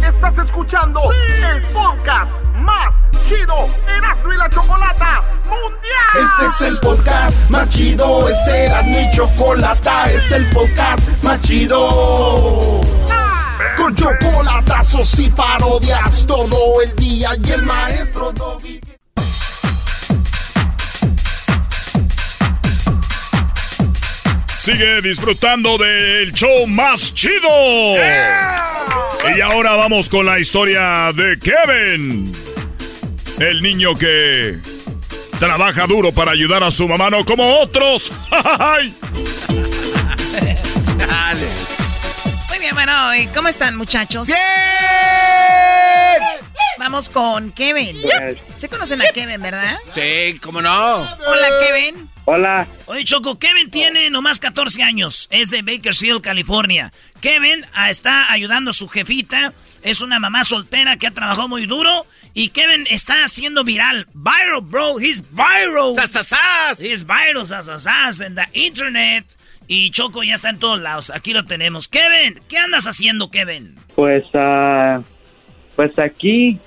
Estás 0.03 0.38
escuchando 0.45 1.02
el 1.12 1.62
podcast 1.64 2.32
más 2.57 2.94
chido 3.28 3.68
Erasmo 3.88 4.34
y 4.34 4.38
la 4.38 4.49
Chocolata 4.52 5.24
Mundial. 5.45 6.45
Este 6.45 6.66
es 6.66 6.74
el 6.74 6.80
podcast 6.80 7.49
más 7.49 7.70
chido, 7.70 8.30
este 8.30 8.66
era 8.66 8.84
mi 8.84 9.12
chocolata, 9.16 10.12
este 10.12 10.28
es 10.28 10.32
el 10.34 10.49
podcast 10.52 11.24
más 11.24 11.41
chido. 11.41 12.82
Con 13.78 13.96
chocolatazo 13.96 14.66
casos 14.66 15.20
y 15.20 15.30
parodias 15.30 16.26
todo 16.28 16.82
el 16.84 16.96
día. 16.96 17.30
Y 17.44 17.52
el 17.52 17.62
maestro 17.64 18.32
Doggy. 18.32 18.80
Sigue 24.58 25.02
disfrutando 25.02 25.78
del 25.78 26.34
show 26.34 26.66
más 26.66 27.14
chido. 27.14 27.48
Y 29.36 29.42
ahora 29.42 29.76
vamos 29.76 30.10
con 30.10 30.26
la 30.26 30.40
historia 30.40 31.12
de 31.14 31.38
Kevin. 31.38 32.32
El 33.40 33.62
niño 33.62 33.96
que 33.96 34.58
trabaja 35.40 35.86
duro 35.86 36.12
para 36.12 36.32
ayudar 36.32 36.64
a 36.64 36.72
su 36.72 36.88
mamá, 36.88 37.10
no 37.10 37.24
como 37.26 37.60
otros. 37.60 38.12
Muy 38.32 38.94
bueno, 43.03 43.31
¿cómo 43.34 43.47
están 43.49 43.76
muchachos? 43.76 44.27
¡Bien! 44.27 44.38
Vamos 46.77 47.09
con 47.09 47.51
Kevin. 47.51 47.97
¿Se 48.55 48.69
conocen 48.69 49.01
a 49.01 49.05
Kevin, 49.13 49.41
verdad? 49.41 49.77
Sí, 49.93 50.39
cómo 50.41 50.61
no. 50.61 51.01
Hola, 51.01 51.47
Kevin. 51.61 52.09
Hola. 52.26 52.67
Oye, 52.85 53.03
Choco, 53.03 53.38
Kevin 53.39 53.69
tiene 53.69 54.09
nomás 54.09 54.39
14 54.39 54.84
años. 54.84 55.27
Es 55.31 55.49
de 55.51 55.61
Bakersfield, 55.61 56.22
California. 56.22 56.91
Kevin 57.22 57.65
ah, 57.73 57.89
está 57.89 58.31
ayudando 58.31 58.72
a 58.72 58.73
su 58.73 58.88
jefita. 58.88 59.53
Es 59.84 60.01
una 60.01 60.19
mamá 60.19 60.43
soltera 60.43 60.97
que 60.97 61.07
ha 61.07 61.11
trabajado 61.11 61.47
muy 61.47 61.65
duro. 61.65 62.05
Y 62.34 62.49
Kevin 62.49 62.88
está 62.89 63.23
haciendo 63.23 63.63
viral. 63.63 64.07
Viral, 64.13 64.61
bro. 64.61 64.99
He's 64.99 65.22
viral. 65.31 65.95
¡Sasasas! 65.95 66.80
He's 66.80 67.05
viral, 67.05 67.45
sasasas, 67.45 68.22
en 68.22 68.35
the 68.35 68.47
internet. 68.53 69.26
Y 69.68 69.92
Choco 69.92 70.24
ya 70.24 70.36
está 70.36 70.50
en 70.50 70.60
todos 70.60 70.80
lados. 70.80 71.12
Aquí 71.12 71.34
lo 71.34 71.46
tenemos. 71.46 71.88
Kevin, 71.88 72.40
¿qué 72.48 72.58
andas 72.58 72.86
haciendo, 72.86 73.32
Kevin? 73.32 73.76
Pues, 73.96 74.24
ah, 74.34 75.02
pues 75.76 75.98
aquí. 75.98 76.60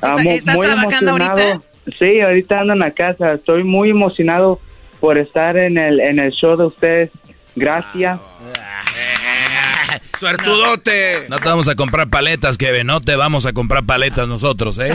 ¿Estás 0.00 0.56
muy 0.56 0.66
trabajando 0.66 1.16
emocionado. 1.16 1.40
ahorita? 1.42 1.66
Sí, 1.98 2.20
ahorita 2.20 2.60
ando 2.60 2.72
en 2.72 2.78
la 2.78 2.90
casa. 2.92 3.32
Estoy 3.32 3.64
muy 3.64 3.90
emocionado 3.90 4.60
por 5.00 5.18
estar 5.18 5.56
en 5.56 5.76
el, 5.76 6.00
en 6.00 6.18
el 6.18 6.32
show 6.32 6.56
de 6.56 6.64
ustedes. 6.64 7.10
Gracias. 7.54 8.18
¡Suertudote! 10.18 11.26
No 11.28 11.38
te 11.38 11.48
vamos 11.48 11.68
a 11.68 11.74
comprar 11.74 12.08
paletas, 12.08 12.56
Kevin. 12.56 12.86
No 12.86 13.00
te 13.00 13.16
vamos 13.16 13.46
a 13.46 13.52
comprar 13.52 13.84
paletas 13.84 14.26
nosotros, 14.26 14.78
¿eh? 14.78 14.94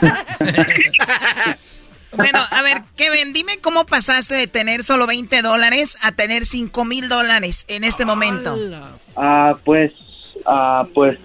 Bueno, 2.12 2.40
a 2.50 2.62
ver, 2.62 2.82
Kevin, 2.96 3.32
dime 3.32 3.58
cómo 3.58 3.86
pasaste 3.86 4.34
de 4.34 4.46
tener 4.46 4.82
solo 4.82 5.06
20 5.06 5.42
dólares 5.42 5.96
a 6.02 6.12
tener 6.12 6.44
5 6.44 6.84
mil 6.84 7.08
dólares 7.08 7.64
en 7.68 7.84
este 7.84 8.04
momento. 8.04 8.56
Ah, 9.16 9.56
pues, 9.64 9.92
ah, 10.44 10.84
pues, 10.92 11.18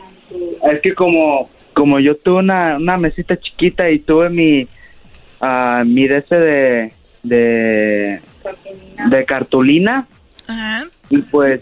es 0.72 0.82
que 0.82 0.94
como, 0.94 1.50
como 1.74 2.00
yo 2.00 2.16
tuve 2.16 2.40
una, 2.40 2.78
una 2.78 2.98
mesita 2.98 3.38
chiquita 3.40 3.90
y 3.90 4.00
tuve 4.00 4.30
mi, 4.30 4.68
ah, 5.42 5.84
mi 5.86 6.08
de 6.08 6.18
ese 6.18 6.36
de, 6.36 6.94
de, 7.24 8.22
de 9.10 9.26
cartulina 9.26 10.08
Ajá. 10.48 10.86
y 11.10 11.18
pues, 11.18 11.62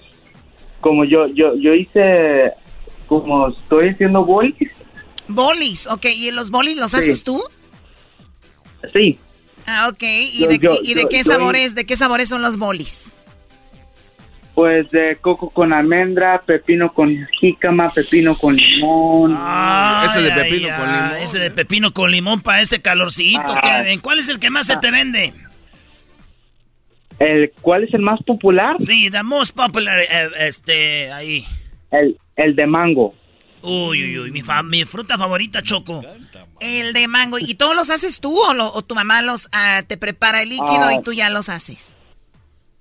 como 0.81 1.05
yo, 1.05 1.27
yo, 1.27 1.55
yo 1.55 1.73
hice, 1.73 2.51
como 3.07 3.47
estoy 3.49 3.89
haciendo 3.89 4.25
bolis, 4.25 4.69
Bolis, 5.29 5.87
ok, 5.87 6.05
¿y 6.07 6.31
los 6.31 6.51
bolis 6.51 6.75
los 6.75 6.91
Sí. 6.91 6.97
haces 6.97 7.23
tú? 7.23 7.41
Sí, 8.91 9.19
Ah, 9.65 9.87
ok, 9.87 10.03
¿y 10.03 10.41
Yo- 10.41 10.47
de, 10.49 10.59
yo- 10.59 10.75
y 10.83 10.93
de 10.93 11.03
yo- 11.03 11.09
qué 11.09 11.19
yo- 11.19 11.23
sabores, 11.23 11.73
de 11.73 11.85
qué 11.85 11.95
sabores 11.95 12.27
son 12.29 12.41
los 12.41 12.57
bolis? 12.57 13.13
pues 14.55 14.91
de 14.91 15.15
coco 15.19 15.49
con 15.49 15.73
almendra, 15.73 16.39
pepino 16.41 16.93
con 16.93 17.15
jícama, 17.39 17.89
pepino 17.89 18.35
con 18.35 18.55
limón. 18.55 19.35
Ay, 19.35 20.07
ese 20.09 20.21
de 20.21 20.31
pepino 20.31 20.67
ay, 20.71 20.79
con 20.79 20.91
limón. 20.93 21.15
Ese 21.23 21.39
de 21.39 21.49
pepino 21.49 21.91
con 21.93 22.11
limón 22.11 22.41
para 22.41 22.61
este 22.61 22.79
calorcito, 22.81 23.41
Ah. 23.47 23.59
Kevin. 23.83 23.99
¿Cuál 23.99 24.19
es 24.19 24.27
el 24.29 24.37
que 24.39 24.51
más 24.51 24.67
se 24.67 24.77
te 24.77 24.91
vende? 24.91 25.33
El, 27.19 27.51
¿Cuál 27.61 27.85
es 27.85 27.93
el 27.93 28.01
más 28.01 28.21
popular? 28.23 28.75
Sí, 28.79 29.09
the 29.09 29.23
most 29.23 29.55
popular, 29.55 29.99
eh, 29.99 30.29
este, 30.41 31.11
ahí. 31.11 31.45
El, 31.91 32.17
el 32.35 32.55
de 32.55 32.67
mango. 32.67 33.15
Uy, 33.61 34.03
uy, 34.03 34.19
uy, 34.19 34.31
mi, 34.31 34.41
fa- 34.41 34.61
mi 34.61 34.83
fruta 34.83 35.17
favorita, 35.17 35.63
Choco. 35.63 36.03
El 36.59 36.93
de 36.93 37.07
mango, 37.07 37.37
¿y 37.39 37.55
todos 37.55 37.75
los 37.75 37.89
haces 37.89 38.19
tú 38.19 38.37
o, 38.39 38.53
lo- 38.53 38.71
o 38.73 38.81
tu 38.83 38.95
mamá 38.95 39.21
los 39.21 39.49
ah, 39.51 39.81
te 39.87 39.97
prepara 39.97 40.41
el 40.43 40.49
líquido 40.49 40.83
Ah. 40.85 40.93
y 40.93 41.01
tú 41.01 41.11
ya 41.13 41.29
los 41.29 41.49
haces? 41.49 41.95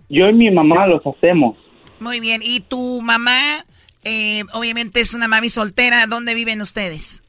Yo 0.08 0.28
y 0.28 0.32
mi 0.34 0.50
mamá 0.50 0.86
los 0.86 1.02
hacemos. 1.06 1.56
Muy 1.98 2.20
bien, 2.20 2.40
¿y 2.44 2.60
tu 2.60 3.00
mamá, 3.00 3.64
eh, 4.04 4.42
obviamente 4.52 5.00
es 5.00 5.14
una 5.14 5.26
mami 5.28 5.48
soltera, 5.48 6.06
¿dónde 6.06 6.34
viven 6.34 6.60
ustedes? 6.60 7.22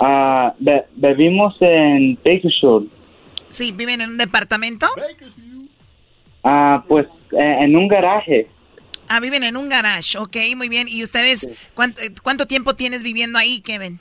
Ah, 0.00 0.54
be- 0.58 0.84
bebimos 0.96 1.54
en 1.60 2.16
Bakersfield. 2.16 2.90
Sí, 3.50 3.70
¿viven 3.72 4.00
en 4.00 4.10
un 4.10 4.16
departamento? 4.18 4.86
Ah, 6.42 6.82
pues 6.88 7.06
eh, 7.32 7.56
en 7.60 7.76
un 7.76 7.86
garaje. 7.88 8.48
Ah, 9.08 9.20
viven 9.20 9.44
en 9.44 9.56
un 9.56 9.68
garage, 9.68 10.18
ok, 10.18 10.36
muy 10.56 10.68
bien. 10.68 10.88
¿Y 10.88 11.02
ustedes, 11.02 11.48
cuánto, 11.74 12.00
eh, 12.02 12.12
cuánto 12.22 12.46
tiempo 12.46 12.74
tienes 12.74 13.02
viviendo 13.02 13.38
ahí, 13.38 13.60
Kevin? 13.60 14.00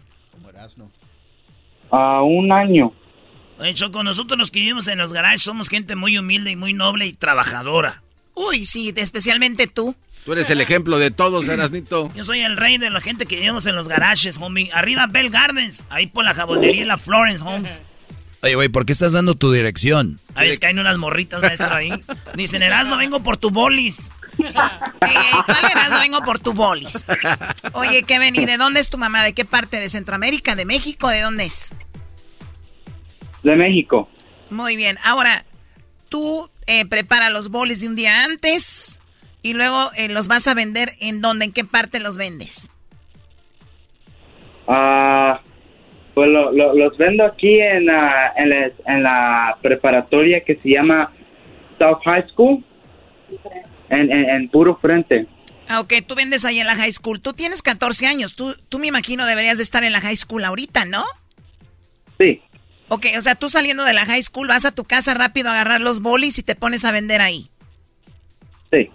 Ah, 1.91 2.21
un 2.23 2.51
año. 2.51 2.93
Oye, 3.59 3.73
Choco, 3.73 4.03
nosotros 4.03 4.39
los 4.39 4.49
que 4.49 4.59
vivimos 4.59 4.87
en 4.87 4.97
los 4.97 5.13
garages 5.13 5.43
somos 5.43 5.69
gente 5.69 5.95
muy 5.95 6.17
humilde 6.17 6.51
y 6.51 6.55
muy 6.55 6.73
noble 6.73 7.05
y 7.05 7.13
trabajadora. 7.13 8.01
Uy, 8.33 8.65
sí, 8.65 8.93
especialmente 8.95 9.67
tú. 9.67 9.95
Tú 10.25 10.33
eres 10.33 10.49
el 10.49 10.61
ejemplo 10.61 10.99
de 10.99 11.11
todos, 11.11 11.47
Erasnito. 11.47 12.09
Yo 12.15 12.23
soy 12.23 12.39
el 12.39 12.57
rey 12.57 12.77
de 12.77 12.89
la 12.89 13.01
gente 13.01 13.25
que 13.25 13.35
vivimos 13.35 13.65
en 13.65 13.75
los 13.75 13.87
garajes, 13.87 14.37
homie. 14.39 14.69
Arriba 14.73 15.07
Bell 15.07 15.29
Gardens, 15.29 15.85
ahí 15.89 16.07
por 16.07 16.23
la 16.23 16.33
jabonería 16.33 16.81
y 16.81 16.85
la 16.85 16.97
Florence 16.97 17.43
Homes. 17.43 17.83
Oye, 18.43 18.55
güey, 18.55 18.69
¿por 18.69 18.85
qué 18.85 18.93
estás 18.93 19.13
dando 19.13 19.35
tu 19.35 19.51
dirección? 19.51 20.19
Ahí 20.33 20.49
es 20.49 20.59
que 20.59 20.65
hay 20.65 20.73
unas 20.73 20.97
morritas, 20.97 21.41
maestro, 21.41 21.71
ahí. 21.73 21.91
Dicen, 22.33 22.63
Erasmo, 22.63 22.97
vengo 22.97 23.21
por 23.21 23.37
tu 23.37 23.51
bolis. 23.51 24.11
Eh, 24.45 25.43
¿Cuál 25.45 25.65
eras? 25.71 25.89
No 25.89 25.99
vengo 25.99 26.19
por 26.23 26.39
tu 26.39 26.53
bolis. 26.53 27.05
Oye, 27.73 28.03
Kevin, 28.03 28.35
¿y 28.35 28.45
de 28.45 28.57
dónde 28.57 28.79
es 28.79 28.89
tu 28.89 28.97
mamá? 28.97 29.23
¿De 29.23 29.33
qué 29.33 29.45
parte? 29.45 29.77
¿De 29.79 29.89
Centroamérica? 29.89 30.55
¿De 30.55 30.65
México? 30.65 31.07
¿De 31.09 31.21
dónde 31.21 31.45
es? 31.45 31.71
De 33.43 33.55
México. 33.55 34.09
Muy 34.49 34.75
bien. 34.75 34.97
Ahora, 35.03 35.45
tú 36.09 36.49
eh, 36.67 36.85
preparas 36.85 37.31
los 37.31 37.49
bolis 37.49 37.81
de 37.81 37.87
un 37.87 37.95
día 37.95 38.23
antes 38.23 38.99
y 39.41 39.53
luego 39.53 39.89
eh, 39.97 40.09
los 40.09 40.27
vas 40.27 40.47
a 40.47 40.53
vender 40.53 40.89
en 40.99 41.21
dónde, 41.21 41.45
en 41.45 41.51
qué 41.51 41.63
parte 41.65 41.99
los 41.99 42.17
vendes. 42.17 42.69
Ah, 44.67 45.41
pues 46.13 46.29
lo- 46.29 46.51
lo- 46.51 46.73
los 46.75 46.97
vendo 46.97 47.25
aquí 47.25 47.59
en, 47.59 47.85
la- 47.87 48.33
en, 48.35 48.49
la, 48.49 48.71
en 48.85 49.03
la 49.03 49.57
preparatoria 49.61 50.41
que 50.43 50.55
se 50.57 50.69
llama 50.69 51.09
South 51.79 51.99
High 52.05 52.27
School. 52.29 52.63
En, 53.91 54.11
en, 54.11 54.29
en 54.29 54.49
puro 54.49 54.77
frente. 54.77 55.27
Ah, 55.67 55.79
ok, 55.79 55.93
tú 56.05 56.15
vendes 56.15 56.43
ahí 56.43 56.59
en 56.59 56.67
la 56.67 56.75
high 56.75 56.91
school. 56.91 57.21
Tú 57.21 57.33
tienes 57.33 57.61
14 57.61 58.07
años. 58.07 58.35
Tú, 58.35 58.53
tú 58.67 58.79
me 58.79 58.87
imagino 58.87 59.25
deberías 59.25 59.57
de 59.57 59.63
estar 59.63 59.83
en 59.83 59.93
la 59.93 60.01
high 60.01 60.17
school 60.17 60.43
ahorita, 60.43 60.85
¿no? 60.85 61.03
Sí. 62.17 62.41
Ok, 62.89 63.05
o 63.17 63.21
sea, 63.21 63.35
tú 63.35 63.47
saliendo 63.47 63.85
de 63.85 63.93
la 63.93 64.05
high 64.05 64.21
school 64.21 64.47
vas 64.47 64.65
a 64.65 64.71
tu 64.71 64.83
casa 64.83 65.13
rápido 65.13 65.49
a 65.49 65.53
agarrar 65.53 65.79
los 65.79 66.01
bolis 66.01 66.37
y 66.39 66.43
te 66.43 66.55
pones 66.55 66.83
a 66.83 66.91
vender 66.91 67.21
ahí. 67.21 67.49
Sí. 68.69 68.89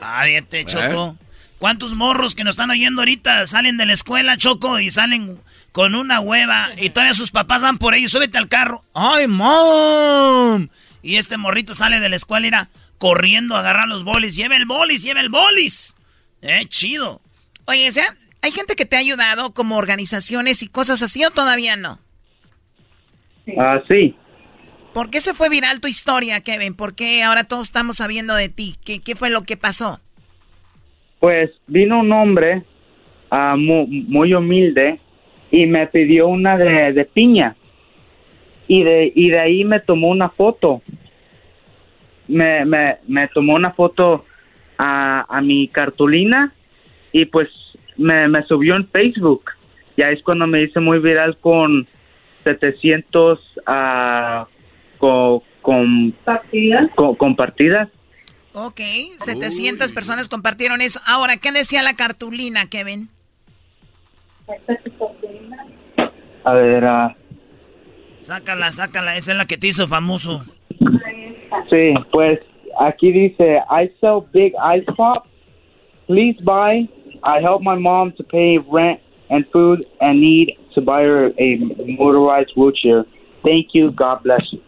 Ah, 0.00 0.22
fíjate, 0.24 0.64
Choco. 0.64 1.16
¿Cuántos 1.58 1.94
morros 1.94 2.34
que 2.34 2.44
nos 2.44 2.52
están 2.52 2.70
oyendo 2.70 3.02
ahorita 3.02 3.46
salen 3.46 3.76
de 3.76 3.84
la 3.84 3.92
escuela, 3.92 4.36
Choco, 4.36 4.78
y 4.78 4.90
salen 4.90 5.38
con 5.72 5.94
una 5.94 6.20
hueva 6.20 6.70
y 6.78 6.90
todavía 6.90 7.14
sus 7.14 7.30
papás 7.30 7.62
van 7.62 7.78
por 7.78 7.94
ahí, 7.94 8.08
súbete 8.08 8.38
al 8.38 8.48
carro. 8.48 8.82
¡Ay, 8.94 9.26
mom! 9.26 10.68
Y 11.02 11.16
este 11.16 11.36
morrito 11.36 11.74
sale 11.74 12.00
de 12.00 12.08
la 12.08 12.16
escuela 12.16 12.46
y 12.46 12.48
irá 12.48 12.70
corriendo 12.98 13.56
a 13.56 13.60
agarrar 13.60 13.88
los 13.88 14.04
bolis. 14.04 14.36
¡Lleva 14.36 14.56
el 14.56 14.66
bolis, 14.66 15.02
lleva 15.02 15.20
el 15.20 15.28
bolis! 15.30 15.96
¡Eh, 16.42 16.66
chido! 16.68 17.20
Oye, 17.66 17.88
o 17.88 17.92
sea, 17.92 18.14
¿hay 18.42 18.50
gente 18.52 18.76
que 18.76 18.84
te 18.86 18.96
ha 18.96 19.00
ayudado 19.00 19.52
como 19.54 19.76
organizaciones 19.76 20.62
y 20.62 20.68
cosas 20.68 21.02
así 21.02 21.24
o 21.24 21.30
todavía 21.30 21.76
no? 21.76 21.98
Ah, 23.58 23.80
sí. 23.88 24.14
¿Por 24.92 25.10
qué 25.10 25.20
se 25.20 25.34
fue 25.34 25.48
viral 25.48 25.80
tu 25.80 25.88
historia, 25.88 26.40
Kevin? 26.40 26.74
¿Por 26.74 26.94
qué 26.94 27.22
ahora 27.22 27.44
todos 27.44 27.68
estamos 27.68 27.96
sabiendo 27.98 28.34
de 28.34 28.48
ti? 28.48 28.76
¿Qué, 28.84 29.00
qué 29.00 29.14
fue 29.14 29.30
lo 29.30 29.42
que 29.42 29.56
pasó? 29.56 30.00
Pues 31.20 31.50
vino 31.66 32.00
un 32.00 32.12
hombre 32.12 32.62
ah, 33.30 33.54
mu- 33.56 33.86
muy, 33.86 34.34
humilde 34.34 35.00
y 35.50 35.66
me 35.66 35.86
pidió 35.86 36.28
una 36.28 36.56
de, 36.56 36.92
de 36.92 37.04
piña. 37.04 37.56
Y 38.66 38.82
de, 38.82 39.12
y 39.14 39.30
de 39.30 39.40
ahí 39.40 39.64
me 39.64 39.80
tomó 39.80 40.08
una 40.08 40.28
foto. 40.30 40.82
Me, 42.28 42.64
me, 42.64 42.98
me 43.08 43.26
tomó 43.28 43.54
una 43.54 43.72
foto 43.72 44.24
a, 44.76 45.24
a 45.28 45.40
mi 45.40 45.68
cartulina 45.68 46.52
y 47.12 47.24
pues 47.24 47.48
me, 47.96 48.28
me 48.28 48.42
subió 48.44 48.76
en 48.76 48.86
Facebook. 48.88 49.44
Y 49.96 50.02
ahí 50.02 50.14
es 50.14 50.22
cuando 50.22 50.46
me 50.46 50.62
hice 50.62 50.78
muy 50.78 50.98
viral 51.00 51.36
con 51.38 51.86
700 52.44 53.40
ah, 53.66 54.46
co- 54.98 55.42
con, 55.62 56.14
co- 56.94 57.16
compartidas. 57.16 57.88
Ok, 58.52 58.80
700 59.18 59.92
personas 59.92 60.28
compartieron 60.28 60.80
eso. 60.80 61.00
Ahora, 61.06 61.36
¿qué 61.36 61.52
decía 61.52 61.82
la 61.82 61.94
cartulina, 61.94 62.66
Kevin? 62.66 63.08
A 66.44 66.52
ver, 66.54 66.84
ah, 66.84 67.16
Sácala, 68.20 68.72
sácala, 68.72 69.16
esa 69.16 69.32
es 69.32 69.38
la 69.38 69.46
que 69.46 69.56
te 69.56 69.68
hizo 69.68 69.86
famoso. 69.88 70.44
Sí, 71.70 71.94
pues 72.12 72.38
aquí 72.78 73.12
dice, 73.12 73.60
I 73.70 73.90
sell 74.00 74.26
big 74.32 74.52
ice 74.56 74.86
pop. 74.96 75.26
Please 76.06 76.38
buy. 76.42 76.88
I 77.24 77.40
help 77.42 77.62
my 77.62 77.76
mom 77.76 78.12
to 78.12 78.24
pay 78.24 78.58
rent 78.58 79.00
and 79.30 79.44
food 79.52 79.84
and 80.00 80.20
need 80.20 80.56
to 80.74 80.80
buy 80.80 81.02
her 81.02 81.32
a 81.38 81.58
motorized 81.98 82.52
wheelchair. 82.56 83.04
Thank 83.42 83.74
you. 83.74 83.90
God 83.90 84.22
bless 84.22 84.42
you. 84.52 84.62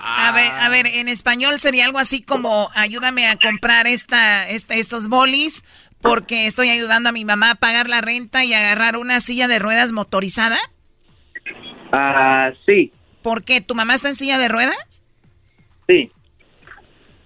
A 0.00 0.32
ver, 0.32 0.50
a 0.60 0.68
ver, 0.68 0.86
en 0.86 1.08
español 1.08 1.58
sería 1.58 1.86
algo 1.86 1.98
así 1.98 2.22
como 2.22 2.68
ayúdame 2.74 3.26
a 3.26 3.36
comprar 3.36 3.86
esta, 3.86 4.46
esta, 4.50 4.74
estos 4.74 5.08
bolis 5.08 5.64
porque 6.02 6.46
estoy 6.46 6.68
ayudando 6.68 7.08
a 7.08 7.12
mi 7.12 7.24
mamá 7.24 7.52
a 7.52 7.54
pagar 7.54 7.88
la 7.88 8.02
renta 8.02 8.44
y 8.44 8.52
agarrar 8.52 8.98
una 8.98 9.20
silla 9.20 9.48
de 9.48 9.58
ruedas 9.58 9.92
motorizada. 9.92 10.58
Ah, 11.90 12.50
sí, 12.66 12.92
¿Por 13.22 13.44
qué? 13.44 13.60
¿Tu 13.60 13.74
mamá 13.74 13.94
está 13.94 14.08
en 14.08 14.16
silla 14.16 14.38
de 14.38 14.48
ruedas? 14.48 15.04
sí. 15.88 16.10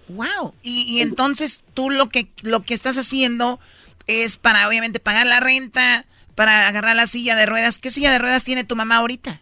Wow. 0.09 0.53
Y, 0.61 0.83
y 0.83 1.01
entonces 1.01 1.63
tú 1.73 1.89
lo 1.89 2.09
que 2.09 2.27
lo 2.41 2.61
que 2.61 2.73
estás 2.73 2.97
haciendo 2.97 3.59
es 4.07 4.37
para 4.37 4.67
obviamente 4.67 4.99
pagar 4.99 5.27
la 5.27 5.39
renta, 5.39 6.05
para 6.35 6.67
agarrar 6.67 6.95
la 6.95 7.07
silla 7.07 7.35
de 7.35 7.45
ruedas. 7.45 7.79
¿Qué 7.79 7.91
silla 7.91 8.11
de 8.11 8.19
ruedas 8.19 8.43
tiene 8.43 8.63
tu 8.63 8.75
mamá 8.75 8.97
ahorita? 8.97 9.39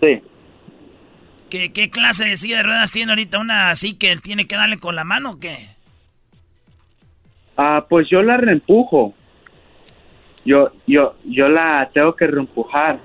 Sí. 0.00 0.22
¿Qué, 1.50 1.72
¿Qué 1.72 1.90
clase 1.90 2.24
de 2.24 2.36
silla 2.36 2.58
de 2.58 2.62
ruedas 2.64 2.92
tiene 2.92 3.12
ahorita? 3.12 3.38
¿Una 3.38 3.70
así 3.70 3.94
que 3.94 4.16
tiene 4.16 4.46
que 4.46 4.56
darle 4.56 4.78
con 4.78 4.96
la 4.96 5.04
mano 5.04 5.32
o 5.32 5.40
qué? 5.40 5.68
Ah, 7.56 7.84
pues 7.88 8.08
yo 8.08 8.22
la 8.22 8.36
reempujo. 8.36 9.14
Yo, 10.44 10.72
yo, 10.86 11.16
yo 11.24 11.48
la 11.48 11.90
tengo 11.92 12.16
que 12.16 12.26
reempujar. 12.26 12.98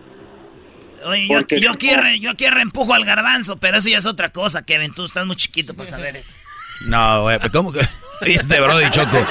Oye, 1.06 1.28
yo, 1.28 1.36
Porque- 1.40 1.60
yo, 1.62 1.72
aquí 1.72 1.94
re- 1.96 2.20
yo 2.20 2.32
aquí 2.32 2.48
reempujo 2.48 2.94
al 2.94 3.06
garbanzo, 3.06 3.58
pero 3.58 3.78
eso 3.78 3.90
ya 3.90 3.98
es 4.00 4.06
otra 4.06 4.30
cosa, 4.30 4.66
Kevin. 4.66 4.94
Tú 4.94 5.06
estás 5.06 5.26
muy 5.26 5.36
chiquito 5.36 5.74
para 5.74 5.90
saber 5.90 6.16
eso. 6.18 6.32
No, 6.88 7.22
güey, 7.24 7.40
¿cómo 7.54 7.72
que? 7.72 7.82
Este 8.22 8.60
Brody 8.60 8.90
Choco. 8.90 9.26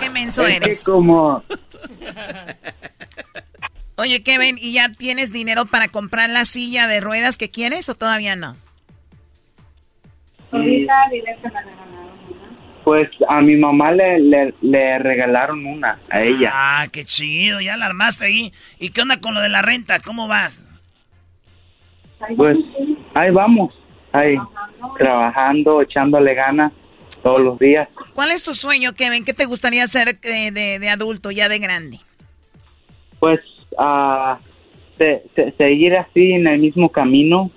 Qué 0.00 0.10
menso 0.10 0.46
Es 0.46 0.58
que 0.60 0.64
eres. 0.64 0.84
como, 0.84 1.42
Oye, 3.96 4.22
Kevin, 4.22 4.56
¿y 4.60 4.72
ya 4.74 4.90
tienes 4.90 5.32
dinero 5.32 5.66
para 5.66 5.88
comprar 5.88 6.28
la 6.30 6.44
silla 6.44 6.86
de 6.86 7.00
ruedas 7.00 7.36
que 7.38 7.48
quieres 7.50 7.88
o 7.88 7.94
todavía 7.94 8.36
no? 8.36 8.56
pues 12.84 13.08
a 13.28 13.40
mi 13.40 13.56
mamá 13.56 13.90
le, 13.90 14.20
le, 14.20 14.54
le 14.62 14.98
regalaron 15.00 15.66
una 15.66 15.98
a 16.08 16.20
ella. 16.22 16.50
Ah, 16.54 16.86
qué 16.92 17.04
chido, 17.04 17.60
ya 17.60 17.76
la 17.76 17.86
armaste 17.86 18.26
ahí. 18.26 18.52
¿Y 18.78 18.90
qué 18.90 19.02
onda 19.02 19.20
con 19.20 19.34
lo 19.34 19.40
de 19.40 19.48
la 19.48 19.60
renta? 19.62 19.98
¿Cómo 20.00 20.28
vas? 20.28 20.60
Pues 22.36 22.56
ahí 23.14 23.30
vamos, 23.30 23.74
ahí 24.12 24.36
trabajando, 24.98 25.82
echándole 25.82 26.34
ganas 26.34 26.72
todos 27.22 27.40
los 27.40 27.58
días. 27.58 27.88
¿Cuál 28.14 28.30
es 28.32 28.42
tu 28.42 28.52
sueño, 28.52 28.92
Kevin? 28.94 29.24
¿Qué 29.24 29.34
te 29.34 29.44
gustaría 29.44 29.84
hacer 29.84 30.18
eh, 30.22 30.50
de, 30.50 30.78
de 30.78 30.88
adulto, 30.88 31.30
ya 31.30 31.48
de 31.48 31.58
grande? 31.58 31.98
Pues 33.18 33.40
se- 34.98 35.22
se- 35.34 35.52
seguir 35.52 35.96
así 35.96 36.32
en 36.32 36.46
el 36.46 36.58
mismo 36.60 36.88
camino, 36.90 37.50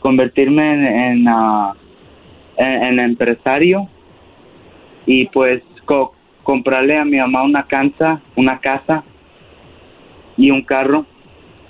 convertirme 0.00 0.72
en, 0.74 0.84
en, 0.86 1.28
ah, 1.28 1.74
en- 2.56 2.82
en 2.84 3.00
empresario 3.00 3.88
y 5.06 5.26
pues 5.28 5.62
co- 5.84 6.14
comprarle 6.42 6.96
a 6.98 7.04
mi 7.04 7.16
mamá 7.18 7.42
una 7.42 7.64
casa, 7.66 8.20
una 8.36 8.58
casa 8.60 9.02
y 10.36 10.50
un 10.50 10.62
carro. 10.62 11.04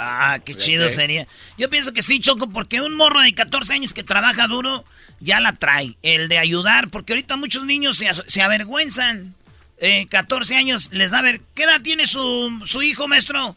Ah, 0.02 0.39
qué 0.43 0.55
chido 0.55 0.89
sería. 0.89 1.27
Yo 1.59 1.68
pienso 1.68 1.93
que 1.93 2.02
sí, 2.02 2.20
Choco, 2.20 2.48
porque 2.48 2.81
un 2.81 2.97
morro 2.97 3.20
de 3.20 3.35
14 3.35 3.74
años 3.74 3.93
que 3.93 4.02
trabaja 4.02 4.47
duro 4.47 4.82
ya 5.20 5.40
la 5.40 5.52
trae. 5.52 5.94
El 6.02 6.28
de 6.28 6.39
ayudar, 6.39 6.89
porque 6.89 7.12
ahorita 7.12 7.36
muchos 7.36 7.66
niños 7.66 8.02
se, 8.27 8.43
avergüenzan. 8.43 9.35
Eh, 9.77 10.06
14 10.09 10.56
años 10.56 10.89
les 10.93 11.10
da 11.10 11.20
ver. 11.20 11.43
¿Qué 11.55 11.64
edad 11.64 11.82
tiene 11.82 12.06
su, 12.06 12.62
su 12.64 12.82
hijo, 12.82 13.09
maestro? 13.09 13.56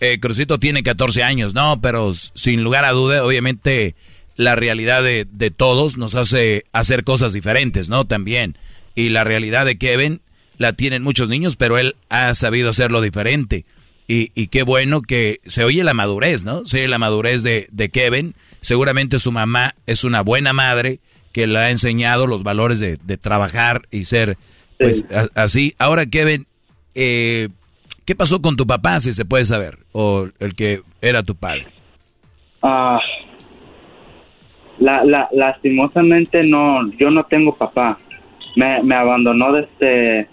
Eh, 0.00 0.18
Crucito 0.20 0.58
tiene 0.58 0.82
14 0.82 1.22
años, 1.22 1.52
no, 1.52 1.78
pero 1.82 2.14
sin 2.14 2.64
lugar 2.64 2.86
a 2.86 2.92
duda, 2.92 3.22
obviamente 3.22 3.94
la 4.36 4.56
realidad 4.56 5.02
de, 5.02 5.26
de 5.30 5.50
todos 5.50 5.98
nos 5.98 6.14
hace 6.14 6.64
hacer 6.72 7.04
cosas 7.04 7.34
diferentes, 7.34 7.90
¿no? 7.90 8.06
También. 8.06 8.56
Y 8.94 9.10
la 9.10 9.22
realidad 9.22 9.66
de 9.66 9.76
Kevin 9.76 10.22
la 10.56 10.72
tienen 10.72 11.02
muchos 11.02 11.28
niños, 11.28 11.56
pero 11.56 11.76
él 11.76 11.94
ha 12.08 12.34
sabido 12.34 12.70
hacerlo 12.70 13.02
diferente. 13.02 13.66
Y, 14.06 14.30
y 14.34 14.48
qué 14.48 14.62
bueno 14.64 15.00
que 15.00 15.40
se 15.44 15.64
oye 15.64 15.82
la 15.82 15.94
madurez, 15.94 16.44
¿no? 16.44 16.64
Se 16.66 16.78
oye 16.80 16.88
la 16.88 16.98
madurez 16.98 17.42
de, 17.42 17.66
de 17.72 17.88
Kevin. 17.88 18.34
Seguramente 18.60 19.18
su 19.18 19.32
mamá 19.32 19.74
es 19.86 20.04
una 20.04 20.20
buena 20.22 20.52
madre 20.52 20.98
que 21.32 21.46
le 21.46 21.58
ha 21.58 21.70
enseñado 21.70 22.26
los 22.26 22.42
valores 22.42 22.80
de, 22.80 22.98
de 23.02 23.16
trabajar 23.16 23.82
y 23.90 24.04
ser 24.04 24.36
pues 24.78 25.04
a- 25.10 25.28
así. 25.42 25.74
Ahora, 25.78 26.04
Kevin, 26.06 26.46
eh, 26.94 27.48
¿qué 28.04 28.14
pasó 28.14 28.42
con 28.42 28.56
tu 28.56 28.66
papá, 28.66 29.00
si 29.00 29.12
se 29.14 29.24
puede 29.24 29.44
saber? 29.46 29.78
O 29.92 30.28
el 30.38 30.54
que 30.54 30.82
era 31.00 31.22
tu 31.22 31.34
padre. 31.34 31.66
Ah, 32.62 32.98
la, 34.78 35.04
la, 35.04 35.28
lastimosamente 35.32 36.42
no, 36.46 36.90
yo 36.98 37.10
no 37.10 37.24
tengo 37.24 37.54
papá. 37.56 37.98
Me, 38.56 38.82
me 38.82 38.94
abandonó 38.94 39.52
desde, 39.52 40.28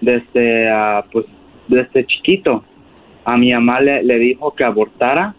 desde, 0.00 0.68
ah, 0.70 1.04
pues, 1.10 1.26
desde 1.68 2.06
chiquito. 2.06 2.64
A 3.26 3.36
mi 3.36 3.52
mamá 3.52 3.80
le, 3.80 4.02
le 4.02 4.18
dijo 4.18 4.54
que 4.54 4.64
abortara 4.64 5.34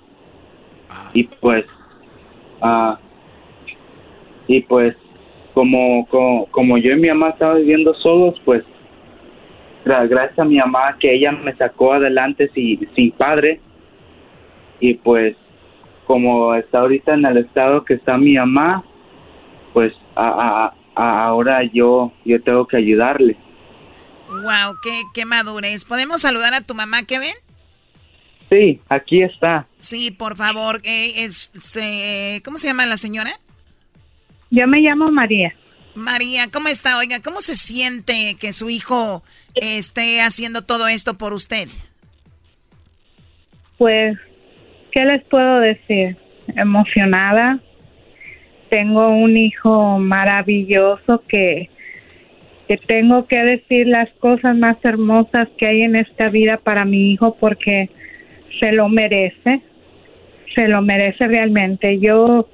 y 1.14 1.23
pues, 1.23 1.65
ah, 2.61 2.99
y 4.47 4.61
pues, 4.61 4.95
como, 5.53 6.05
como, 6.07 6.45
como 6.47 6.77
yo 6.77 6.91
y 6.91 6.97
mi 6.97 7.07
mamá 7.07 7.30
estaban 7.30 7.57
viviendo 7.57 7.93
solos, 7.95 8.39
pues, 8.45 8.64
gra- 9.85 10.07
gracias 10.07 10.38
a 10.39 10.45
mi 10.45 10.57
mamá 10.57 10.95
que 10.99 11.14
ella 11.15 11.31
me 11.31 11.55
sacó 11.55 11.93
adelante 11.93 12.49
sin, 12.53 12.88
sin 12.93 13.11
padre 13.11 13.59
y 14.80 14.93
pues 14.93 15.35
como 16.05 16.53
está 16.53 16.80
ahorita 16.81 17.14
en 17.15 17.26
el 17.26 17.38
estado 17.38 17.84
que 17.84 17.95
está 17.95 18.18
mi 18.18 18.35
mamá, 18.35 18.84
pues 19.73 19.93
a, 20.15 20.27
a- 20.27 20.73
a- 20.95 21.26
ahora 21.26 21.64
yo 21.64 22.11
yo 22.26 22.41
tengo 22.41 22.68
que 22.68 22.77
ayudarle. 22.77 23.35
Wow, 24.30 24.76
qué, 24.84 25.01
qué 25.14 25.26
madurez. 25.26 25.85
¿Podemos 25.85 26.22
saludar 26.22 26.53
a 26.53 26.61
tu 26.61 26.76
mamá, 26.76 27.03
Kevin? 27.03 27.34
Sí, 28.49 28.79
aquí 28.89 29.21
está. 29.23 29.67
Sí, 29.79 30.11
por 30.11 30.35
favor. 30.37 30.79
eh, 30.83 31.23
es, 31.25 31.51
se- 31.59 32.41
¿Cómo 32.45 32.57
se 32.57 32.67
llama 32.67 32.85
la 32.85 32.97
señora? 32.97 33.31
Yo 34.49 34.65
me 34.67 34.79
llamo 34.79 35.11
María. 35.11 35.53
María, 35.95 36.45
¿cómo 36.51 36.67
está? 36.69 36.97
Oiga, 36.99 37.21
¿cómo 37.21 37.41
se 37.41 37.55
siente 37.55 38.35
que 38.39 38.53
su 38.53 38.69
hijo 38.69 39.23
esté 39.55 40.21
haciendo 40.21 40.61
todo 40.63 40.87
esto 40.87 41.17
por 41.17 41.33
usted? 41.33 41.67
Pues, 43.77 44.17
¿qué 44.91 45.05
les 45.05 45.23
puedo 45.25 45.59
decir? 45.59 46.17
Emocionada. 46.55 47.59
Tengo 48.69 49.09
un 49.09 49.37
hijo 49.37 49.97
maravilloso 49.99 51.23
que, 51.27 51.69
que 52.67 52.77
tengo 52.77 53.27
que 53.27 53.37
decir 53.37 53.87
las 53.87 54.09
cosas 54.19 54.55
más 54.57 54.77
hermosas 54.83 55.47
que 55.57 55.67
hay 55.67 55.81
en 55.83 55.95
esta 55.95 56.29
vida 56.29 56.57
para 56.57 56.85
mi 56.85 57.11
hijo 57.13 57.35
porque 57.39 57.89
se 58.59 58.71
lo 58.71 58.89
merece. 58.89 59.61
Se 60.53 60.67
lo 60.67 60.81
merece 60.81 61.27
realmente. 61.27 61.99
Yo 61.99 62.47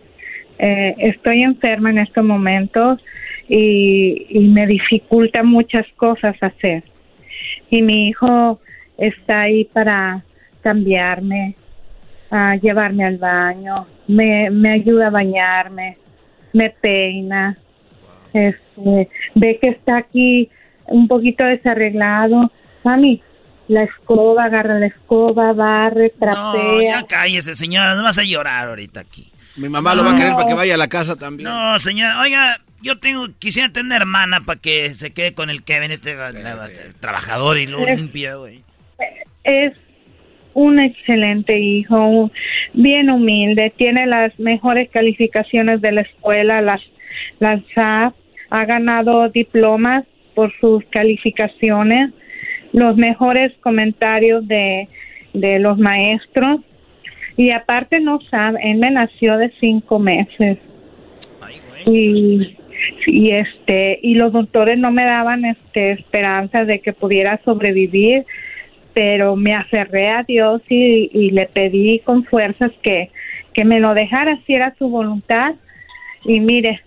eh, 0.59 0.95
estoy 0.97 1.43
enferma 1.43 1.89
en 1.89 1.99
estos 1.99 2.23
momentos 2.23 2.99
y, 3.47 4.39
me 4.53 4.67
dificulta 4.67 5.43
muchas 5.43 5.85
cosas 5.95 6.35
hacer. 6.41 6.83
Y 7.69 7.81
mi 7.81 8.09
hijo 8.09 8.59
está 8.97 9.41
ahí 9.41 9.65
para 9.65 10.23
cambiarme, 10.61 11.55
a 12.31 12.55
llevarme 12.55 13.05
al 13.05 13.17
baño, 13.17 13.85
me, 14.07 14.49
me 14.49 14.71
ayuda 14.71 15.07
a 15.07 15.11
bañarme, 15.11 15.97
me 16.53 16.69
peina, 16.69 17.57
este, 18.33 19.09
ve 19.35 19.57
que 19.59 19.69
está 19.69 19.97
aquí 19.97 20.49
un 20.87 21.07
poquito 21.07 21.43
desarreglado. 21.43 22.51
Mami, 22.83 23.21
la 23.73 23.83
escoba, 23.83 24.45
agarra 24.45 24.79
la 24.79 24.87
escoba, 24.87 25.51
barre, 25.53 26.11
No, 26.19 26.25
trapea. 26.53 26.81
ya 27.01 27.07
cállese, 27.07 27.55
señora. 27.55 27.95
No 27.95 28.03
vas 28.03 28.17
a 28.17 28.23
llorar 28.23 28.69
ahorita 28.69 29.01
aquí. 29.01 29.29
Mi 29.57 29.69
mamá 29.69 29.93
lo 29.95 30.03
va 30.03 30.11
a 30.11 30.15
querer 30.15 30.33
para 30.33 30.47
que 30.47 30.53
vaya 30.55 30.75
a 30.75 30.77
la 30.77 30.87
casa 30.87 31.15
también. 31.15 31.49
No, 31.49 31.77
señora. 31.79 32.19
Oiga, 32.21 32.59
yo 32.81 32.97
tengo, 32.99 33.27
quisiera 33.39 33.69
tener 33.69 33.85
una 33.87 33.97
hermana 33.97 34.41
para 34.41 34.59
que 34.59 34.93
se 34.95 35.11
quede 35.13 35.33
con 35.33 35.49
el 35.49 35.63
Kevin, 35.63 35.91
este 35.91 36.15
va 36.15 36.27
a 36.27 36.69
ser 36.69 36.93
trabajador 36.95 37.57
y 37.57 37.67
lo 37.67 37.85
Es- 37.87 37.99
limpia, 37.99 38.35
güey. 38.35 38.61
es 39.43 39.73
un 40.55 40.79
excelente 40.79 41.59
hijo, 41.59 42.31
bien 42.73 43.09
humilde, 43.09 43.73
tiene 43.75 44.05
las 44.05 44.37
mejores 44.39 44.89
calificaciones 44.91 45.81
de 45.81 45.91
la 45.91 46.01
escuela, 46.01 46.61
las, 46.61 46.81
las 47.39 47.61
ha, 47.75 48.13
ha 48.49 48.65
ganado 48.65 49.29
diplomas 49.29 50.03
por 50.35 50.51
sus 50.59 50.83
calificaciones, 50.85 52.11
los 52.73 52.97
mejores 52.97 53.53
comentarios 53.61 54.45
de, 54.47 54.89
de 55.33 55.59
los 55.59 55.77
maestros. 55.77 56.61
Y 57.37 57.51
aparte 57.51 57.99
no 57.99 58.19
sabe, 58.29 58.59
él 58.63 58.77
me 58.77 58.91
nació 58.91 59.37
de 59.37 59.51
cinco 59.59 59.97
meses. 59.99 60.57
Y, 61.85 62.57
y 63.07 63.31
este 63.31 63.99
y 64.01 64.15
los 64.15 64.31
doctores 64.33 64.77
no 64.77 64.91
me 64.91 65.05
daban 65.05 65.45
este 65.45 65.91
esperanza 65.91 66.65
de 66.65 66.79
que 66.79 66.93
pudiera 66.93 67.39
sobrevivir 67.43 68.25
pero 68.93 69.35
me 69.35 69.55
aferré 69.55 70.09
a 70.09 70.23
Dios 70.23 70.61
y, 70.69 71.09
y 71.11 71.31
le 71.31 71.47
pedí 71.47 71.99
con 71.99 72.23
fuerzas 72.23 72.71
que, 72.81 73.09
que 73.53 73.65
me 73.65 73.79
lo 73.79 73.93
dejara 73.93 74.39
si 74.45 74.53
era 74.53 74.75
su 74.77 74.87
voluntad. 74.87 75.55
Y 76.25 76.39
mire 76.39 76.81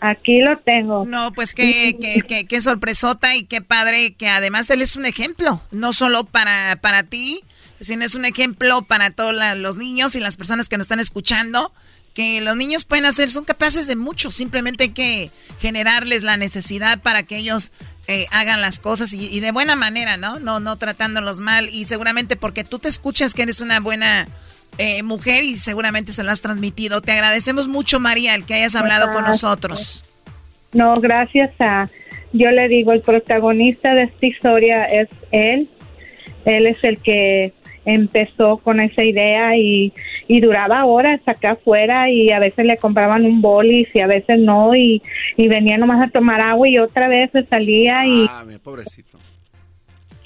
Aquí 0.00 0.40
lo 0.40 0.58
tengo. 0.58 1.04
No, 1.04 1.32
pues 1.32 1.52
qué, 1.52 1.96
qué, 2.26 2.46
qué, 2.46 2.60
sorpresota 2.60 3.34
y 3.36 3.44
qué 3.44 3.60
padre 3.60 4.14
que 4.14 4.28
además 4.28 4.70
él 4.70 4.80
es 4.80 4.96
un 4.96 5.04
ejemplo, 5.04 5.60
no 5.70 5.92
solo 5.92 6.24
para, 6.24 6.76
para 6.80 7.02
ti, 7.02 7.42
sino 7.80 8.04
es 8.04 8.14
un 8.14 8.24
ejemplo 8.24 8.82
para 8.82 9.10
todos 9.10 9.34
los 9.56 9.76
niños 9.76 10.16
y 10.16 10.20
las 10.20 10.36
personas 10.36 10.70
que 10.70 10.78
nos 10.78 10.86
están 10.86 11.00
escuchando, 11.00 11.72
que 12.14 12.40
los 12.40 12.56
niños 12.56 12.86
pueden 12.86 13.04
hacer, 13.04 13.30
son 13.30 13.44
capaces 13.44 13.86
de 13.86 13.96
mucho, 13.96 14.30
simplemente 14.30 14.84
hay 14.84 14.90
que 14.90 15.30
generarles 15.60 16.22
la 16.22 16.38
necesidad 16.38 17.00
para 17.02 17.22
que 17.22 17.36
ellos 17.36 17.70
eh, 18.08 18.26
hagan 18.32 18.62
las 18.62 18.78
cosas 18.78 19.12
y, 19.12 19.26
y, 19.26 19.40
de 19.40 19.52
buena 19.52 19.76
manera, 19.76 20.16
¿no? 20.16 20.40
No, 20.40 20.60
no 20.60 20.76
tratándolos 20.76 21.40
mal 21.40 21.68
y 21.68 21.84
seguramente 21.84 22.36
porque 22.36 22.64
tú 22.64 22.78
te 22.78 22.88
escuchas 22.88 23.34
que 23.34 23.42
eres 23.42 23.60
una 23.60 23.80
buena 23.80 24.26
eh, 24.80 25.02
mujer 25.02 25.44
y 25.44 25.56
seguramente 25.56 26.12
se 26.12 26.24
lo 26.24 26.30
has 26.30 26.40
transmitido. 26.40 27.02
Te 27.02 27.12
agradecemos 27.12 27.68
mucho, 27.68 28.00
María, 28.00 28.34
el 28.34 28.44
que 28.44 28.54
hayas 28.54 28.74
hablado 28.74 29.10
con 29.12 29.24
nosotros. 29.24 30.02
No, 30.72 30.94
gracias 31.00 31.50
a, 31.60 31.88
yo 32.32 32.50
le 32.50 32.68
digo, 32.68 32.92
el 32.92 33.02
protagonista 33.02 33.94
de 33.94 34.04
esta 34.04 34.26
historia 34.26 34.84
es 34.84 35.08
él. 35.32 35.68
Él 36.46 36.66
es 36.66 36.82
el 36.82 36.98
que 36.98 37.52
empezó 37.84 38.56
con 38.58 38.80
esa 38.80 39.04
idea 39.04 39.56
y, 39.56 39.92
y 40.28 40.40
duraba 40.40 40.86
horas 40.86 41.20
acá 41.26 41.52
afuera 41.52 42.08
y 42.08 42.30
a 42.30 42.38
veces 42.38 42.64
le 42.64 42.76
compraban 42.78 43.24
un 43.24 43.40
bolis 43.40 43.94
y 43.94 44.00
a 44.00 44.06
veces 44.06 44.38
no 44.38 44.74
y, 44.74 45.02
y 45.36 45.48
venía 45.48 45.76
nomás 45.76 46.00
a 46.00 46.10
tomar 46.10 46.40
agua 46.40 46.68
y 46.68 46.78
otra 46.78 47.08
vez 47.08 47.30
se 47.32 47.44
salía 47.44 48.06
y... 48.06 48.26
Ah, 48.30 48.44
mi 48.46 48.58
pobrecito. 48.58 49.18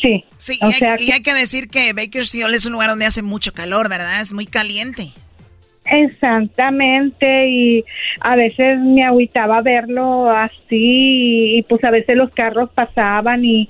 Sí. 0.05 0.23
Sí, 0.37 0.59
y 0.61 0.65
hay, 0.67 0.73
que, 0.73 1.05
y 1.05 1.13
hay, 1.13 1.23
que, 1.23 1.33
decir 1.33 1.69
que 1.69 1.95
Bakersfield 1.95 2.53
es 2.53 2.67
un 2.67 2.75
lugar 2.75 2.91
donde 2.91 3.07
hace 3.07 3.23
mucho 3.23 3.55
calor, 3.55 3.89
¿verdad? 3.89 4.21
Es 4.21 4.35
muy 4.35 4.45
caliente. 4.45 5.13
Exactamente, 5.87 7.49
y 7.49 7.85
a 8.21 8.37
veces 8.37 8.81
me 8.81 9.03
agüitaba 9.03 9.63
verlo 9.63 10.31
así, 10.31 11.57
y 11.59 11.63
pues 11.63 11.83
a 11.85 11.91
veces 11.91 12.17
los 12.17 12.31
carros 12.35 12.69
pasaban 12.75 13.45
y, 13.47 13.69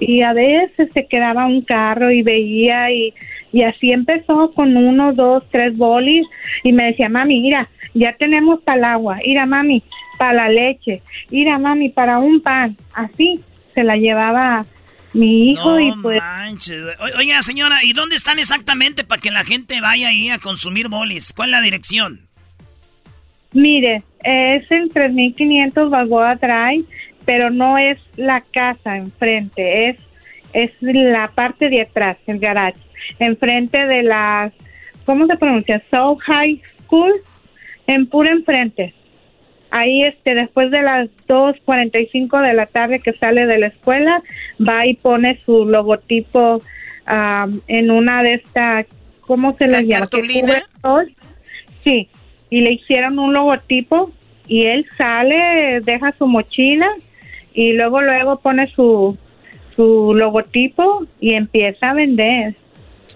y 0.00 0.22
a 0.22 0.32
veces 0.32 0.88
se 0.92 1.06
quedaba 1.06 1.46
un 1.46 1.60
carro 1.60 2.10
y 2.10 2.22
veía 2.22 2.90
y, 2.90 3.14
y 3.52 3.62
así 3.62 3.92
empezó 3.92 4.50
con 4.52 4.76
uno, 4.76 5.12
dos, 5.12 5.44
tres 5.50 5.76
bolis 5.76 6.26
y 6.64 6.72
me 6.72 6.86
decía, 6.86 7.08
mami, 7.08 7.40
mira, 7.40 7.68
ya 7.94 8.12
tenemos 8.12 8.60
para 8.60 8.78
el 8.78 8.84
agua, 8.84 9.18
mira 9.24 9.46
mami, 9.46 9.84
para 10.18 10.32
la 10.32 10.48
leche, 10.48 11.02
mira 11.30 11.58
mami, 11.58 11.90
para 11.90 12.18
un 12.18 12.40
pan, 12.40 12.76
así 12.94 13.40
se 13.74 13.84
la 13.84 13.96
llevaba 13.96 14.66
mi 15.16 15.50
hijo 15.50 15.70
no 15.70 15.80
y 15.80 15.92
pues... 16.02 16.18
Manches. 16.20 16.82
O, 16.98 17.18
oiga, 17.18 17.42
señora, 17.42 17.82
¿y 17.82 17.92
dónde 17.92 18.16
están 18.16 18.38
exactamente 18.38 19.04
para 19.04 19.20
que 19.20 19.30
la 19.30 19.44
gente 19.44 19.80
vaya 19.80 20.08
ahí 20.08 20.28
a 20.28 20.38
consumir 20.38 20.88
bolis? 20.88 21.32
¿Cuál 21.32 21.48
es 21.48 21.52
la 21.52 21.60
dirección? 21.62 22.28
Mire, 23.52 24.02
es 24.22 24.70
el 24.70 24.90
3500 24.90 25.88
Balboa 25.88 26.34
Drive, 26.36 26.84
pero 27.24 27.50
no 27.50 27.78
es 27.78 27.98
la 28.16 28.42
casa 28.42 28.96
enfrente, 28.96 29.88
es 29.88 29.96
es 30.52 30.72
la 30.80 31.28
parte 31.34 31.68
de 31.68 31.82
atrás, 31.82 32.16
el 32.26 32.38
garage, 32.38 32.78
enfrente 33.18 33.76
de 33.86 34.02
las, 34.02 34.54
¿cómo 35.04 35.26
se 35.26 35.36
pronuncia? 35.36 35.82
South 35.90 36.20
High 36.20 36.62
School, 36.84 37.12
en 37.86 38.06
puro 38.06 38.30
enfrente 38.30 38.94
ahí 39.70 40.02
este 40.04 40.34
después 40.34 40.70
de 40.70 40.82
las 40.82 41.08
2.45 41.28 42.46
de 42.46 42.54
la 42.54 42.66
tarde 42.66 43.00
que 43.00 43.12
sale 43.12 43.46
de 43.46 43.58
la 43.58 43.68
escuela 43.68 44.22
va 44.60 44.86
y 44.86 44.94
pone 44.94 45.40
su 45.44 45.64
logotipo 45.66 46.62
um, 47.08 47.60
en 47.68 47.90
una 47.90 48.22
de 48.22 48.34
estas 48.34 48.86
¿cómo 49.20 49.56
se 49.56 49.66
le 49.66 49.84
llama? 49.84 50.06
Sí, 51.84 52.08
y 52.50 52.60
le 52.60 52.72
hicieron 52.72 53.18
un 53.18 53.32
logotipo 53.32 54.12
y 54.48 54.66
él 54.66 54.86
sale, 54.96 55.80
deja 55.82 56.14
su 56.18 56.26
mochila 56.26 56.88
y 57.52 57.72
luego 57.72 58.00
luego 58.02 58.38
pone 58.40 58.68
su 58.68 59.16
su 59.74 60.14
logotipo 60.14 61.06
y 61.20 61.34
empieza 61.34 61.90
a 61.90 61.94
vender 61.94 62.54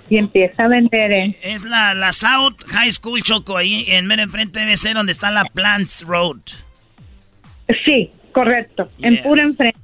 y 0.09 0.19
empieza 0.19 0.65
a 0.65 0.69
vender. 0.69 1.13
¿eh? 1.13 1.37
Es 1.43 1.65
la, 1.65 1.95
la 1.95 2.13
South 2.13 2.57
High 2.67 2.93
School 2.93 3.23
Choco, 3.23 3.57
ahí 3.57 3.85
en 3.89 4.07
medio 4.07 4.25
enfrente 4.25 4.61
debe 4.61 4.77
ser 4.77 4.95
donde 4.95 5.13
está 5.13 5.31
la 5.31 5.45
Plants 5.45 6.05
Road. 6.07 6.41
Sí, 7.85 8.11
correcto, 8.33 8.89
yes. 8.97 9.07
en 9.07 9.23
puro 9.23 9.43
enfrente. 9.43 9.79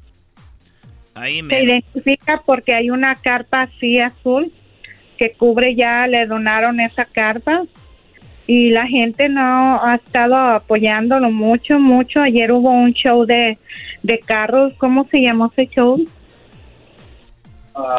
Ahí 1.15 1.43
me... 1.43 1.55
Se 1.55 1.65
identifica 1.65 2.43
porque 2.45 2.75
hay 2.75 2.91
una 2.91 3.15
carpa 3.15 3.63
así 3.63 3.99
azul 4.01 4.53
que 5.17 5.33
cubre 5.33 5.75
ya, 5.75 6.07
le 6.07 6.27
donaron 6.27 6.81
esa 6.81 7.05
carpa 7.07 7.63
y 8.47 8.71
la 8.71 8.87
gente 8.87 9.29
no 9.29 9.83
ha 9.83 9.97
estado 9.97 10.37
apoyándolo 10.37 11.31
mucho, 11.31 11.79
mucho. 11.79 12.21
Ayer 12.21 12.53
hubo 12.53 12.71
un 12.71 12.93
show 12.93 13.25
de, 13.25 13.59
de 14.03 14.19
carros, 14.21 14.73
¿cómo 14.79 15.07
se 15.11 15.21
llamó 15.21 15.51
ese 15.57 15.69
show? 15.69 16.07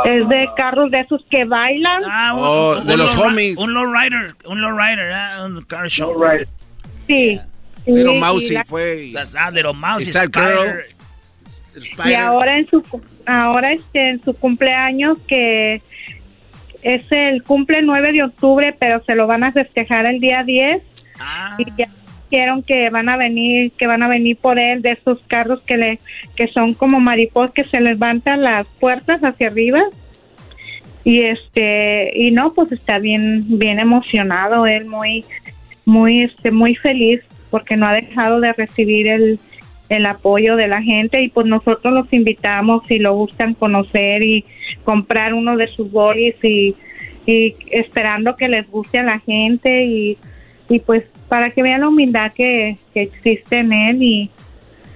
Es 0.06 0.28
de 0.28 0.50
carros 0.56 0.92
de 0.92 1.02
esos 1.02 1.24
que 1.30 1.46
bailan. 1.46 2.04
Ah, 2.06 2.34
un, 2.34 2.42
oh, 2.44 2.82
un, 2.82 2.88
de 2.88 2.94
un 2.94 3.00
los 3.00 3.16
low, 3.16 3.26
homies. 3.26 3.58
Un 3.58 3.74
lowrider, 3.74 4.36
un 4.46 4.62
lowrider, 4.62 5.12
ah, 5.12 5.46
un 5.46 5.62
car 5.64 5.90
show. 5.90 6.14
Low 6.14 6.46
sí. 7.06 7.40
Little 7.86 8.14
sí, 8.14 8.20
Mousy 8.20 8.54
la, 8.54 8.66
fue. 8.66 9.12
Ah, 9.38 9.52
Little 9.52 9.74
Mousy, 9.74 10.10
Spider. 10.10 10.88
Y 12.06 12.14
ahora 12.14 12.58
en 12.58 12.68
su 12.70 12.84
ahora 13.26 13.74
este 13.74 14.10
en 14.10 14.24
su 14.24 14.34
cumpleaños 14.34 15.18
que 15.28 15.82
es 16.82 17.04
el 17.12 17.44
cumple 17.44 17.82
9 17.82 18.14
de 18.14 18.24
octubre, 18.24 18.76
pero 18.78 19.04
se 19.06 19.16
lo 19.16 19.28
van 19.28 19.44
a 19.44 19.52
festejar 19.52 20.06
el 20.06 20.20
día 20.20 20.44
10. 20.44 20.82
Ah. 21.20 21.56
Y 21.60 21.66
ya 21.78 21.88
dijeron 22.30 22.64
que 22.64 22.90
van 22.90 23.10
a 23.10 23.18
venir, 23.18 23.72
que 23.78 23.88
van 23.88 24.04
a 24.04 24.08
venir 24.08 24.38
por 24.38 24.60
él 24.60 24.82
de 24.82 24.92
esos 24.92 25.20
carros 25.28 25.62
que 25.62 25.78
le 25.78 26.00
que 26.36 26.48
son 26.48 26.74
como 26.74 27.00
mariposas 27.00 27.54
que 27.54 27.64
se 27.64 27.80
levantan 27.80 28.44
las 28.44 28.68
puertas 28.80 29.22
hacia 29.24 29.48
arriba. 29.48 29.82
Y 31.04 31.22
este 31.22 32.12
y 32.14 32.32
no, 32.32 32.54
pues 32.54 32.72
está 32.72 33.00
bien 33.00 33.46
bien 33.58 33.80
emocionado 33.80 34.66
él, 34.68 34.86
muy 34.86 35.26
muy 35.86 36.24
este 36.24 36.52
muy 36.52 36.76
feliz 36.76 37.22
porque 37.50 37.78
no 37.78 37.88
ha 37.88 37.94
dejado 37.94 38.40
de 38.42 38.52
recibir 38.54 39.08
el 39.08 39.40
el 39.90 40.06
apoyo 40.06 40.58
de 40.58 40.68
la 40.68 40.82
gente 40.82 41.22
y 41.22 41.30
pues 41.30 41.48
nosotros 41.48 41.94
los 41.94 42.12
invitamos 42.12 42.84
si 42.88 43.00
lo 43.00 43.16
gustan 43.16 43.54
conocer 43.54 44.22
y 44.22 44.44
comprar 44.84 45.34
uno 45.34 45.56
de 45.56 45.68
sus 45.68 45.90
bolis 45.90 46.36
y, 46.44 46.76
y 47.26 47.56
esperando 47.72 48.36
que 48.36 48.50
les 48.50 48.70
guste 48.70 49.00
a 49.00 49.04
la 49.04 49.20
gente 49.20 49.86
y, 49.86 50.18
y 50.70 50.80
pues 50.80 51.04
para 51.30 51.52
que 51.52 51.62
vean 51.62 51.82
la 51.82 51.90
humildad 51.90 52.32
que, 52.34 52.78
que 52.94 53.04
existe 53.04 53.60
en 53.60 53.74
él 53.74 54.02
y, 54.02 54.32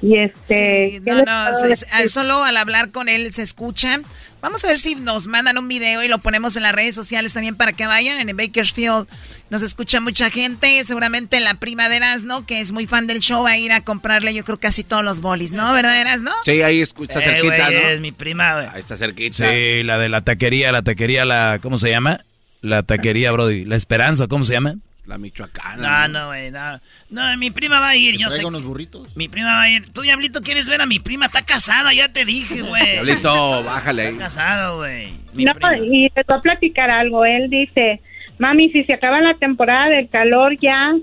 y 0.02 0.18
este 0.18 0.90
sí, 0.94 1.00
no, 1.06 1.24
no, 1.24 1.56
se, 1.56 2.10
solo 2.10 2.44
al 2.44 2.58
hablar 2.58 2.92
con 2.92 3.10
él 3.10 3.32
se 3.32 3.44
escucha 3.44 4.02
vamos 4.42 4.64
a 4.64 4.68
ver 4.68 4.80
si 4.80 4.96
nos 4.96 5.28
mandan 5.28 5.58
un 5.58 5.68
video 5.68 6.04
y 6.04 6.08
lo 6.08 6.18
ponemos 6.18 6.56
en 6.56 6.64
las 6.64 6.74
redes 6.74 6.96
sociales 6.96 7.34
también 7.34 7.56
para 7.56 7.74
que 7.74 7.86
vayan 7.86 8.28
en 8.28 8.36
Bakersfield 8.36 9.08
nos 9.50 9.62
escucha 9.62 10.00
mucha 10.00 10.30
gente 10.30 10.84
seguramente 10.84 11.40
la 11.40 11.56
prima 11.56 11.90
de 11.90 11.98
Erasno 11.98 12.46
que 12.46 12.60
es 12.60 12.72
muy 12.72 12.88
fan 12.88 13.06
del 13.06 13.20
show 13.20 13.44
va 13.44 13.52
a 13.52 13.58
ir 13.58 13.72
a 13.72 13.82
comprarle 13.82 14.34
yo 14.34 14.44
creo 14.44 14.60
casi 14.60 14.84
todos 14.84 15.04
los 15.04 15.22
bolis 15.22 15.54
¿no? 15.54 15.72
¿verdad 15.74 16.00
Erasno? 16.00 16.32
sí 16.44 16.64
ahí 16.64 16.82
está 16.82 17.20
eh, 17.20 17.24
cerquita 17.24 17.68
wey, 17.68 17.76
¿no? 17.76 17.90
es 17.90 18.00
mi 18.00 18.12
prima 18.12 18.58
wey. 18.58 18.68
ahí 18.74 18.80
está 18.80 18.98
cerquita 18.98 19.50
sí 19.50 19.84
la 19.84 20.00
de 20.00 20.10
la 20.10 20.22
taquería 20.22 20.72
la 20.72 20.82
taquería 20.82 21.26
la 21.26 21.60
¿cómo 21.62 21.78
se 21.78 21.92
llama? 21.92 22.22
la 22.62 22.84
taquería 22.84 23.32
Brody 23.32 23.66
la 23.66 23.76
Esperanza 23.76 24.28
¿cómo 24.28 24.44
se 24.44 24.54
llama? 24.54 24.76
La 25.06 25.18
Michoacana. 25.18 26.08
No, 26.08 26.20
no, 26.20 26.28
güey, 26.28 26.52
no. 26.52 26.80
No, 27.10 27.38
mi 27.38 27.50
prima 27.50 27.80
va 27.80 27.90
a 27.90 27.96
ir, 27.96 28.18
yo 28.18 28.30
sé. 28.30 28.46
unos 28.46 28.64
burritos? 28.64 29.16
Mi 29.18 29.28
prima 29.28 29.54
va 29.54 29.64
a 29.64 29.70
ir. 29.70 29.92
Tú, 29.92 30.02
Diablito, 30.02 30.42
¿quieres 30.42 30.70
ver 30.70 30.82
a 30.82 30.86
mi 30.86 31.00
prima? 31.00 31.26
Está 31.26 31.44
casada, 31.44 31.94
ya 31.94 32.14
te 32.14 32.24
dije, 32.24 32.62
güey. 32.68 32.92
Diablito, 32.94 33.64
bájale. 33.64 34.10
Está 34.10 34.24
casada, 34.26 34.76
güey. 34.76 35.12
No, 35.34 35.54
prima. 35.54 35.78
y 35.78 36.10
te 36.10 36.22
voy 36.28 36.38
a 36.38 36.42
platicar 36.42 36.92
algo. 36.92 37.26
Él 37.26 37.50
dice, 37.50 38.00
mami, 38.38 38.70
si 38.70 38.84
se 38.84 38.94
acaba 38.94 39.20
la 39.22 39.34
temporada 39.36 39.90
del 39.90 40.08
calor 40.08 40.58
ya, 40.60 40.94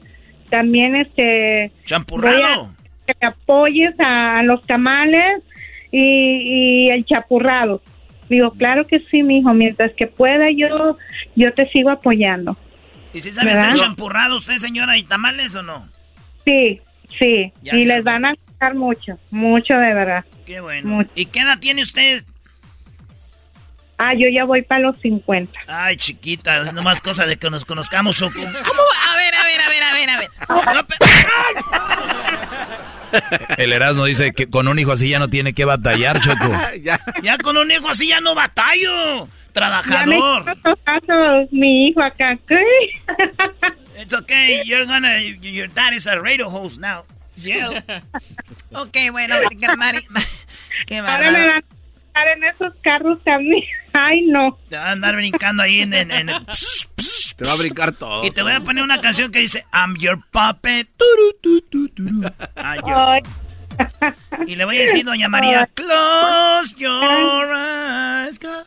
también 0.49 0.95
este... 0.95 1.73
Champurrado. 1.85 2.73
que 3.07 3.15
te 3.15 3.27
apoyes 3.27 3.95
a 3.99 4.43
los 4.45 4.65
tamales 4.65 5.43
y, 5.91 6.87
y 6.87 6.91
el 6.91 7.05
chapurrado. 7.05 7.83
Digo, 8.29 8.53
claro 8.53 8.87
que 8.87 9.01
sí, 9.01 9.23
mijo, 9.23 9.55
mientras 9.55 9.93
que 9.95 10.07
pueda 10.07 10.51
yo, 10.51 10.99
yo 11.35 11.53
te 11.53 11.69
sigo 11.71 11.91
apoyando. 11.91 12.57
¿Y 13.15 13.21
si 13.21 13.33
sabe 13.33 13.53
hacer 13.53 13.75
champurrado 13.75 14.37
usted, 14.37 14.59
señora, 14.59 14.97
y 14.99 15.03
tamales 15.03 15.55
o 15.55 15.63
no? 15.63 15.89
Sí, 16.45 16.81
sí. 17.19 17.53
Ya 17.63 17.75
y 17.77 17.85
les 17.85 18.05
van 18.05 18.25
a 18.27 18.35
gustar 18.47 18.75
mucho, 18.75 19.19
mucho 19.31 19.75
de 19.75 19.95
verdad. 19.95 20.25
Qué 20.47 20.61
bueno. 20.61 20.89
Mucho. 20.89 21.11
¿Y 21.15 21.27
qué 21.27 21.41
edad 21.41 21.59
tiene 21.59 21.83
usted? 21.83 22.25
Ah, 24.01 24.13
yo 24.15 24.29
ya 24.33 24.45
voy 24.45 24.63
para 24.63 24.81
los 24.83 24.97
50. 25.01 25.59
Ay, 25.67 25.97
chiquita, 25.97 26.63
es 26.63 26.73
nomás 26.73 27.01
cosa 27.01 27.27
de 27.27 27.37
que 27.37 27.51
nos 27.51 27.65
conozcamos, 27.65 28.17
Choco. 28.17 28.35
¿Cómo? 28.41 28.53
A 28.53 29.17
ver, 29.17 29.35
a 29.35 29.45
ver, 29.45 29.61
a 29.61 29.69
ver, 29.69 29.83
a 29.83 29.93
ver, 29.95 30.11
a 30.11 30.19
ver. 30.19 30.29
No, 30.75 30.87
pe- 30.87 30.95
El 33.63 33.73
Erasmo 33.73 34.05
dice 34.05 34.33
que 34.33 34.49
con 34.51 34.69
un 34.69 34.79
hijo 34.79 34.93
así 34.93 35.09
ya 35.09 35.19
no 35.19 35.29
tiene 35.29 35.53
que 35.55 35.65
batallar, 35.65 36.21
Choco. 36.21 36.53
ya. 37.23 37.39
con 37.39 37.57
un 37.57 37.71
hijo 37.71 37.89
así 37.89 38.07
ya 38.09 38.21
no 38.21 38.35
batallo. 38.35 39.29
Ya 39.61 40.07
me 40.07 40.17
Trabajador. 40.17 40.57
hizo 40.57 40.79
caso 40.85 41.49
mi 41.51 41.89
hijo 41.89 42.03
acá. 42.03 42.39
It's 44.01 44.15
okay, 44.15 44.63
you're 44.65 44.87
gonna, 44.87 45.19
your 45.21 45.69
dad 45.69 45.93
is 45.93 46.07
a 46.07 46.21
radio 46.21 46.49
host 46.49 46.79
now. 46.81 47.05
Yeah. 47.37 47.83
ok, 48.73 48.97
bueno, 49.13 49.37
Mari, 49.77 49.99
qué 50.87 50.99
Ahora 50.99 51.17
bárbaro. 51.17 51.33
me 51.33 51.39
van 51.47 51.51
a 51.51 51.59
estar 51.59 52.29
en 52.37 52.45
esos 52.45 52.75
carros 52.83 53.23
también. 53.25 53.65
Ay, 53.93 54.23
no. 54.23 54.59
Te 54.69 54.77
va 54.77 54.89
a 54.89 54.91
andar 54.93 55.17
brincando 55.17 55.63
ahí 55.63 55.81
en... 55.81 55.93
en, 55.95 56.11
en- 56.13 56.29
pss, 56.47 56.89
pss, 56.97 57.35
Te 57.37 57.45
va 57.45 57.53
a 57.53 57.57
brincar 57.57 57.93
todo. 57.93 58.25
y 58.25 58.31
te 58.31 58.43
voy 58.43 58.53
a 58.53 58.61
poner 58.61 58.83
una 58.85 59.01
canción 59.01 59.31
que 59.33 59.41
dice 59.41 59.65
I'm 59.73 59.97
your 59.99 60.19
puppet. 60.31 60.89
Your- 61.43 62.33
Ay. 62.57 62.79
Y 64.47 64.57
le 64.57 64.65
voy 64.65 64.79
a 64.79 64.81
decir, 64.81 65.05
doña 65.05 65.29
María, 65.29 65.69
close 65.75 66.75
your 66.77 67.49
eyes. 67.55 68.39
close 68.39 68.59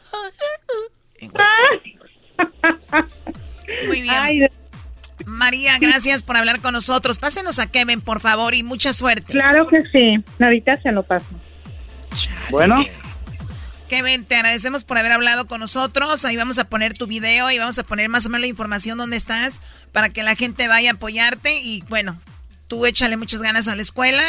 Muy 3.88 4.02
bien. 4.02 4.50
María, 5.26 5.78
gracias 5.80 6.24
por 6.24 6.38
hablar 6.38 6.62
con 6.62 6.74
nosotros. 6.74 7.18
Pásenos 7.20 7.60
a 7.60 7.68
Kevin, 7.68 8.02
por 8.02 8.22
favor, 8.22 8.54
y 8.54 8.64
mucha 8.64 8.94
suerte. 8.94 9.34
claro 9.34 9.68
que 9.68 9.82
sí. 9.92 10.24
Ahorita 10.40 10.82
se 10.82 10.92
lo 10.92 11.04
paso. 11.04 11.28
Bueno, 12.50 12.84
Kevin, 13.92 14.24
te 14.24 14.36
agradecemos 14.36 14.86
por 14.86 14.98
haber 14.98 15.12
hablado 15.12 15.48
con 15.48 15.60
nosotros. 15.60 16.24
Ahí 16.24 16.38
vamos 16.38 16.58
a 16.60 16.64
poner 16.64 16.94
tu 16.94 17.08
video 17.08 17.52
y 17.52 17.58
vamos 17.60 17.78
a 17.78 17.84
poner 17.84 18.08
más 18.08 18.26
o 18.26 18.30
menos 18.30 18.42
la 18.42 18.48
información 18.48 18.98
donde 18.98 19.18
estás 19.18 19.60
para 19.92 20.10
que 20.10 20.24
la 20.24 20.36
gente 20.36 20.70
vaya 20.70 20.92
a 20.92 20.94
apoyarte. 20.94 21.60
Y 21.60 21.84
bueno, 21.90 22.18
tú 22.68 22.86
échale 22.86 23.18
muchas 23.18 23.42
ganas 23.42 23.68
a 23.68 23.76
la 23.76 23.82
escuela. 23.82 24.24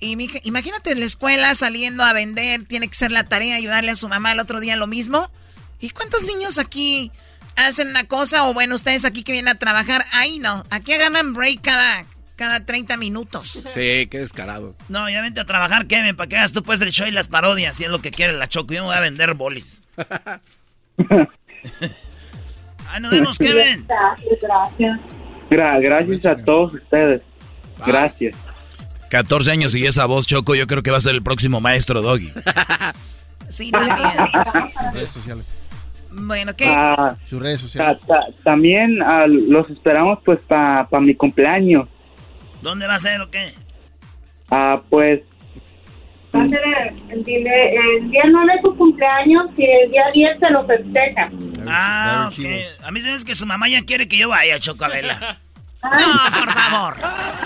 Y 0.00 0.16
mija, 0.16 0.38
imagínate 0.44 0.92
en 0.92 1.00
la 1.00 1.06
escuela 1.06 1.54
saliendo 1.54 2.02
a 2.02 2.12
vender, 2.12 2.64
tiene 2.64 2.88
que 2.88 2.94
ser 2.94 3.12
la 3.12 3.24
tarea, 3.24 3.56
ayudarle 3.56 3.90
a 3.90 3.96
su 3.96 4.08
mamá 4.08 4.32
el 4.32 4.40
otro 4.40 4.58
día 4.60 4.76
lo 4.76 4.86
mismo. 4.86 5.30
¿Y 5.78 5.90
cuántos 5.90 6.24
niños 6.24 6.58
aquí 6.58 7.12
hacen 7.56 7.88
una 7.88 8.04
cosa? 8.04 8.44
O 8.48 8.54
bueno, 8.54 8.74
ustedes 8.74 9.04
aquí 9.04 9.22
que 9.22 9.32
vienen 9.32 9.54
a 9.54 9.58
trabajar, 9.58 10.02
ahí 10.14 10.38
no. 10.38 10.64
Aquí 10.70 10.92
agarran 10.94 11.34
break 11.34 11.60
cada, 11.62 12.06
cada 12.36 12.64
30 12.64 12.96
minutos. 12.96 13.62
Sí, 13.74 14.06
qué 14.10 14.18
descarado. 14.18 14.74
No, 14.88 15.08
ya 15.10 15.20
vente 15.22 15.40
a 15.40 15.44
trabajar, 15.44 15.86
Kevin, 15.86 16.16
para 16.16 16.28
que 16.28 16.36
hagas 16.38 16.52
tú 16.52 16.62
pues 16.62 16.80
el 16.80 16.90
show 16.92 17.06
y 17.06 17.10
las 17.10 17.28
parodias, 17.28 17.76
si 17.76 17.84
es 17.84 17.90
lo 17.90 18.00
que 18.00 18.10
quiere 18.10 18.32
la 18.32 18.48
Choco. 18.48 18.72
Yo 18.72 18.80
me 18.82 18.86
voy 18.88 18.96
a 18.96 19.00
vender 19.00 19.34
bolis. 19.34 19.80
Ay, 22.88 23.00
nos 23.00 23.10
vemos, 23.10 23.38
Kevin. 23.38 23.86
Gracias, 23.86 24.38
gracias. 24.40 25.00
gra- 25.50 25.80
gracias 25.82 26.26
a 26.26 26.36
todos 26.42 26.74
ustedes. 26.74 27.22
Gracias. 27.86 28.34
14 29.10 29.50
años 29.50 29.74
y 29.74 29.86
esa 29.86 30.06
voz, 30.06 30.26
Choco, 30.26 30.54
yo 30.54 30.66
creo 30.66 30.82
que 30.82 30.90
va 30.90 30.96
a 30.96 31.00
ser 31.00 31.14
el 31.14 31.22
próximo 31.22 31.60
maestro 31.60 32.00
Doggy. 32.02 32.32
Sí, 33.48 33.72
también. 33.72 34.12
Redes 34.94 35.10
sociales. 35.10 35.58
Bueno, 36.12 36.52
¿qué? 36.56 36.66
Ah, 36.68 37.16
Sus 37.28 37.42
redes 37.42 37.60
sociales. 37.60 37.98
ta- 38.06 38.26
también 38.44 39.02
ah, 39.02 39.26
los 39.26 39.68
esperamos 39.70 40.20
pues 40.24 40.38
para 40.46 40.86
mi 41.00 41.16
cumpleaños. 41.16 41.88
¿Dónde 42.62 42.86
va 42.86 42.94
a 42.94 43.00
ser 43.00 43.20
o 43.20 43.28
qué? 43.28 43.52
Ah, 44.52 44.80
pues 44.88 45.22
Va 46.32 46.44
a 46.44 46.48
ser 46.48 46.60
el, 47.10 47.24
dile, 47.24 47.70
el 47.98 48.08
día 48.08 48.22
9 48.30 48.52
de 48.54 48.62
tu 48.62 48.76
cumpleaños 48.76 49.46
y 49.56 49.64
el 49.64 49.90
día 49.90 50.04
10 50.14 50.38
se 50.38 50.50
lo 50.50 50.64
festeja. 50.64 51.28
Ah, 51.66 52.30
ok. 52.32 52.44
A 52.84 52.92
mí 52.92 53.00
se 53.00 53.08
me 53.08 53.14
hace 53.14 53.24
que 53.26 53.34
su 53.34 53.46
mamá 53.46 53.68
ya 53.68 53.82
quiere 53.84 54.06
que 54.06 54.16
yo 54.16 54.28
vaya, 54.28 54.60
Choco, 54.60 54.84
a 54.84 54.88
verla. 54.90 55.38
No, 55.82 56.40
por 56.40 56.52
favor. 56.52 56.94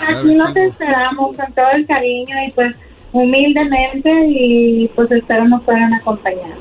Aquí 0.07 0.35
nos 0.35 0.55
esperamos 0.55 1.37
con 1.37 1.53
todo 1.53 1.71
el 1.73 1.85
cariño 1.85 2.35
y 2.47 2.51
pues 2.51 2.75
humildemente 3.11 4.11
y 4.27 4.89
pues 4.93 5.09
espero 5.11 5.47
nos 5.47 5.63
puedan 5.63 5.93
acompañar. 5.93 6.57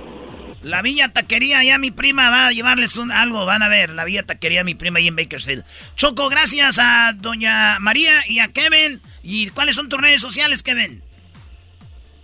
La 0.63 0.81
Villa 0.81 1.13
Taquería, 1.13 1.63
ya 1.63 1.77
mi 1.77 1.91
prima 1.91 2.31
va 2.31 2.47
a 2.47 2.53
llevarles 2.53 2.97
un, 2.97 3.13
algo, 3.13 3.45
van 3.45 3.63
a 3.63 3.69
ver. 3.69 3.91
La 3.91 4.05
Villa 4.05 4.23
Taquería, 4.23 4.65
mi 4.65 4.75
prima 4.75 4.99
ahí 4.99 5.09
en 5.09 5.17
Bakersfield. 5.17 5.63
Choco, 5.95 6.31
gracias 6.31 6.79
a 6.81 7.13
doña 7.13 7.79
María 7.81 8.13
y 8.27 8.39
a 8.39 8.49
Kevin. 8.49 9.01
¿Y 9.23 9.49
cuáles 9.49 9.77
son 9.77 9.89
tus 9.89 10.01
redes 10.01 10.23
sociales, 10.23 10.63
Kevin? 10.63 11.03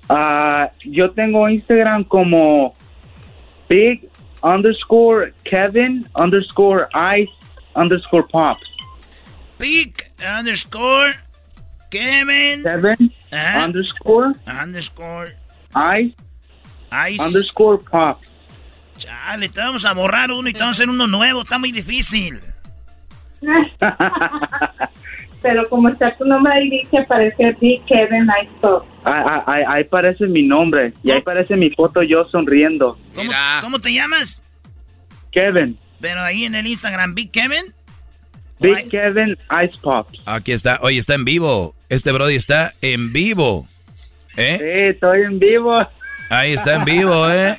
ah, 0.09 0.71
yo 0.85 1.11
tengo 1.11 1.49
Instagram 1.49 2.05
como 2.05 2.75
big 3.69 4.09
underscore 4.43 5.33
Kevin 5.45 6.07
underscore 6.17 6.89
ice 6.95 7.31
underscore 7.77 8.27
pops. 8.29 8.67
Pic 9.61 10.11
underscore 10.39 11.15
Kevin 11.91 12.63
Kevin 12.63 13.13
Ajá. 13.31 13.65
underscore 13.67 14.33
underscore 14.47 15.37
ice 15.75 16.15
ice 16.91 17.23
underscore 17.23 17.79
pops. 17.91 18.27
Chale, 18.99 19.49
te 19.49 19.61
vamos 19.61 19.85
a 19.85 19.93
borrar 19.95 20.31
uno 20.31 20.49
y 20.49 20.53
te 20.53 20.59
vamos 20.59 20.77
a 20.77 20.83
hacer 20.83 20.91
uno 20.91 21.07
nuevo. 21.07 21.43
Está 21.43 21.59
muy 21.59 21.73
difícil. 21.73 22.41
Pero 25.43 25.67
como 25.71 25.89
está 25.89 26.15
tu 26.17 26.25
nombre 26.27 26.53
ahí 26.53 26.69
dice 26.69 26.99
aparece 26.99 27.57
Big 27.61 27.83
Kevin 27.87 28.29
Ice 28.43 28.51
Pop. 28.61 28.85
Ahí, 29.05 29.23
ahí- 29.47 29.65
ahí 29.67 29.83
aparece 29.85 30.27
mi 30.27 30.43
nombre 30.43 30.93
y 31.03 31.11
ahí 31.13 31.19
aparece 31.19 31.57
mi 31.57 31.71
foto 31.71 32.03
yo 32.03 32.27
sonriendo. 32.27 32.99
¿Cómo, 33.15 33.33
cómo 33.63 33.79
te 33.81 33.93
llamas? 33.95 34.43
Kevin. 35.33 35.79
Pero 36.01 36.21
ahí 36.21 36.45
en 36.45 36.55
el 36.55 36.67
Instagram, 36.67 37.15
Big 37.15 37.31
Kevin. 37.31 37.73
Big 38.61 38.91
Kevin 38.91 39.37
Ice 39.65 39.79
Pops. 39.83 40.19
Aquí 40.27 40.53
está, 40.53 40.79
oye, 40.83 40.99
está 40.99 41.15
en 41.15 41.25
vivo. 41.25 41.75
Este 41.89 42.13
Brody 42.13 42.35
está 42.35 42.73
en 42.83 43.13
vivo. 43.13 43.67
¿Eh? 44.37 44.59
Sí, 44.61 44.95
estoy 44.95 45.23
en 45.23 45.39
vivo. 45.39 45.79
Ahí 46.31 46.53
está 46.53 46.75
en 46.77 46.85
vivo, 46.85 47.31
¿eh? 47.31 47.59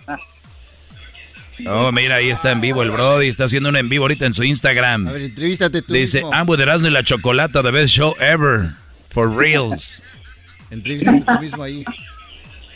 Oh, 1.68 1.92
mira, 1.92 2.16
ahí 2.16 2.30
está 2.30 2.52
en 2.52 2.62
vivo 2.62 2.82
el 2.82 2.92
Brody. 2.92 3.28
Está 3.28 3.44
haciendo 3.44 3.70
un 3.70 3.76
en 3.76 3.90
vivo 3.90 4.06
ahorita 4.06 4.26
en 4.26 4.34
su 4.34 4.44
Instagram. 4.44 5.08
A 5.08 5.12
ver, 5.12 5.22
entrevístate 5.24 5.82
tú 5.82 5.94
Dice, 5.94 6.20
mismo. 6.24 6.32
I'm 6.34 6.48
with 6.50 6.60
Erasmo 6.60 6.88
y 6.88 6.92
la 6.92 7.04
Chocolata, 7.04 7.62
the 7.62 7.72
best 7.72 7.94
show 7.94 8.16
ever. 8.20 8.72
For 9.10 9.30
reals. 9.30 10.02
Entrevístate 10.72 11.22
tú 11.22 11.40
mismo 11.40 11.64
ahí. 11.64 11.84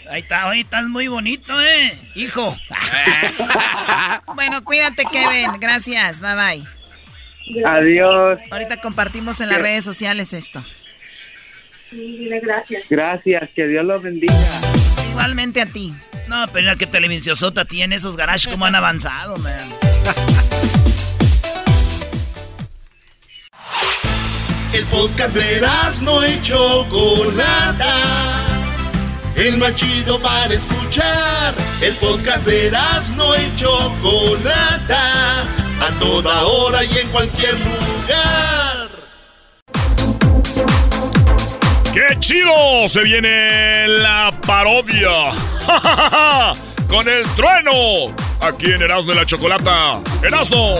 Ahí 0.09 0.21
está, 0.21 0.47
oye, 0.49 0.61
estás 0.61 0.87
muy 0.87 1.07
bonito, 1.07 1.59
¿eh? 1.61 1.97
Hijo. 2.15 2.55
Bueno, 4.35 4.63
cuídate, 4.63 5.03
Kevin. 5.11 5.51
Gracias. 5.59 6.19
Bye 6.19 6.35
bye. 6.35 6.84
Adiós. 7.65 8.39
Ahorita 8.49 8.81
compartimos 8.81 9.39
en 9.39 9.49
las 9.49 9.59
redes 9.59 9.85
sociales 9.85 10.33
esto. 10.33 10.65
Sí, 11.89 12.29
gracias. 12.41 12.83
Gracias, 12.89 13.49
que 13.55 13.67
Dios 13.67 13.85
los 13.85 14.01
bendiga. 14.01 14.33
Igualmente 15.09 15.61
a 15.61 15.65
ti. 15.65 15.93
No, 16.27 16.45
pero 16.47 16.63
mira 16.63 16.75
que 16.75 16.87
televisiosota 16.87 17.65
tiene 17.65 17.95
esos 17.95 18.17
garages 18.17 18.47
como 18.47 18.65
han 18.65 18.75
avanzado, 18.75 19.37
man. 19.37 19.53
El 24.73 24.85
podcast 24.87 25.35
de 25.35 25.61
no 26.01 26.27
y 26.27 26.41
Chocolata. 26.41 28.54
El 29.35 29.57
más 29.57 29.75
chido 29.75 30.19
para 30.21 30.53
escuchar. 30.53 31.53
El 31.81 31.93
podcast 31.95 32.45
de 32.45 32.71
no 33.15 33.35
y 33.35 33.55
Chocolata. 33.55 35.41
A 35.41 35.99
toda 35.99 36.43
hora 36.43 36.83
y 36.83 36.97
en 36.97 37.09
cualquier 37.09 37.53
lugar. 37.59 38.89
¡Qué 41.93 42.19
chido! 42.19 42.87
Se 42.87 43.03
viene 43.03 43.87
la 43.87 44.33
parodia. 44.45 45.31
¡Ja, 45.65 45.79
ja, 45.79 45.95
ja, 45.95 46.09
ja! 46.09 46.53
Con 46.87 47.07
el 47.09 47.23
trueno. 47.35 48.15
Aquí 48.41 48.71
en 48.71 48.81
Erasmo 48.83 49.11
de 49.11 49.19
la 49.19 49.25
Chocolata. 49.25 49.99
¡Erasmo! 50.23 50.75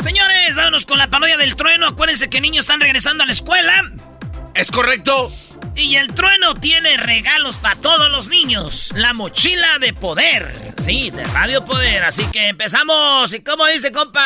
Señores, 0.00 0.56
vámonos 0.56 0.84
con 0.84 0.98
la 0.98 1.08
parodia 1.08 1.36
del 1.36 1.54
trueno. 1.54 1.86
Acuérdense 1.86 2.28
que 2.28 2.40
niños 2.40 2.64
están 2.64 2.80
regresando 2.80 3.22
a 3.22 3.26
la 3.26 3.32
escuela. 3.32 3.92
¿Es 4.54 4.70
correcto? 4.70 5.32
Y 5.74 5.96
el 5.96 6.14
trueno 6.14 6.54
tiene 6.54 6.96
regalos 6.96 7.58
para 7.58 7.74
todos 7.76 8.10
los 8.10 8.28
niños. 8.28 8.92
La 8.94 9.12
mochila 9.12 9.78
de 9.80 9.92
poder. 9.92 10.74
Sí, 10.78 11.10
de 11.10 11.24
Radio 11.24 11.64
Poder. 11.64 12.04
Así 12.04 12.24
que 12.26 12.48
empezamos. 12.48 13.32
¿Y 13.32 13.40
cómo 13.40 13.66
dice, 13.66 13.90
compa? 13.90 14.24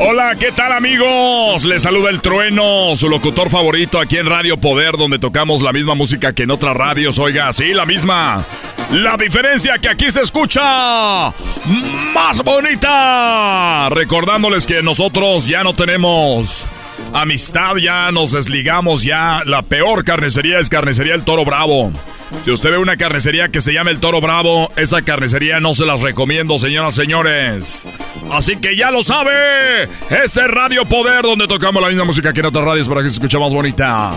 Hola, 0.00 0.36
¿qué 0.38 0.52
tal 0.52 0.70
amigos? 0.70 1.64
Les 1.64 1.82
saluda 1.82 2.10
el 2.10 2.22
trueno, 2.22 2.94
su 2.94 3.08
locutor 3.08 3.50
favorito 3.50 3.98
aquí 3.98 4.16
en 4.16 4.26
Radio 4.26 4.56
Poder, 4.56 4.96
donde 4.96 5.18
tocamos 5.18 5.60
la 5.60 5.72
misma 5.72 5.96
música 5.96 6.32
que 6.32 6.44
en 6.44 6.52
otras 6.52 6.76
radios. 6.76 7.18
Oiga, 7.18 7.52
sí, 7.52 7.74
la 7.74 7.84
misma. 7.84 8.44
La 8.92 9.16
diferencia 9.16 9.76
que 9.78 9.88
aquí 9.88 10.08
se 10.12 10.22
escucha 10.22 11.32
más 12.14 12.44
bonita. 12.44 13.88
Recordándoles 13.90 14.66
que 14.66 14.84
nosotros 14.84 15.46
ya 15.46 15.64
no 15.64 15.74
tenemos 15.74 16.68
amistad, 17.12 17.76
ya 17.76 18.10
nos 18.12 18.32
desligamos, 18.32 19.02
ya 19.02 19.42
la 19.44 19.62
peor 19.62 20.04
carnicería 20.04 20.58
es 20.58 20.68
carnicería 20.68 21.14
El 21.14 21.24
Toro 21.24 21.44
Bravo. 21.44 21.92
Si 22.44 22.50
usted 22.50 22.70
ve 22.70 22.78
una 22.78 22.96
carnicería 22.96 23.48
que 23.48 23.60
se 23.60 23.72
llama 23.72 23.90
El 23.90 24.00
Toro 24.00 24.20
Bravo, 24.20 24.70
esa 24.76 25.02
carnicería 25.02 25.60
no 25.60 25.74
se 25.74 25.86
las 25.86 26.00
recomiendo, 26.00 26.58
señoras 26.58 26.94
y 26.94 27.00
señores. 27.02 27.88
Así 28.30 28.56
que 28.56 28.76
ya 28.76 28.90
lo 28.90 29.02
sabe, 29.02 29.84
este 30.10 30.40
es 30.40 30.48
Radio 30.48 30.84
Poder, 30.84 31.22
donde 31.22 31.48
tocamos 31.48 31.82
la 31.82 31.88
misma 31.88 32.04
música 32.04 32.32
que 32.32 32.40
en 32.40 32.46
otras 32.46 32.64
radios 32.64 32.88
para 32.88 33.02
que 33.02 33.08
se 33.08 33.14
escuche 33.14 33.38
más 33.38 33.52
bonita. 33.52 34.12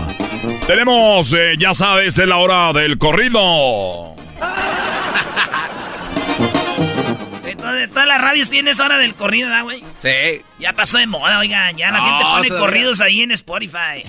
Tenemos, 0.66 1.32
eh, 1.32 1.54
ya 1.58 1.74
sabes, 1.74 2.18
es 2.18 2.28
la 2.28 2.36
hora 2.36 2.72
del 2.72 2.98
corrido. 2.98 4.14
Todas 7.88 8.06
las 8.06 8.20
radios 8.20 8.48
tienen 8.50 8.72
esa 8.72 8.84
hora 8.84 8.98
del 8.98 9.14
corrido, 9.14 9.48
¿verdad, 9.48 9.64
güey? 9.64 9.84
Sí. 10.00 10.42
Ya 10.58 10.72
pasó 10.72 10.98
de 10.98 11.06
moda, 11.06 11.38
oigan. 11.38 11.76
Ya 11.76 11.90
la 11.90 11.98
No, 11.98 12.04
gente 12.04 12.24
pone 12.24 12.48
todavía. 12.48 12.58
corridos 12.66 13.00
ahí 13.00 13.22
en 13.22 13.30
Spotify. 13.32 14.04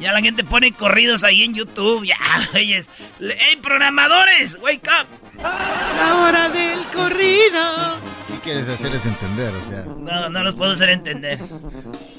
Ya 0.00 0.12
la 0.12 0.20
gente 0.22 0.44
pone 0.44 0.72
corridos 0.72 1.24
ahí 1.24 1.42
en 1.42 1.54
YouTube. 1.54 2.04
Ya, 2.06 2.16
güeyes. 2.52 2.88
¡Ey, 3.20 3.56
programadores! 3.56 4.58
¡Wake 4.62 4.88
up! 4.88 5.42
La 5.42 6.16
hora 6.22 6.48
del 6.48 6.78
corrido. 6.94 7.98
¿Qué 8.28 8.34
quieres 8.44 8.68
hacerles 8.68 9.04
entender? 9.04 9.52
O 9.54 9.68
sea, 9.68 9.84
No, 9.98 10.30
no 10.30 10.42
los 10.44 10.54
puedo 10.54 10.72
hacer 10.72 10.88
entender. 10.90 11.38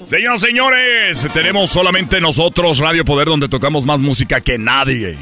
Señoras 0.06 0.42
y 0.42 0.46
señores, 0.46 1.26
tenemos 1.32 1.70
solamente 1.70 2.20
nosotros 2.20 2.78
Radio 2.78 3.04
Poder 3.04 3.26
donde 3.28 3.48
tocamos 3.48 3.84
más 3.84 3.98
música 3.98 4.40
que 4.40 4.58
nadie. 4.58 5.18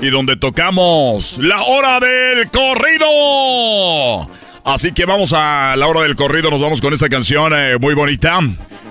Y 0.00 0.10
donde 0.10 0.36
tocamos 0.36 1.38
la 1.38 1.62
hora 1.62 2.00
del 2.00 2.50
corrido. 2.50 4.28
Así 4.66 4.90
que 4.90 5.04
vamos 5.04 5.32
a 5.32 5.76
la 5.76 5.86
hora 5.86 6.00
del 6.00 6.16
corrido, 6.16 6.50
nos 6.50 6.60
vamos 6.60 6.80
con 6.80 6.92
esta 6.92 7.08
canción 7.08 7.52
eh, 7.54 7.76
muy 7.80 7.94
bonita. 7.94 8.40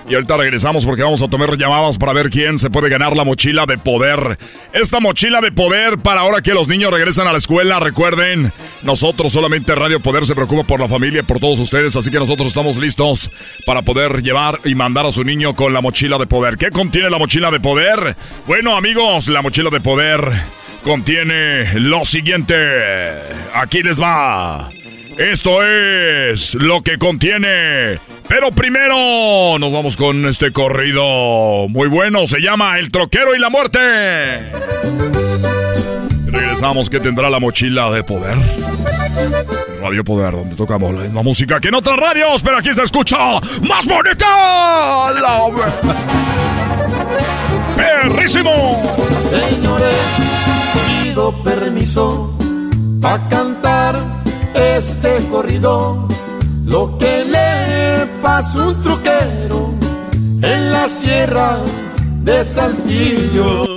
Y 0.08 0.14
ahorita 0.14 0.38
regresamos 0.38 0.86
porque 0.86 1.02
vamos 1.02 1.20
a 1.20 1.28
tomar 1.28 1.54
llamadas 1.58 1.98
para 1.98 2.14
ver 2.14 2.30
quién 2.30 2.58
se 2.58 2.70
puede 2.70 2.88
ganar 2.88 3.14
la 3.14 3.24
mochila 3.24 3.66
de 3.66 3.76
poder. 3.76 4.38
Esta 4.72 5.00
mochila 5.00 5.42
de 5.42 5.52
poder 5.52 5.98
para 5.98 6.22
ahora 6.22 6.40
que 6.40 6.54
los 6.54 6.66
niños 6.66 6.90
regresan 6.94 7.28
a 7.28 7.32
la 7.32 7.36
escuela. 7.36 7.78
Recuerden, 7.78 8.52
nosotros 8.84 9.34
solamente 9.34 9.74
Radio 9.74 10.00
Poder 10.00 10.24
se 10.24 10.34
preocupa 10.34 10.62
por 10.62 10.80
la 10.80 10.88
familia 10.88 11.22
por 11.24 11.40
todos 11.40 11.60
ustedes. 11.60 11.94
Así 11.94 12.10
que 12.10 12.20
nosotros 12.20 12.48
estamos 12.48 12.78
listos 12.78 13.30
para 13.66 13.82
poder 13.82 14.22
llevar 14.22 14.60
y 14.64 14.74
mandar 14.74 15.04
a 15.04 15.12
su 15.12 15.24
niño 15.24 15.54
con 15.54 15.74
la 15.74 15.82
mochila 15.82 16.16
de 16.16 16.26
poder. 16.26 16.56
¿Qué 16.56 16.70
contiene 16.70 17.10
la 17.10 17.18
mochila 17.18 17.50
de 17.50 17.60
poder? 17.60 18.16
Bueno 18.46 18.78
amigos, 18.78 19.28
la 19.28 19.42
mochila 19.42 19.68
de 19.68 19.80
poder 19.80 20.22
contiene 20.82 21.78
lo 21.80 22.06
siguiente. 22.06 22.54
Aquí 23.52 23.82
les 23.82 24.00
va. 24.00 24.70
Esto 25.18 25.62
es 25.62 26.54
lo 26.54 26.82
que 26.82 26.98
contiene. 26.98 27.98
Pero 28.28 28.50
primero 28.52 29.58
nos 29.58 29.72
vamos 29.72 29.96
con 29.96 30.26
este 30.26 30.52
corrido 30.52 31.68
muy 31.68 31.88
bueno. 31.88 32.26
Se 32.26 32.40
llama 32.40 32.78
El 32.78 32.90
Troquero 32.90 33.34
y 33.34 33.38
la 33.38 33.48
Muerte. 33.48 33.78
Regresamos 36.26 36.90
que 36.90 37.00
tendrá 37.00 37.30
la 37.30 37.38
mochila 37.38 37.90
de 37.90 38.04
poder. 38.04 38.36
Radio 39.82 40.04
Poder, 40.04 40.32
donde 40.32 40.56
tocamos 40.56 40.92
la 40.94 41.02
misma 41.02 41.22
música 41.22 41.60
que 41.60 41.68
en 41.68 41.74
otras 41.74 41.96
radios, 41.96 42.42
pero 42.42 42.58
aquí 42.58 42.74
se 42.74 42.82
escucha 42.82 43.16
más 43.62 43.86
bonita. 43.86 45.12
La... 45.14 45.46
¡Perrísimo! 47.76 48.96
Señores, 49.20 49.94
pido 51.02 51.42
permiso 51.42 52.36
para 53.00 53.28
cantar 53.28 54.25
este 54.56 55.18
corrido. 55.30 56.08
Lo 56.64 56.98
que 56.98 57.24
le 57.24 58.06
pasó 58.22 58.62
a 58.62 58.68
un 58.68 58.82
truquero 58.82 59.74
en 60.42 60.72
la 60.72 60.88
sierra 60.88 61.58
de 62.22 62.44
Saltillo. 62.44 63.76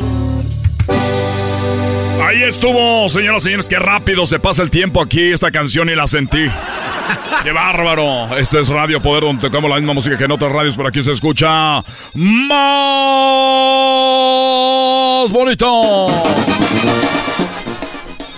Ahí 2.26 2.44
estuvo, 2.44 3.08
señoras 3.10 3.44
y 3.44 3.46
señores, 3.46 3.68
qué 3.68 3.80
rápido 3.80 4.26
se 4.26 4.40
pasa 4.40 4.62
el 4.62 4.70
tiempo 4.70 5.02
aquí, 5.02 5.32
esta 5.32 5.52
canción 5.52 5.90
y 5.90 5.96
la 5.96 6.06
sentí. 6.08 6.48
¡Qué 7.44 7.52
bárbaro! 7.52 8.38
Este 8.38 8.60
es 8.60 8.70
Radio 8.70 9.02
Poder, 9.02 9.24
donde 9.24 9.42
tocamos 9.42 9.70
la 9.70 9.78
misma 9.78 9.94
música 9.94 10.18
que 10.18 10.26
en 10.26 10.32
otras 10.32 10.52
radios, 10.52 10.76
pero 10.76 10.90
aquí 10.90 11.02
se 11.02 11.12
escucha 11.12 11.84
más 12.14 12.42
bonito. 15.32 16.08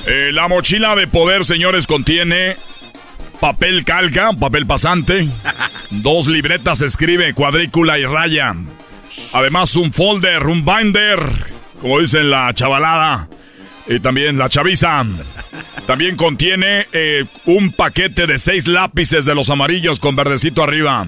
Eh, 0.05 0.31
la 0.31 0.47
mochila 0.47 0.95
de 0.95 1.07
poder, 1.07 1.45
señores, 1.45 1.87
contiene 1.87 2.57
papel 3.39 3.85
calca, 3.85 4.33
papel 4.33 4.65
pasante, 4.65 5.27
dos 5.89 6.27
libretas 6.27 6.81
escribe, 6.81 7.33
cuadrícula 7.33 7.99
y 7.99 8.05
raya. 8.05 8.55
Además, 9.33 9.75
un 9.75 9.91
folder, 9.91 10.47
un 10.47 10.65
binder, 10.65 11.19
como 11.79 11.99
dicen 11.99 12.29
la 12.29 12.53
chavalada. 12.53 13.27
Y 13.87 13.99
también 13.99 14.37
la 14.37 14.47
chaviza. 14.47 15.03
También 15.85 16.15
contiene 16.15 16.85
eh, 16.93 17.25
un 17.45 17.73
paquete 17.73 18.27
de 18.27 18.39
seis 18.39 18.67
lápices 18.67 19.25
de 19.25 19.35
los 19.35 19.49
amarillos 19.49 19.99
con 19.99 20.15
verdecito 20.15 20.63
arriba. 20.63 21.05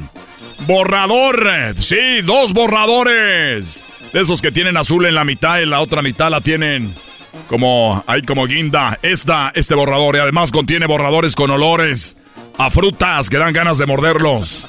Borrador. 0.67 1.75
Sí, 1.77 2.21
dos 2.23 2.51
borradores. 2.53 3.83
De 4.11 4.21
esos 4.21 4.41
que 4.41 4.51
tienen 4.51 4.75
azul 4.75 5.05
en 5.05 5.15
la 5.15 5.23
mitad 5.23 5.59
y 5.59 5.65
la 5.65 5.79
otra 5.79 6.01
mitad 6.01 6.29
la 6.29 6.41
tienen 6.41 6.93
como 7.47 8.03
hay 8.07 8.21
como 8.23 8.45
guinda. 8.47 8.97
Esta, 9.01 9.51
este 9.55 9.75
borrador. 9.75 10.15
Y 10.15 10.19
además 10.19 10.51
contiene 10.51 10.85
borradores 10.85 11.35
con 11.35 11.49
olores 11.51 12.15
a 12.57 12.69
frutas 12.69 13.29
que 13.29 13.37
dan 13.37 13.53
ganas 13.53 13.77
de 13.77 13.85
morderlos. 13.85 14.65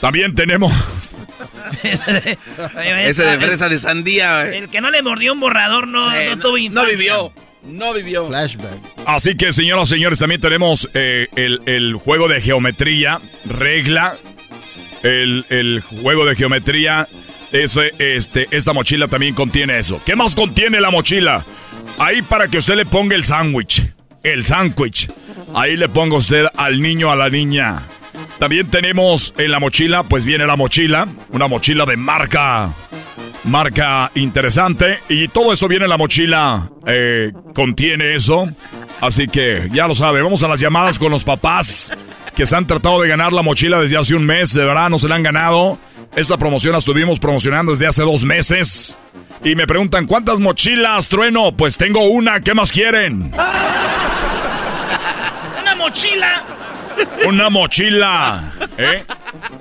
También 0.00 0.34
tenemos. 0.34 0.72
Ese 1.82 3.24
de 3.24 3.38
fresa 3.38 3.68
de 3.68 3.78
sandía. 3.78 4.46
eh. 4.46 4.58
El 4.58 4.68
que 4.68 4.80
no 4.80 4.90
le 4.90 5.02
mordió 5.02 5.32
un 5.32 5.40
borrador 5.40 5.86
no, 5.88 6.12
Eh, 6.14 6.30
no 6.30 6.36
no- 6.36 6.42
tuvo 6.42 6.52
no 6.52 6.58
infancia. 6.58 6.92
vivió. 6.96 7.32
No 7.62 7.92
vivió. 7.92 8.26
flashback. 8.28 8.78
Así 9.06 9.36
que, 9.36 9.52
señoras 9.52 9.88
y 9.88 9.94
señores, 9.94 10.18
también 10.18 10.40
tenemos 10.40 10.88
eh, 10.94 11.28
el, 11.36 11.60
el 11.66 11.94
juego 11.94 12.26
de 12.26 12.40
geometría, 12.40 13.20
regla, 13.44 14.16
el, 15.02 15.44
el 15.50 15.82
juego 15.82 16.24
de 16.24 16.36
geometría. 16.36 17.06
Eso, 17.52 17.82
este, 17.98 18.46
esta 18.52 18.72
mochila 18.72 19.08
también 19.08 19.34
contiene 19.34 19.78
eso. 19.78 20.00
¿Qué 20.06 20.16
más 20.16 20.34
contiene 20.34 20.80
la 20.80 20.90
mochila? 20.90 21.44
Ahí 21.98 22.22
para 22.22 22.48
que 22.48 22.58
usted 22.58 22.76
le 22.76 22.86
ponga 22.86 23.14
el 23.14 23.24
sándwich. 23.24 23.92
El 24.22 24.44
sándwich. 24.46 25.10
Ahí 25.54 25.76
le 25.76 25.88
ponga 25.88 26.16
usted 26.16 26.46
al 26.56 26.80
niño, 26.80 27.10
a 27.10 27.16
la 27.16 27.28
niña. 27.28 27.82
También 28.38 28.68
tenemos 28.68 29.34
en 29.36 29.50
la 29.50 29.58
mochila, 29.58 30.02
pues 30.02 30.24
viene 30.24 30.46
la 30.46 30.56
mochila, 30.56 31.06
una 31.30 31.46
mochila 31.46 31.84
de 31.84 31.96
marca 31.96 32.72
marca 33.44 34.10
interesante 34.14 34.98
y 35.08 35.28
todo 35.28 35.52
eso 35.52 35.68
viene 35.68 35.84
en 35.84 35.90
la 35.90 35.96
mochila, 35.96 36.68
eh, 36.86 37.32
contiene 37.54 38.14
eso. 38.14 38.48
Así 39.00 39.28
que 39.28 39.68
ya 39.72 39.86
lo 39.88 39.94
sabe, 39.94 40.20
vamos 40.20 40.42
a 40.42 40.48
las 40.48 40.60
llamadas 40.60 40.98
con 40.98 41.10
los 41.10 41.24
papás 41.24 41.92
que 42.34 42.46
se 42.46 42.56
han 42.56 42.66
tratado 42.66 43.00
de 43.00 43.08
ganar 43.08 43.32
la 43.32 43.42
mochila 43.42 43.80
desde 43.80 43.96
hace 43.96 44.14
un 44.14 44.26
mes, 44.26 44.52
de 44.52 44.64
verdad 44.64 44.90
no 44.90 44.98
se 44.98 45.08
la 45.08 45.16
han 45.16 45.22
ganado. 45.22 45.78
Esta 46.16 46.36
promoción 46.36 46.72
la 46.72 46.78
estuvimos 46.78 47.18
promocionando 47.18 47.72
desde 47.72 47.86
hace 47.86 48.02
dos 48.02 48.24
meses. 48.24 48.96
Y 49.44 49.54
me 49.54 49.66
preguntan, 49.66 50.06
¿cuántas 50.06 50.38
mochilas, 50.40 51.08
trueno? 51.08 51.52
Pues 51.52 51.76
tengo 51.78 52.00
una, 52.04 52.40
¿qué 52.40 52.52
más 52.52 52.72
quieren? 52.72 53.32
¡Una 55.62 55.74
mochila! 55.76 56.42
Una 57.26 57.48
mochila, 57.48 58.52
¿eh? 58.76 59.04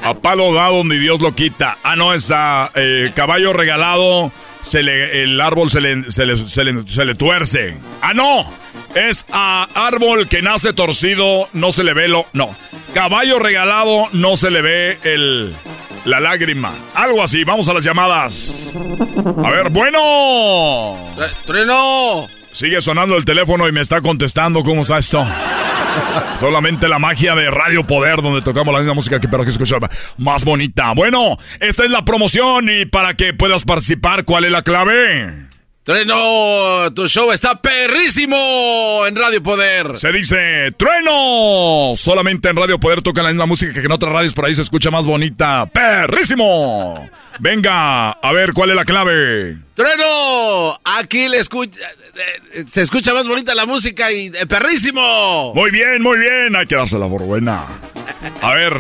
A 0.04 0.14
palo 0.14 0.54
dado 0.54 0.78
donde 0.78 1.00
Dios 1.00 1.22
lo 1.22 1.34
quita. 1.34 1.78
Ah, 1.84 1.96
no, 1.96 2.14
es 2.14 2.32
a 2.32 2.70
eh, 2.76 3.12
caballo 3.16 3.54
regalado, 3.54 4.32
se 4.62 4.84
le, 4.84 5.24
el 5.24 5.40
árbol 5.40 5.70
se 5.70 5.80
le, 5.80 6.12
se, 6.12 6.26
le, 6.26 6.36
se 6.36 6.64
le- 6.66 6.86
se 6.88 7.06
le 7.06 7.16
tuerce. 7.16 7.78
Ah, 8.02 8.14
no, 8.14 8.46
es 8.96 9.26
a 9.32 9.68
árbol 9.74 10.28
que 10.28 10.42
nace 10.42 10.74
torcido, 10.74 11.48
no 11.54 11.72
se 11.72 11.86
le 11.86 11.94
ve 11.94 12.10
lo... 12.10 12.26
No, 12.34 12.54
caballo 12.94 13.40
regalado, 13.40 14.08
no 14.12 14.36
se 14.36 14.52
le 14.52 14.62
ve 14.62 14.98
el... 15.04 15.56
La 16.06 16.20
lágrima. 16.20 16.74
Algo 16.94 17.22
así, 17.22 17.44
vamos 17.44 17.68
a 17.70 17.74
las 17.74 17.84
llamadas. 17.84 18.72
A 19.44 19.50
ver, 19.50 19.70
bueno. 19.70 20.98
¡Trueno! 21.46 22.28
Sigue 22.52 22.82
sonando 22.82 23.16
el 23.16 23.26
teléfono 23.26 23.68
y 23.68 23.72
me 23.72 23.82
está 23.82 24.02
contestando. 24.02 24.64
¿Cómo 24.64 24.82
está 24.82 24.98
esto? 24.98 25.26
Solamente 26.40 26.88
la 26.88 27.00
magia 27.00 27.36
de 27.36 27.52
Radio 27.52 27.86
Poder, 27.86 28.22
donde 28.22 28.42
tocamos 28.42 28.74
la 28.74 28.80
misma 28.80 28.94
música 28.94 29.20
que 29.20 29.28
pero 29.28 29.44
que 29.44 29.50
escucha 29.50 29.78
más 30.18 30.46
bonita. 30.46 30.94
Bueno, 30.94 31.38
esta 31.60 31.84
es 31.84 31.90
la 31.90 32.06
promoción 32.06 32.70
y 32.70 32.86
para 32.86 33.14
que 33.14 33.34
puedas 33.34 33.66
participar, 33.66 34.26
¿cuál 34.26 34.46
es 34.46 34.52
la 34.52 34.62
clave? 34.62 35.49
Trueno, 35.90 36.94
tu 36.94 37.08
show 37.08 37.32
está 37.32 37.60
perrísimo 37.60 39.08
en 39.08 39.16
Radio 39.16 39.42
Poder. 39.42 39.98
Se 39.98 40.12
dice, 40.12 40.72
Trueno. 40.78 41.94
Solamente 41.96 42.48
en 42.48 42.56
Radio 42.58 42.80
Poder 42.80 43.02
tocan 43.02 43.24
la 43.24 43.32
misma 43.32 43.48
música 43.48 43.74
que 43.74 43.80
en 43.80 43.92
otras 43.92 44.14
radios, 44.14 44.36
por 44.36 44.46
ahí 44.46 44.54
se 44.54 44.62
escucha 44.62 44.92
más 44.92 45.08
bonita. 45.08 45.66
Perrísimo. 45.66 47.10
Venga, 47.40 48.12
a 48.12 48.32
ver 48.34 48.54
cuál 48.54 48.70
es 48.70 48.76
la 48.76 48.86
clave. 48.86 49.58
Trueno, 49.74 50.80
aquí 50.84 51.28
le 51.28 51.40
escucha, 51.40 51.80
eh, 52.54 52.66
se 52.68 52.84
escucha 52.84 53.12
más 53.16 53.28
bonita 53.28 53.56
la 53.56 53.66
música 53.66 54.12
y 54.12 54.28
eh, 54.28 54.46
perrísimo. 54.48 55.56
Muy 55.56 55.72
bien, 55.72 56.04
muy 56.04 56.20
bien. 56.20 56.56
Hay 56.56 56.68
que 56.68 56.76
dársela 56.76 57.08
por 57.08 57.24
buena. 57.24 57.64
A 58.44 58.54
ver, 58.54 58.76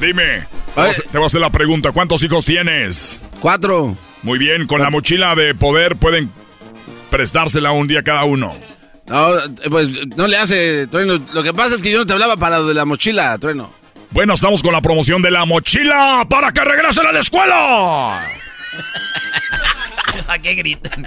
dime. 0.00 0.46
Te 0.74 1.18
voy 1.18 1.24
a 1.24 1.26
hacer 1.26 1.42
la 1.42 1.50
pregunta. 1.50 1.92
¿Cuántos 1.92 2.22
hijos 2.22 2.46
tienes? 2.46 3.20
Cuatro. 3.40 3.98
Muy 4.22 4.38
bien, 4.38 4.66
con 4.66 4.80
la 4.80 4.88
mochila 4.88 5.34
de 5.34 5.54
poder 5.54 5.96
pueden 5.96 6.32
prestársela 7.14 7.70
un 7.70 7.86
día 7.86 8.02
cada 8.02 8.24
uno. 8.24 8.56
No, 9.06 9.34
pues 9.70 9.88
no 10.16 10.26
le 10.26 10.36
hace, 10.36 10.88
Trueno. 10.88 11.20
Lo 11.32 11.44
que 11.44 11.54
pasa 11.54 11.76
es 11.76 11.82
que 11.82 11.92
yo 11.92 11.98
no 11.98 12.06
te 12.06 12.12
hablaba 12.12 12.36
para 12.36 12.58
lo 12.58 12.66
de 12.66 12.74
la 12.74 12.84
mochila, 12.84 13.38
Trueno. 13.38 13.72
Bueno, 14.10 14.34
estamos 14.34 14.62
con 14.62 14.72
la 14.72 14.82
promoción 14.82 15.22
de 15.22 15.30
la 15.30 15.44
mochila 15.44 16.26
para 16.28 16.52
que 16.52 16.64
regresen 16.64 17.06
a 17.06 17.12
la 17.12 17.20
escuela. 17.20 18.16
¿A 20.26 20.38
qué 20.40 20.54
gritan? 20.54 21.06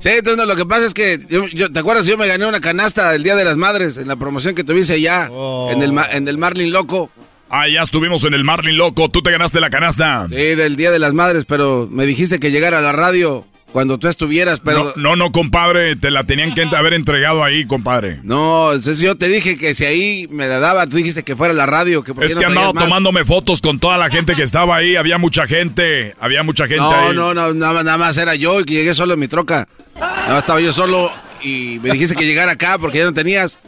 Sí, 0.00 0.10
Trueno, 0.24 0.44
lo 0.44 0.56
que 0.56 0.66
pasa 0.66 0.86
es 0.86 0.94
que, 0.94 1.20
yo, 1.52 1.70
¿te 1.70 1.78
acuerdas? 1.78 2.06
Yo 2.06 2.18
me 2.18 2.26
gané 2.26 2.44
una 2.44 2.60
canasta 2.60 3.14
el 3.14 3.22
Día 3.22 3.36
de 3.36 3.44
las 3.44 3.56
Madres 3.56 3.98
en 3.98 4.08
la 4.08 4.16
promoción 4.16 4.56
que 4.56 4.64
tuviste 4.64 4.94
allá, 4.94 5.30
en, 5.70 5.82
el, 5.82 5.94
en 6.10 6.26
el 6.26 6.38
Marlin 6.38 6.72
Loco. 6.72 7.12
Ah, 7.48 7.68
ya 7.68 7.82
estuvimos 7.82 8.24
en 8.24 8.34
el 8.34 8.42
Marlin 8.42 8.76
Loco. 8.76 9.08
¿Tú 9.08 9.22
te 9.22 9.30
ganaste 9.30 9.60
la 9.60 9.70
canasta? 9.70 10.26
Sí, 10.28 10.34
del 10.34 10.74
Día 10.74 10.90
de 10.90 10.98
las 10.98 11.12
Madres, 11.12 11.44
pero 11.44 11.86
me 11.88 12.06
dijiste 12.06 12.40
que 12.40 12.50
llegara 12.50 12.78
a 12.78 12.80
la 12.80 12.90
radio 12.90 13.46
cuando 13.72 13.98
tú 13.98 14.08
estuvieras, 14.08 14.60
pero... 14.60 14.92
No, 14.96 15.16
no, 15.16 15.32
compadre, 15.32 15.96
te 15.96 16.10
la 16.10 16.24
tenían 16.24 16.54
que 16.54 16.62
haber 16.76 16.92
entregado 16.92 17.42
ahí, 17.42 17.66
compadre. 17.66 18.20
No, 18.22 18.72
entonces 18.72 19.00
yo 19.00 19.16
te 19.16 19.28
dije 19.28 19.56
que 19.56 19.74
si 19.74 19.84
ahí 19.84 20.28
me 20.30 20.46
la 20.46 20.58
daba, 20.60 20.86
tú 20.86 20.96
dijiste 20.96 21.22
que 21.22 21.34
fuera 21.34 21.54
la 21.54 21.66
radio. 21.66 22.04
Que 22.04 22.12
es 22.20 22.36
que 22.36 22.44
andaba 22.44 22.72
tomándome 22.72 23.24
fotos 23.24 23.60
con 23.60 23.78
toda 23.78 23.96
la 23.96 24.10
gente 24.10 24.36
que 24.36 24.42
estaba 24.42 24.76
ahí, 24.76 24.96
había 24.96 25.18
mucha 25.18 25.46
gente, 25.46 26.14
había 26.20 26.42
mucha 26.42 26.66
gente 26.66 26.82
no, 26.82 26.90
ahí. 26.90 27.14
No, 27.14 27.34
no, 27.34 27.54
nada, 27.54 27.82
nada 27.82 27.98
más 27.98 28.16
era 28.18 28.34
yo 28.34 28.60
y 28.60 28.64
que 28.64 28.74
llegué 28.74 28.94
solo 28.94 29.14
en 29.14 29.20
mi 29.20 29.28
troca. 29.28 29.66
Nada 29.98 30.28
más 30.28 30.38
estaba 30.38 30.60
yo 30.60 30.72
solo 30.72 31.10
y 31.42 31.80
me 31.82 31.90
dijiste 31.90 32.14
que 32.14 32.26
llegara 32.26 32.52
acá 32.52 32.78
porque 32.78 32.98
ya 32.98 33.04
no 33.04 33.14
tenías. 33.14 33.58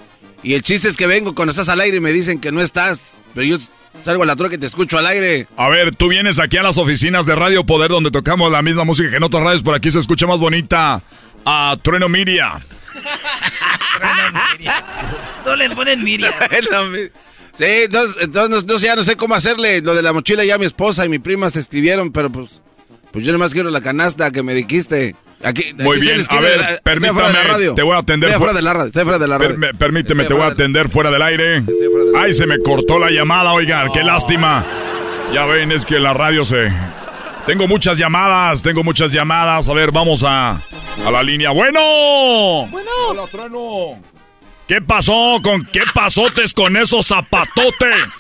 Y 0.43 0.53
el 0.53 0.63
chiste 0.63 0.89
es 0.89 0.97
que 0.97 1.07
vengo 1.07 1.35
cuando 1.35 1.53
estás 1.53 1.71
al 1.71 1.81
aire 1.81 1.97
y 1.97 2.01
me 2.01 2.13
dicen 2.13 2.39
que 2.39 2.53
no 2.53 2.61
estás, 2.61 3.15
pero 3.35 3.47
yo 3.47 3.59
Salgo 4.02 4.23
a 4.23 4.27
la 4.27 4.36
troca 4.36 4.56
y 4.56 4.59
te 4.59 4.66
escucho 4.66 4.98
al 4.98 5.06
aire. 5.06 5.47
A 5.56 5.69
ver, 5.69 5.94
tú 5.94 6.09
vienes 6.09 6.39
aquí 6.39 6.56
a 6.56 6.62
las 6.62 6.77
oficinas 6.77 7.27
de 7.27 7.35
Radio 7.35 7.65
Poder 7.65 7.90
donde 7.90 8.11
tocamos 8.11 8.51
la 8.51 8.61
misma 8.61 8.85
música 8.85 9.11
que 9.11 9.16
en 9.16 9.23
otras 9.23 9.43
radios, 9.43 9.62
por 9.62 9.74
aquí 9.74 9.90
se 9.90 9.98
escucha 9.98 10.27
más 10.27 10.40
bonita 10.40 11.02
a 11.44 11.77
Trueno 11.81 12.09
Miria. 12.09 12.61
Trueno 13.97 14.40
Miria. 14.52 14.85
No 15.47 15.56
le 15.56 15.70
ponen 15.70 16.02
Miria. 16.05 16.35
sí, 17.56 17.65
entonces, 17.65 18.16
entonces 18.20 18.65
no, 18.66 18.77
ya 18.77 18.97
no 18.97 19.05
sé 19.05 19.16
cómo 19.16 19.35
hacerle. 19.35 19.81
Lo 19.81 19.94
de 19.94 20.02
la 20.02 20.12
mochila 20.12 20.44
ya 20.44 20.59
mi 20.59 20.66
esposa 20.66 21.06
y 21.06 21.09
mi 21.09 21.19
prima 21.19 21.48
se 21.48 21.61
escribieron, 21.61 22.12
pero 22.12 22.31
pues, 22.31 22.61
pues 23.12 23.24
yo 23.24 23.32
nomás 23.32 23.55
quiero 23.55 23.70
la 23.70 23.81
canasta 23.81 24.31
que 24.32 24.43
me 24.43 24.55
dijiste. 24.55 25.16
Aquí, 25.45 25.75
Muy 25.79 26.01
bien, 26.01 26.21
a 26.29 26.41
ver, 26.41 26.61
permítame, 26.83 27.33
te 27.75 27.83
voy 27.83 27.95
a 27.95 27.99
atender 27.99 28.33
fuera 28.33 28.53
de 28.55 28.62
la 28.62 28.73
radio, 28.73 28.93
fuera 28.93 29.19
de 29.19 29.29
la 29.29 29.39
radio. 29.39 29.57
permíteme, 29.79 30.25
te 30.25 30.33
voy 30.33 30.43
a 30.43 30.47
atender 30.47 30.89
fuera 30.89 31.11
del 31.11 31.23
aire. 31.23 31.62
Ay, 32.16 32.33
se 32.33 32.47
me 32.47 32.59
cortó 32.61 32.99
la 32.99 33.11
llamada, 33.11 33.53
oigan, 33.53 33.93
qué 33.93 34.03
lástima. 34.03 34.65
Ya 35.33 35.45
ven, 35.45 35.73
es 35.73 35.85
que 35.85 35.99
la 36.01 36.15
radio 36.15 36.45
se... 36.45 36.73
Tengo 37.47 37.69
muchas 37.69 37.99
llamadas, 37.99 38.62
tengo 38.62 38.83
muchas 38.83 39.12
llamadas. 39.12 39.69
A 39.69 39.75
ver, 39.75 39.93
vamos 39.93 40.25
a, 40.25 40.53
a 40.53 41.11
la 41.12 41.23
línea. 41.23 41.51
Bueno. 41.51 42.66
Bueno. 42.71 42.91
Hola, 43.11 43.23
trueno. 43.31 44.01
¿Qué 44.66 44.81
pasó 44.81 45.41
con 45.43 45.66
qué 45.66 45.83
pasotes 45.93 46.55
con 46.55 46.75
esos 46.79 47.07
zapatotes? 47.09 48.19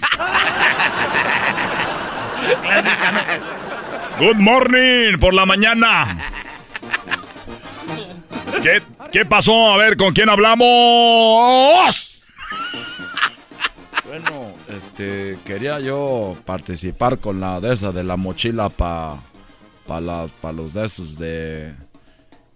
Good 4.18 4.36
morning 4.36 5.18
por 5.18 5.32
la 5.32 5.46
mañana. 5.46 6.18
¿Qué, 9.12 9.24
pasó? 9.24 9.72
A 9.72 9.76
ver, 9.76 9.96
¿con 9.96 10.12
quién 10.12 10.28
hablamos? 10.28 12.20
Bueno, 14.06 14.54
este, 14.68 15.38
quería 15.44 15.80
yo 15.80 16.36
participar 16.44 17.18
con 17.18 17.40
la 17.40 17.60
de 17.60 17.74
esa 17.74 17.92
de 17.92 18.04
la 18.04 18.16
mochila 18.16 18.68
para 18.68 19.16
pa 19.86 20.28
pa 20.40 20.52
los 20.52 20.72
de 20.72 20.86
esos 20.86 21.18
de 21.18 21.74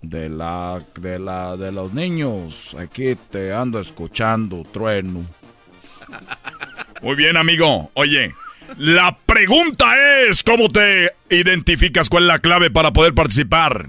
de 0.03 0.29
la 0.29 0.81
de 0.97 1.19
la 1.19 1.57
de 1.57 1.73
los 1.73 1.93
niños. 1.93 2.77
Aquí 2.79 3.17
te 3.31 3.53
ando 3.53 3.81
escuchando, 3.81 4.65
trueno. 4.73 5.27
Muy 7.03 7.17
bien, 7.17 7.37
amigo. 7.37 7.91
Oye, 7.95 8.35
la 8.77 9.17
pregunta 9.27 9.95
es 10.23 10.43
¿cómo 10.43 10.69
te 10.69 11.13
identificas? 11.31 12.09
¿Cuál 12.09 12.25
es 12.25 12.29
la 12.29 12.39
clave 12.39 12.71
para 12.71 12.93
poder 12.93 13.15
participar? 13.15 13.89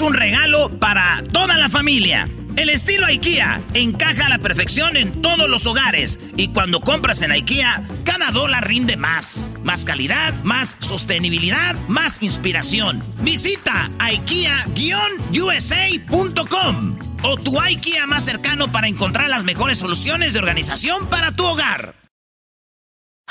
un 0.00 0.14
regalo 0.14 0.70
para 0.78 1.22
toda 1.32 1.58
la 1.58 1.68
familia. 1.68 2.28
El 2.56 2.68
estilo 2.68 3.06
IKEA 3.06 3.60
encaja 3.74 4.26
a 4.26 4.28
la 4.28 4.38
perfección 4.38 4.96
en 4.96 5.20
todos 5.22 5.48
los 5.48 5.66
hogares 5.66 6.20
y 6.36 6.48
cuando 6.48 6.80
compras 6.80 7.22
en 7.22 7.30
IKEA, 7.32 7.82
cada 8.04 8.30
dólar 8.30 8.68
rinde 8.68 8.96
más. 8.96 9.44
Más 9.62 9.84
calidad, 9.84 10.34
más 10.42 10.76
sostenibilidad, 10.80 11.74
más 11.88 12.22
inspiración. 12.22 13.02
Visita 13.20 13.90
IKEA-USA.com 13.98 16.98
o 17.22 17.36
tu 17.36 17.60
IKEA 17.60 18.06
más 18.06 18.24
cercano 18.24 18.72
para 18.72 18.88
encontrar 18.88 19.28
las 19.30 19.44
mejores 19.44 19.78
soluciones 19.78 20.32
de 20.32 20.38
organización 20.38 21.06
para 21.06 21.32
tu 21.32 21.44
hogar. 21.46 21.94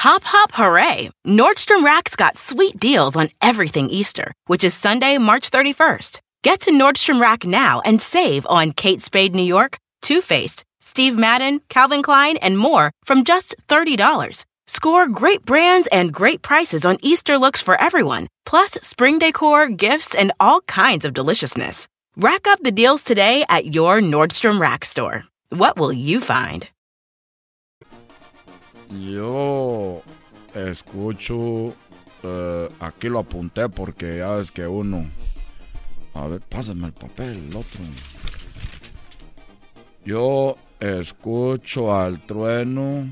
Hop, 0.04 0.24
hop, 0.24 0.52
hooray! 0.54 1.10
Nordstrom 1.28 1.84
Rack's 1.84 2.16
got 2.16 2.38
sweet 2.38 2.80
deals 2.80 3.18
on 3.18 3.30
everything 3.42 3.90
Easter, 3.90 4.32
which 4.48 4.64
is 4.64 4.74
Sunday, 4.74 5.18
March 5.18 5.52
31st. 5.52 6.22
Get 6.42 6.62
to 6.62 6.72
Nordstrom 6.72 7.20
Rack 7.20 7.44
now 7.44 7.82
and 7.84 8.02
save 8.02 8.46
on 8.50 8.72
Kate 8.72 9.02
Spade 9.02 9.36
New 9.36 9.44
York, 9.44 9.78
Too 10.02 10.22
Faced, 10.22 10.64
Steve 10.80 11.18
Madden, 11.18 11.60
Calvin 11.68 12.02
Klein, 12.02 12.38
and 12.38 12.58
more 12.58 12.92
from 13.04 13.26
just 13.26 13.58
$30. 13.68 14.46
Score 14.66 15.10
great 15.10 15.44
brands 15.44 15.90
and 15.92 16.14
great 16.14 16.42
prices 16.42 16.86
on 16.86 16.98
Easter 17.02 17.38
looks 17.38 17.62
for 17.62 17.76
everyone, 17.82 18.28
plus 18.46 18.72
spring 18.82 19.20
decor, 19.20 19.68
gifts, 19.68 20.16
and 20.16 20.32
all 20.40 20.62
kinds 20.62 21.04
of 21.04 21.14
deliciousness. 21.14 21.90
Rack 22.16 22.48
up 22.48 22.60
the 22.62 22.72
deals 22.72 23.04
today 23.04 23.44
at 23.50 23.74
your 23.74 24.00
Nordstrom 24.00 24.62
Rack 24.62 24.86
store. 24.86 25.26
What 25.50 25.78
will 25.78 25.92
you 25.92 26.22
find? 26.22 26.70
Yo 28.90 30.04
escucho, 30.56 31.74
uh, 32.24 32.70
aquí 32.80 33.10
lo 33.10 33.24
apunté 33.24 33.68
porque 33.68 34.20
ya 34.20 34.38
ves 34.38 34.52
que 34.52 34.68
uno 34.68 35.06
A 36.20 36.28
ver, 36.28 36.42
pásame 36.42 36.88
el 36.88 36.92
papel, 36.92 37.48
el 37.50 37.56
otro. 37.56 37.80
Yo 40.04 40.58
escucho 40.78 41.96
al 41.96 42.20
trueno 42.20 43.08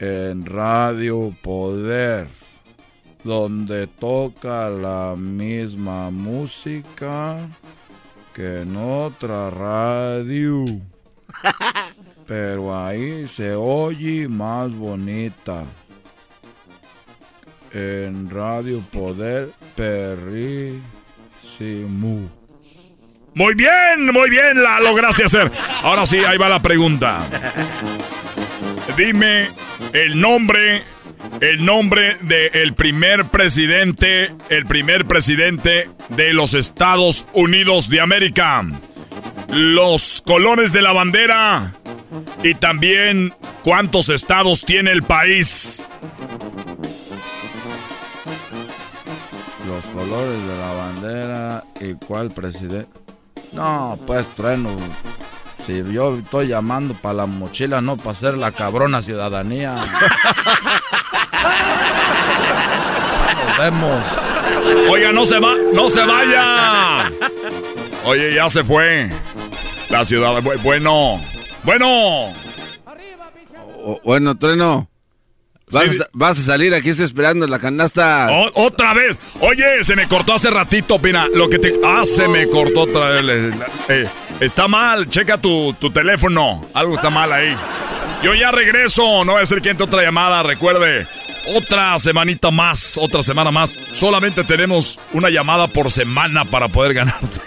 en 0.00 0.44
Radio 0.44 1.32
Poder, 1.40 2.26
donde 3.22 3.86
toca 3.86 4.68
la 4.68 5.14
misma 5.16 6.10
música 6.10 7.48
que 8.34 8.62
en 8.62 8.76
otra 8.76 9.48
radio. 9.50 10.64
Pero 12.26 12.76
ahí 12.76 13.28
se 13.28 13.54
oye 13.54 14.26
más 14.26 14.72
bonita. 14.72 15.64
En 17.72 18.28
Radio 18.28 18.80
Poder, 18.90 19.52
Muy 23.34 23.54
bien, 23.54 24.06
muy 24.12 24.30
bien, 24.30 24.62
la 24.62 24.80
lograste 24.80 25.24
hacer. 25.24 25.50
Ahora 25.82 26.06
sí, 26.06 26.18
ahí 26.18 26.38
va 26.38 26.48
la 26.48 26.60
pregunta. 26.60 27.20
Dime 28.96 29.48
el 29.92 30.20
nombre 30.20 30.82
el 31.40 31.64
nombre 31.64 32.16
del 32.22 32.74
primer 32.74 33.24
presidente, 33.26 34.32
el 34.48 34.66
primer 34.66 35.06
presidente 35.06 35.88
de 36.10 36.32
los 36.32 36.54
Estados 36.54 37.26
Unidos 37.32 37.88
de 37.88 38.00
América. 38.00 38.64
Los 39.48 40.22
colores 40.24 40.72
de 40.72 40.82
la 40.82 40.92
bandera 40.92 41.72
y 42.42 42.54
también 42.54 43.32
cuántos 43.62 44.08
estados 44.08 44.62
tiene 44.62 44.92
el 44.92 45.02
país. 45.02 45.88
Los 49.82 49.94
colores 49.94 50.46
de 50.46 50.58
la 50.58 50.72
bandera 50.74 51.64
y 51.80 51.94
cuál 51.94 52.30
presidente. 52.30 52.86
No, 53.52 53.98
pues 54.06 54.26
trueno. 54.34 54.68
Si 55.66 55.82
yo 55.90 56.18
estoy 56.18 56.48
llamando 56.48 56.92
para 56.92 57.14
la 57.14 57.26
mochila, 57.26 57.80
no 57.80 57.96
para 57.96 58.10
hacer 58.10 58.36
la 58.36 58.52
cabrona 58.52 59.00
ciudadanía. 59.00 59.80
Nos 63.46 63.58
vemos. 63.58 64.04
Oiga, 64.90 65.12
no 65.12 65.24
se 65.24 65.38
va, 65.40 65.54
no 65.72 65.88
se 65.88 66.04
vaya. 66.04 67.10
Oye, 68.04 68.34
ya 68.34 68.50
se 68.50 68.62
fue. 68.62 69.10
La 69.88 70.04
ciudad, 70.04 70.42
bu- 70.42 70.60
bueno, 70.62 71.20
bueno. 71.62 71.86
O- 73.82 73.98
bueno, 74.04 74.36
Trueno. 74.36 74.89
Vas, 75.72 75.90
Sí. 75.90 75.98
a, 76.02 76.06
vas 76.12 76.38
a 76.38 76.42
salir 76.42 76.74
aquí, 76.74 76.88
estoy 76.90 77.06
esperando 77.06 77.46
la 77.46 77.58
canasta. 77.58 78.28
O- 78.30 78.66
otra 78.66 78.92
vez. 78.94 79.16
Oye, 79.40 79.82
se 79.84 79.94
me 79.96 80.08
cortó 80.08 80.34
hace 80.34 80.50
ratito, 80.50 80.98
Pina. 80.98 81.26
Lo 81.32 81.48
que 81.48 81.58
te. 81.58 81.74
Ah, 81.84 82.02
se 82.04 82.26
me 82.28 82.48
cortó 82.48 82.82
otra 82.82 83.10
vez. 83.10 83.54
Eh, 83.88 84.08
está 84.40 84.68
mal. 84.68 85.08
Checa 85.08 85.38
tu, 85.38 85.72
tu 85.74 85.90
teléfono. 85.90 86.64
Algo 86.74 86.94
está 86.94 87.10
mal 87.10 87.32
ahí. 87.32 87.54
Yo 88.22 88.34
ya 88.34 88.50
regreso. 88.50 89.24
No 89.24 89.32
voy 89.32 89.42
a 89.42 89.46
ser 89.46 89.62
que 89.62 89.70
entre 89.70 89.84
otra 89.84 90.02
llamada. 90.02 90.42
Recuerde. 90.42 91.06
Otra 91.56 91.98
semanita 91.98 92.50
más. 92.50 92.98
Otra 92.98 93.22
semana 93.22 93.50
más. 93.50 93.74
Solamente 93.92 94.44
tenemos 94.44 94.98
una 95.12 95.30
llamada 95.30 95.66
por 95.68 95.90
semana 95.90 96.44
para 96.44 96.68
poder 96.68 96.94
ganarse. 96.94 97.40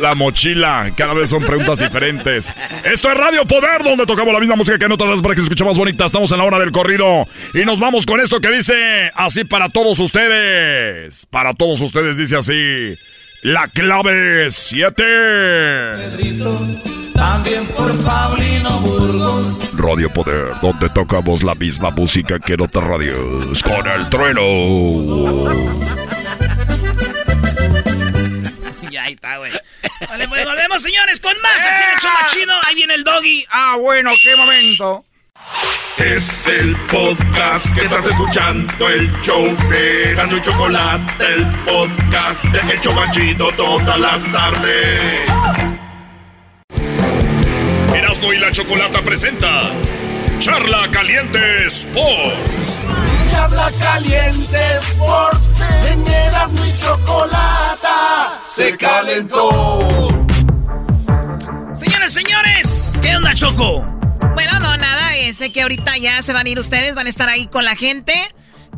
La 0.00 0.14
mochila, 0.14 0.92
cada 0.96 1.12
vez 1.14 1.30
son 1.30 1.42
preguntas 1.44 1.78
diferentes. 1.80 2.52
Esto 2.84 3.10
es 3.10 3.16
Radio 3.16 3.44
Poder, 3.44 3.82
donde 3.82 4.06
tocamos 4.06 4.32
la 4.32 4.40
misma 4.40 4.56
música 4.56 4.78
que 4.78 4.84
en 4.84 4.92
otras 4.92 5.20
para 5.20 5.34
que 5.34 5.40
se 5.40 5.46
escuche 5.46 5.64
más 5.64 5.76
bonita. 5.76 6.04
Estamos 6.06 6.30
en 6.30 6.38
la 6.38 6.44
hora 6.44 6.58
del 6.58 6.70
corrido 6.70 7.26
y 7.52 7.64
nos 7.64 7.80
vamos 7.80 8.06
con 8.06 8.20
esto 8.20 8.40
que 8.40 8.50
dice 8.50 9.10
así 9.14 9.44
para 9.44 9.68
todos 9.68 9.98
ustedes. 9.98 11.26
Para 11.26 11.52
todos 11.52 11.80
ustedes 11.80 12.16
dice 12.16 12.36
así. 12.36 12.94
La 13.42 13.68
clave 13.68 14.50
7. 14.50 15.04
También 17.14 17.66
por 17.66 17.96
Paulino 18.04 18.80
Burgos. 18.80 19.72
Radio 19.76 20.10
Poder, 20.10 20.52
donde 20.62 20.88
tocamos 20.90 21.42
la 21.42 21.54
misma 21.54 21.90
música 21.90 22.38
que 22.38 22.54
en 22.54 22.60
otras 22.62 22.84
radios. 22.84 23.62
Con 23.62 23.86
el 23.88 24.08
trueno. 24.08 24.42
Ya 28.90 29.04
ahí 29.04 29.12
está, 29.12 29.36
güey. 29.36 29.52
Vale, 30.06 30.28
pues 30.28 30.44
volvemos, 30.44 30.82
señores, 30.82 31.20
con 31.20 31.34
más. 31.40 31.52
Aquí 31.56 31.82
en 31.82 31.90
el 31.94 32.00
show 32.00 32.10
más 32.22 32.32
chido. 32.32 32.54
Ahí 32.66 32.74
viene 32.74 32.94
el 32.94 33.04
doggy. 33.04 33.46
Ah, 33.50 33.76
bueno, 33.78 34.12
qué 34.22 34.36
momento. 34.36 35.04
Es 35.96 36.46
el 36.46 36.76
podcast 36.76 37.74
que 37.74 37.84
estás 37.84 38.06
escuchando, 38.06 38.88
el 38.88 39.10
show 39.22 39.56
de 39.68 40.14
Gano 40.14 40.36
y 40.36 40.40
Chocolate, 40.42 41.24
el 41.26 41.46
podcast 41.64 42.44
de 42.44 42.72
El 42.72 42.80
Chobachito 42.80 43.50
todas 43.52 43.98
las 43.98 44.30
tardes. 44.30 45.28
Erasmo 47.94 48.32
y 48.32 48.38
la 48.38 48.52
Chocolata 48.52 49.02
presenta 49.02 49.72
Charla 50.38 50.88
Caliente 50.92 51.66
Sports. 51.66 52.82
Habla 53.38 53.70
caliente 53.80 54.58
Sports, 54.80 55.60
en 55.90 56.06
Erasmo 56.06 56.64
y 56.64 56.78
Chocolata 56.82 58.40
se 58.54 58.76
calentó. 58.76 60.08
Señores, 61.74 62.12
señores, 62.12 62.92
¿qué 63.00 63.16
onda, 63.16 63.34
Choco? 63.34 63.82
Bueno, 64.34 64.58
no, 64.60 64.76
nada. 64.76 65.16
eh, 65.16 65.32
sé 65.32 65.50
que 65.52 65.62
ahorita 65.62 65.96
ya 65.98 66.20
se 66.22 66.32
van 66.32 66.46
a 66.46 66.50
ir 66.50 66.58
ustedes, 66.58 66.94
van 66.94 67.06
a 67.06 67.10
estar 67.10 67.28
ahí 67.28 67.46
con 67.46 67.64
la 67.64 67.76
gente, 67.76 68.14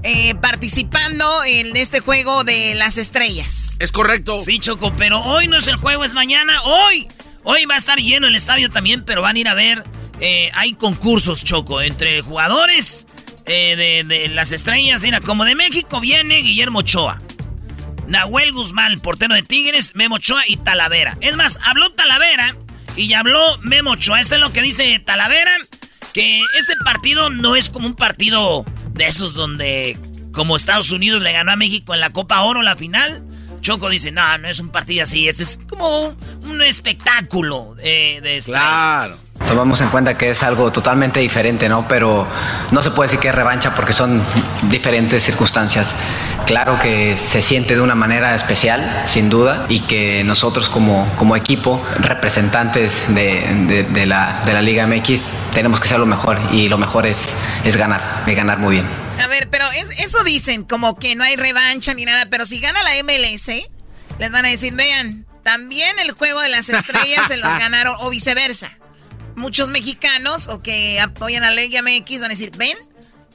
eh, 0.03 0.35
participando 0.37 1.45
en 1.45 1.77
este 1.77 2.01
juego 2.01 2.45
de 2.45 2.75
las 2.75 2.99
estrellas. 2.99 3.77
Es 3.79 3.91
correcto. 3.93 4.39
Sí, 4.41 4.59
Choco, 4.59 4.93
pero 4.99 5.21
hoy 5.21 5.49
no 5.49 5.57
es 5.57 5.67
el 5.67 5.77
juego, 5.77 6.05
es 6.05 6.13
mañana. 6.15 6.63
Hoy, 6.65 7.09
hoy 7.45 7.65
va 7.65 7.75
a 7.75 7.79
estar 7.79 7.99
lleno 7.99 8.27
el 8.27 8.37
estadio 8.37 8.71
también, 8.71 9.05
pero 9.05 9.23
van 9.23 9.37
a 9.37 9.39
ir 9.39 9.49
a 9.49 9.55
ver. 9.55 9.85
eh, 10.21 10.51
hay 10.55 10.75
concursos, 10.75 11.43
Choco, 11.45 11.81
entre 11.81 12.21
jugadores 12.21 13.07
de, 13.51 14.05
de 14.07 14.29
las 14.29 14.53
estrellas. 14.53 15.03
Mira, 15.03 15.21
como 15.21 15.45
de 15.45 15.55
México 15.55 16.01
viene 16.01 16.37
Guillermo 16.37 16.81
Ochoa. 16.81 17.21
Nahuel 18.07 18.53
Guzmán, 18.53 18.99
portero 19.01 19.35
de 19.35 19.43
Tigres, 19.43 19.95
Memo 19.95 20.17
Ochoa 20.17 20.43
y 20.47 20.57
Talavera. 20.57 21.17
Es 21.21 21.37
más, 21.37 21.61
habló 21.63 21.93
Talavera 21.93 22.57
y 22.97 23.07
ya 23.07 23.21
habló 23.21 23.59
Memo 23.59 23.93
Ochoa. 23.93 24.21
Esto 24.21 24.35
es 24.35 24.41
lo 24.41 24.53
que 24.53 24.63
dice 24.63 24.99
Talavera, 24.99 25.53
que 26.13 26.41
este 26.59 26.75
partido 26.85 27.31
no 27.31 27.55
es 27.55 27.71
como 27.71 27.87
un 27.87 27.95
partido 27.95 28.65
de 28.95 29.07
esos 29.07 29.35
donde, 29.35 29.97
como 30.33 30.57
Estados 30.57 30.91
Unidos 30.91 31.23
le 31.23 31.33
ganó 31.33 31.53
a 31.53 31.57
México 31.57 31.95
en 31.95 32.01
la 32.01 32.11
Copa 32.11 32.41
Oro 32.41 32.63
la 32.63 32.77
final. 32.77 33.25
Choco 33.61 33.89
dice, 33.89 34.11
no, 34.11 34.39
no 34.39 34.49
es 34.49 34.59
un 34.59 34.71
partido 34.71 35.05
así, 35.05 35.29
este 35.29 35.43
es 35.45 35.61
como 35.69 36.01
un, 36.09 36.17
un 36.45 36.63
espectáculo 36.63 37.75
de, 37.77 38.21
de 38.23 38.41
Claro. 38.45 39.19
Tomamos 39.49 39.81
en 39.81 39.89
cuenta 39.89 40.17
que 40.17 40.31
es 40.31 40.43
algo 40.45 40.71
totalmente 40.71 41.19
diferente, 41.19 41.69
¿no? 41.69 41.87
Pero 41.89 42.27
no 42.71 42.83
se 42.83 42.93
puede 42.93 43.09
decir 43.09 43.19
que 43.21 43.29
es 43.29 43.35
revancha 43.35 43.75
porque 43.75 43.93
son 43.93 44.23
diferentes 44.69 45.25
circunstancias. 45.25 45.93
Claro 46.47 46.79
que 46.79 47.17
se 47.19 47.43
siente 47.43 47.75
de 47.75 47.81
una 47.81 47.97
manera 47.97 48.35
especial, 48.37 49.03
sin 49.07 49.29
duda, 49.29 49.67
y 49.69 49.81
que 49.81 50.23
nosotros 50.25 50.69
como, 50.69 51.09
como 51.17 51.35
equipo, 51.35 51.85
representantes 51.99 53.03
de, 53.09 53.41
de- 53.67 53.85
de 53.85 54.07
la, 54.07 54.41
de 54.45 54.53
la 54.53 54.63
Liga 54.63 54.87
MX, 54.87 55.23
tenemos 55.53 55.81
que 55.81 55.89
ser 55.89 55.99
lo 55.99 56.07
mejor 56.07 56.39
y 56.53 56.69
lo 56.69 56.79
mejor 56.79 57.07
es, 57.07 57.31
es 57.65 57.77
ganar, 57.77 58.23
y 58.29 58.35
ganar 58.35 58.59
muy 58.59 58.77
bien. 58.77 58.87
A 59.21 59.27
ver, 59.27 59.49
pero 59.51 59.65
es- 59.73 59.91
eso 59.99 60.23
dicen, 60.23 60.63
como 60.63 60.97
que 60.97 61.17
no 61.17 61.25
hay 61.25 61.35
revancha 61.35 61.93
ni 61.95 62.05
nada, 62.05 62.27
pero 62.31 62.47
si 62.47 62.61
gana 62.61 62.83
la 62.85 62.91
MLS, 63.03 63.49
les 64.19 64.31
van 64.31 64.45
a 64.45 64.49
decir, 64.49 64.75
vean, 64.75 65.27
también 65.43 65.99
el 65.99 66.13
juego 66.13 66.41
de 66.41 66.51
las 66.51 66.69
estrellas 66.69 67.27
se 67.27 67.37
los 67.37 67.53
ganaron, 67.59 67.97
o 67.99 68.11
viceversa. 68.11 68.71
Muchos 69.37 69.71
mexicanos 69.71 70.49
o 70.49 70.63
que 70.63 71.01
apoyan 71.01 71.45
a 71.45 71.51
la 71.51 71.63
Liga 71.63 71.83
MX 71.83 72.21
van 72.21 72.25
a 72.27 72.29
decir, 72.29 72.51
ven, 72.57 72.77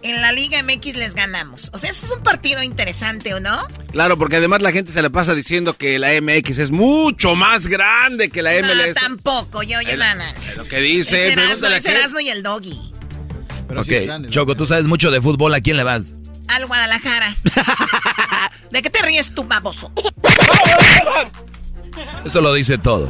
en 0.03 0.21
la 0.21 0.31
Liga 0.31 0.61
MX 0.61 0.95
les 0.95 1.15
ganamos. 1.15 1.71
O 1.73 1.77
sea, 1.77 1.89
eso 1.89 2.05
es 2.05 2.11
un 2.11 2.21
partido 2.21 2.61
interesante, 2.61 3.33
¿o 3.33 3.39
no? 3.39 3.67
Claro, 3.91 4.17
porque 4.17 4.35
además 4.35 4.61
la 4.61 4.71
gente 4.71 4.91
se 4.91 5.01
la 5.01 5.09
pasa 5.09 5.33
diciendo 5.33 5.73
que 5.75 5.97
la 5.97 6.09
MX 6.21 6.57
es 6.59 6.71
mucho 6.71 7.35
más 7.35 7.67
grande 7.67 8.29
que 8.29 8.41
la 8.43 8.51
No, 8.61 8.67
MLS. 8.67 8.93
tampoco, 8.95 9.63
yo, 9.63 9.81
yo, 9.81 9.97
no, 9.97 10.05
lo 10.57 10.67
que 10.67 10.79
dice. 10.79 11.29
Es 11.29 11.37
Erasmo, 11.37 11.67
es. 11.67 11.85
Erasmo 11.85 12.19
y 12.19 12.29
el 12.29 12.43
Doggy. 12.43 12.93
ok, 13.75 14.27
Choco, 14.29 14.55
tú 14.55 14.65
sabes 14.65 14.85
mucho 14.87 15.09
de 15.11 15.21
fútbol. 15.21 15.53
¿A 15.55 15.61
quién 15.61 15.77
le 15.77 15.83
vas? 15.83 16.13
Al 16.49 16.67
Guadalajara. 16.67 17.35
¿De 18.71 18.81
qué 18.83 18.89
te 18.91 19.01
ríes 19.01 19.33
tú, 19.33 19.43
baboso? 19.45 19.91
Eso 22.25 22.41
lo 22.41 22.53
dice 22.53 22.77
todo. 22.77 23.09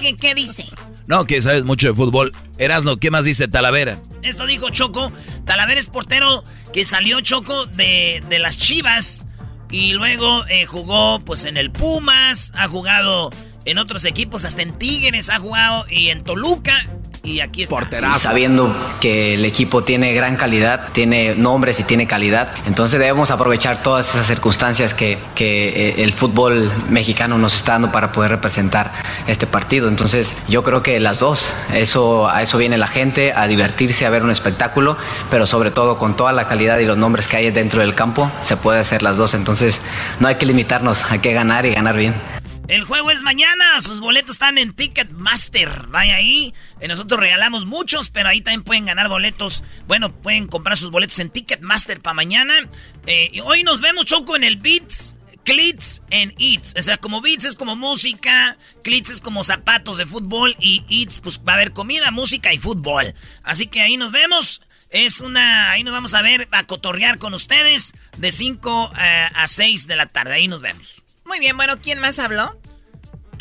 ¿Qué, 0.00 0.16
qué 0.16 0.34
dice? 0.34 0.64
No, 1.06 1.26
que 1.26 1.42
sabes 1.42 1.64
mucho 1.64 1.88
de 1.88 1.94
fútbol. 1.94 2.32
Erasno, 2.58 2.96
¿qué 2.96 3.10
más 3.10 3.24
dice 3.24 3.48
Talavera? 3.48 3.98
Eso 4.22 4.46
dijo 4.46 4.70
Choco. 4.70 5.12
Talavera 5.44 5.78
es 5.78 5.88
portero 5.88 6.42
que 6.72 6.84
salió 6.84 7.20
Choco 7.20 7.66
de, 7.66 8.22
de 8.28 8.38
las 8.38 8.56
Chivas 8.56 9.26
y 9.70 9.92
luego 9.92 10.46
eh, 10.48 10.66
jugó 10.66 11.20
pues 11.20 11.44
en 11.44 11.56
el 11.56 11.70
Pumas, 11.70 12.52
ha 12.54 12.68
jugado 12.68 13.30
en 13.64 13.78
otros 13.78 14.04
equipos, 14.04 14.44
hasta 14.44 14.62
en 14.62 14.78
Tigres 14.78 15.30
ha 15.30 15.38
jugado 15.38 15.86
y 15.90 16.08
en 16.08 16.22
Toluca 16.22 16.86
y 17.24 17.40
aquí 17.40 17.62
está. 17.62 17.74
Y 18.16 18.20
sabiendo 18.20 18.74
que 19.00 19.34
el 19.34 19.44
equipo 19.44 19.82
tiene 19.82 20.12
gran 20.12 20.36
calidad, 20.36 20.88
tiene 20.92 21.34
nombres 21.34 21.80
y 21.80 21.84
tiene 21.84 22.06
calidad, 22.06 22.52
entonces 22.66 23.00
debemos 23.00 23.30
aprovechar 23.30 23.82
todas 23.82 24.14
esas 24.14 24.26
circunstancias 24.26 24.92
que, 24.92 25.18
que, 25.34 25.68
eh, 25.68 26.04
el 26.04 26.12
fútbol 26.12 26.70
mexicano 26.90 27.38
nos 27.38 27.56
está 27.56 27.72
dando 27.72 27.90
para 27.90 28.12
poder 28.12 28.30
representar 28.30 28.92
este 29.26 29.46
partido. 29.46 29.88
Entonces 29.88 30.36
yo 30.48 30.62
creo 30.62 30.82
que 30.82 31.00
las 31.00 31.18
dos, 31.18 31.52
eso, 31.72 32.28
a 32.28 32.42
eso 32.42 32.58
viene 32.58 32.76
la 32.76 32.86
gente, 32.86 33.32
a 33.32 33.46
divertirse, 33.46 34.04
a 34.04 34.10
ver 34.10 34.22
un 34.22 34.30
espectáculo, 34.30 34.96
pero 35.30 35.46
sobre 35.46 35.70
todo 35.70 35.96
con 35.96 36.16
toda 36.16 36.32
la 36.32 36.46
calidad 36.46 36.78
y 36.78 36.84
los 36.84 36.98
nombres 36.98 37.26
que 37.26 37.38
hay 37.38 37.50
dentro 37.50 37.80
del 37.80 37.94
campo, 37.94 38.30
se 38.42 38.56
puede 38.56 38.80
hacer 38.80 39.02
las 39.02 39.16
dos. 39.16 39.32
Entonces 39.32 39.80
no 40.20 40.28
hay 40.28 40.34
que 40.36 40.44
limitarnos, 40.44 41.10
hay 41.10 41.20
que 41.20 41.32
ganar 41.32 41.64
y 41.64 41.72
ganar 41.72 41.96
bien. 41.96 42.14
El 42.66 42.84
juego 42.84 43.10
es 43.10 43.20
mañana, 43.20 43.78
sus 43.82 44.00
boletos 44.00 44.36
están 44.36 44.56
en 44.56 44.72
Ticketmaster. 44.72 45.86
Vaya 45.88 46.16
ahí. 46.16 46.54
Eh, 46.80 46.88
Nosotros 46.88 47.20
regalamos 47.20 47.66
muchos, 47.66 48.08
pero 48.08 48.30
ahí 48.30 48.40
también 48.40 48.64
pueden 48.64 48.86
ganar 48.86 49.08
boletos. 49.10 49.62
Bueno, 49.86 50.14
pueden 50.22 50.46
comprar 50.46 50.78
sus 50.78 50.90
boletos 50.90 51.18
en 51.18 51.28
Ticketmaster 51.28 52.00
para 52.00 52.14
mañana. 52.14 52.54
Eh, 53.06 53.30
hoy 53.44 53.64
nos 53.64 53.82
vemos, 53.82 54.06
Choco, 54.06 54.34
en 54.34 54.44
el 54.44 54.56
Beats, 54.56 55.18
Clits 55.44 56.00
and 56.10 56.32
Eats. 56.38 56.74
O 56.78 56.80
sea, 56.80 56.96
como 56.96 57.20
Beats 57.20 57.44
es 57.44 57.54
como 57.54 57.76
música, 57.76 58.56
Clits 58.82 59.10
es 59.10 59.20
como 59.20 59.44
zapatos 59.44 59.98
de 59.98 60.06
fútbol 60.06 60.56
y 60.58 60.84
Eats, 60.88 61.20
pues 61.20 61.42
va 61.46 61.52
a 61.52 61.56
haber 61.56 61.72
comida, 61.72 62.10
música 62.12 62.54
y 62.54 62.58
fútbol. 62.58 63.14
Así 63.42 63.66
que 63.66 63.82
ahí 63.82 63.98
nos 63.98 64.10
vemos. 64.10 64.62
Es 64.88 65.20
una. 65.20 65.72
Ahí 65.72 65.82
nos 65.82 65.92
vamos 65.92 66.14
a 66.14 66.22
ver, 66.22 66.48
a 66.50 66.64
cotorrear 66.64 67.18
con 67.18 67.34
ustedes 67.34 67.92
de 68.16 68.32
5 68.32 68.92
eh, 68.98 69.28
a 69.34 69.46
6 69.46 69.86
de 69.86 69.96
la 69.96 70.06
tarde. 70.06 70.32
Ahí 70.32 70.48
nos 70.48 70.62
vemos. 70.62 71.03
Muy 71.26 71.38
bien, 71.38 71.56
bueno, 71.56 71.74
¿quién 71.82 72.00
más 72.00 72.18
habló? 72.18 72.58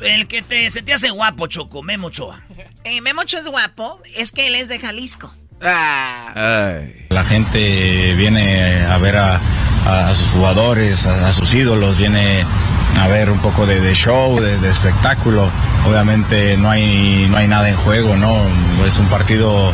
El 0.04 0.28
que 0.28 0.42
te, 0.42 0.70
se 0.70 0.82
te 0.82 0.94
hace 0.94 1.10
guapo, 1.12 1.48
Choco, 1.48 1.84
Memo 1.84 2.08
Ochoa. 2.08 2.42
Eh, 2.84 3.02
Memo 3.02 3.22
Ochoa 3.22 3.40
es 3.42 3.48
guapo, 3.48 4.00
es 4.16 4.32
que 4.32 4.48
él 4.48 4.56
es 4.56 4.68
de 4.68 4.80
Jalisco. 4.80 5.34
La 5.62 7.24
gente 7.26 8.14
viene 8.16 8.86
a 8.86 8.98
ver 8.98 9.16
a, 9.18 9.40
a 9.86 10.14
sus 10.14 10.28
jugadores, 10.30 11.08
a, 11.08 11.28
a 11.28 11.32
sus 11.32 11.54
ídolos, 11.54 11.98
viene 11.98 12.46
a 13.00 13.08
ver 13.08 13.30
un 13.30 13.40
poco 13.40 13.66
de, 13.66 13.80
de 13.80 13.94
show, 13.94 14.40
de, 14.40 14.58
de 14.60 14.70
espectáculo. 14.70 15.50
Obviamente 15.86 16.58
no 16.58 16.70
hay, 16.70 17.28
no 17.30 17.38
hay 17.38 17.48
nada 17.48 17.70
en 17.70 17.76
juego, 17.78 18.18
¿no? 18.18 18.42
Es 18.86 18.98
un 18.98 19.06
partido 19.08 19.74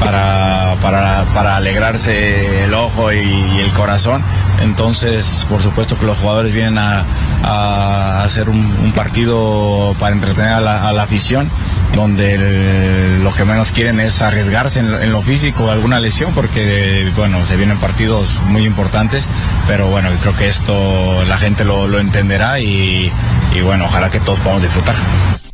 para, 0.00 0.76
para, 0.80 1.24
para 1.34 1.56
alegrarse 1.56 2.64
el 2.64 2.72
ojo 2.72 3.12
y, 3.12 3.18
y 3.18 3.58
el 3.60 3.72
corazón. 3.72 4.22
Entonces, 4.62 5.44
por 5.50 5.60
supuesto 5.60 5.98
que 5.98 6.06
los 6.06 6.16
jugadores 6.16 6.52
vienen 6.54 6.78
a, 6.78 7.04
a 7.42 8.22
hacer 8.22 8.48
un, 8.48 8.58
un 8.58 8.92
partido 8.92 9.94
para 9.98 10.14
entretener 10.14 10.50
a 10.52 10.60
la, 10.60 10.88
a 10.88 10.92
la 10.92 11.02
afición, 11.02 11.50
donde 11.94 12.34
el- 12.34 13.24
lo 13.24 13.32
que 13.34 13.44
menos 13.44 13.72
quieren 13.72 13.98
es 14.00 14.22
arriesgarse 14.22 14.80
en, 14.80 14.92
en 14.94 15.12
lo 15.12 15.22
físico, 15.22 15.70
alguna 15.70 16.00
lesión, 16.00 16.34
porque, 16.34 17.10
bueno, 17.16 17.44
se 17.46 17.56
vienen 17.56 17.78
partidos 17.78 18.40
muy 18.48 18.64
importantes, 18.64 19.28
pero 19.66 19.88
bueno, 19.88 20.08
creo 20.22 20.36
que 20.36 20.48
esto 20.48 21.24
la 21.26 21.38
gente 21.38 21.64
lo, 21.64 21.86
lo 21.88 21.98
entenderá 21.98 22.60
y, 22.60 23.10
y 23.54 23.60
bueno, 23.62 23.86
ojalá 23.86 24.10
que 24.10 24.20
todos 24.20 24.38
podamos 24.40 24.62
disfrutar. 24.62 24.94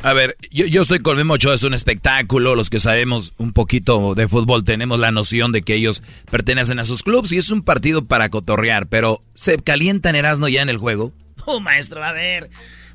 A 0.03 0.11
ver, 0.11 0.35
yo, 0.51 0.65
yo 0.65 0.81
estoy 0.81 0.99
con 0.99 1.15
Memo 1.15 1.35
Ochoa, 1.35 1.55
es 1.55 1.63
un 1.63 1.73
espectáculo. 1.73 2.55
Los 2.55 2.69
que 2.69 2.79
sabemos 2.79 3.31
un 3.37 3.53
poquito 3.53 4.15
de 4.15 4.27
fútbol 4.27 4.65
tenemos 4.65 4.99
la 4.99 5.11
noción 5.13 5.53
de 5.53 5.61
que 5.61 5.75
ellos 5.75 6.03
pertenecen 6.29 6.77
a 6.79 6.83
sus 6.85 7.03
clubes 7.03 7.31
y 7.31 7.37
es 7.37 7.49
un 7.51 7.61
partido 7.61 8.03
para 8.03 8.27
cotorrear, 8.27 8.87
pero 8.87 9.21
¿se 9.33 9.57
calientan 9.59 10.15
Erasmo 10.17 10.49
ya 10.49 10.61
en 10.61 10.67
el 10.67 10.77
juego? 10.77 11.13
Oh, 11.45 11.59
maestro, 11.59 12.03
a 12.03 12.11
ver. 12.11 12.49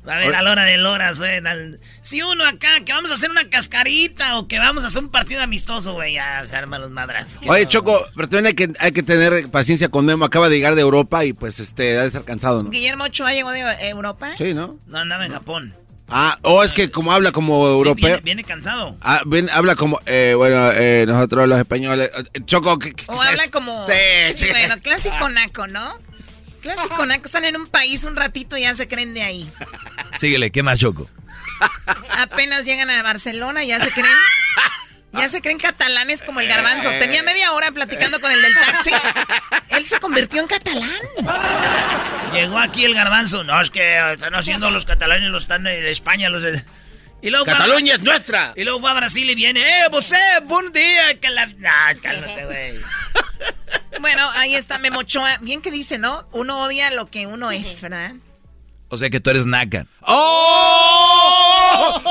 A 0.07 0.15
ver, 0.15 0.33
a 0.33 0.41
la 0.41 0.51
hora 0.51 0.63
de 0.63 0.81
horas, 0.81 1.19
güey. 1.19 1.41
Si 2.01 2.21
uno 2.21 2.45
acá, 2.47 2.69
que 2.85 2.93
vamos 2.93 3.11
a 3.11 3.15
hacer 3.15 3.29
una 3.29 3.47
cascarita 3.49 4.39
o 4.39 4.47
que 4.47 4.57
vamos 4.57 4.83
a 4.83 4.87
hacer 4.87 5.03
un 5.03 5.09
partido 5.09 5.41
amistoso, 5.43 5.93
güey, 5.93 6.13
ya 6.13 6.45
se 6.47 6.55
arman 6.55 6.79
los 6.81 6.89
madras. 6.89 7.37
Oye, 7.45 7.67
Choco, 7.67 8.07
pero 8.15 8.29
también 8.29 8.47
hay 8.47 8.53
que, 8.53 8.71
hay 8.79 8.91
que 8.91 9.03
tener 9.03 9.51
paciencia 9.51 9.89
con 9.89 10.05
Memo. 10.05 10.23
Acaba 10.25 10.47
de 10.49 10.55
llegar 10.55 10.75
de 10.75 10.81
Europa 10.81 11.25
y 11.25 11.33
pues 11.33 11.59
este, 11.59 11.97
ha 11.97 12.01
de 12.03 12.07
estar 12.07 12.23
cansado, 12.23 12.63
¿no? 12.63 12.69
Guillermo 12.69 13.03
Ochoa 13.03 13.33
llegó 13.33 13.51
de 13.51 13.61
Europa. 13.89 14.31
Sí, 14.37 14.53
¿no? 14.53 14.79
No 14.87 14.99
andaba 14.99 15.25
en 15.25 15.33
Japón. 15.33 15.75
Ah, 16.07 16.39
o 16.41 16.63
es 16.63 16.73
que 16.73 16.89
como 16.89 17.11
habla 17.11 17.31
como 17.31 17.61
Sí, 17.67 17.71
europeo. 17.73 18.05
viene, 18.07 18.21
viene 18.21 18.43
cansado. 18.43 18.97
Ah, 19.01 19.21
habla 19.51 19.75
como, 19.75 19.99
eh, 20.07 20.33
bueno, 20.35 20.71
eh, 20.71 21.05
nosotros 21.07 21.47
los 21.47 21.59
españoles. 21.59 22.09
Choco, 22.45 22.79
¿qué, 22.79 22.93
qué 22.93 23.03
O 23.07 23.21
habla 23.21 23.47
como... 23.51 23.85
Sí, 23.85 23.93
Sí, 24.35 24.45
sí. 24.45 24.49
bueno, 24.49 24.75
clásico 24.81 25.29
naco, 25.33 25.67
¿no? 25.67 25.99
Clásico 26.61 27.05
naco, 27.05 27.25
están 27.25 27.45
en 27.45 27.55
un 27.55 27.67
país 27.67 28.03
un 28.03 28.15
ratito 28.15 28.57
y 28.57 28.61
ya 28.61 28.75
se 28.75 28.87
creen 28.87 29.13
de 29.13 29.23
ahí. 29.23 29.51
Síguele, 30.17 30.51
¿qué 30.51 30.63
más, 30.63 30.79
Choco? 30.79 31.09
Apenas 32.17 32.65
llegan 32.65 32.89
a 32.89 33.01
Barcelona, 33.03 33.63
ya 33.63 33.79
se 33.79 33.91
creen... 33.91 34.15
Ya 35.11 35.27
se 35.27 35.41
creen 35.41 35.57
catalanes 35.57 36.21
como 36.21 36.39
el 36.39 36.47
garbanzo. 36.47 36.91
Tenía 36.99 37.23
media 37.23 37.51
hora 37.53 37.71
platicando 37.71 38.19
con 38.21 38.31
el 38.31 38.43
del 38.43 38.53
taxi. 38.53 38.91
Él 39.69 39.87
se 39.87 39.99
convirtió 39.99 40.39
en 40.39 40.47
catalán. 40.47 40.99
Llegó 42.31 42.59
aquí 42.59 42.85
el 42.85 42.93
garbanzo. 42.93 43.43
No, 43.43 43.59
es 43.59 43.71
que 43.71 44.13
están 44.13 44.35
haciendo 44.35 44.69
los 44.69 44.85
catalanes, 44.85 45.31
los 45.31 45.43
están 45.43 45.65
en 45.65 45.87
España, 45.87 46.29
los 46.29 46.43
de... 46.43 46.63
Y 47.21 47.29
luego 47.29 47.45
va- 47.45 47.53
Cataluña 47.53 47.95
es 47.95 48.01
nuestra. 48.01 48.53
Y 48.55 48.63
luego 48.63 48.81
va 48.81 48.91
a 48.91 48.95
Brasil 48.95 49.29
y 49.29 49.35
viene, 49.35 49.61
eh, 49.61 49.89
vos, 49.91 50.11
buen 50.45 50.71
día, 50.71 51.19
que 51.19 51.29
la... 51.29 51.45
Nah, 51.47 51.93
cálmate, 52.01 52.45
güey. 52.45 52.73
Bueno, 54.01 54.29
ahí 54.35 54.55
está 54.55 54.79
Memo 54.79 54.99
Ochoa. 54.99 55.37
Bien 55.41 55.61
que 55.61 55.71
dice, 55.71 55.97
¿no? 55.97 56.25
Uno 56.31 56.61
odia 56.61 56.89
lo 56.91 57.09
que 57.09 57.27
uno 57.27 57.51
es, 57.51 57.79
¿verdad? 57.81 58.13
O 58.87 58.97
sea 58.97 59.09
que 59.09 59.19
tú 59.19 59.29
eres 59.29 59.45
naca. 59.45 59.85
¡Oh! 60.01 62.01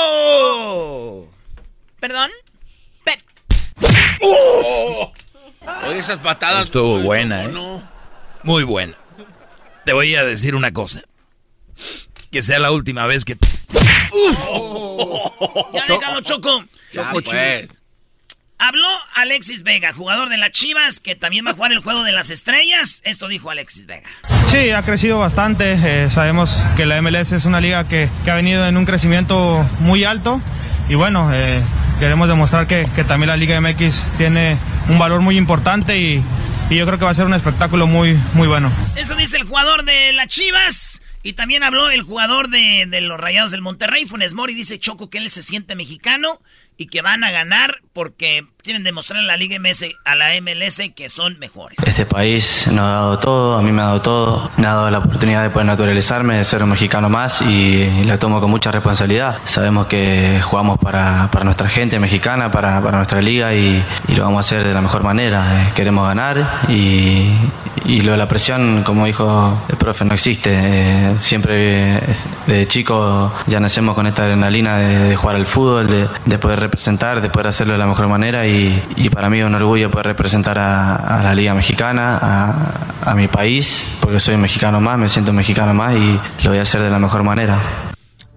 ¡Oh! 0.00 1.26
¿Perdón? 2.00 2.30
Oye, 5.86 5.98
esas 5.98 6.18
patadas. 6.18 6.64
Estuvo 6.64 6.98
buena, 7.00 7.44
¿eh? 7.44 7.48
no. 7.48 7.82
Muy 8.42 8.62
buena. 8.64 8.94
Te 9.88 9.94
voy 9.94 10.14
a 10.16 10.22
decir 10.22 10.54
una 10.54 10.70
cosa. 10.74 11.00
Que 12.30 12.42
sea 12.42 12.58
la 12.58 12.70
última 12.72 13.06
vez 13.06 13.24
que... 13.24 13.38
Ya 15.72 15.82
déjalo, 15.88 16.20
Choco. 16.20 16.62
Ya, 16.92 17.04
Choco, 17.04 17.22
pues. 17.22 17.68
Habló 18.58 18.86
Alexis 19.14 19.62
Vega, 19.62 19.94
jugador 19.94 20.28
de 20.28 20.36
las 20.36 20.50
Chivas, 20.50 21.00
que 21.00 21.14
también 21.14 21.46
va 21.46 21.52
a 21.52 21.54
jugar 21.54 21.72
el 21.72 21.78
juego 21.78 22.02
de 22.02 22.12
las 22.12 22.28
estrellas. 22.28 23.00
Esto 23.06 23.28
dijo 23.28 23.48
Alexis 23.48 23.86
Vega. 23.86 24.10
Sí, 24.50 24.72
ha 24.72 24.82
crecido 24.82 25.20
bastante. 25.20 25.78
eh, 25.82 26.10
sabemos 26.10 26.62
que 26.76 26.84
la 26.84 27.00
MLS 27.00 27.32
es 27.32 27.46
una 27.46 27.62
liga 27.62 27.88
que, 27.88 28.10
que 28.26 28.30
ha 28.30 28.34
venido 28.34 28.66
en 28.66 28.76
un 28.76 28.84
crecimiento 28.84 29.64
muy 29.80 30.04
alto 30.04 30.42
y 30.90 30.96
bueno, 30.96 31.30
eh, 31.32 31.62
queremos 31.98 32.28
demostrar 32.28 32.66
que, 32.66 32.86
que 32.94 33.04
también 33.04 33.28
la 33.28 33.38
Liga 33.38 33.58
MX 33.58 34.04
tiene 34.18 34.58
un 34.90 34.98
valor 34.98 35.22
muy 35.22 35.38
importante 35.38 35.98
y, 35.98 36.22
y 36.70 36.76
yo 36.76 36.86
creo 36.86 36.98
que 36.98 37.04
va 37.04 37.10
a 37.10 37.14
ser 37.14 37.26
un 37.26 37.34
espectáculo 37.34 37.86
muy, 37.86 38.14
muy 38.34 38.46
bueno. 38.46 38.70
Eso 38.96 39.14
dice 39.14 39.36
el 39.36 39.44
jugador 39.44 39.84
de 39.84 40.12
las 40.12 40.26
Chivas. 40.26 41.02
Y 41.22 41.32
también 41.32 41.62
habló 41.62 41.90
el 41.90 42.02
jugador 42.02 42.48
de, 42.48 42.86
de 42.86 43.00
los 43.00 43.18
Rayados 43.18 43.50
del 43.50 43.60
Monterrey, 43.60 44.06
Funes 44.06 44.34
Mori. 44.34 44.54
Dice 44.54 44.78
Choco 44.78 45.10
que 45.10 45.18
él 45.18 45.30
se 45.30 45.42
siente 45.42 45.74
mexicano 45.74 46.40
y 46.76 46.86
que 46.86 47.02
van 47.02 47.24
a 47.24 47.30
ganar 47.30 47.82
porque 47.92 48.46
quieren 48.68 48.84
demostrar 48.84 49.20
a 49.20 49.22
la 49.22 49.38
Liga 49.38 49.58
MS, 49.58 49.86
a 50.04 50.14
la 50.14 50.38
MLS 50.42 50.82
que 50.94 51.08
son 51.08 51.38
mejores. 51.38 51.78
Este 51.86 52.04
país 52.04 52.66
nos 52.66 52.80
ha 52.80 52.90
dado 52.90 53.18
todo, 53.18 53.56
a 53.56 53.62
mí 53.62 53.72
me 53.72 53.80
ha 53.80 53.86
dado 53.86 54.02
todo, 54.02 54.50
me 54.58 54.66
ha 54.66 54.74
dado 54.74 54.90
la 54.90 54.98
oportunidad 54.98 55.42
de 55.42 55.48
poder 55.48 55.64
naturalizarme, 55.64 56.36
de 56.36 56.44
ser 56.44 56.62
un 56.62 56.68
mexicano 56.68 57.08
más 57.08 57.40
y 57.40 58.04
la 58.04 58.18
tomo 58.18 58.42
con 58.42 58.50
mucha 58.50 58.70
responsabilidad. 58.70 59.38
Sabemos 59.46 59.86
que 59.86 60.38
jugamos 60.42 60.78
para, 60.78 61.30
nuestra 61.44 61.70
gente 61.70 61.98
mexicana, 61.98 62.50
para, 62.50 62.82
nuestra 62.82 63.22
liga 63.22 63.54
y, 63.54 63.82
lo 64.08 64.24
vamos 64.24 64.36
a 64.36 64.40
hacer 64.40 64.66
de 64.66 64.74
la 64.74 64.82
mejor 64.82 65.02
manera. 65.02 65.62
Eh, 65.62 65.72
Queremos 65.74 66.06
ganar 66.06 66.66
y, 66.68 67.32
lo 67.86 68.12
de 68.12 68.18
la 68.18 68.28
presión, 68.28 68.82
como 68.84 69.06
dijo 69.06 69.62
el 69.70 69.78
profe, 69.78 70.04
no 70.04 70.12
existe. 70.12 70.50
Eh, 70.52 71.14
siempre 71.16 72.02
de 72.46 72.68
chico 72.68 73.32
ya 73.46 73.60
nacemos 73.60 73.94
con 73.94 74.06
esta 74.06 74.24
adrenalina 74.24 74.76
de, 74.76 75.16
jugar 75.16 75.36
al 75.36 75.46
fútbol, 75.46 75.86
de 76.26 76.38
poder 76.38 76.60
representar, 76.60 77.22
de 77.22 77.30
poder 77.30 77.46
hacerlo 77.46 77.72
de 77.72 77.78
la 77.78 77.86
mejor 77.86 78.08
manera 78.08 78.46
y, 78.46 78.57
y 78.96 79.10
para 79.10 79.30
mí 79.30 79.38
es 79.40 79.46
un 79.46 79.54
orgullo 79.54 79.90
poder 79.90 80.06
representar 80.06 80.58
a, 80.58 80.94
a 80.94 81.22
la 81.22 81.34
Liga 81.34 81.54
Mexicana, 81.54 82.18
a, 82.20 83.10
a 83.10 83.14
mi 83.14 83.28
país, 83.28 83.84
porque 84.00 84.20
soy 84.20 84.36
mexicano 84.36 84.80
más, 84.80 84.98
me 84.98 85.08
siento 85.08 85.32
mexicano 85.32 85.74
más 85.74 85.94
y 85.96 86.20
lo 86.44 86.50
voy 86.50 86.58
a 86.58 86.62
hacer 86.62 86.80
de 86.80 86.90
la 86.90 86.98
mejor 86.98 87.22
manera. 87.22 87.88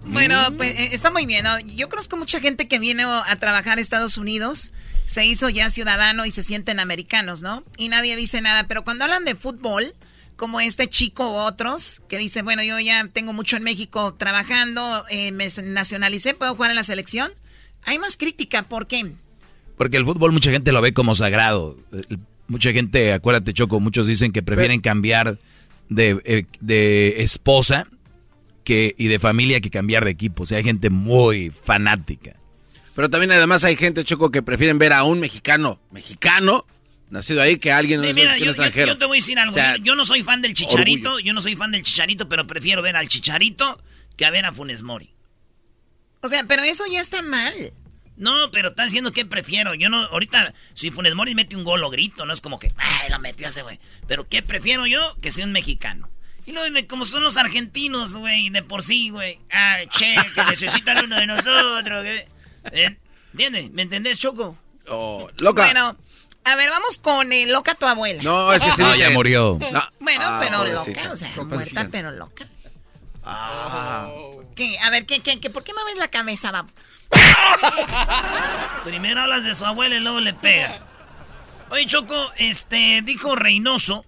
Bueno, 0.05 0.35
pues 0.57 0.71
eh, 0.71 0.89
está 0.91 1.11
muy 1.11 1.25
bien. 1.25 1.43
¿no? 1.43 1.59
Yo 1.59 1.89
conozco 1.89 2.17
mucha 2.17 2.39
gente 2.39 2.67
que 2.67 2.79
viene 2.79 3.03
a 3.03 3.35
trabajar 3.37 3.77
a 3.77 3.81
Estados 3.81 4.17
Unidos, 4.17 4.71
se 5.07 5.25
hizo 5.25 5.49
ya 5.49 5.69
ciudadano 5.69 6.25
y 6.25 6.31
se 6.31 6.43
sienten 6.43 6.79
americanos, 6.79 7.41
¿no? 7.41 7.63
Y 7.77 7.89
nadie 7.89 8.15
dice 8.15 8.41
nada, 8.41 8.67
pero 8.67 8.83
cuando 8.83 9.03
hablan 9.05 9.25
de 9.25 9.35
fútbol, 9.35 9.93
como 10.37 10.59
este 10.59 10.87
chico 10.87 11.29
u 11.29 11.33
otros, 11.33 12.01
que 12.07 12.17
dicen, 12.17 12.45
bueno, 12.45 12.63
yo 12.63 12.79
ya 12.79 13.07
tengo 13.11 13.33
mucho 13.33 13.57
en 13.57 13.63
México 13.63 14.15
trabajando, 14.15 15.03
eh, 15.09 15.31
me 15.31 15.47
nacionalicé, 15.63 16.33
puedo 16.33 16.55
jugar 16.55 16.71
en 16.71 16.77
la 16.77 16.83
selección, 16.83 17.31
hay 17.83 17.99
más 17.99 18.15
crítica, 18.15 18.63
¿por 18.63 18.87
qué? 18.87 19.13
Porque 19.81 19.97
el 19.97 20.05
fútbol 20.05 20.31
mucha 20.31 20.51
gente 20.51 20.71
lo 20.71 20.79
ve 20.79 20.93
como 20.93 21.15
sagrado. 21.15 21.75
Mucha 22.47 22.71
gente, 22.71 23.13
acuérdate 23.13 23.51
Choco, 23.51 23.79
muchos 23.79 24.05
dicen 24.05 24.31
que 24.31 24.43
prefieren 24.43 24.79
cambiar 24.79 25.39
de, 25.89 26.21
eh, 26.23 26.45
de 26.59 27.23
esposa 27.23 27.87
que, 28.63 28.93
y 28.99 29.07
de 29.07 29.17
familia 29.17 29.59
que 29.59 29.71
cambiar 29.71 30.05
de 30.05 30.11
equipo. 30.11 30.43
O 30.43 30.45
sea, 30.45 30.59
hay 30.59 30.63
gente 30.63 30.91
muy 30.91 31.49
fanática. 31.49 32.35
Pero 32.93 33.09
también 33.09 33.31
además 33.31 33.63
hay 33.63 33.75
gente, 33.75 34.03
Choco, 34.03 34.29
que 34.29 34.43
prefieren 34.43 34.77
ver 34.77 34.93
a 34.93 35.03
un 35.03 35.19
mexicano, 35.19 35.79
mexicano, 35.89 36.67
nacido 37.09 37.41
ahí, 37.41 37.57
que 37.57 37.71
a 37.71 37.79
alguien 37.79 38.03
Eh, 38.03 38.09
no 38.09 38.13
mira, 38.13 38.37
yo, 38.37 38.43
yo- 38.45 38.51
extranjero. 38.51 38.85
yo 38.93 38.97
te 38.99 39.05
voy 39.05 39.17
a 39.17 39.19
decir 39.21 39.39
algo. 39.39 39.49
O 39.49 39.55
sea, 39.55 39.77
yo, 39.77 39.83
yo 39.85 39.95
no 39.95 40.05
soy 40.05 40.21
fan 40.21 40.43
del 40.43 40.53
chicharito, 40.53 41.17
yo 41.17 41.33
no 41.33 41.41
soy 41.41 41.55
fan 41.55 41.71
del 41.71 41.81
chicharito, 41.81 42.29
pero 42.29 42.45
prefiero 42.45 42.83
ver 42.83 42.95
al 42.97 43.07
chicharito 43.09 43.81
que 44.15 44.25
a 44.25 44.29
ver 44.29 44.45
a 44.45 44.53
Funes 44.53 44.83
Mori. 44.83 45.09
O 46.21 46.27
sea, 46.27 46.43
pero 46.47 46.61
eso 46.61 46.83
ya 46.85 47.01
está 47.01 47.23
mal. 47.23 47.73
No, 48.21 48.51
pero 48.51 48.69
están 48.69 48.85
diciendo 48.87 49.11
que 49.11 49.25
prefiero. 49.25 49.73
Yo 49.73 49.89
no, 49.89 50.03
ahorita, 50.05 50.53
si 50.73 50.91
Funes 50.91 51.15
Mori 51.15 51.35
mete 51.35 51.55
un 51.55 51.63
gol, 51.63 51.81
lo 51.81 51.89
grito, 51.89 52.25
no 52.25 52.33
es 52.33 52.39
como 52.39 52.59
que, 52.59 52.71
ay, 52.77 53.09
lo 53.09 53.19
metió 53.19 53.47
ese 53.47 53.63
güey. 53.63 53.79
Pero 54.07 54.27
¿qué 54.29 54.41
prefiero 54.41 54.85
yo? 54.85 55.17
Que 55.21 55.31
sea 55.31 55.43
un 55.43 55.51
mexicano. 55.51 56.07
Y 56.45 56.51
luego, 56.53 56.69
de- 56.73 56.87
como 56.87 57.05
son 57.05 57.23
los 57.23 57.37
argentinos, 57.37 58.13
güey, 58.15 58.49
de 58.49 58.63
por 58.63 58.81
sí, 58.83 59.09
güey. 59.09 59.39
Ah, 59.51 59.77
che, 59.89 60.15
que 60.35 60.43
necesitan 60.45 61.03
uno 61.05 61.15
de 61.17 61.27
nosotros. 61.27 62.05
¿Eh? 62.05 62.97
¿Entiendes? 63.31 63.71
¿Me 63.71 63.81
entendés, 63.83 64.19
Choco? 64.19 64.57
Oh, 64.87 65.29
loca. 65.37 65.63
Bueno, 65.63 65.97
a 66.43 66.55
ver, 66.55 66.69
vamos 66.69 66.97
con 66.97 67.31
eh, 67.33 67.45
loca 67.47 67.75
tu 67.75 67.85
abuela. 67.85 68.21
No, 68.23 68.51
es 68.53 68.63
que 68.63 68.71
se 68.71 68.81
No, 68.81 68.87
dice- 68.93 68.99
ya 68.99 69.09
murió. 69.11 69.57
No. 69.59 69.83
Bueno, 69.99 70.23
Ah, 70.25 70.39
pero 70.43 70.57
pobrecita. 70.59 71.01
loca, 71.03 71.13
o 71.13 71.15
sea, 71.15 71.31
muerta 71.43 71.87
pero 71.91 72.11
loca. 72.11 72.47
Ah. 73.23 74.09
¿Qué. 74.55 74.77
A 74.79 74.89
ver, 74.89 75.05
¿qué, 75.05 75.19
qué, 75.21 75.39
qué? 75.39 75.49
¿Por 75.49 75.63
qué 75.63 75.73
me 75.73 75.83
ves 75.85 75.95
la 75.97 76.07
cabeza, 76.09 76.51
va? 76.51 76.65
Primero 78.83 79.21
hablas 79.21 79.43
de 79.43 79.55
su 79.55 79.65
abuela 79.65 79.95
y 79.95 79.99
luego 79.99 80.19
le 80.19 80.33
pegas. 80.33 80.83
Oye, 81.69 81.85
Choco, 81.85 82.31
este, 82.37 83.01
dijo 83.03 83.35
Reynoso 83.35 84.05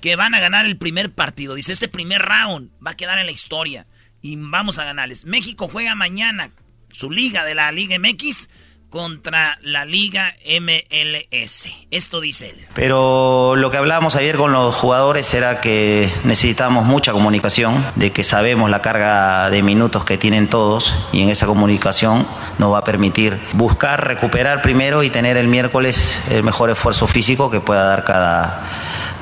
que 0.00 0.16
van 0.16 0.34
a 0.34 0.40
ganar 0.40 0.66
el 0.66 0.76
primer 0.76 1.12
partido. 1.12 1.54
Dice, 1.54 1.72
este 1.72 1.88
primer 1.88 2.22
round 2.22 2.70
va 2.84 2.92
a 2.92 2.96
quedar 2.96 3.18
en 3.18 3.26
la 3.26 3.32
historia 3.32 3.86
y 4.20 4.36
vamos 4.36 4.78
a 4.78 4.84
ganarles. 4.84 5.24
México 5.24 5.68
juega 5.68 5.94
mañana 5.94 6.50
su 6.92 7.10
liga 7.10 7.44
de 7.44 7.54
la 7.54 7.72
Liga 7.72 7.98
MX 7.98 8.48
contra 8.92 9.58
la 9.62 9.86
Liga 9.86 10.34
MLS. 10.60 11.68
Esto 11.90 12.20
dice 12.20 12.50
él. 12.50 12.66
Pero 12.74 13.56
lo 13.56 13.70
que 13.70 13.78
hablábamos 13.78 14.16
ayer 14.16 14.36
con 14.36 14.52
los 14.52 14.74
jugadores 14.74 15.32
era 15.32 15.62
que 15.62 16.12
necesitamos 16.24 16.84
mucha 16.84 17.12
comunicación, 17.12 17.84
de 17.96 18.12
que 18.12 18.22
sabemos 18.22 18.68
la 18.70 18.82
carga 18.82 19.48
de 19.48 19.62
minutos 19.62 20.04
que 20.04 20.18
tienen 20.18 20.48
todos 20.48 20.94
y 21.10 21.22
en 21.22 21.30
esa 21.30 21.46
comunicación 21.46 22.26
nos 22.58 22.74
va 22.74 22.78
a 22.78 22.84
permitir 22.84 23.40
buscar, 23.54 24.06
recuperar 24.06 24.60
primero 24.60 25.02
y 25.02 25.08
tener 25.08 25.38
el 25.38 25.48
miércoles 25.48 26.20
el 26.30 26.42
mejor 26.42 26.68
esfuerzo 26.68 27.06
físico 27.06 27.50
que 27.50 27.60
pueda 27.60 27.84
dar 27.84 28.04
cada 28.04 28.60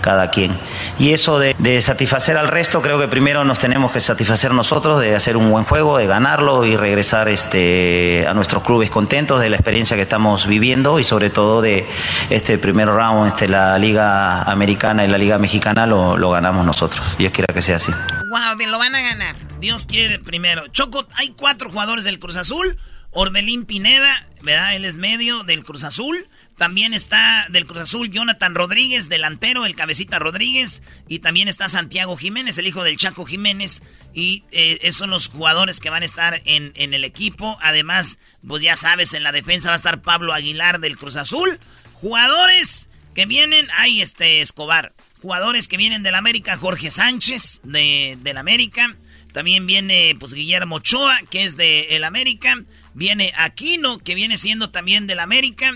cada 0.00 0.30
quien. 0.30 0.56
Y 0.98 1.12
eso 1.12 1.38
de, 1.38 1.82
satisfacer 1.82 2.36
al 2.36 2.48
resto, 2.48 2.82
creo 2.82 2.98
que 2.98 3.08
primero 3.08 3.44
nos 3.44 3.58
tenemos 3.58 3.92
que 3.92 4.00
satisfacer 4.00 4.52
nosotros, 4.52 5.00
de 5.00 5.14
hacer 5.14 5.36
un 5.36 5.50
buen 5.50 5.64
juego, 5.64 5.98
de 5.98 6.06
ganarlo 6.06 6.64
y 6.64 6.76
regresar 6.76 7.28
este, 7.28 8.26
a 8.28 8.34
nuestros 8.34 8.62
clubes 8.62 8.90
contentos 8.90 9.40
de 9.40 9.50
la 9.50 9.56
experiencia 9.56 9.96
que 9.96 10.02
estamos 10.02 10.46
viviendo 10.46 10.98
y 10.98 11.04
sobre 11.04 11.30
todo 11.30 11.62
de 11.62 11.86
este 12.30 12.58
primer 12.58 12.88
round, 12.88 13.28
este, 13.28 13.48
la 13.48 13.78
Liga 13.78 14.42
Americana 14.42 15.04
y 15.04 15.08
la 15.08 15.18
Liga 15.18 15.38
Mexicana 15.38 15.86
lo, 15.86 16.16
lo 16.16 16.30
ganamos 16.30 16.66
nosotros. 16.66 17.02
Dios 17.18 17.32
quiera 17.32 17.52
que 17.52 17.62
sea 17.62 17.76
así. 17.76 17.92
Wow, 18.30 18.68
lo 18.68 18.78
van 18.78 18.94
a 18.94 19.00
ganar. 19.00 19.36
Dios 19.60 19.86
quiere 19.86 20.18
primero. 20.18 20.66
Choco, 20.68 21.06
hay 21.16 21.30
cuatro 21.30 21.70
jugadores 21.70 22.04
del 22.04 22.18
Cruz 22.18 22.36
Azul. 22.36 22.78
Orbelín 23.12 23.64
Pineda, 23.64 24.26
¿verdad? 24.42 24.76
Él 24.76 24.84
es 24.84 24.96
medio 24.96 25.42
del 25.42 25.64
Cruz 25.64 25.84
Azul. 25.84 26.26
También 26.60 26.92
está 26.92 27.46
del 27.48 27.64
Cruz 27.64 27.78
Azul 27.78 28.10
Jonathan 28.10 28.54
Rodríguez, 28.54 29.08
delantero, 29.08 29.64
el 29.64 29.74
cabecita 29.74 30.18
Rodríguez. 30.18 30.82
Y 31.08 31.20
también 31.20 31.48
está 31.48 31.70
Santiago 31.70 32.18
Jiménez, 32.18 32.58
el 32.58 32.66
hijo 32.66 32.84
del 32.84 32.98
Chaco 32.98 33.24
Jiménez. 33.24 33.82
Y 34.12 34.44
eh, 34.50 34.78
esos 34.82 34.98
son 34.98 35.08
los 35.08 35.28
jugadores 35.28 35.80
que 35.80 35.88
van 35.88 36.02
a 36.02 36.04
estar 36.04 36.42
en, 36.44 36.72
en 36.74 36.92
el 36.92 37.04
equipo. 37.04 37.56
Además, 37.62 38.18
pues 38.46 38.62
ya 38.62 38.76
sabes, 38.76 39.14
en 39.14 39.22
la 39.22 39.32
defensa 39.32 39.70
va 39.70 39.72
a 39.72 39.76
estar 39.76 40.02
Pablo 40.02 40.34
Aguilar 40.34 40.80
del 40.80 40.98
Cruz 40.98 41.16
Azul. 41.16 41.58
Jugadores 41.94 42.90
que 43.14 43.24
vienen, 43.24 43.66
hay 43.78 44.02
este 44.02 44.42
Escobar. 44.42 44.92
Jugadores 45.22 45.66
que 45.66 45.78
vienen 45.78 46.02
del 46.02 46.14
América, 46.14 46.58
Jorge 46.58 46.90
Sánchez 46.90 47.62
de, 47.64 48.18
del 48.20 48.36
América. 48.36 48.94
También 49.32 49.66
viene 49.66 50.14
pues 50.20 50.34
Guillermo 50.34 50.76
Ochoa, 50.76 51.20
que 51.30 51.44
es 51.44 51.56
de 51.56 51.96
el 51.96 52.04
América. 52.04 52.62
Viene 52.92 53.32
Aquino, 53.38 53.96
que 53.96 54.14
viene 54.14 54.36
siendo 54.36 54.68
también 54.68 55.06
del 55.06 55.20
América. 55.20 55.72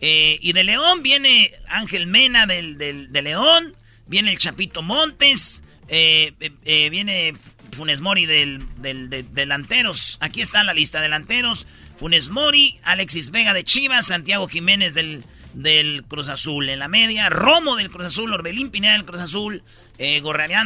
Eh, 0.00 0.38
y 0.40 0.52
de 0.52 0.64
León 0.64 1.02
viene 1.02 1.50
Ángel 1.68 2.06
Mena 2.06 2.46
del, 2.46 2.78
de 2.78 3.22
León, 3.22 3.74
viene 4.06 4.30
el 4.30 4.38
Chapito 4.38 4.82
Montes, 4.82 5.62
eh, 5.88 6.32
eh, 6.64 6.90
viene 6.90 7.34
Funes 7.72 8.00
Mori 8.00 8.26
del, 8.26 8.64
de, 8.80 9.24
delanteros. 9.24 10.18
Aquí 10.20 10.40
está 10.40 10.64
la 10.64 10.74
lista, 10.74 11.00
delanteros. 11.00 11.66
Funes 11.98 12.30
Mori, 12.30 12.78
Alexis 12.84 13.30
Vega 13.30 13.52
de 13.52 13.64
Chivas, 13.64 14.06
Santiago 14.06 14.46
Jiménez 14.46 14.94
del, 14.94 15.24
del 15.54 16.04
Cruz 16.06 16.28
Azul 16.28 16.68
en 16.68 16.78
la 16.78 16.88
media, 16.88 17.28
Romo 17.28 17.74
del 17.74 17.90
Cruz 17.90 18.06
Azul, 18.06 18.32
Orbelín 18.32 18.70
Pineda 18.70 18.92
del 18.92 19.04
Cruz 19.04 19.20
Azul, 19.20 19.64
eh, 19.98 20.22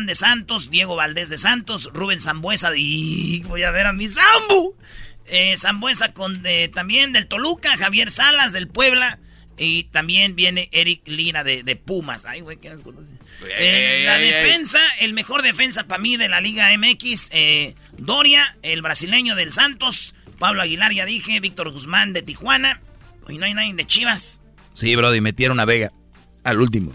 de 0.06 0.14
Santos, 0.14 0.70
Diego 0.70 0.94
Valdés 0.96 1.30
de 1.30 1.38
Santos, 1.38 1.88
Rubén 1.94 2.20
Zambuesa 2.20 2.70
de... 2.70 3.42
voy 3.46 3.62
a 3.62 3.70
ver 3.70 3.86
a 3.86 3.92
mi 3.92 4.08
Zambu. 4.08 4.74
Eh, 5.34 5.56
Zambuesa 5.56 6.12
con, 6.12 6.42
también 6.74 7.14
del 7.14 7.26
Toluca, 7.26 7.74
Javier 7.78 8.10
Salas 8.10 8.52
del 8.52 8.68
Puebla. 8.68 9.18
Y 9.56 9.84
también 9.84 10.36
viene 10.36 10.68
Eric 10.72 11.08
Lina 11.08 11.42
de, 11.42 11.76
Pumas. 11.76 12.26
Ay, 12.26 12.42
güey, 12.42 12.58
¿qué 12.58 12.68
nos 12.68 12.82
conoce? 12.82 13.14
Eh, 13.58 14.02
la 14.04 14.18
defensa, 14.18 14.78
el 15.00 15.14
mejor 15.14 15.40
defensa 15.40 15.84
para 15.84 16.02
mí 16.02 16.18
de 16.18 16.28
la 16.28 16.42
Liga 16.42 16.68
MX, 16.76 17.28
eh, 17.32 17.74
Doria, 17.96 18.58
el 18.62 18.82
brasileño 18.82 19.34
del 19.34 19.54
Santos, 19.54 20.14
Pablo 20.38 20.60
Aguilar, 20.60 20.92
ya 20.92 21.06
dije, 21.06 21.40
Víctor 21.40 21.70
Guzmán 21.70 22.12
de 22.12 22.20
Tijuana. 22.20 22.82
Y 23.28 23.38
no 23.38 23.46
hay 23.46 23.54
nadie 23.54 23.72
de 23.72 23.86
Chivas. 23.86 24.42
Sí, 24.74 24.94
Brody, 24.96 25.22
metieron 25.22 25.60
a 25.60 25.64
Vega 25.64 25.92
al 26.44 26.60
último. 26.60 26.92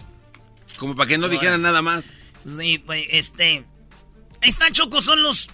Como 0.76 0.94
para 0.94 1.08
que 1.08 1.18
no 1.18 1.28
dijeran 1.28 1.62
nada 1.62 1.82
más. 1.82 2.12
Sí, 2.46 2.78
pues, 2.78 3.06
este. 3.10 3.64
Ahí 4.42 4.48
está, 4.48 4.70
Choco, 4.70 5.02
son 5.02 5.22
los 5.22 5.50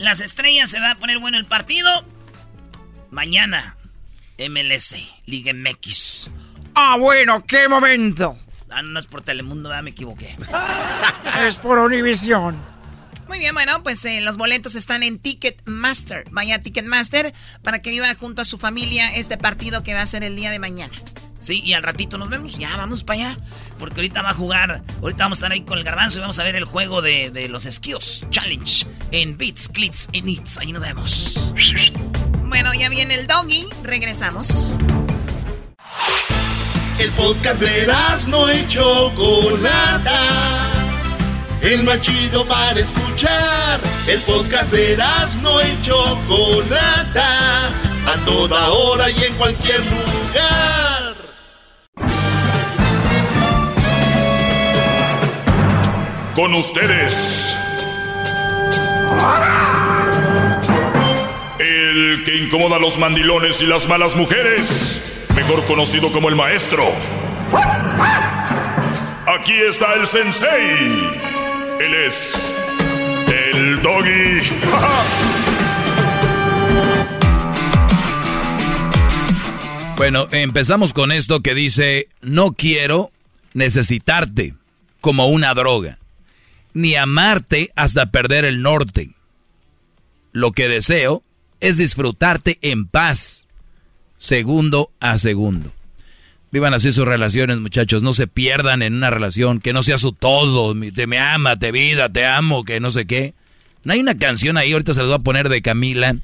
las 0.00 0.20
estrellas, 0.20 0.70
se 0.70 0.80
va 0.80 0.92
a 0.92 0.94
poner 0.96 1.18
bueno 1.18 1.38
el 1.38 1.44
partido. 1.44 2.04
Mañana, 3.10 3.76
MLS, 4.38 4.96
Liga 5.26 5.52
MX. 5.52 6.30
Ah, 6.74 6.96
bueno, 6.98 7.44
qué 7.46 7.68
momento. 7.68 8.36
Ah, 8.70 8.82
no 8.82 8.98
es 8.98 9.06
por 9.06 9.22
Telemundo, 9.22 9.70
ya 9.70 9.82
me 9.82 9.90
equivoqué. 9.90 10.36
es 11.40 11.58
por 11.58 11.78
Univision. 11.78 12.58
Muy 13.28 13.38
bien, 13.38 13.54
bueno, 13.54 13.82
pues 13.82 14.04
eh, 14.06 14.20
los 14.20 14.36
boletos 14.36 14.74
están 14.74 15.02
en 15.02 15.18
Ticketmaster. 15.18 16.24
Vaya 16.30 16.56
a 16.56 16.58
Ticketmaster 16.60 17.32
para 17.62 17.80
que 17.80 17.90
viva 17.90 18.12
junto 18.14 18.42
a 18.42 18.44
su 18.44 18.58
familia 18.58 19.14
este 19.14 19.36
partido 19.36 19.82
que 19.82 19.94
va 19.94 20.02
a 20.02 20.06
ser 20.06 20.24
el 20.24 20.34
día 20.34 20.50
de 20.50 20.58
mañana. 20.58 20.92
Sí, 21.40 21.62
y 21.64 21.72
al 21.72 21.82
ratito 21.82 22.18
nos 22.18 22.28
vemos. 22.28 22.58
Ya, 22.58 22.76
vamos 22.76 23.02
para 23.02 23.28
allá. 23.28 23.38
Porque 23.78 23.96
ahorita 23.96 24.22
va 24.22 24.30
a 24.30 24.34
jugar. 24.34 24.82
Ahorita 25.02 25.24
vamos 25.24 25.38
a 25.38 25.40
estar 25.40 25.52
ahí 25.52 25.62
con 25.62 25.78
el 25.78 25.84
garbanzo 25.84 26.18
y 26.18 26.20
vamos 26.20 26.38
a 26.38 26.44
ver 26.44 26.54
el 26.54 26.64
juego 26.64 27.02
de, 27.02 27.48
los 27.48 27.64
Skills 27.64 28.26
Challenge 28.30 28.86
en 29.10 29.36
Beats, 29.36 29.68
Clits 29.68 30.08
y 30.12 30.22
Nits. 30.22 30.58
Ahí 30.58 30.72
nos 30.72 30.82
vemos. 30.82 31.52
Bueno, 32.44 32.74
ya 32.74 32.88
viene 32.88 33.14
el 33.14 33.26
doggy. 33.26 33.66
Regresamos. 33.82 34.76
El 36.98 37.10
podcast 37.12 37.60
de 37.60 37.86
no 38.28 38.48
hecho 38.50 39.10
Chocolata. 39.16 40.66
El 41.62 41.82
más 41.84 42.00
chido 42.02 42.46
para 42.46 42.78
escuchar. 42.78 43.80
El 44.06 44.20
podcast 44.20 44.70
de 44.72 44.98
no 45.40 45.60
hecho 45.60 46.20
Chocolata. 46.28 47.68
A 48.06 48.24
toda 48.26 48.68
hora 48.68 49.10
y 49.10 49.24
en 49.24 49.34
cualquier 49.36 49.80
lugar. 49.80 50.99
Con 56.40 56.54
ustedes. 56.54 57.54
El 61.58 62.22
que 62.24 62.38
incomoda 62.38 62.76
a 62.76 62.78
los 62.78 62.96
mandilones 62.96 63.60
y 63.60 63.66
las 63.66 63.86
malas 63.86 64.16
mujeres. 64.16 65.26
Mejor 65.36 65.62
conocido 65.66 66.10
como 66.10 66.30
el 66.30 66.36
maestro. 66.36 66.92
Aquí 69.26 69.52
está 69.52 69.92
el 69.92 70.06
sensei. 70.06 71.10
Él 71.78 71.94
es 72.06 72.54
el 73.28 73.82
doggy. 73.82 74.40
Bueno, 79.98 80.28
empezamos 80.32 80.94
con 80.94 81.12
esto 81.12 81.40
que 81.40 81.54
dice, 81.54 82.08
no 82.22 82.52
quiero 82.52 83.10
necesitarte 83.52 84.54
como 85.02 85.26
una 85.26 85.52
droga 85.52 85.99
ni 86.74 86.94
amarte 86.94 87.70
hasta 87.76 88.10
perder 88.10 88.44
el 88.44 88.62
norte. 88.62 89.10
Lo 90.32 90.52
que 90.52 90.68
deseo 90.68 91.22
es 91.60 91.76
disfrutarte 91.76 92.58
en 92.62 92.86
paz, 92.86 93.48
segundo 94.16 94.92
a 95.00 95.18
segundo. 95.18 95.72
Vivan 96.52 96.74
así 96.74 96.92
sus 96.92 97.04
relaciones, 97.04 97.58
muchachos. 97.58 98.02
No 98.02 98.12
se 98.12 98.26
pierdan 98.26 98.82
en 98.82 98.94
una 98.94 99.10
relación 99.10 99.60
que 99.60 99.72
no 99.72 99.82
sea 99.82 99.98
su 99.98 100.12
todo. 100.12 100.74
Te 100.92 101.06
me 101.06 101.18
ama, 101.18 101.56
te 101.56 101.70
vida, 101.70 102.08
te 102.08 102.26
amo, 102.26 102.64
que 102.64 102.80
no 102.80 102.90
sé 102.90 103.06
qué. 103.06 103.34
No 103.84 103.92
hay 103.92 104.00
una 104.00 104.18
canción 104.18 104.56
ahí, 104.56 104.72
ahorita 104.72 104.94
se 104.94 105.00
les 105.00 105.08
voy 105.08 105.16
a 105.16 105.20
poner 105.20 105.48
de 105.48 105.62
Camila, 105.62 106.16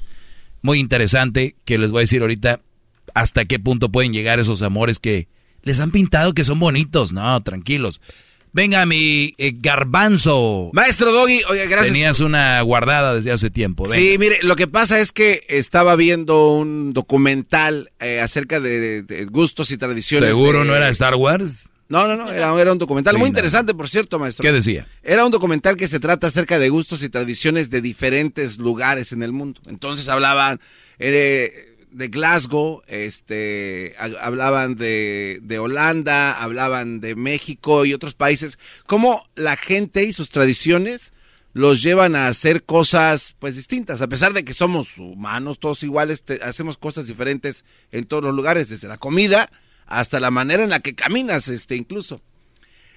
muy 0.61 0.79
interesante, 0.79 1.55
que 1.65 1.77
les 1.77 1.91
voy 1.91 1.99
a 1.99 2.01
decir 2.01 2.21
ahorita 2.21 2.61
hasta 3.13 3.45
qué 3.45 3.57
punto 3.57 3.89
pueden 3.89 4.13
llegar 4.13 4.39
esos 4.39 4.61
amores 4.61 4.99
que 4.99 5.27
les 5.63 5.79
han 5.79 5.91
pintado 5.91 6.33
que 6.33 6.43
son 6.43 6.59
bonitos. 6.59 7.13
No, 7.13 7.41
tranquilos. 7.41 8.01
Venga, 8.53 8.85
mi 8.85 9.33
eh, 9.37 9.53
garbanzo. 9.55 10.69
Maestro 10.73 11.11
Doggy, 11.11 11.41
oye, 11.49 11.67
gracias. 11.67 11.93
Tenías 11.93 12.19
una 12.19 12.61
guardada 12.61 13.13
desde 13.15 13.31
hace 13.31 13.49
tiempo. 13.49 13.87
Sí, 13.89 14.17
mire, 14.19 14.39
lo 14.41 14.55
que 14.55 14.67
pasa 14.67 14.99
es 14.99 15.11
que 15.11 15.45
estaba 15.47 15.95
viendo 15.95 16.53
un 16.53 16.93
documental 16.93 17.91
eh, 17.99 18.19
acerca 18.19 18.59
de, 18.59 19.27
gustos 19.29 19.71
y 19.71 19.77
tradiciones. 19.77 20.29
¿Seguro 20.29 20.65
no 20.65 20.75
era 20.75 20.89
Star 20.89 21.15
Wars? 21.15 21.69
No, 21.89 22.05
no, 22.07 22.17
no, 22.17 22.31
era, 22.31 22.71
un 22.71 22.77
documental 22.77 23.17
muy 23.17 23.29
interesante, 23.29 23.73
por 23.73 23.87
cierto, 23.89 24.19
maestro. 24.19 24.43
¿Qué 24.43 24.51
decía? 24.51 24.85
Era 25.03 25.23
un 25.23 25.31
documental 25.31 25.77
que 25.77 25.87
se 25.87 25.99
trata 26.01 26.27
acerca 26.27 26.59
de 26.59 26.67
gustos 26.67 27.01
y 27.01 27.09
tradiciones 27.09 27.69
de 27.69 27.79
diferentes 27.79 28.57
lugares 28.57 29.13
en 29.13 29.23
el 29.23 29.31
mundo. 29.31 29.61
Entonces 29.67 30.09
hablaban... 30.09 30.59
Eh, 30.99 31.76
de 31.91 32.07
Glasgow, 32.09 32.81
este, 32.87 33.95
hablaban 33.97 34.75
de, 34.75 35.39
de, 35.41 35.59
Holanda, 35.59 36.41
hablaban 36.41 36.99
de 36.99 37.15
México 37.15 37.85
y 37.85 37.93
otros 37.93 38.13
países, 38.13 38.59
cómo 38.85 39.27
la 39.35 39.55
gente 39.55 40.03
y 40.03 40.13
sus 40.13 40.29
tradiciones 40.29 41.13
los 41.53 41.81
llevan 41.81 42.15
a 42.15 42.27
hacer 42.27 42.63
cosas 42.63 43.35
pues 43.39 43.55
distintas, 43.55 44.01
a 44.01 44.07
pesar 44.07 44.33
de 44.33 44.45
que 44.45 44.53
somos 44.53 44.97
humanos, 44.97 45.59
todos 45.59 45.81
iguales, 45.83 46.23
hacemos 46.43 46.77
cosas 46.77 47.07
diferentes 47.07 47.65
en 47.91 48.05
todos 48.05 48.23
los 48.23 48.35
lugares, 48.35 48.69
desde 48.69 48.87
la 48.87 48.97
comida 48.97 49.49
hasta 49.87 50.19
la 50.19 50.29
manera 50.29 50.63
en 50.63 50.69
la 50.69 50.81
que 50.81 50.93
caminas, 50.93 51.47
este 51.47 51.75
incluso. 51.75 52.21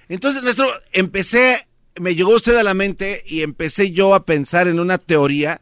Entonces, 0.09 0.43
nuestro, 0.43 0.67
empecé, 0.91 1.67
me 1.99 2.15
llegó 2.15 2.35
usted 2.35 2.57
a 2.57 2.63
la 2.63 2.73
mente 2.73 3.23
y 3.25 3.41
empecé 3.41 3.91
yo 3.91 4.13
a 4.13 4.25
pensar 4.25 4.67
en 4.67 4.79
una 4.79 4.97
teoría 4.97 5.61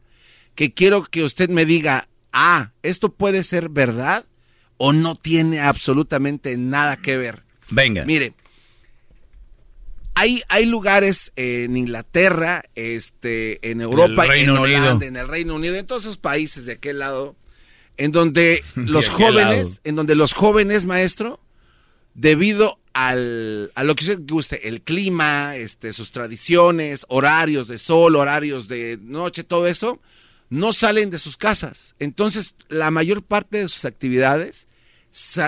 que 0.55 0.73
quiero 0.73 1.03
que 1.03 1.23
usted 1.23 1.49
me 1.49 1.65
diga, 1.65 2.08
ah, 2.33 2.71
esto 2.83 3.13
puede 3.13 3.43
ser 3.43 3.69
verdad 3.69 4.25
o 4.77 4.93
no 4.93 5.15
tiene 5.15 5.59
absolutamente 5.59 6.55
nada 6.57 6.97
que 6.97 7.17
ver. 7.17 7.43
Venga. 7.71 8.05
Mire, 8.05 8.33
hay, 10.15 10.41
hay 10.49 10.65
lugares 10.65 11.31
en 11.35 11.77
Inglaterra, 11.77 12.63
este, 12.75 13.69
en 13.69 13.81
Europa, 13.81 14.25
en 14.25 14.29
Reino 14.29 14.61
Unido. 14.61 14.81
Holanda, 14.81 15.05
en 15.05 15.15
el 15.15 15.27
Reino 15.27 15.55
Unido, 15.55 15.75
en 15.75 15.85
todos 15.85 16.03
esos 16.03 16.17
países 16.17 16.65
de 16.65 16.73
aquel 16.73 16.99
lado, 16.99 17.35
en 17.97 18.11
donde 18.11 18.63
De 18.75 18.83
los 18.83 19.09
jóvenes, 19.09 19.79
en 19.83 19.95
donde 19.95 20.15
los 20.15 20.33
jóvenes, 20.33 20.85
maestro, 20.85 21.39
debido 22.15 22.79
al, 22.93 23.71
a 23.75 23.83
lo 23.83 23.95
que 23.95 24.03
usted 24.03 24.19
guste, 24.27 24.67
el 24.67 24.81
clima, 24.81 25.55
este, 25.55 25.93
sus 25.93 26.11
tradiciones, 26.11 27.05
horarios 27.07 27.69
de 27.69 27.77
sol, 27.77 28.17
horarios 28.17 28.67
de 28.67 28.99
noche, 29.01 29.45
todo 29.45 29.67
eso, 29.67 30.01
no 30.49 30.73
salen 30.73 31.09
de 31.09 31.19
sus 31.19 31.37
casas. 31.37 31.95
Entonces, 31.99 32.55
la 32.69 32.91
mayor 32.91 33.23
parte 33.23 33.59
de 33.59 33.69
sus 33.69 33.85
actividades 33.85 34.67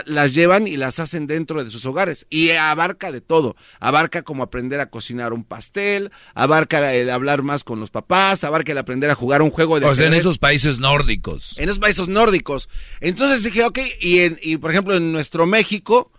las 0.05 0.33
llevan 0.33 0.67
y 0.67 0.75
las 0.75 0.99
hacen 0.99 1.27
dentro 1.27 1.63
de 1.63 1.69
sus 1.69 1.85
hogares. 1.85 2.25
Y 2.31 2.49
abarca 2.51 3.11
de 3.11 3.21
todo. 3.21 3.55
Abarca 3.79 4.23
como 4.23 4.41
aprender 4.43 4.79
a 4.79 4.89
cocinar 4.89 5.33
un 5.33 5.43
pastel, 5.43 6.11
abarca 6.33 6.93
el 6.95 7.09
hablar 7.11 7.43
más 7.43 7.63
con 7.63 7.79
los 7.79 7.91
papás, 7.91 8.43
abarca 8.43 8.71
el 8.71 8.79
aprender 8.79 9.11
a 9.11 9.15
jugar 9.15 9.41
un 9.43 9.51
juego 9.51 9.79
de 9.79 9.85
O 9.85 9.95
sea, 9.95 10.07
en 10.07 10.13
esos 10.15 10.39
países 10.39 10.79
nórdicos. 10.79 11.57
en 11.59 11.65
esos 11.65 11.79
países 11.79 12.07
nórdicos. 12.07 12.69
Entonces 13.01 13.43
dije, 13.43 13.63
ok, 13.63 13.79
y, 14.01 14.19
en- 14.21 14.39
y 14.41 14.57
por 14.57 14.71
ejemplo 14.71 14.95
en 14.95 15.11
nuestro 15.11 15.45
México, 15.45 16.11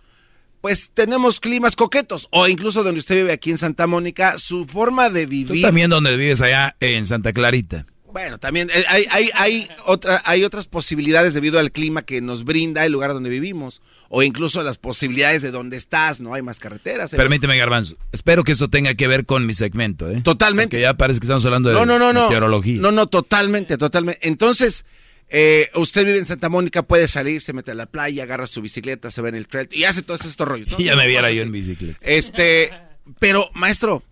pues 0.61 0.91
tenemos 0.93 1.41
climas 1.41 1.75
coquetos, 1.75 2.29
o 2.31 2.47
incluso 2.47 2.83
donde 2.83 2.99
usted 2.99 3.15
vive 3.15 3.33
aquí 3.33 3.51
en 3.51 3.57
Santa 3.57 3.85
Mónica, 3.87 4.39
su 4.39 4.65
forma 4.65 5.09
de 5.09 5.25
Tú 5.25 5.29
vivir... 5.29 5.61
también 5.61 5.89
donde 5.89 6.15
vives 6.15 6.41
allá 6.41 6.77
en 6.79 7.05
Santa 7.05 7.33
Clarita. 7.33 7.85
Bueno, 8.13 8.37
también 8.39 8.69
eh, 8.73 8.85
hay, 8.87 9.07
hay, 9.09 9.29
hay, 9.33 9.67
otra, 9.85 10.21
hay 10.23 10.43
otras 10.43 10.67
posibilidades 10.67 11.33
debido 11.33 11.59
al 11.59 11.71
clima 11.71 12.03
que 12.03 12.21
nos 12.21 12.43
brinda 12.45 12.85
el 12.85 12.91
lugar 12.91 13.11
donde 13.11 13.29
vivimos, 13.29 13.81
o 14.09 14.21
incluso 14.23 14.61
las 14.63 14.77
posibilidades 14.77 15.41
de 15.41 15.49
donde 15.51 15.77
estás, 15.77 16.21
¿no? 16.21 16.33
Hay 16.35 16.43
más 16.43 16.59
carreteras. 16.59 17.11
hay 17.11 17.17
más- 17.17 17.23
Permíteme, 17.23 17.57
Garbanzo. 17.57 17.95
Espero 18.11 18.43
que 18.43 18.51
esto 18.51 18.69
tenga 18.69 18.93
que 18.93 19.07
ver 19.07 19.25
con 19.25 19.45
mi 19.45 19.53
segmento, 19.53 20.09
¿eh? 20.09 20.21
Totalmente. 20.23 20.77
Que 20.77 20.81
ya 20.81 20.93
parece 20.93 21.19
que 21.19 21.25
estamos 21.25 21.43
hablando 21.45 21.69
de 21.69 21.75
No, 21.75 21.85
no, 21.85 21.97
no, 22.13 22.23
meteorología. 22.25 22.79
No, 22.79 22.91
no, 22.91 23.07
totalmente, 23.07 23.77
totalmente. 23.77 24.27
Entonces, 24.27 24.85
eh, 25.29 25.69
usted 25.73 26.05
vive 26.05 26.19
en 26.19 26.25
Santa 26.27 26.49
Mónica, 26.49 26.83
puede 26.83 27.07
salir, 27.07 27.41
se 27.41 27.53
mete 27.53 27.71
a 27.71 27.73
la 27.73 27.87
playa, 27.87 28.23
agarra 28.23 28.45
su 28.45 28.61
bicicleta, 28.61 29.09
se 29.09 29.21
va 29.23 29.29
en 29.29 29.35
el 29.35 29.47
trail 29.47 29.67
y 29.71 29.85
hace 29.85 30.03
todos 30.03 30.23
estos 30.25 30.47
rollos. 30.47 30.67
¿no? 30.71 30.79
Y 30.79 30.83
ya 30.85 30.95
me 30.95 31.07
viera 31.07 31.31
yo 31.31 31.41
así. 31.41 31.47
en 31.47 31.51
bicicleta. 31.51 31.97
Este, 32.01 32.71
pero, 33.19 33.49
maestro, 33.55 34.03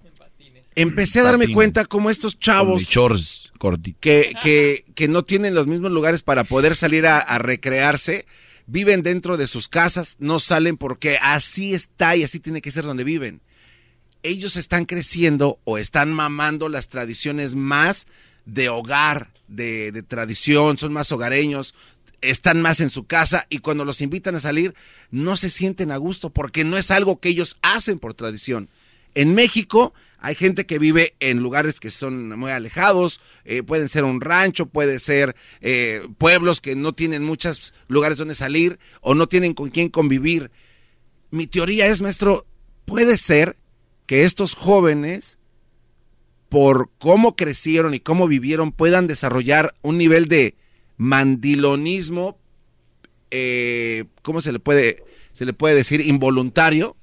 empecé 0.75 1.19
a 1.19 1.23
darme 1.23 1.53
cuenta 1.53 1.85
cómo 1.85 2.09
estos 2.09 2.39
chavos 2.39 2.83
shorts 2.83 3.51
que, 3.99 4.33
que, 4.41 4.85
que 4.95 5.07
no 5.07 5.23
tienen 5.23 5.53
los 5.53 5.67
mismos 5.67 5.91
lugares 5.91 6.23
para 6.23 6.43
poder 6.43 6.75
salir 6.75 7.05
a, 7.05 7.19
a 7.19 7.37
recrearse, 7.37 8.25
viven 8.65 9.03
dentro 9.03 9.37
de 9.37 9.47
sus 9.47 9.67
casas, 9.67 10.15
no 10.19 10.39
salen 10.39 10.77
porque 10.77 11.17
así 11.21 11.73
está 11.73 12.15
y 12.15 12.23
así 12.23 12.39
tiene 12.39 12.61
que 12.61 12.71
ser 12.71 12.83
donde 12.83 13.03
viven. 13.03 13.41
Ellos 14.23 14.55
están 14.55 14.85
creciendo 14.85 15.59
o 15.63 15.77
están 15.77 16.11
mamando 16.11 16.69
las 16.69 16.87
tradiciones 16.87 17.55
más 17.55 18.07
de 18.45 18.69
hogar, 18.69 19.29
de, 19.47 19.91
de 19.91 20.03
tradición, 20.03 20.77
son 20.77 20.93
más 20.93 21.11
hogareños, 21.11 21.75
están 22.21 22.61
más 22.61 22.79
en 22.79 22.89
su 22.89 23.05
casa 23.05 23.45
y 23.49 23.59
cuando 23.59 23.85
los 23.85 24.01
invitan 24.01 24.35
a 24.35 24.39
salir 24.39 24.73
no 25.09 25.35
se 25.37 25.49
sienten 25.49 25.91
a 25.91 25.97
gusto 25.97 26.29
porque 26.29 26.63
no 26.63 26.77
es 26.77 26.91
algo 26.91 27.19
que 27.19 27.29
ellos 27.29 27.57
hacen 27.61 27.99
por 27.99 28.13
tradición. 28.13 28.69
En 29.13 29.35
México 29.35 29.93
hay 30.21 30.35
gente 30.35 30.67
que 30.67 30.77
vive 30.77 31.15
en 31.19 31.39
lugares 31.39 31.79
que 31.79 31.89
son 31.89 32.37
muy 32.37 32.51
alejados, 32.51 33.19
eh, 33.43 33.63
pueden 33.63 33.89
ser 33.89 34.03
un 34.03 34.21
rancho, 34.21 34.67
puede 34.67 34.99
ser 34.99 35.35
eh, 35.61 36.07
pueblos 36.19 36.61
que 36.61 36.75
no 36.75 36.93
tienen 36.93 37.23
muchos 37.23 37.73
lugares 37.87 38.19
donde 38.19 38.35
salir 38.35 38.79
o 39.01 39.15
no 39.15 39.27
tienen 39.27 39.55
con 39.55 39.71
quién 39.71 39.89
convivir. 39.89 40.51
Mi 41.31 41.47
teoría 41.47 41.87
es, 41.87 42.03
maestro, 42.03 42.45
puede 42.85 43.17
ser 43.17 43.57
que 44.05 44.23
estos 44.23 44.53
jóvenes, 44.53 45.39
por 46.49 46.91
cómo 46.99 47.35
crecieron 47.35 47.95
y 47.95 47.99
cómo 47.99 48.27
vivieron, 48.27 48.71
puedan 48.71 49.07
desarrollar 49.07 49.73
un 49.81 49.97
nivel 49.97 50.27
de 50.27 50.55
mandilonismo, 50.97 52.37
eh, 53.31 54.05
¿cómo 54.21 54.39
se 54.41 54.51
le 54.51 54.59
puede, 54.59 55.03
se 55.33 55.45
le 55.45 55.53
puede 55.53 55.73
decir? 55.73 56.01
Involuntario, 56.01 56.95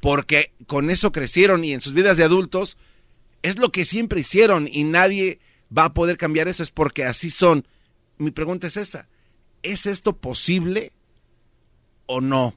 porque 0.00 0.53
con 0.66 0.90
eso 0.90 1.12
crecieron 1.12 1.64
y 1.64 1.72
en 1.72 1.80
sus 1.80 1.94
vidas 1.94 2.16
de 2.16 2.24
adultos 2.24 2.76
es 3.42 3.58
lo 3.58 3.70
que 3.70 3.84
siempre 3.84 4.20
hicieron 4.20 4.68
y 4.70 4.84
nadie 4.84 5.38
va 5.76 5.84
a 5.84 5.94
poder 5.94 6.16
cambiar 6.16 6.48
eso, 6.48 6.62
es 6.62 6.70
porque 6.70 7.04
así 7.04 7.30
son. 7.30 7.66
Mi 8.18 8.30
pregunta 8.30 8.66
es 8.66 8.76
esa, 8.76 9.08
¿es 9.62 9.86
esto 9.86 10.16
posible 10.16 10.92
o 12.06 12.20
no? 12.20 12.54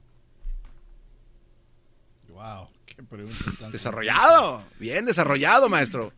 Wow, 2.30 2.68
qué 2.86 3.04
pregunta 3.04 3.46
tan 3.60 3.72
Desarrollado, 3.72 4.64
bien 4.80 5.06
desarrollado, 5.06 5.68
maestro. 5.70 6.14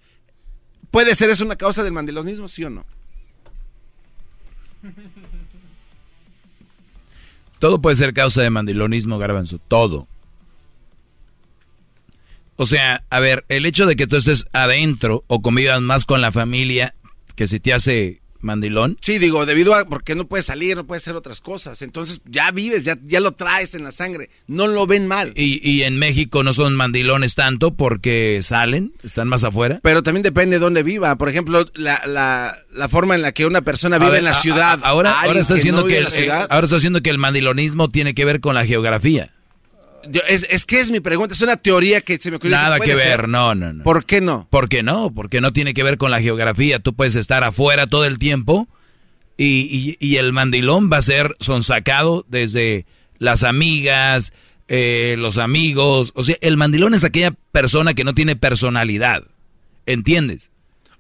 ¿Puede 0.91 1.15
ser 1.15 1.29
eso 1.29 1.45
una 1.45 1.55
causa 1.55 1.83
del 1.83 1.93
mandilonismo, 1.93 2.47
sí 2.47 2.63
o 2.63 2.69
no? 2.69 2.85
Todo 7.59 7.81
puede 7.81 7.95
ser 7.95 8.13
causa 8.13 8.41
de 8.41 8.49
mandilonismo, 8.49 9.17
Garbanzo. 9.17 9.59
Todo. 9.59 10.07
O 12.61 12.65
sea, 12.65 13.05
a 13.09 13.19
ver, 13.21 13.45
el 13.47 13.65
hecho 13.65 13.85
de 13.85 13.95
que 13.95 14.05
tú 14.05 14.17
estés 14.17 14.43
adentro 14.51 15.23
o 15.27 15.41
convivas 15.41 15.79
más 15.81 16.03
con 16.05 16.19
la 16.19 16.33
familia 16.33 16.93
que 17.35 17.47
si 17.47 17.61
te 17.61 17.73
hace 17.73 18.19
mandilón. 18.41 18.97
Sí, 19.01 19.17
digo, 19.17 19.45
debido 19.45 19.75
a 19.75 19.85
porque 19.85 20.13
no 20.13 20.25
puedes 20.27 20.45
salir, 20.45 20.75
no 20.75 20.85
puedes 20.85 21.03
hacer 21.03 21.15
otras 21.15 21.39
cosas. 21.39 21.81
Entonces 21.81 22.19
ya 22.25 22.51
vives, 22.51 22.83
ya, 22.83 22.97
ya 23.05 23.21
lo 23.21 23.31
traes 23.31 23.75
en 23.75 23.83
la 23.85 23.93
sangre. 23.93 24.29
No 24.47 24.67
lo 24.67 24.87
ven 24.87 25.07
mal. 25.07 25.31
Y, 25.37 25.65
y 25.69 25.83
en 25.83 25.97
México 25.97 26.43
no 26.43 26.51
son 26.51 26.75
mandilones 26.75 27.35
tanto 27.35 27.73
porque 27.75 28.41
salen, 28.43 28.91
están 29.03 29.29
más 29.29 29.45
afuera. 29.45 29.79
Pero 29.81 30.03
también 30.03 30.23
depende 30.23 30.57
de 30.57 30.59
dónde 30.59 30.83
viva. 30.83 31.17
Por 31.17 31.29
ejemplo, 31.29 31.65
la, 31.75 32.01
la, 32.07 32.57
la 32.71 32.89
forma 32.89 33.15
en 33.15 33.21
la 33.21 33.31
que 33.31 33.45
una 33.45 33.61
persona 33.61 33.97
vive 33.99 34.11
ver, 34.11 34.19
en 34.19 34.25
la 34.25 34.31
a- 34.31 34.41
ciudad. 34.41 34.79
a- 34.83 34.87
ahora, 34.87 35.19
ahora 35.21 35.39
está 35.39 35.55
que 35.55 35.71
no 35.71 35.87
el, 35.87 36.07
ahora 36.49 36.65
está 36.65 36.75
diciendo 36.75 37.01
que 37.01 37.09
el 37.09 37.17
mandilonismo 37.19 37.89
tiene 37.89 38.13
que 38.13 38.25
ver 38.25 38.41
con 38.41 38.55
la 38.55 38.65
geografía. 38.65 39.33
Es, 40.27 40.45
es 40.49 40.65
que 40.65 40.79
es 40.79 40.91
mi 40.91 40.99
pregunta, 40.99 41.33
es 41.33 41.41
una 41.41 41.57
teoría 41.57 42.01
que 42.01 42.17
se 42.17 42.29
me 42.31 42.37
ocurrió. 42.37 42.55
Nada 42.57 42.79
que 42.79 42.97
ser. 42.97 43.17
ver, 43.21 43.29
no, 43.29 43.55
no, 43.55 43.73
no. 43.73 43.83
¿Por 43.83 44.05
qué 44.05 44.21
no? 44.21 44.47
¿Por 44.49 44.69
qué 44.69 44.83
no? 44.83 45.13
Porque 45.13 45.41
no 45.41 45.53
tiene 45.53 45.73
que 45.73 45.83
ver 45.83 45.97
con 45.97 46.11
la 46.11 46.21
geografía. 46.21 46.79
Tú 46.79 46.93
puedes 46.93 47.15
estar 47.15 47.43
afuera 47.43 47.87
todo 47.87 48.05
el 48.05 48.17
tiempo 48.19 48.67
y, 49.37 49.97
y- 49.99 50.05
y 50.05 50.17
el 50.17 50.33
mandilón 50.33 50.89
va 50.91 50.97
a 50.97 51.01
ser 51.01 51.35
sonsacado 51.39 52.25
desde 52.29 52.85
las 53.17 53.43
amigas, 53.43 54.31
eh, 54.67 55.15
los 55.17 55.37
amigos. 55.37 56.11
O 56.15 56.23
sea, 56.23 56.37
el 56.41 56.57
mandilón 56.57 56.93
es 56.93 57.03
aquella 57.03 57.31
persona 57.51 57.93
que 57.93 58.03
no 58.03 58.13
tiene 58.13 58.35
personalidad. 58.35 59.23
¿Entiendes? 59.85 60.51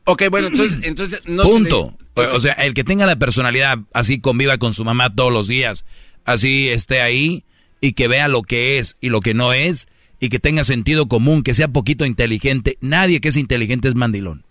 Ok, 0.05 0.23
bueno, 0.31 0.47
entonces, 0.47 0.79
entonces 0.83 1.21
no 1.25 1.43
se 1.43 1.51
Punto. 1.51 1.97
O 2.15 2.39
sea, 2.41 2.51
el 2.53 2.73
que 2.73 2.83
tenga 2.83 3.05
la 3.05 3.15
personalidad, 3.15 3.77
así 3.93 4.19
conviva 4.19 4.57
con 4.57 4.73
su 4.73 4.83
mamá 4.83 5.15
todos 5.15 5.31
los 5.31 5.47
días, 5.47 5.85
así 6.25 6.67
esté 6.67 6.99
ahí 7.01 7.45
y 7.81 7.93
que 7.93 8.07
vea 8.07 8.27
lo 8.27 8.41
que 8.43 8.79
es 8.79 8.97
y 9.01 9.09
lo 9.09 9.21
que 9.21 9.33
no 9.33 9.53
es 9.53 9.87
y 10.19 10.29
que 10.29 10.39
tenga 10.39 10.63
sentido 10.63 11.07
común, 11.07 11.43
que 11.43 11.53
sea 11.53 11.67
poquito 11.69 12.05
inteligente. 12.05 12.77
Nadie 12.81 13.21
que 13.21 13.29
es 13.29 13.37
inteligente 13.37 13.87
es 13.87 13.95
mandilón. 13.95 14.43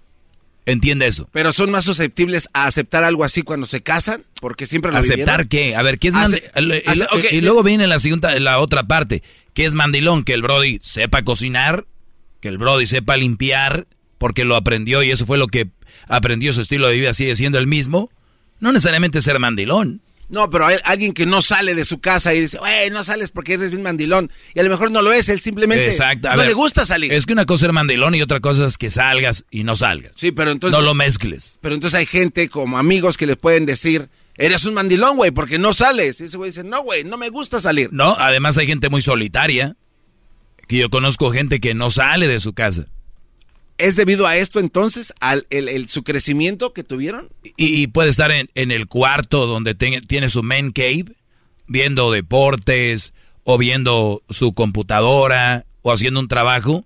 Entiende 0.66 1.06
eso. 1.06 1.28
Pero 1.32 1.52
son 1.52 1.70
más 1.70 1.86
susceptibles 1.86 2.48
a 2.52 2.66
aceptar 2.66 3.02
algo 3.02 3.24
así 3.24 3.40
cuando 3.40 3.66
se 3.66 3.82
casan, 3.82 4.24
porque 4.40 4.66
siempre 4.66 4.92
lo 4.92 4.98
¿Aceptar 4.98 5.46
vivieron. 5.46 5.48
qué? 5.48 5.76
A 5.76 5.82
ver, 5.82 5.98
¿qué 5.98 6.08
es 6.08 6.14
mandilón? 6.14 7.08
ok, 7.10 7.24
y 7.32 7.40
luego 7.40 7.62
viene 7.62 7.86
la, 7.86 7.98
segunda, 7.98 8.38
la 8.38 8.58
otra 8.58 8.86
parte. 8.86 9.22
¿Qué 9.54 9.64
es 9.64 9.74
mandilón? 9.74 10.24
Que 10.24 10.34
el 10.34 10.42
Brody 10.42 10.78
sepa 10.82 11.22
cocinar, 11.22 11.86
que 12.40 12.48
el 12.48 12.58
Brody 12.58 12.86
sepa 12.86 13.16
limpiar, 13.16 13.86
porque 14.18 14.44
lo 14.44 14.56
aprendió 14.56 15.02
y 15.02 15.10
eso 15.10 15.24
fue 15.24 15.38
lo 15.38 15.46
que 15.46 15.68
aprendió 16.06 16.52
su 16.52 16.60
estilo 16.60 16.88
de 16.88 16.96
vida, 16.96 17.14
sigue 17.14 17.34
siendo 17.34 17.58
el 17.58 17.66
mismo. 17.66 18.10
No 18.60 18.72
necesariamente 18.72 19.22
ser 19.22 19.38
mandilón. 19.38 20.02
No, 20.28 20.50
pero 20.50 20.66
hay 20.66 20.78
alguien 20.84 21.12
que 21.14 21.24
no 21.26 21.40
sale 21.40 21.74
de 21.74 21.84
su 21.84 22.00
casa 22.00 22.34
y 22.34 22.42
dice, 22.42 22.58
güey, 22.58 22.90
no 22.90 23.02
sales 23.02 23.30
porque 23.30 23.54
eres 23.54 23.70
bien 23.70 23.82
mandilón. 23.82 24.30
Y 24.54 24.60
a 24.60 24.62
lo 24.62 24.70
mejor 24.70 24.90
no 24.90 25.00
lo 25.00 25.12
es, 25.12 25.28
él 25.28 25.40
simplemente 25.40 25.86
Exacto. 25.86 26.28
a 26.28 26.32
no 26.32 26.38
ver, 26.38 26.48
le 26.48 26.54
gusta 26.54 26.84
salir. 26.84 27.12
Es 27.12 27.24
que 27.26 27.32
una 27.32 27.46
cosa 27.46 27.66
es 27.66 27.72
mandilón 27.72 28.14
y 28.14 28.22
otra 28.22 28.40
cosa 28.40 28.66
es 28.66 28.76
que 28.76 28.90
salgas 28.90 29.46
y 29.50 29.64
no 29.64 29.74
salgas. 29.74 30.12
Sí, 30.14 30.32
pero 30.32 30.50
entonces... 30.50 30.78
no 30.78 30.84
lo 30.84 30.94
mezcles. 30.94 31.58
Pero 31.62 31.74
entonces 31.74 31.98
hay 31.98 32.06
gente 32.06 32.48
como 32.48 32.78
amigos 32.78 33.16
que 33.16 33.26
les 33.26 33.36
pueden 33.36 33.64
decir, 33.64 34.08
eres 34.36 34.64
un 34.66 34.74
mandilón, 34.74 35.16
güey, 35.16 35.30
porque 35.30 35.58
no 35.58 35.72
sales. 35.72 36.20
Y 36.20 36.24
ese 36.24 36.36
güey 36.36 36.50
dice, 36.50 36.64
no, 36.64 36.82
güey, 36.82 37.04
no 37.04 37.16
me 37.16 37.30
gusta 37.30 37.60
salir. 37.60 37.88
No, 37.92 38.14
además 38.18 38.58
hay 38.58 38.66
gente 38.66 38.88
muy 38.88 39.02
solitaria. 39.02 39.76
Que 40.66 40.76
yo 40.76 40.90
conozco 40.90 41.30
gente 41.30 41.60
que 41.60 41.74
no 41.74 41.88
sale 41.88 42.28
de 42.28 42.40
su 42.40 42.52
casa. 42.52 42.86
¿Es 43.78 43.96
debido 43.96 44.26
a 44.26 44.36
esto 44.36 44.58
entonces, 44.60 45.12
al 45.20 45.46
el, 45.50 45.88
su 45.88 46.02
crecimiento 46.02 46.72
que 46.72 46.82
tuvieron? 46.84 47.28
Y, 47.56 47.86
puede 47.88 48.10
estar 48.10 48.30
en, 48.32 48.50
en 48.54 48.70
el 48.72 48.86
cuarto 48.88 49.46
donde 49.46 49.74
ten- 49.74 50.04
tiene 50.06 50.28
su 50.28 50.42
man 50.42 50.72
cave, 50.72 51.06
viendo 51.68 52.10
deportes, 52.10 53.14
o 53.44 53.56
viendo 53.56 54.22
su 54.28 54.52
computadora, 54.52 55.64
o 55.82 55.92
haciendo 55.92 56.20
un 56.20 56.28
trabajo. 56.28 56.84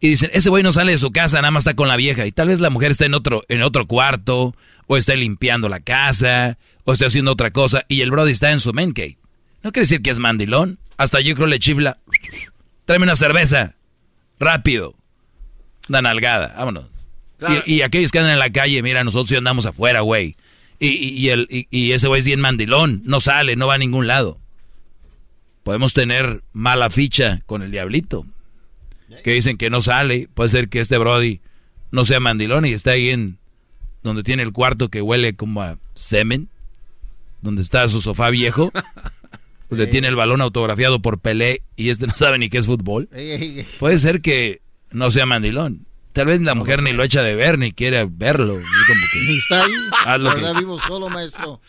Y 0.00 0.08
dicen, 0.08 0.28
ese 0.34 0.50
güey 0.50 0.62
no 0.62 0.72
sale 0.72 0.92
de 0.92 0.98
su 0.98 1.12
casa, 1.12 1.38
nada 1.40 1.52
más 1.52 1.62
está 1.62 1.74
con 1.74 1.88
la 1.88 1.96
vieja. 1.96 2.26
Y 2.26 2.32
tal 2.32 2.48
vez 2.48 2.60
la 2.60 2.68
mujer 2.68 2.90
está 2.90 3.06
en 3.06 3.14
otro, 3.14 3.42
en 3.48 3.62
otro 3.62 3.86
cuarto, 3.86 4.54
o 4.86 4.96
está 4.96 5.14
limpiando 5.14 5.68
la 5.68 5.80
casa, 5.80 6.58
o 6.84 6.92
está 6.92 7.06
haciendo 7.06 7.30
otra 7.32 7.52
cosa, 7.52 7.84
y 7.88 8.00
el 8.02 8.10
brody 8.10 8.32
está 8.32 8.50
en 8.52 8.60
su 8.60 8.72
man 8.74 8.92
cave. 8.92 9.16
No 9.62 9.72
quiere 9.72 9.84
decir 9.84 10.02
que 10.02 10.10
es 10.10 10.18
mandilón. 10.18 10.78
Hasta 10.98 11.20
yo 11.20 11.34
creo 11.34 11.46
le 11.46 11.58
chifla. 11.58 11.98
Tráeme 12.84 13.04
una 13.04 13.16
cerveza. 13.16 13.76
Rápido. 14.38 14.94
Una 15.88 16.02
nalgada. 16.02 16.54
Vámonos. 16.56 16.86
Claro. 17.38 17.62
Y, 17.66 17.74
y 17.74 17.82
aquellos 17.82 18.10
que 18.10 18.18
andan 18.18 18.32
en 18.32 18.38
la 18.38 18.50
calle, 18.50 18.82
mira, 18.82 19.04
nosotros 19.04 19.28
sí 19.28 19.36
andamos 19.36 19.66
afuera, 19.66 20.00
güey. 20.00 20.36
Y, 20.78 20.88
y, 20.88 21.08
y 21.18 21.28
el, 21.30 21.46
y, 21.50 21.66
y 21.70 21.92
ese 21.92 22.08
güey 22.08 22.20
es 22.20 22.26
bien 22.26 22.40
mandilón. 22.40 23.02
No 23.04 23.20
sale, 23.20 23.56
no 23.56 23.66
va 23.66 23.74
a 23.74 23.78
ningún 23.78 24.06
lado. 24.06 24.38
Podemos 25.62 25.94
tener 25.94 26.42
mala 26.52 26.90
ficha 26.90 27.40
con 27.46 27.62
el 27.62 27.70
diablito. 27.70 28.26
Que 29.22 29.32
dicen 29.32 29.56
que 29.56 29.70
no 29.70 29.80
sale. 29.80 30.28
Puede 30.34 30.48
ser 30.48 30.68
que 30.68 30.80
este 30.80 30.98
Brody 30.98 31.40
no 31.90 32.04
sea 32.04 32.20
mandilón 32.20 32.66
y 32.66 32.72
está 32.72 32.92
ahí 32.92 33.10
en 33.10 33.38
donde 34.02 34.22
tiene 34.22 34.42
el 34.42 34.52
cuarto 34.52 34.88
que 34.88 35.00
huele 35.00 35.36
como 35.36 35.62
a 35.62 35.78
semen. 35.94 36.48
Donde 37.40 37.62
está 37.62 37.86
su 37.88 38.00
sofá 38.00 38.30
viejo. 38.30 38.72
Donde 39.70 39.86
tiene 39.86 40.08
el 40.08 40.16
balón 40.16 40.40
autografiado 40.40 41.00
por 41.00 41.18
Pelé 41.20 41.62
y 41.76 41.88
este 41.88 42.06
no 42.06 42.14
sabe 42.14 42.38
ni 42.38 42.50
qué 42.50 42.58
es 42.58 42.66
fútbol. 42.66 43.08
Puede 43.78 43.98
ser 43.98 44.20
que 44.20 44.60
no 44.94 45.10
sea 45.10 45.26
mandilón. 45.26 45.86
Tal 46.12 46.26
vez 46.26 46.40
la 46.40 46.54
mujer 46.54 46.82
ni 46.82 46.92
lo 46.92 47.02
echa 47.02 47.22
de 47.22 47.34
ver, 47.34 47.58
ni 47.58 47.72
quiere 47.72 48.06
verlo. 48.08 48.54
Y 48.54 48.86
como 48.86 49.00
que- 49.12 49.20
Ni 49.20 49.38
está 49.38 49.64
ahí. 49.64 49.72
Haz 50.06 50.20
lo 50.20 50.30
¿Verdad? 50.30 50.52
que- 50.54 50.58
Vivo 50.60 50.80
solo, 50.80 51.08
maestro. 51.08 51.60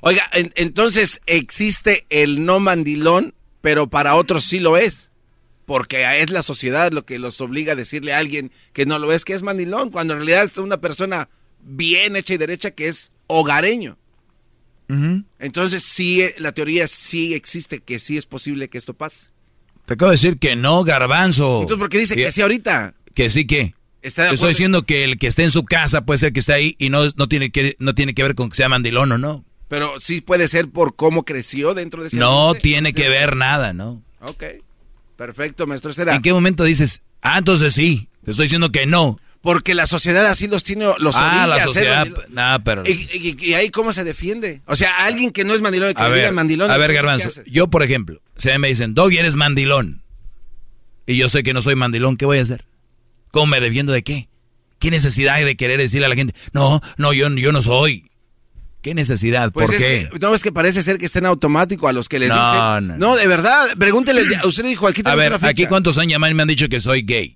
Oiga, 0.00 0.24
en- 0.32 0.52
entonces 0.54 1.20
existe 1.26 2.06
el 2.08 2.44
no 2.46 2.60
mandilón, 2.60 3.34
pero 3.60 3.88
para 3.90 4.14
otros 4.14 4.44
sí 4.44 4.60
lo 4.60 4.76
es. 4.76 5.10
Porque 5.66 6.22
es 6.22 6.30
la 6.30 6.42
sociedad 6.42 6.92
lo 6.92 7.04
que 7.04 7.18
los 7.18 7.40
obliga 7.42 7.72
a 7.72 7.76
decirle 7.76 8.14
a 8.14 8.18
alguien 8.18 8.52
que 8.72 8.86
no 8.86 8.98
lo 8.98 9.12
es, 9.12 9.24
que 9.24 9.34
es 9.34 9.42
mandilón, 9.42 9.90
cuando 9.90 10.14
en 10.14 10.20
realidad 10.20 10.44
es 10.44 10.56
una 10.56 10.80
persona 10.80 11.28
bien 11.60 12.16
hecha 12.16 12.34
y 12.34 12.38
derecha 12.38 12.70
que 12.70 12.86
es 12.88 13.10
hogareño. 13.26 13.98
Entonces 15.38 15.82
sí, 15.82 16.22
eh, 16.22 16.34
la 16.38 16.52
teoría 16.52 16.86
sí 16.86 17.34
existe, 17.34 17.80
que 17.80 17.98
sí 17.98 18.16
es 18.16 18.24
posible 18.24 18.68
que 18.70 18.78
esto 18.78 18.94
pase. 18.94 19.26
Te 19.88 19.94
acabo 19.94 20.10
de 20.10 20.16
decir 20.16 20.38
que 20.38 20.54
no, 20.54 20.84
garbanzo. 20.84 21.62
Entonces, 21.62 21.78
¿por 21.78 21.88
qué 21.88 21.96
dice 21.98 22.14
que 22.14 22.30
sí 22.30 22.42
ahorita? 22.42 22.92
Que 23.14 23.30
sí, 23.30 23.46
que. 23.46 23.72
¿Está 24.02 24.30
estoy 24.30 24.50
diciendo 24.50 24.82
que 24.82 25.02
el 25.02 25.18
que 25.18 25.28
esté 25.28 25.44
en 25.44 25.50
su 25.50 25.64
casa 25.64 26.02
puede 26.04 26.18
ser 26.18 26.34
que 26.34 26.40
esté 26.40 26.52
ahí 26.52 26.76
y 26.78 26.90
no, 26.90 27.04
no, 27.16 27.26
tiene, 27.26 27.50
que, 27.50 27.74
no 27.78 27.94
tiene 27.94 28.12
que 28.12 28.22
ver 28.22 28.34
con 28.34 28.50
que 28.50 28.56
sea 28.56 28.68
mandilón 28.68 29.12
o 29.12 29.18
no. 29.18 29.46
Pero 29.66 29.98
sí 29.98 30.20
puede 30.20 30.46
ser 30.48 30.68
por 30.68 30.94
cómo 30.94 31.24
creció 31.24 31.72
dentro 31.72 32.02
de 32.02 32.08
ese 32.08 32.18
No 32.18 32.48
ambiente. 32.48 32.60
tiene 32.60 32.92
que 32.92 33.08
ver 33.08 33.34
nada, 33.34 33.72
¿no? 33.72 34.02
Ok. 34.20 34.44
Perfecto, 35.16 35.66
maestro. 35.66 35.94
Será. 35.94 36.14
¿En 36.14 36.20
qué 36.20 36.34
momento 36.34 36.64
dices, 36.64 37.00
ah, 37.22 37.38
entonces 37.38 37.72
sí? 37.72 38.10
Te 38.26 38.32
estoy 38.32 38.44
diciendo 38.44 38.70
que 38.70 38.84
no. 38.84 39.18
Porque 39.48 39.74
la 39.74 39.86
sociedad 39.86 40.26
así 40.26 40.46
los 40.46 40.62
tiene, 40.62 40.84
los 40.98 41.16
ah, 41.16 41.46
la 41.46 41.64
sociedad. 41.64 42.06
Nada, 42.28 42.58
pero. 42.58 42.82
¿Y, 42.86 42.90
y- 42.92 43.36
y 43.48 43.54
ahí 43.54 43.70
cómo 43.70 43.94
se 43.94 44.04
defiende? 44.04 44.60
O 44.66 44.76
sea, 44.76 45.06
alguien 45.06 45.30
que 45.30 45.42
no 45.42 45.54
es 45.54 45.62
mandilón, 45.62 45.94
que 45.94 46.02
A 46.02 46.04
le 46.04 46.10
ver, 46.10 46.18
digan 46.20 46.34
mandilón. 46.34 46.70
a 46.70 46.76
ver, 46.76 46.92
Garbanzo, 46.92 47.30
yo, 47.46 47.68
por 47.68 47.82
ejemplo, 47.82 48.20
si 48.36 48.50
a 48.50 48.52
mí 48.52 48.58
me 48.58 48.68
dicen, 48.68 48.92
Doggy, 48.92 49.16
eres 49.16 49.36
mandilón, 49.36 50.02
y 51.06 51.16
yo 51.16 51.30
sé 51.30 51.42
que 51.42 51.54
no 51.54 51.62
soy 51.62 51.76
mandilón, 51.76 52.18
¿qué 52.18 52.26
voy 52.26 52.40
a 52.40 52.42
hacer? 52.42 52.66
¿Cómo 53.30 53.46
me 53.46 53.58
defiendo 53.60 53.90
de 53.94 54.02
qué? 54.02 54.28
¿Qué 54.80 54.90
necesidad 54.90 55.36
hay 55.36 55.44
de 55.46 55.56
querer 55.56 55.78
decirle 55.80 56.04
a 56.04 56.08
la 56.10 56.14
gente, 56.14 56.34
no, 56.52 56.82
no, 56.98 57.14
yo, 57.14 57.30
yo 57.30 57.50
no 57.50 57.62
soy? 57.62 58.10
¿Qué 58.82 58.92
necesidad? 58.94 59.50
Pues 59.50 59.64
¿Por 59.64 59.74
es 59.76 59.82
qué? 59.82 60.08
que, 60.12 60.18
no, 60.18 60.34
es 60.34 60.42
que 60.42 60.52
parece 60.52 60.82
ser 60.82 60.98
que 60.98 61.06
está 61.06 61.20
en 61.20 61.26
automático 61.26 61.88
a 61.88 61.94
los 61.94 62.06
que 62.10 62.18
les 62.18 62.28
No, 62.28 62.34
dicen. 62.36 62.88
no, 62.88 62.96
No, 62.98 63.16
de 63.16 63.26
verdad, 63.26 63.66
pregúntele, 63.78 64.24
usted 64.44 64.64
dijo, 64.64 64.86
aquí 64.86 65.00
A 65.06 65.14
ver, 65.14 65.32
una 65.32 65.48
aquí 65.48 65.64
cuántos 65.64 65.96
han 65.96 66.10
llamado 66.10 66.30
y 66.30 66.34
me 66.34 66.42
han 66.42 66.48
dicho 66.48 66.68
que 66.68 66.80
soy 66.80 67.00
gay. 67.00 67.34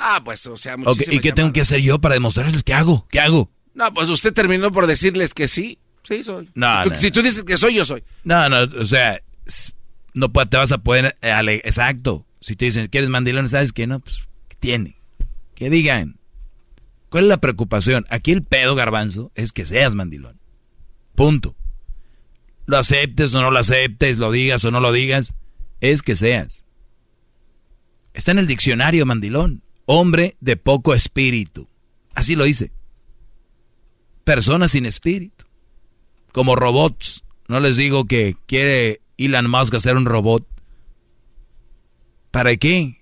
Ah, 0.00 0.20
pues, 0.24 0.46
o 0.46 0.56
sea, 0.56 0.74
Ok, 0.74 0.86
muchísimas 0.86 1.14
¿Y 1.14 1.20
qué 1.20 1.32
tengo 1.32 1.52
que 1.52 1.60
hacer 1.60 1.80
yo 1.80 2.00
para 2.00 2.14
demostrarles 2.14 2.62
qué 2.62 2.74
hago? 2.74 3.06
¿Qué 3.10 3.20
hago? 3.20 3.50
No, 3.74 3.92
pues 3.94 4.08
usted 4.08 4.32
terminó 4.32 4.72
por 4.72 4.86
decirles 4.86 5.34
que 5.34 5.48
sí. 5.48 5.78
Sí, 6.02 6.24
soy. 6.24 6.50
No, 6.54 6.82
Tú- 6.84 6.90
no, 6.90 6.96
si 6.98 7.10
tú 7.10 7.22
dices 7.22 7.44
que 7.44 7.58
soy, 7.58 7.74
yo 7.74 7.84
soy. 7.84 8.02
No, 8.24 8.48
no, 8.48 8.62
o 8.62 8.86
sea, 8.86 9.20
no 10.14 10.30
te 10.30 10.56
vas 10.56 10.72
a 10.72 10.78
poder, 10.78 11.16
eh, 11.22 11.60
exacto. 11.64 12.26
Si 12.40 12.56
te 12.56 12.64
dicen 12.64 12.88
que 12.88 12.98
eres 12.98 13.10
mandilón, 13.10 13.48
¿sabes 13.48 13.72
qué? 13.72 13.86
No, 13.86 14.00
pues, 14.00 14.28
¿qué 14.48 14.56
tiene? 14.58 14.96
Que 15.54 15.70
digan. 15.70 16.18
¿Cuál 17.10 17.24
es 17.24 17.28
la 17.28 17.40
preocupación? 17.40 18.06
Aquí 18.08 18.32
el 18.32 18.42
pedo, 18.42 18.74
garbanzo, 18.74 19.30
es 19.34 19.52
que 19.52 19.66
seas 19.66 19.94
mandilón. 19.94 20.40
Punto. 21.14 21.56
Lo 22.66 22.78
aceptes 22.78 23.34
o 23.34 23.42
no 23.42 23.50
lo 23.50 23.58
aceptes, 23.58 24.18
lo 24.18 24.30
digas 24.30 24.64
o 24.64 24.70
no 24.70 24.80
lo 24.80 24.92
digas, 24.92 25.34
es 25.80 26.02
que 26.02 26.14
seas. 26.14 26.64
Está 28.14 28.30
en 28.30 28.38
el 28.38 28.46
diccionario 28.46 29.04
mandilón. 29.06 29.62
Hombre 29.92 30.36
de 30.38 30.56
poco 30.56 30.94
espíritu. 30.94 31.68
Así 32.14 32.36
lo 32.36 32.44
dice. 32.44 32.70
Personas 34.22 34.70
sin 34.70 34.86
espíritu. 34.86 35.46
Como 36.30 36.54
robots. 36.54 37.24
No 37.48 37.58
les 37.58 37.76
digo 37.76 38.04
que 38.04 38.36
quiere 38.46 39.00
Elon 39.18 39.50
Musk 39.50 39.74
hacer 39.74 39.96
un 39.96 40.04
robot. 40.04 40.46
¿Para 42.30 42.54
qué? 42.54 43.00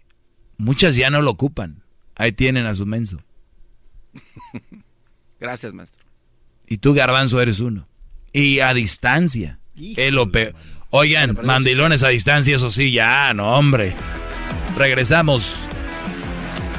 Muchas 0.56 0.96
ya 0.96 1.10
no 1.10 1.20
lo 1.20 1.32
ocupan. 1.32 1.82
Ahí 2.14 2.32
tienen 2.32 2.64
a 2.64 2.74
su 2.74 2.86
menso. 2.86 3.22
Gracias, 5.40 5.74
maestro. 5.74 6.06
Y 6.66 6.78
tú, 6.78 6.94
garbanzo, 6.94 7.38
eres 7.42 7.60
uno. 7.60 7.86
Y 8.32 8.60
a 8.60 8.72
distancia. 8.72 9.60
Es 9.76 10.10
lo 10.10 10.32
peor. 10.32 10.54
Oigan, 10.88 11.38
mandilones 11.44 12.02
a 12.02 12.08
distancia, 12.08 12.56
eso 12.56 12.70
sí, 12.70 12.92
ya, 12.92 13.34
no, 13.34 13.58
hombre. 13.58 13.94
Regresamos. 14.78 15.68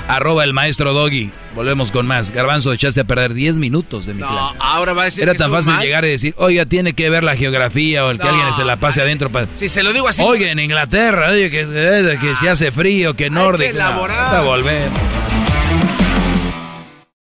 Arroba 0.10 0.44
el 0.44 0.54
maestro 0.54 0.92
Doggy. 0.94 1.30
Volvemos 1.54 1.92
con 1.92 2.08
más. 2.08 2.32
Garbanzo, 2.32 2.74
echaste 2.74 3.02
a 3.02 3.04
perder 3.04 3.34
10 3.36 3.60
minutos 3.60 4.08
de 4.08 4.16
mi 4.16 4.22
No, 4.22 4.28
clase. 4.28 4.56
ahora 4.60 4.94
va 4.94 5.04
a 5.04 5.06
decir 5.06 5.22
Era 5.24 5.34
que 5.34 5.38
tan 5.40 5.52
fácil 5.52 5.74
mal. 5.74 5.84
llegar 5.84 6.04
y 6.04 6.10
decir, 6.10 6.34
oiga, 6.38 6.66
tiene 6.66 6.94
que 6.94 7.10
ver 7.12 7.24
la 7.24 7.36
geografía 7.36 8.04
o 8.06 8.10
el 8.12 8.18
que 8.18 8.24
No, 8.26 8.32
alguien 8.32 8.54
se 8.56 8.66
la 8.66 8.78
pase 8.78 9.02
adentro 9.04 9.30
para... 9.32 9.48
Si 9.54 9.70
se 9.70 9.84
lo 9.84 9.94
digo 9.94 10.08
así. 10.08 10.24
Oye, 10.24 10.50
en 10.50 10.60
Inglaterra, 10.60 11.30
oye, 11.30 11.52
que, 11.52 11.62
eh, 11.62 12.18
que 12.20 12.36
si 12.38 12.48
hace 12.48 12.72
frío, 12.72 13.14
que 13.16 13.30
nórdico. 13.30 13.78
no, 13.78 14.44
volvemos. 14.46 15.00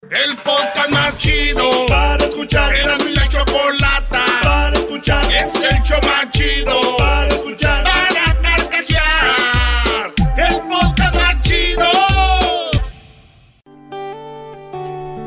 El 0.10 0.38
podcast 0.38 0.90
más 0.90 1.18
chido 1.18 1.86
para 1.88 2.24
escuchar. 2.26 2.74
Era 2.74 2.98
mi 3.00 3.12
la 3.14 3.28
chocolata 3.28 4.26
para 4.42 4.78
escuchar. 4.80 5.26
Es 5.26 5.54
el 5.56 5.82
show 5.84 6.00
más 6.04 6.32
chido 6.32 6.96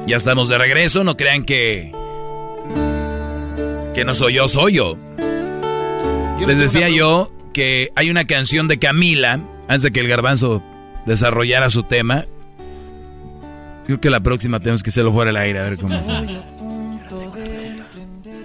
Ya 0.07 0.17
estamos 0.17 0.49
de 0.49 0.59
regreso, 0.59 1.05
no 1.05 1.17
crean 1.17 1.45
que... 1.45 1.93
Que 3.95 4.05
no 4.05 4.15
soy 4.15 4.35
yo, 4.35 4.49
soy 4.49 4.75
yo. 4.75 4.99
Les 6.47 6.59
decía 6.59 6.89
yo 6.89 7.31
que 7.53 7.91
hay 7.95 8.11
una 8.11 8.25
canción 8.25 8.67
de 8.67 8.79
Camila, 8.81 9.41
antes 9.69 9.83
de 9.83 9.93
que 9.93 10.01
el 10.01 10.09
garbanzo 10.09 10.65
desarrollara 11.07 11.71
su 11.71 11.85
tema. 11.85 12.25
Creo 13.87 14.01
que 14.01 14.11
la 14.11 14.19
próxima 14.21 14.59
tenemos 14.59 14.83
que 14.83 14.91
hacerlo 14.91 15.13
fuera 15.13 15.29
del 15.29 15.37
aire, 15.37 15.59
a 15.61 15.63
ver 15.65 15.77
cómo 15.77 15.95
es. 15.95 16.03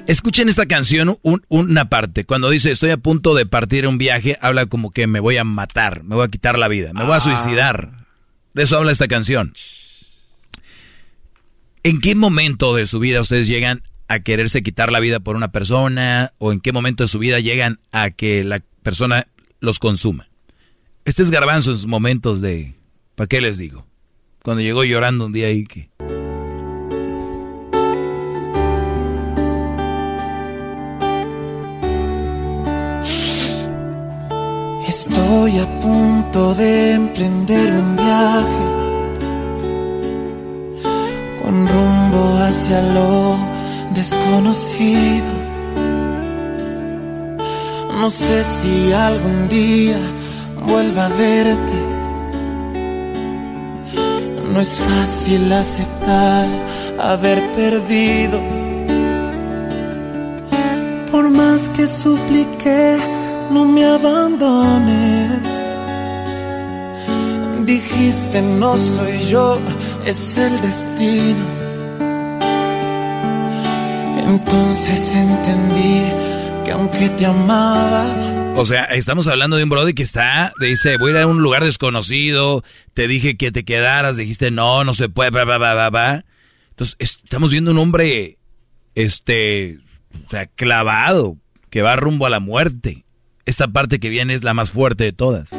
Escuchen 0.08 0.50
esta 0.50 0.68
canción, 0.68 1.18
un- 1.24 1.44
una 1.50 1.90
parte. 1.90 2.26
Cuando 2.26 2.50
dice 2.52 2.70
estoy 2.72 2.92
a 2.92 2.98
punto 2.98 3.34
de 3.34 3.48
partir 3.48 3.88
un 3.88 3.98
viaje, 3.98 4.38
habla 4.42 4.68
como 4.68 4.92
que 4.92 5.08
me 5.08 5.20
voy 5.20 5.38
a 5.38 5.44
matar, 5.44 6.04
me 6.04 6.14
voy 6.16 6.26
a 6.26 6.30
quitar 6.30 6.60
la 6.60 6.68
vida, 6.68 6.94
me 6.94 7.04
voy 7.06 7.14
a 7.14 7.18
Ah. 7.18 7.22
suicidar. 7.22 8.06
De 8.54 8.64
eso 8.64 8.78
habla 8.78 8.92
esta 8.92 9.08
canción. 9.08 9.54
¿En 11.86 12.02
qué 12.02 12.16
momento 12.16 12.74
de 12.74 12.88
su 12.88 12.98
vida 12.98 13.22
ustedes 13.22 13.48
llegan 13.48 13.84
a 14.08 14.22
quererse 14.22 14.64
quitar 14.64 14.92
la 14.92 15.00
vida 15.00 15.20
por 15.20 15.36
una 15.36 15.52
persona? 15.52 16.34
¿O 16.40 16.52
en 16.52 16.60
qué 16.60 16.74
momento 16.74 17.04
de 17.04 17.08
su 17.08 17.20
vida 17.20 17.40
llegan 17.40 17.80
a 17.92 18.10
que 18.10 18.44
la 18.44 18.60
persona 18.82 19.28
los 19.60 19.78
consuma? 19.78 20.28
Este 21.06 21.22
es 21.22 21.30
Garbanzo 21.30 21.70
en 21.70 21.78
sus 21.78 21.86
momentos 21.86 22.42
de... 22.42 22.74
¿Para 23.14 23.28
qué 23.28 23.40
les 23.40 23.60
digo? 23.60 23.86
Cuando 24.42 24.64
llegó 24.64 24.84
llorando 24.84 25.28
un 25.28 25.34
día 25.34 25.46
ahí 25.46 25.66
que... 25.66 25.92
Estoy 34.88 35.60
a 35.60 35.80
punto 35.82 36.56
de 36.56 36.94
emprender 36.94 37.74
un 37.74 37.96
viaje 37.96 38.75
con 41.46 41.68
rumbo 41.68 42.40
hacia 42.40 42.82
lo 42.82 43.38
desconocido. 43.94 45.32
No 48.02 48.10
sé 48.10 48.44
si 48.44 48.92
algún 48.92 49.48
día 49.48 50.00
vuelva 50.68 51.06
a 51.06 51.10
verte. 51.10 51.80
No 54.52 54.60
es 54.60 54.80
fácil 54.90 55.54
aceptar 55.54 56.48
haber 57.00 57.40
perdido. 57.52 58.40
Por 61.12 61.30
más 61.30 61.70
que 61.70 61.88
supliqué, 61.88 62.98
no 63.52 63.66
me 63.66 63.86
abandones. 63.86 65.64
Dijiste 67.66 68.42
no 68.42 68.78
soy 68.78 69.20
yo, 69.32 69.58
es 70.06 70.38
el 70.38 70.62
destino. 70.62 71.46
Entonces 74.28 75.16
entendí 75.16 76.04
que 76.64 76.72
aunque 76.72 77.10
te 77.10 77.26
amaba, 77.26 78.06
O 78.58 78.66
sea, 78.66 78.86
estamos 78.86 79.28
hablando 79.28 79.58
de 79.58 79.64
un 79.64 79.70
Brody 79.70 79.94
que 79.94 80.04
está, 80.04 80.54
dice, 80.60 80.98
voy 80.98 81.12
a 81.12 81.16
ir 81.16 81.22
a 81.22 81.28
un 81.28 81.42
lugar 81.42 81.64
desconocido, 81.64 82.64
te 82.94 83.08
dije 83.08 83.36
que 83.36 83.52
te 83.52 83.66
quedaras, 83.66 84.18
dijiste, 84.18 84.50
no, 84.50 84.84
no 84.84 84.94
se 84.94 85.10
puede. 85.10 85.30
Entonces, 85.30 86.96
estamos 87.00 87.52
viendo 87.52 87.72
un 87.72 87.78
hombre, 87.78 88.38
este, 88.96 89.80
o 90.26 90.30
sea, 90.30 90.46
clavado, 90.48 91.38
que 91.70 91.82
va 91.82 91.96
rumbo 91.96 92.26
a 92.26 92.30
la 92.30 92.40
muerte. 92.40 93.04
Esta 93.46 93.68
parte 93.68 94.00
que 94.00 94.10
viene 94.10 94.34
es 94.34 94.44
la 94.44 94.54
más 94.54 94.72
fuerte 94.72 95.04
de 95.04 95.12
todas. 95.14 95.50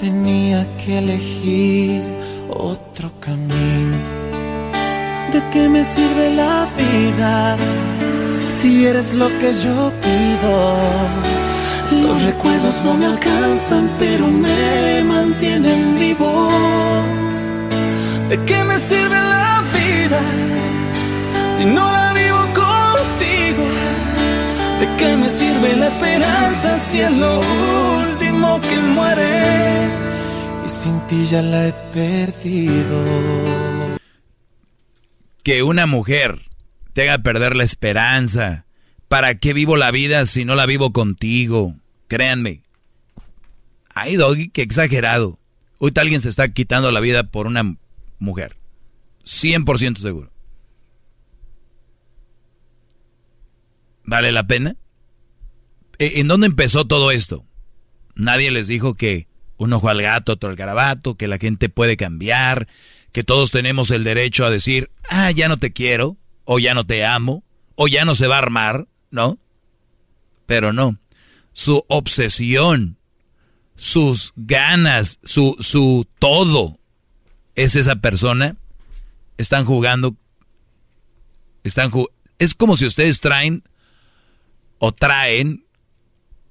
Tenía 0.00 0.66
que 0.78 0.98
elegir 0.98 2.02
otro 2.48 3.12
camino. 3.20 3.98
¿De 5.32 5.40
qué 5.52 5.68
me 5.68 5.84
sirve 5.84 6.34
la 6.34 6.66
vida 6.78 7.56
si 8.48 8.86
eres 8.86 9.12
lo 9.14 9.28
que 9.40 9.52
yo 9.52 9.92
pido? 10.06 10.54
Los 12.04 12.22
recuerdos 12.22 12.82
no 12.84 12.94
me 12.94 13.06
alcanzan, 13.06 13.90
pero 13.98 14.26
me 14.26 15.02
mantienen 15.04 15.98
vivo. 15.98 16.48
¿De 18.30 18.42
qué 18.44 18.64
me 18.64 18.78
sirve 18.78 19.20
la 19.36 19.62
vida 19.78 20.20
si 21.56 21.64
no 21.66 21.84
la 21.92 22.12
vivo 22.14 22.42
contigo? 22.64 23.64
¿De 24.80 24.86
qué 24.98 25.16
me 25.16 25.28
sirve 25.28 25.76
la 25.76 25.88
esperanza 25.88 26.78
si 26.78 27.00
es 27.00 27.12
lo 27.12 28.09
que 28.62 28.76
muere? 28.80 29.88
Y 30.64 30.68
sin 30.68 31.00
ti 31.08 31.26
ya 31.26 31.42
la 31.42 31.68
he 31.68 31.72
perdido. 31.92 33.04
Que 35.42 35.62
una 35.62 35.86
mujer 35.86 36.42
te 36.92 37.02
haga 37.08 37.22
perder 37.22 37.56
la 37.56 37.64
esperanza. 37.64 38.66
¿Para 39.08 39.34
qué 39.36 39.52
vivo 39.52 39.76
la 39.76 39.90
vida 39.90 40.24
si 40.26 40.44
no 40.44 40.54
la 40.54 40.66
vivo 40.66 40.92
contigo? 40.92 41.74
Créanme. 42.08 42.62
Ay, 43.94 44.16
Doggy, 44.16 44.48
qué 44.48 44.62
exagerado. 44.62 45.38
Ahorita 45.80 46.00
alguien 46.02 46.20
se 46.20 46.28
está 46.28 46.48
quitando 46.52 46.92
la 46.92 47.00
vida 47.00 47.24
por 47.24 47.46
una 47.46 47.76
mujer. 48.18 48.56
100% 49.24 49.98
seguro. 49.98 50.30
¿Vale 54.04 54.32
la 54.32 54.46
pena? 54.46 54.76
¿E- 55.98 56.20
¿En 56.20 56.28
dónde 56.28 56.46
empezó 56.46 56.86
todo 56.86 57.10
esto? 57.10 57.44
Nadie 58.14 58.50
les 58.50 58.66
dijo 58.68 58.94
que 58.94 59.28
un 59.56 59.72
ojo 59.72 59.88
al 59.88 60.02
gato, 60.02 60.32
otro 60.32 60.50
al 60.50 60.56
garabato, 60.56 61.16
que 61.16 61.28
la 61.28 61.38
gente 61.38 61.68
puede 61.68 61.96
cambiar, 61.96 62.66
que 63.12 63.24
todos 63.24 63.50
tenemos 63.50 63.90
el 63.90 64.04
derecho 64.04 64.44
a 64.44 64.50
decir, 64.50 64.90
ah, 65.08 65.30
ya 65.30 65.48
no 65.48 65.56
te 65.56 65.72
quiero, 65.72 66.16
o 66.44 66.58
ya 66.58 66.74
no 66.74 66.86
te 66.86 67.04
amo, 67.04 67.44
o 67.74 67.88
ya 67.88 68.04
no 68.04 68.14
se 68.14 68.26
va 68.26 68.36
a 68.36 68.38
armar, 68.38 68.88
¿no? 69.10 69.38
Pero 70.46 70.72
no. 70.72 70.98
Su 71.52 71.84
obsesión, 71.88 72.96
sus 73.76 74.32
ganas, 74.36 75.18
su, 75.22 75.56
su 75.60 76.06
todo, 76.18 76.78
es 77.54 77.76
esa 77.76 77.96
persona. 77.96 78.56
Están 79.36 79.64
jugando. 79.64 80.16
Están 81.64 81.90
ju- 81.90 82.10
es 82.38 82.54
como 82.54 82.76
si 82.76 82.86
ustedes 82.86 83.20
traen 83.20 83.64
o 84.78 84.92
traen 84.92 85.64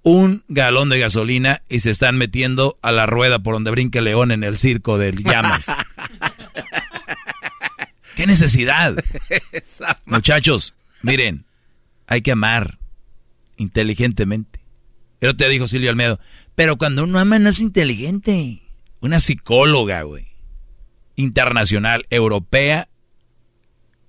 un 0.04 0.44
galón 0.48 0.90
de 0.90 1.00
gasolina 1.00 1.62
y 1.70 1.82
se 1.82 1.92
están 1.92 2.18
metiendo 2.18 2.78
a 2.82 2.92
la 2.92 3.06
rueda 3.06 3.40
por 3.40 3.54
donde 3.54 3.72
brinca 3.72 4.00
el 4.00 4.06
león 4.06 4.32
en 4.32 4.44
el 4.44 4.58
circo 4.58 4.98
de 4.98 5.12
llamas. 5.12 5.68
¿Qué 8.16 8.28
necesidad? 8.28 8.96
Muchachos, 10.06 10.74
miren, 11.02 11.46
hay 12.08 12.22
que 12.22 12.32
amar 12.32 12.80
inteligentemente. 13.58 14.60
Pero 15.20 15.36
te 15.36 15.50
dijo 15.50 15.68
Silvio 15.68 15.90
Almedo, 15.90 16.20
pero 16.56 16.78
cuando 16.78 17.04
uno 17.04 17.20
ama 17.20 17.40
no 17.40 17.50
es 17.50 17.60
inteligente. 17.60 18.62
Una 19.02 19.20
psicóloga, 19.20 20.02
güey. 20.04 20.28
Internacional, 21.16 22.06
europea, 22.10 22.90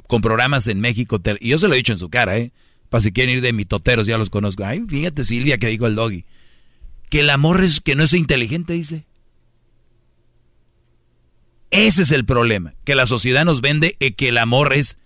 con 0.07 0.21
programas 0.21 0.67
en 0.67 0.81
México. 0.81 1.21
Y 1.41 1.51
yo 1.51 1.59
se 1.59 1.69
lo 1.69 1.75
he 1.75 1.79
dicho 1.79 1.93
en 1.93 1.99
su 1.99 2.11
cara, 2.11 2.37
¿eh? 2.37 2.53
Para 2.91 3.01
si 3.01 3.13
quieren 3.13 3.37
ir 3.37 3.41
de 3.41 3.53
mitoteros, 3.53 4.07
ya 4.07 4.19
los 4.19 4.29
conozco. 4.29 4.65
Ay, 4.65 4.85
fíjate 4.87 5.25
Silvia 5.25 5.59
que 5.59 5.69
dijo 5.69 5.87
el 5.87 5.95
doggy. 5.95 6.25
Que 7.09 7.21
el 7.21 7.31
amor 7.31 7.63
es 7.63 7.81
que 7.81 7.95
no 7.95 8.03
es 8.03 8.13
inteligente, 8.13 8.75
dice. 8.75 9.07
Ese 11.71 12.03
es 12.03 12.11
el 12.11 12.25
problema. 12.25 12.75
Que 12.85 12.97
la 12.97 13.07
sociedad 13.07 13.45
nos 13.45 13.61
vende 13.61 13.97
eh, 14.01 14.15
que 14.15 14.29
el 14.29 14.39
amor 14.39 14.73
es 14.73 14.99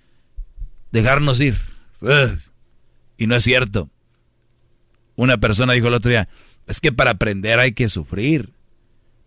dejarnos 0.93 1.41
ir. 1.41 1.59
Ugh. 2.01 2.39
Y 3.19 3.27
no 3.27 3.37
es 3.37 3.45
cierto. 3.45 3.91
Una 5.15 5.39
persona 5.39 5.75
dijo 5.75 5.89
el 5.89 5.95
otro 5.95 6.11
día, 6.11 6.29
es 6.67 6.81
que 6.81 6.91
para 6.91 7.13
aprender 7.13 7.59
hay 7.59 7.73
que 7.73 7.89
sufrir. 7.89 8.55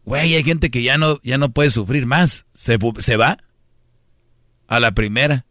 Güey, 0.04 0.36
hay 0.36 0.44
gente 0.44 0.72
que 0.72 0.82
ya 0.82 0.98
no, 0.98 1.20
ya 1.24 1.38
no 1.38 1.52
puede 1.52 1.70
sufrir 1.70 2.06
más. 2.06 2.46
Se, 2.54 2.78
se 3.00 3.18
va 3.18 3.38
a 4.68 4.80
la 4.80 4.92
primera. 4.94 5.46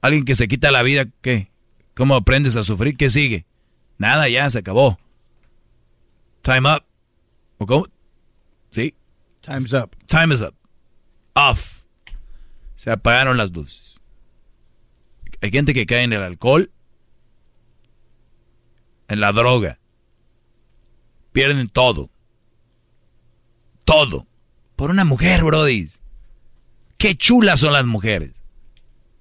Alguien 0.00 0.24
que 0.24 0.34
se 0.34 0.48
quita 0.48 0.70
la 0.70 0.82
vida, 0.82 1.06
¿qué? 1.20 1.50
¿Cómo 1.94 2.14
aprendes 2.14 2.56
a 2.56 2.62
sufrir? 2.62 2.96
¿Qué 2.96 3.10
sigue? 3.10 3.46
Nada, 3.98 4.28
ya, 4.28 4.48
se 4.50 4.58
acabó. 4.58 4.98
Time 6.42 6.72
up. 6.72 6.84
¿O 7.58 7.66
cómo? 7.66 7.86
Sí. 8.70 8.94
Time's 9.40 9.72
up. 9.72 9.96
Time 10.06 10.32
is 10.32 10.40
up. 10.40 10.54
Off. 11.34 11.82
Se 12.76 12.90
apagaron 12.90 13.36
las 13.36 13.50
luces. 13.52 14.00
Hay 15.40 15.50
gente 15.50 15.74
que 15.74 15.86
cae 15.86 16.02
en 16.02 16.12
el 16.12 16.22
alcohol, 16.22 16.70
en 19.08 19.20
la 19.20 19.32
droga. 19.32 19.78
Pierden 21.32 21.68
todo. 21.68 22.10
Todo. 23.84 24.26
Por 24.76 24.90
una 24.90 25.04
mujer, 25.04 25.44
Brody. 25.44 25.88
Qué 26.98 27.16
chulas 27.16 27.60
son 27.60 27.72
las 27.72 27.84
mujeres. 27.86 28.32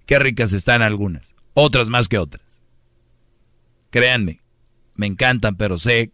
Qué 0.08 0.18
ricas 0.18 0.54
están 0.54 0.82
algunas. 0.82 1.36
Otras 1.54 1.90
más 1.90 2.08
que 2.08 2.18
otras. 2.18 2.64
Créanme, 3.92 4.42
me 4.96 5.06
encantan, 5.06 5.56
pero 5.56 5.78
sé 5.78 6.12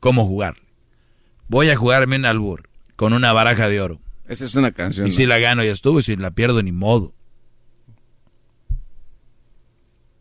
cómo 0.00 0.26
jugar. 0.26 0.56
Voy 1.48 1.70
a 1.70 1.76
jugarme 1.76 2.16
un 2.16 2.26
albur 2.26 2.68
con 2.96 3.12
una 3.14 3.32
baraja 3.32 3.68
de 3.68 3.80
oro. 3.80 4.00
Esa 4.28 4.44
es 4.44 4.54
una 4.54 4.72
canción. 4.72 5.06
Y 5.06 5.10
¿no? 5.10 5.16
si 5.16 5.26
la 5.26 5.38
gano 5.38 5.64
ya 5.64 5.72
estuvo, 5.72 5.98
y 6.00 6.02
si 6.02 6.16
la 6.16 6.30
pierdo 6.32 6.62
ni 6.62 6.70
modo. 6.72 7.14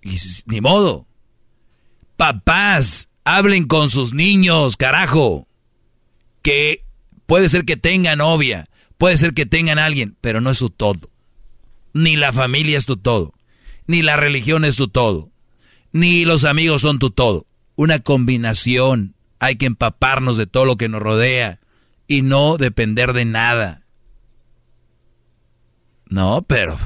Y 0.02 0.18
si- 0.18 0.44
ni 0.48 0.62
modo. 0.62 1.06
Papás, 2.18 3.10
hablen 3.24 3.66
con 3.68 3.90
sus 3.90 4.14
niños, 4.14 4.78
carajo. 4.78 5.48
Que 6.42 6.84
puede 7.26 7.50
ser 7.50 7.66
que 7.66 7.78
tengan 7.78 8.20
novia, 8.20 8.70
puede 8.98 9.18
ser 9.18 9.34
que 9.34 9.46
tengan 9.46 9.78
alguien, 9.80 10.16
pero 10.22 10.42
no 10.42 10.50
es 10.52 10.58
su 10.58 10.70
todo. 10.70 11.10
Ni 11.94 12.16
la 12.16 12.34
familia 12.34 12.78
es 12.78 12.86
tu 12.86 12.98
todo. 12.98 13.34
Ni 13.88 14.02
la 14.02 14.18
religión 14.18 14.66
es 14.66 14.76
tu 14.76 14.88
todo. 14.88 15.32
Ni 15.92 16.26
los 16.26 16.46
amigos 16.46 16.82
son 16.82 17.00
tu 17.00 17.10
todo. 17.12 17.48
Una 17.76 18.00
combinación. 18.00 19.16
Hay 19.40 19.56
que 19.56 19.66
empaparnos 19.66 20.38
de 20.38 20.48
todo 20.48 20.66
lo 20.66 20.78
que 20.78 20.90
nos 20.90 21.02
rodea 21.02 21.60
y 22.08 22.24
no 22.24 22.58
depender 22.58 23.14
de 23.14 23.24
nada. 23.26 23.84
No, 26.08 26.44
pero 26.46 26.78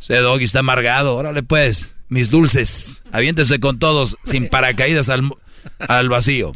ese 0.00 0.16
doggy 0.16 0.44
está 0.44 0.60
amargado. 0.60 1.14
Órale 1.16 1.42
pues, 1.42 1.90
mis 2.08 2.30
dulces. 2.30 3.02
Aviéntese 3.12 3.60
con 3.60 3.78
todos 3.78 4.16
sin 4.24 4.48
paracaídas 4.48 5.10
al, 5.10 5.30
al 5.80 6.08
vacío. 6.08 6.52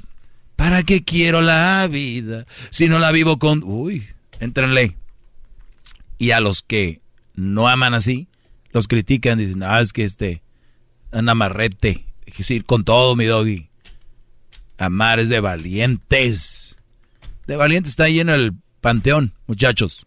¿Para 0.57 0.83
qué 0.85 1.05
quiero 1.05 1.41
la 1.41 1.87
vida 1.91 2.47
si 2.71 2.89
no 2.89 2.99
la 2.99 3.13
vivo 3.13 3.39
con... 3.39 3.63
Uy, 3.65 4.07
entrenle. 4.41 4.97
Y 6.19 6.31
a 6.31 6.41
los 6.41 6.63
que 6.63 7.02
no 7.35 7.69
aman 7.69 7.95
así, 7.95 8.29
los 8.73 8.89
critican, 8.89 9.39
dicen, 9.39 9.63
ah, 9.63 9.81
es 9.81 9.93
que 9.93 10.05
este, 10.05 10.43
un 11.13 11.29
amarrete. 11.29 12.07
Es 12.27 12.39
decir, 12.39 12.65
con 12.65 12.85
todo, 12.85 13.17
mi 13.17 13.25
doggy. 13.25 13.69
Amar 14.79 15.21
es 15.21 15.29
de 15.29 15.41
valientes. 15.41 16.79
De 17.47 17.57
valientes 17.57 17.91
está 17.91 18.09
lleno 18.09 18.35
el 18.35 18.55
panteón, 18.81 19.35
muchachos. 19.47 20.07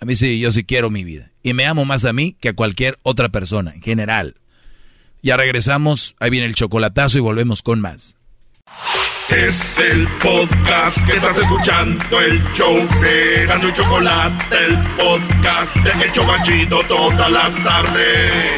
A 0.00 0.04
mí 0.04 0.16
sí, 0.16 0.38
yo 0.38 0.50
sí 0.52 0.64
quiero 0.64 0.90
mi 0.90 1.04
vida. 1.04 1.30
Y 1.42 1.54
me 1.54 1.66
amo 1.66 1.84
más 1.84 2.04
a 2.04 2.12
mí 2.12 2.36
que 2.40 2.50
a 2.50 2.54
cualquier 2.54 2.98
otra 3.02 3.28
persona, 3.28 3.72
en 3.74 3.82
general. 3.82 4.36
Ya 5.22 5.36
regresamos, 5.36 6.14
ahí 6.18 6.30
viene 6.30 6.46
el 6.46 6.54
chocolatazo 6.54 7.18
y 7.18 7.22
volvemos 7.22 7.62
con 7.62 7.80
más. 7.80 8.18
Es 9.28 9.78
el 9.80 10.06
podcast 10.22 11.04
que 11.04 11.16
estás 11.16 11.36
escuchando, 11.36 12.20
el 12.20 12.42
show 12.52 12.76
de 13.00 13.42
y 13.44 13.72
Chocolate, 13.72 14.56
el 14.66 14.76
podcast 14.96 15.76
de 15.76 16.04
El 16.04 16.12
Chocachito 16.12 16.80
todas 16.88 17.30
las 17.30 17.56
tardes. 17.64 18.52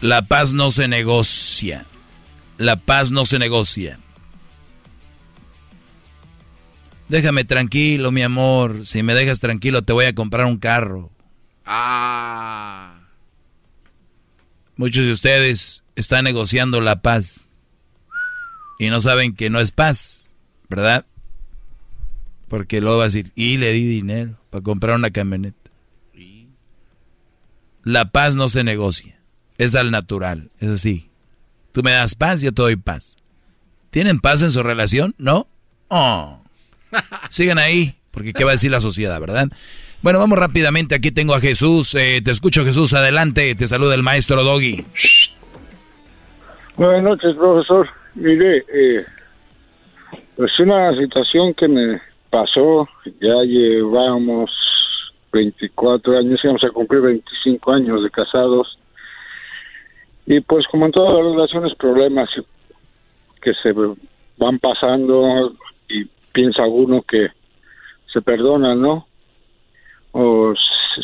La 0.00 0.22
paz 0.22 0.54
no 0.54 0.70
se 0.70 0.88
negocia. 0.88 1.86
La 2.56 2.76
paz 2.76 3.10
no 3.10 3.26
se 3.26 3.38
negocia. 3.38 3.98
Déjame 7.08 7.44
tranquilo, 7.44 8.10
mi 8.10 8.22
amor. 8.22 8.86
Si 8.86 9.02
me 9.02 9.14
dejas 9.14 9.40
tranquilo, 9.40 9.82
te 9.82 9.92
voy 9.92 10.06
a 10.06 10.14
comprar 10.14 10.46
un 10.46 10.58
carro. 10.58 11.10
Ah. 11.66 13.00
Muchos 14.76 15.04
de 15.04 15.12
ustedes 15.12 15.84
están 15.96 16.24
negociando 16.24 16.80
la 16.80 17.00
paz. 17.02 17.44
Y 18.78 18.88
no 18.88 19.00
saben 19.00 19.34
que 19.34 19.50
no 19.50 19.60
es 19.60 19.70
paz, 19.70 20.34
¿verdad? 20.68 21.06
Porque 22.48 22.80
luego 22.80 22.98
va 22.98 23.04
a 23.04 23.06
decir, 23.06 23.30
y 23.34 23.56
le 23.56 23.72
di 23.72 23.86
dinero 23.86 24.38
para 24.50 24.62
comprar 24.62 24.96
una 24.96 25.10
camioneta. 25.10 25.70
La 27.84 28.10
paz 28.10 28.34
no 28.34 28.48
se 28.48 28.64
negocia. 28.64 29.20
Es 29.58 29.74
al 29.74 29.90
natural, 29.90 30.50
es 30.58 30.70
así. 30.70 31.10
Tú 31.72 31.82
me 31.82 31.92
das 31.92 32.14
paz, 32.14 32.40
yo 32.40 32.52
te 32.52 32.62
doy 32.62 32.76
paz. 32.76 33.16
¿Tienen 33.90 34.20
paz 34.20 34.42
en 34.42 34.50
su 34.50 34.62
relación? 34.62 35.14
¿No? 35.18 35.46
Oh. 35.88 36.43
Sigan 37.30 37.58
ahí, 37.58 37.94
porque 38.10 38.32
¿qué 38.32 38.44
va 38.44 38.50
a 38.50 38.54
decir 38.54 38.70
la 38.70 38.80
sociedad, 38.80 39.20
verdad? 39.20 39.48
Bueno, 40.02 40.18
vamos 40.18 40.38
rápidamente. 40.38 40.94
Aquí 40.94 41.10
tengo 41.12 41.34
a 41.34 41.40
Jesús. 41.40 41.94
Eh, 41.94 42.20
te 42.22 42.30
escucho, 42.30 42.62
Jesús. 42.64 42.92
Adelante. 42.92 43.54
Te 43.54 43.66
saluda 43.66 43.94
el 43.94 44.02
maestro 44.02 44.42
Doggy. 44.42 44.84
Buenas 46.76 47.02
noches, 47.02 47.34
profesor. 47.36 47.88
Mire, 48.14 48.64
eh, 48.72 49.06
pues 50.36 50.52
una 50.58 50.94
situación 50.98 51.54
que 51.54 51.68
me 51.68 52.02
pasó. 52.28 52.86
Ya 53.20 53.34
llevamos 53.46 54.50
24 55.32 56.18
años, 56.18 56.40
íbamos 56.44 56.64
a 56.64 56.70
cumplir 56.70 57.00
25 57.00 57.72
años 57.72 58.02
de 58.02 58.10
casados. 58.10 58.78
Y 60.26 60.40
pues 60.40 60.66
como 60.70 60.86
en 60.86 60.92
todas 60.92 61.16
las 61.16 61.32
relaciones, 61.34 61.74
problemas 61.76 62.28
que 63.40 63.52
se 63.62 63.72
van 64.38 64.58
pasando 64.58 65.52
piensa 66.34 66.66
uno 66.66 67.00
que 67.02 67.28
se 68.12 68.20
perdonan, 68.20 68.82
¿no? 68.82 69.06
O 70.12 70.52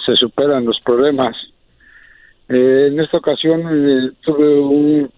se 0.05 0.17
superan 0.17 0.67
los 0.67 0.79
problemas. 0.81 1.37
Eh, 2.49 2.89
en 2.91 3.01
esta 3.01 3.19
ocasión 3.19 3.61
eh, 3.63 4.11
tuve 4.23 4.59
un 4.59 5.11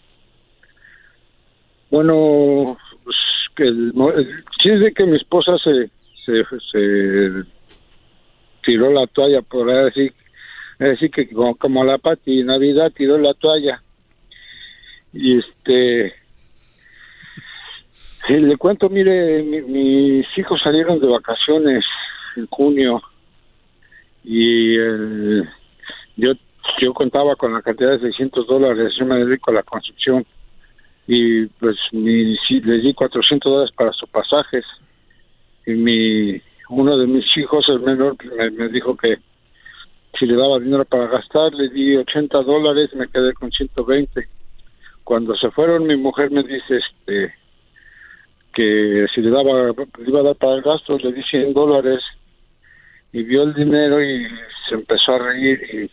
bueno 1.91 2.77
pues, 3.05 3.17
que 3.57 3.65
el, 3.65 3.93
chiste 4.63 4.93
que 4.95 5.07
mi 5.07 5.17
esposa 5.17 5.53
se, 5.59 5.91
se, 6.25 6.45
se 6.71 7.45
tiró 8.63 8.93
la 8.93 9.07
toalla 9.07 9.41
por 9.43 9.67
decir 9.67 10.13
decir 10.79 11.11
que 11.11 11.29
como, 11.29 11.55
como 11.57 11.85
la 11.85 11.99
Pati 11.99 12.43
Navidad 12.45 12.93
tiró 12.95 13.19
la 13.19 13.35
toalla 13.35 13.83
y 15.13 15.39
este 15.39 16.22
Sí, 18.27 18.35
le 18.35 18.57
cuento, 18.57 18.89
mire, 18.89 19.43
mis 19.43 20.27
hijos 20.39 20.61
salieron 20.63 21.01
de 21.01 21.09
vacaciones 21.09 21.85
en 22.37 22.47
junio 22.47 23.03
y 24.25 24.77
yo 26.17 26.33
yo 26.81 26.95
contaba 26.95 27.35
con 27.37 27.53
la 27.53 27.63
cantidad 27.63 27.93
de 27.93 28.01
600 28.01 28.47
dólares, 28.47 28.93
yo 28.99 29.05
me 29.05 29.25
dedico 29.25 29.51
a 29.51 29.55
la 29.55 29.63
construcción 29.63 30.25
y 31.07 31.47
pues 31.47 31.77
mi, 31.93 32.37
les 32.49 32.83
di 32.83 32.95
400 32.95 33.53
dólares 33.53 33.75
para 33.77 33.93
sus 33.93 34.09
pasajes 34.09 34.65
y 35.67 35.73
mi 35.73 36.41
uno 36.69 36.97
de 36.97 37.07
mis 37.07 37.25
hijos, 37.37 37.69
el 37.69 37.81
menor, 37.81 38.17
me, 38.25 38.51
me 38.51 38.69
dijo 38.69 38.97
que 38.97 39.17
si 40.19 40.27
le 40.27 40.37
daba 40.37 40.59
dinero 40.59 40.85
para 40.85 41.07
gastar, 41.07 41.53
le 41.53 41.69
di 41.69 41.97
80 41.97 42.43
dólares, 42.43 42.91
me 42.95 43.09
quedé 43.09 43.35
con 43.35 43.51
120. 43.51 44.27
Cuando 45.05 45.37
se 45.37 45.51
fueron, 45.51 45.87
mi 45.87 45.97
mujer 45.97 46.31
me 46.31 46.43
dice, 46.43 46.79
este, 46.79 47.35
que 48.53 49.07
si 49.15 49.21
le 49.21 49.31
daba, 49.31 49.73
le 49.99 50.09
iba 50.09 50.21
a 50.21 50.25
dar 50.25 50.37
para 50.37 50.55
el 50.55 50.63
gasto, 50.63 50.99
le 50.99 51.13
di 51.13 51.23
100 51.23 51.55
dólares 51.55 52.03
y 53.13 53.23
vio 53.23 53.43
el 53.43 53.55
dinero 53.55 54.03
y 54.03 54.27
se 54.69 54.75
empezó 54.75 55.15
a 55.15 55.19
reír 55.19 55.91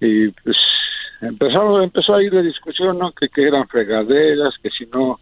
y, 0.00 0.06
y 0.06 0.28
pues 0.30 0.56
empezó, 1.20 1.82
empezó 1.82 2.14
a 2.14 2.22
ir 2.22 2.32
de 2.32 2.42
discusión, 2.42 2.98
¿no? 2.98 3.12
Que, 3.12 3.28
que 3.28 3.42
eran 3.42 3.66
fregaderas, 3.68 4.54
que 4.62 4.70
si 4.70 4.86
no, 4.86 5.20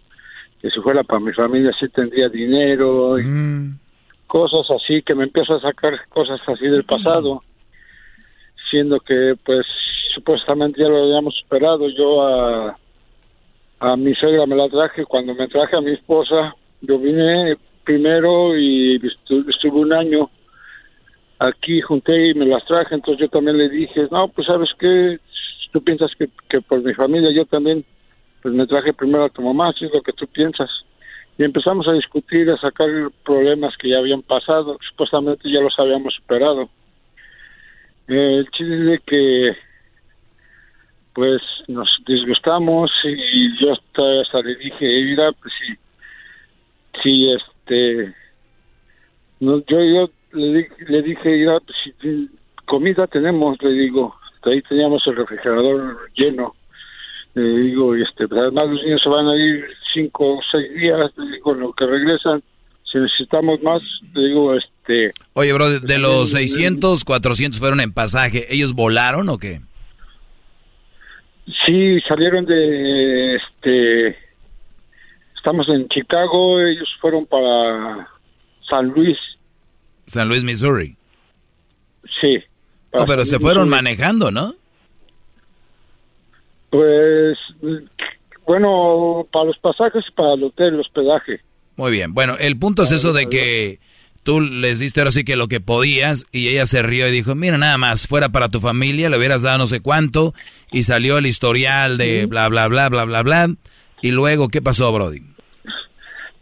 que 0.60 0.70
si 0.70 0.80
fuera 0.80 1.02
para 1.02 1.20
mi 1.20 1.32
familia 1.32 1.72
sí 1.78 1.88
tendría 1.88 2.28
dinero 2.28 3.18
y 3.18 3.24
cosas 4.26 4.66
así, 4.70 5.02
que 5.02 5.14
me 5.14 5.24
empezó 5.24 5.54
a 5.54 5.60
sacar 5.60 6.08
cosas 6.08 6.40
así 6.46 6.66
del 6.66 6.84
pasado, 6.84 7.42
siendo 8.70 8.98
que 9.00 9.34
pues 9.44 9.66
supuestamente 10.14 10.80
ya 10.80 10.88
lo 10.88 11.04
habíamos 11.04 11.34
superado, 11.36 11.88
yo 11.88 12.26
a 12.26 12.76
a 13.84 13.96
mi 13.96 14.14
suegra 14.14 14.46
me 14.46 14.56
la 14.56 14.68
traje. 14.68 15.04
Cuando 15.04 15.34
me 15.34 15.46
traje 15.48 15.76
a 15.76 15.80
mi 15.80 15.92
esposa, 15.92 16.54
yo 16.80 16.98
vine 16.98 17.56
primero 17.84 18.56
y 18.56 18.96
estuve 18.96 19.80
un 19.80 19.92
año 19.92 20.30
aquí, 21.38 21.82
junté 21.82 22.30
y 22.30 22.34
me 22.34 22.46
las 22.46 22.64
traje. 22.64 22.94
Entonces 22.94 23.20
yo 23.20 23.28
también 23.28 23.58
le 23.58 23.68
dije, 23.68 24.08
no, 24.10 24.28
pues 24.28 24.46
sabes 24.46 24.70
qué, 24.78 25.18
tú 25.72 25.82
piensas 25.82 26.10
que, 26.18 26.60
por 26.62 26.82
mi 26.82 26.94
familia 26.94 27.30
yo 27.32 27.44
también, 27.44 27.84
pues 28.42 28.54
me 28.54 28.66
traje 28.66 28.94
primero 28.94 29.24
a 29.24 29.30
tu 29.30 29.42
mamá, 29.42 29.72
si 29.78 29.84
es 29.84 29.92
lo 29.92 30.02
que 30.02 30.12
tú 30.12 30.26
piensas. 30.28 30.70
Y 31.36 31.44
empezamos 31.44 31.86
a 31.86 31.92
discutir, 31.92 32.48
a 32.50 32.56
sacar 32.56 32.88
problemas 33.24 33.76
que 33.76 33.90
ya 33.90 33.98
habían 33.98 34.22
pasado, 34.22 34.78
supuestamente 34.88 35.50
ya 35.50 35.60
los 35.60 35.78
habíamos 35.78 36.14
superado. 36.14 36.70
el 38.08 38.48
chiste 38.50 38.94
es 38.94 39.00
que 39.02 39.56
pues 41.14 41.40
nos 41.68 41.88
disgustamos 42.06 42.90
y 43.04 43.58
yo 43.60 43.72
hasta, 43.72 44.40
le 44.42 44.56
dije, 44.56 44.84
mira, 45.04 45.30
pues 45.32 45.54
sí, 45.60 45.74
sí, 47.02 47.30
este, 47.32 48.14
no, 49.40 49.58
yo, 49.66 49.78
yo 49.80 50.10
le, 50.32 50.68
le 50.88 51.02
dije, 51.02 51.30
mira, 51.30 51.58
pues 51.60 51.76
si 52.10 52.28
comida 52.66 53.06
tenemos, 53.06 53.56
le 53.62 53.70
digo, 53.70 54.14
ahí 54.42 54.60
teníamos 54.62 55.02
el 55.06 55.16
refrigerador 55.16 56.10
lleno, 56.16 56.54
le 57.34 57.42
digo, 57.42 57.94
este, 57.94 58.26
pues 58.26 58.40
además 58.40 58.70
los 58.70 58.82
niños 58.82 59.00
se 59.02 59.08
van 59.08 59.28
a 59.28 59.36
ir 59.36 59.64
cinco 59.92 60.38
o 60.38 60.40
seis 60.50 60.74
días, 60.74 61.10
le 61.16 61.36
digo, 61.36 61.54
lo 61.54 61.72
que 61.72 61.86
regresan, 61.86 62.42
si 62.90 62.98
necesitamos 62.98 63.62
más, 63.62 63.82
le 64.14 64.28
digo, 64.28 64.54
este... 64.54 65.12
Oye, 65.34 65.52
bro, 65.52 65.80
de 65.80 65.98
los 65.98 66.30
600, 66.30 67.04
400 67.04 67.58
fueron 67.60 67.80
en 67.80 67.92
pasaje, 67.92 68.46
¿ellos 68.52 68.74
volaron 68.74 69.28
o 69.28 69.38
qué? 69.38 69.60
Sí, 71.66 72.00
salieron 72.08 72.46
de 72.46 73.36
este 73.36 74.24
estamos 75.44 75.68
en 75.68 75.86
Chicago, 75.88 76.58
ellos 76.58 76.88
fueron 77.02 77.26
para 77.26 78.08
San 78.66 78.88
Luis. 78.88 79.18
San 80.06 80.26
Luis, 80.26 80.42
Missouri. 80.42 80.96
Sí. 82.18 82.38
Oh, 82.92 83.04
pero 83.06 83.26
se 83.26 83.38
fueron 83.38 83.68
manejando, 83.68 84.30
¿no? 84.30 84.54
Pues 86.70 87.36
bueno, 88.46 89.26
para 89.30 89.44
los 89.44 89.58
pasajes, 89.58 90.04
para 90.16 90.32
el 90.32 90.44
hotel, 90.44 90.74
el 90.74 90.80
hospedaje. 90.80 91.40
Muy 91.76 91.92
bien. 91.92 92.14
Bueno, 92.14 92.36
el 92.38 92.58
punto 92.58 92.82
es 92.82 92.92
eso 92.92 93.12
de 93.12 93.28
que 93.28 93.80
tú 94.24 94.40
les 94.40 94.80
diste 94.80 95.00
ahora 95.00 95.10
sí 95.10 95.24
que 95.24 95.36
lo 95.36 95.48
que 95.48 95.60
podías 95.60 96.26
y 96.32 96.48
ella 96.48 96.66
se 96.66 96.82
rió 96.82 97.08
y 97.08 97.12
dijo, 97.12 97.34
mira 97.34 97.58
nada 97.58 97.78
más, 97.78 98.08
fuera 98.08 98.30
para 98.30 98.48
tu 98.48 98.60
familia, 98.60 99.10
le 99.10 99.18
hubieras 99.18 99.42
dado 99.42 99.58
no 99.58 99.66
sé 99.66 99.80
cuánto 99.80 100.34
y 100.72 100.82
salió 100.82 101.18
el 101.18 101.26
historial 101.26 101.98
de 101.98 102.26
bla, 102.26 102.48
bla, 102.48 102.66
bla, 102.68 102.88
bla, 102.88 103.04
bla, 103.04 103.22
bla. 103.22 103.48
Y 104.02 104.10
luego, 104.10 104.48
¿qué 104.48 104.60
pasó, 104.60 104.92
Brody? 104.92 105.20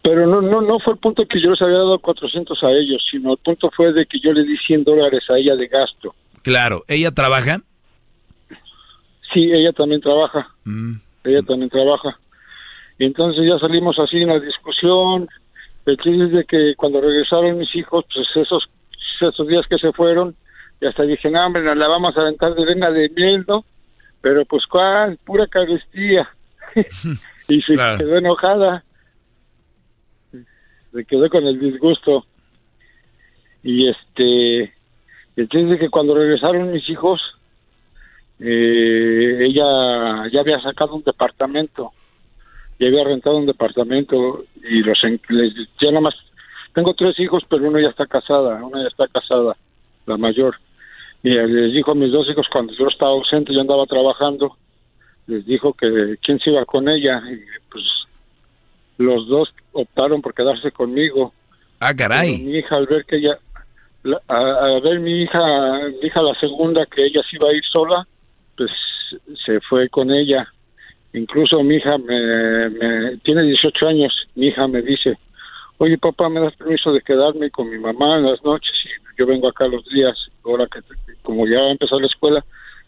Pero 0.01 0.27
no, 0.27 0.41
no, 0.41 0.61
no 0.61 0.79
fue 0.79 0.93
el 0.93 0.99
punto 0.99 1.23
que 1.29 1.41
yo 1.41 1.51
les 1.51 1.61
había 1.61 1.77
dado 1.77 1.99
400 1.99 2.61
a 2.63 2.71
ellos, 2.71 3.01
sino 3.09 3.33
el 3.33 3.37
punto 3.37 3.69
fue 3.75 3.93
de 3.93 4.05
que 4.05 4.19
yo 4.19 4.33
le 4.33 4.43
di 4.43 4.57
100 4.57 4.83
dólares 4.83 5.23
a 5.29 5.37
ella 5.37 5.55
de 5.55 5.67
gasto. 5.67 6.13
Claro, 6.41 6.83
¿ella 6.89 7.11
trabaja? 7.11 7.61
Sí, 9.33 9.49
ella 9.51 9.71
también 9.71 10.01
trabaja. 10.01 10.49
Mm. 10.65 10.95
Ella 11.23 11.41
también 11.43 11.69
trabaja. 11.69 12.19
Entonces 12.99 13.45
ya 13.47 13.57
salimos 13.59 13.97
así 13.97 14.17
en 14.17 14.27
la 14.27 14.39
discusión, 14.39 15.29
el 15.85 15.97
chiste 15.97 16.25
es 16.25 16.31
de 16.31 16.45
que 16.45 16.75
cuando 16.75 17.01
regresaron 17.01 17.57
mis 17.57 17.75
hijos, 17.75 18.05
pues 18.13 18.27
esos, 18.35 18.63
esos 19.19 19.47
días 19.47 19.65
que 19.69 19.77
se 19.77 19.91
fueron, 19.91 20.35
y 20.79 20.85
hasta 20.85 21.03
dije, 21.03 21.29
no, 21.29 21.45
hombre, 21.45 21.63
nos 21.63 21.77
la 21.77 21.87
vamos 21.87 22.17
a 22.17 22.21
aventar 22.21 22.53
de 22.55 22.65
vena 22.65 22.91
de 22.91 23.09
miel, 23.09 23.45
¿no? 23.47 23.65
Pero 24.21 24.45
pues, 24.45 24.65
¿cuál? 24.67 25.17
Pura 25.25 25.47
carestía. 25.47 26.29
y 27.47 27.61
se 27.61 27.75
quedó 27.75 28.17
enojada. 28.17 28.83
Se 30.91 31.05
quedó 31.05 31.29
con 31.29 31.45
el 31.45 31.59
disgusto. 31.59 32.25
Y 33.63 33.89
este, 33.89 34.73
entonces 35.35 35.79
que 35.79 35.89
cuando 35.89 36.15
regresaron 36.15 36.71
mis 36.71 36.87
hijos, 36.89 37.21
eh, 38.39 39.37
ella 39.41 40.29
ya 40.31 40.41
había 40.41 40.59
sacado 40.61 40.95
un 40.95 41.03
departamento, 41.03 41.91
ya 42.79 42.87
había 42.87 43.03
rentado 43.03 43.37
un 43.37 43.45
departamento 43.45 44.43
y 44.63 44.81
los 44.81 44.97
les, 45.29 45.53
ya 45.81 45.89
nada 45.89 46.01
más, 46.01 46.15
tengo 46.73 46.93
tres 46.93 47.19
hijos, 47.19 47.43
pero 47.49 47.67
uno 47.67 47.79
ya 47.79 47.89
está 47.89 48.05
casada, 48.05 48.63
una 48.63 48.81
ya 48.81 48.87
está 48.87 49.07
casada, 49.07 49.55
la 50.05 50.17
mayor. 50.17 50.55
Y 51.21 51.29
les 51.29 51.73
dijo 51.73 51.91
a 51.91 51.95
mis 51.95 52.11
dos 52.11 52.27
hijos 52.29 52.47
cuando 52.51 52.73
yo 52.73 52.87
estaba 52.87 53.11
ausente, 53.11 53.53
yo 53.53 53.61
andaba 53.61 53.85
trabajando, 53.85 54.57
les 55.27 55.45
dijo 55.45 55.73
que 55.73 56.17
quién 56.21 56.39
se 56.39 56.49
iba 56.49 56.65
con 56.65 56.89
ella 56.89 57.21
y 57.31 57.39
pues 57.71 57.83
los 58.97 59.27
dos 59.27 59.49
optaron 59.71 60.21
por 60.21 60.33
quedarse 60.33 60.71
conmigo. 60.71 61.33
Ah, 61.79 61.93
caray. 61.95 62.37
Pero 62.37 62.43
mi 62.49 62.57
hija 62.57 62.75
al 62.75 62.87
ver 62.87 63.05
que 63.05 63.17
ella 63.17 63.37
la- 64.03 64.21
a, 64.27 64.37
a 64.37 64.79
ver 64.81 64.99
mi 64.99 65.21
hija 65.23 65.39
mi 66.01 66.07
hija 66.07 66.21
la 66.21 66.37
segunda 66.39 66.85
que 66.85 67.05
ella 67.05 67.21
se 67.29 67.37
iba 67.37 67.47
a 67.49 67.53
ir 67.53 67.63
sola 67.71 68.05
pues 68.57 68.69
se 69.45 69.61
fue 69.61 69.87
con 69.89 70.11
ella 70.11 70.45
incluso 71.13 71.61
mi 71.63 71.75
hija 71.75 71.97
me, 71.97 72.69
me 72.69 73.17
tiene 73.17 73.43
18 73.43 73.87
años 73.87 74.13
mi 74.35 74.47
hija 74.47 74.67
me 74.67 74.81
dice 74.81 75.17
oye 75.77 75.97
papá 75.97 76.29
me 76.29 76.39
das 76.39 76.55
permiso 76.55 76.91
de 76.91 77.01
quedarme 77.01 77.49
con 77.51 77.69
mi 77.69 77.77
mamá 77.77 78.17
en 78.17 78.25
las 78.25 78.43
noches 78.43 78.73
y 78.85 79.19
yo 79.19 79.25
vengo 79.25 79.47
acá 79.47 79.67
los 79.67 79.85
días 79.89 80.15
ahora 80.43 80.67
que 80.67 80.79
como 81.21 81.47
ya 81.47 81.59
va 81.59 81.67
a 81.67 81.71
empezar 81.71 81.99
la 81.99 82.07
escuela 82.07 82.43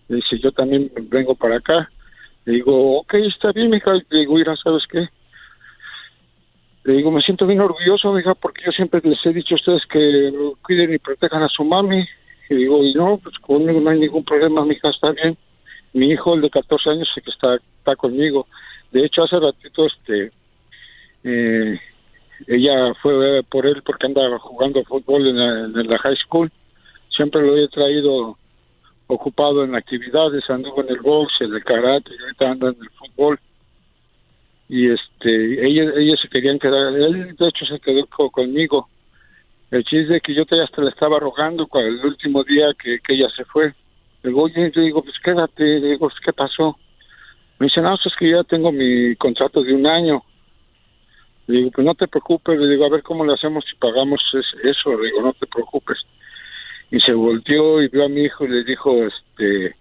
le 0.07 0.17
dice 0.17 0.39
yo 0.39 0.51
también 0.51 0.91
vengo 1.09 1.35
para 1.35 1.57
acá 1.57 1.89
le 2.45 2.53
digo 2.53 2.99
ok 2.99 3.13
está 3.15 3.51
bien 3.51 3.69
mi 3.69 3.77
hija 3.77 3.93
le 3.93 4.19
digo 4.19 4.35
mira 4.35 4.55
sabes 4.57 4.83
qué 4.89 5.07
le 6.85 6.93
digo, 6.93 7.09
me 7.09 7.21
siento 7.21 7.47
bien 7.47 7.61
orgulloso, 7.61 8.17
hija, 8.19 8.35
porque 8.35 8.61
yo 8.63 8.71
siempre 8.71 9.01
les 9.03 9.17
he 9.25 9.33
dicho 9.33 9.55
a 9.55 9.57
ustedes 9.57 9.81
que 9.87 10.31
cuiden 10.61 10.93
y 10.93 10.99
protejan 10.99 11.41
a 11.41 11.49
su 11.49 11.63
mami. 11.63 12.05
Y 12.47 12.55
digo, 12.55 12.83
y 12.83 12.93
no, 12.93 13.17
pues 13.17 13.35
conmigo 13.39 13.81
no 13.81 13.89
hay 13.89 13.99
ningún 13.99 14.23
problema, 14.23 14.63
mi 14.63 14.75
hija 14.75 14.89
está 14.89 15.11
bien. 15.11 15.35
Mi 15.95 16.11
hijo, 16.11 16.35
el 16.35 16.41
de 16.41 16.49
14 16.49 16.89
años, 16.89 17.09
que 17.15 17.31
está, 17.31 17.55
está 17.55 17.95
conmigo. 17.95 18.47
De 18.91 19.05
hecho, 19.05 19.23
hace 19.23 19.39
ratito, 19.39 19.87
este, 19.87 20.31
eh, 21.23 21.79
ella 22.47 22.93
fue 23.01 23.41
por 23.43 23.65
él 23.65 23.81
porque 23.83 24.05
andaba 24.05 24.37
jugando 24.39 24.83
fútbol 24.83 25.27
en 25.27 25.37
la, 25.37 25.81
en 25.81 25.87
la 25.89 25.97
high 25.99 26.17
school. 26.17 26.51
Siempre 27.09 27.41
lo 27.41 27.57
he 27.57 27.67
traído 27.69 28.37
ocupado 29.07 29.63
en 29.63 29.73
actividades, 29.75 30.49
anduvo 30.49 30.81
en 30.81 30.89
el 30.89 30.99
box, 30.99 31.33
en 31.39 31.53
el 31.53 31.63
karate, 31.63 32.11
y 32.13 32.21
ahorita 32.21 32.51
anda 32.51 32.67
en 32.69 32.77
el 32.81 32.89
fútbol 32.89 33.39
y 34.67 34.89
este 34.89 35.67
ellos 35.67 36.19
se 36.19 36.27
querían 36.29 36.57
quedar 36.57 36.93
él 36.95 37.35
de 37.35 37.47
hecho 37.47 37.65
se 37.65 37.79
quedó 37.79 38.05
co- 38.07 38.31
conmigo 38.31 38.89
el 39.71 39.83
chiste 39.83 40.17
es 40.17 40.23
que 40.23 40.33
yo 40.33 40.45
te 40.45 40.61
hasta 40.61 40.81
le 40.81 40.89
estaba 40.89 41.19
rogando 41.19 41.67
el 41.73 42.05
último 42.05 42.43
día 42.43 42.67
que, 42.81 42.99
ella 43.09 43.27
se 43.35 43.45
fue 43.45 43.73
digo 44.25 44.43
oye 44.43 44.71
le 44.73 44.81
digo 44.81 45.03
pues 45.03 45.15
quédate 45.23 45.63
digo 45.81 46.09
qué 46.23 46.33
pasó 46.33 46.77
me 47.59 47.67
dice 47.67 47.81
no 47.81 47.95
pues, 47.95 48.05
es 48.07 48.13
que 48.17 48.29
ya 48.31 48.43
tengo 48.43 48.71
mi 48.71 49.15
contrato 49.15 49.63
de 49.63 49.73
un 49.73 49.87
año 49.87 50.23
le 51.47 51.57
digo 51.57 51.71
pues 51.71 51.85
no 51.85 51.95
te 51.95 52.07
preocupes 52.07 52.59
le 52.59 52.69
digo 52.69 52.85
a 52.85 52.89
ver 52.89 53.03
cómo 53.03 53.25
le 53.25 53.33
hacemos 53.33 53.63
si 53.69 53.75
pagamos 53.77 54.21
es- 54.33 54.65
eso 54.65 54.97
le 54.97 55.07
digo 55.07 55.21
no 55.21 55.33
te 55.33 55.47
preocupes 55.47 55.97
y 56.91 56.99
se 56.99 57.13
volteó 57.13 57.81
y 57.81 57.87
vio 57.89 58.05
a 58.05 58.09
mi 58.09 58.21
hijo 58.23 58.45
y 58.45 58.49
le 58.49 58.63
dijo 58.63 58.91
este 59.05 59.75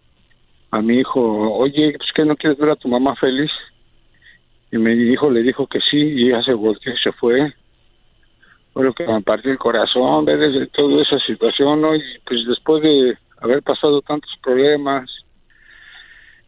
a 0.71 0.81
mi 0.83 0.99
hijo 1.01 1.21
oye 1.57 1.95
pues 1.97 2.11
que 2.15 2.25
no 2.25 2.37
quieres 2.37 2.59
ver 2.59 2.71
a 2.71 2.77
tu 2.77 2.89
mamá 2.89 3.15
feliz 3.17 3.51
y 4.73 4.79
mi 4.79 4.93
hijo 5.13 5.31
le 5.31 5.43
dijo 5.43 5.67
que 5.67 5.81
sí 5.81 5.97
y 5.99 6.27
ella 6.29 6.43
se 6.43 6.53
volteó 6.53 6.93
y 6.93 6.97
se 6.99 7.13
fue. 7.13 7.55
Bueno 8.75 8.93
que 8.93 9.07
me 9.07 9.23
partió 9.23 9.53
el 9.53 9.59
corazón 9.59 10.25
ver 10.25 10.39
desde 10.39 10.67
toda 10.67 11.01
esa 11.01 11.19
situación 11.21 11.81
¿no? 11.81 11.95
y 11.95 12.03
pues 12.27 12.41
después 12.49 12.83
de 12.83 13.17
haber 13.45 13.63
pasado 13.63 14.01
tantos 14.03 14.31
problemas 14.43 15.11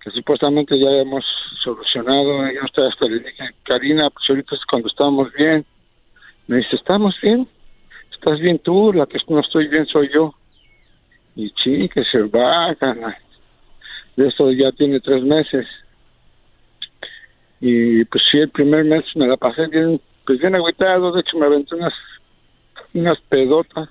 que 0.03 0.11
supuestamente 0.11 0.79
ya 0.79 0.89
hemos 0.91 1.25
solucionado. 1.63 2.51
Yo 2.51 2.61
hasta, 2.63 2.89
hasta 2.89 3.07
le 3.07 3.19
dije 3.19 3.45
Karina 3.65 4.09
pues 4.11 4.25
ahorita 4.29 4.55
es 4.55 4.65
cuando 4.65 4.89
estamos 4.89 5.33
bien 5.33 5.65
me 6.47 6.59
dice 6.59 6.77
estamos 6.77 7.15
bien 7.21 7.47
estás 8.13 8.39
bien 8.41 8.59
tú 8.59 8.93
la 8.93 9.07
que 9.07 9.19
no 9.29 9.41
estoy 9.41 9.69
bien 9.69 9.87
soy 9.87 10.11
yo 10.13 10.35
y 11.35 11.53
sí 11.63 11.89
que 11.89 12.03
se 12.05 12.23
va 12.23 12.75
cana. 12.77 13.17
de 14.17 14.29
eso 14.29 14.51
ya 14.53 14.73
tiene 14.73 15.01
tres 15.01 15.23
meses. 15.23 15.67
Y 17.61 18.05
pues 18.07 18.23
sí 18.31 18.39
el 18.39 18.49
primer 18.49 18.85
mes 18.85 19.05
me 19.17 19.27
la 19.27 19.37
pasé 19.37 19.67
bien 19.67 20.01
pues 20.25 20.39
bien 20.39 20.55
agüitado. 20.55 21.13
De 21.13 21.21
hecho 21.21 21.37
me 21.37 21.47
aventé 21.47 21.75
unas 21.75 21.93
unas 22.95 23.21
pedotas 23.29 23.91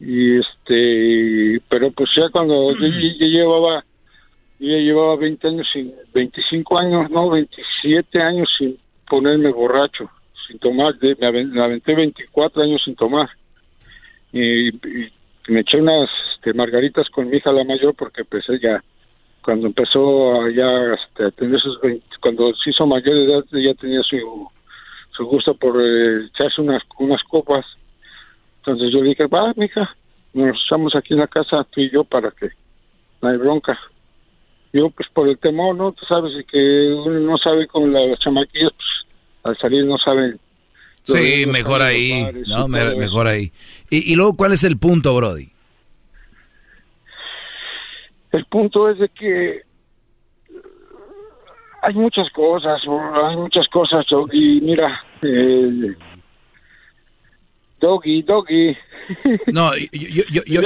y 0.00 0.38
este 0.38 1.60
pero 1.68 1.90
pues 1.90 2.10
ya 2.16 2.28
cuando 2.30 2.74
yo, 2.74 2.86
yo 2.86 3.26
llevaba 3.26 3.84
yo 4.58 4.68
ya 4.68 4.76
llevaba 4.78 5.16
20 5.16 5.48
años 5.48 5.66
sin 5.72 5.92
25 6.14 6.78
años 6.78 7.10
no 7.10 7.30
27 7.30 8.20
años 8.20 8.48
sin 8.58 8.76
ponerme 9.08 9.50
borracho 9.52 10.10
sin 10.46 10.58
tomar 10.58 10.94
de- 10.98 11.16
me 11.18 11.26
aven- 11.26 11.50
me 11.50 11.62
aventé 11.62 11.94
24 11.94 12.62
años 12.62 12.80
sin 12.84 12.94
tomar. 12.94 13.28
Y, 14.32 14.68
y 14.68 15.10
me 15.48 15.60
eché 15.60 15.78
unas 15.80 16.08
este, 16.34 16.52
margaritas 16.54 17.08
con 17.10 17.28
mi 17.28 17.38
hija 17.38 17.50
la 17.52 17.64
mayor 17.64 17.94
porque 17.94 18.24
pues 18.24 18.44
ella 18.48 18.82
cuando 19.42 19.66
empezó 19.68 20.40
a 20.42 20.50
ya 20.50 20.94
este, 20.94 21.24
a 21.24 21.30
tener 21.30 21.58
sus 21.60 21.80
20, 21.80 22.04
cuando 22.20 22.52
se 22.56 22.70
hizo 22.70 22.86
mayor 22.86 23.14
de 23.14 23.24
edad 23.24 23.44
ya 23.52 23.74
tenía 23.74 24.02
su 24.02 24.48
su 25.16 25.24
gusto 25.24 25.54
por 25.54 25.80
eh, 25.80 26.26
echarse 26.26 26.60
unas 26.60 26.82
unas 26.98 27.22
copas 27.24 27.64
entonces 28.66 28.92
yo 28.92 29.00
dije 29.02 29.26
va 29.26 29.52
mija 29.56 29.94
nos 30.34 30.56
echamos 30.66 30.94
aquí 30.96 31.14
en 31.14 31.20
la 31.20 31.28
casa 31.28 31.64
tú 31.70 31.80
y 31.80 31.90
yo 31.90 32.04
para 32.04 32.30
que 32.32 32.48
no 33.22 33.28
hay 33.28 33.36
bronca 33.36 33.78
yo 34.72 34.90
pues 34.90 35.08
por 35.14 35.28
el 35.28 35.38
temor 35.38 35.76
no 35.76 35.92
tú 35.92 36.04
sabes 36.06 36.32
y 36.38 36.44
que 36.44 36.92
uno 36.92 37.20
no 37.20 37.38
sabe 37.38 37.66
con 37.68 37.92
la- 37.92 38.06
las 38.06 38.18
chamaquillas 38.18 38.72
pues 38.72 38.88
al 39.44 39.56
salir 39.58 39.84
no 39.84 39.96
saben 39.98 40.38
Sí, 41.04 41.44
mejor 41.46 41.82
ahí, 41.82 42.24
bares 42.24 42.48
y 42.48 42.50
¿no? 42.50 42.66
Me- 42.66 42.80
todo 42.80 42.88
eso. 42.90 42.98
mejor 42.98 43.26
ahí. 43.28 43.52
Y, 43.90 44.12
y 44.12 44.16
luego, 44.16 44.36
¿cuál 44.36 44.52
es 44.52 44.64
el 44.64 44.76
punto, 44.76 45.14
Brody? 45.14 45.50
El 48.32 48.44
punto 48.46 48.90
es 48.90 48.98
de 48.98 49.08
que 49.10 49.62
hay 51.82 51.94
muchas 51.94 52.28
cosas, 52.30 52.82
hay 52.84 53.36
muchas 53.36 53.68
cosas, 53.68 54.04
Doggy. 54.10 54.60
Mira, 54.62 55.00
eh, 55.22 55.94
Doggy, 57.80 58.22
Doggy. 58.22 58.76
No, 59.52 59.76
yo, 59.76 60.24
yo, 60.28 60.44
yo, 60.46 60.62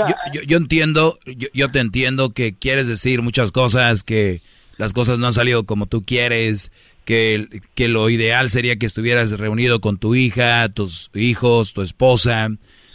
yo, 0.46 0.56
entiendo, 0.56 1.18
yo, 1.52 1.70
te 1.70 1.80
entiendo 1.80 2.30
que 2.30 2.54
quieres 2.54 2.86
decir 2.86 3.20
muchas 3.20 3.52
cosas, 3.52 4.02
que 4.02 4.40
las 4.78 4.92
cosas 4.92 5.18
no 5.18 5.26
han 5.26 5.32
salido 5.32 5.64
como 5.64 5.86
tú 5.86 6.04
quieres, 6.04 6.72
que, 7.04 7.48
que 7.74 7.88
lo 7.88 8.08
ideal 8.08 8.48
sería 8.48 8.76
que 8.76 8.86
estuvieras 8.86 9.32
reunido 9.32 9.80
con 9.80 9.98
tu 9.98 10.14
hija, 10.14 10.68
tus 10.68 11.10
hijos, 11.14 11.74
tu 11.74 11.82
esposa, 11.82 12.48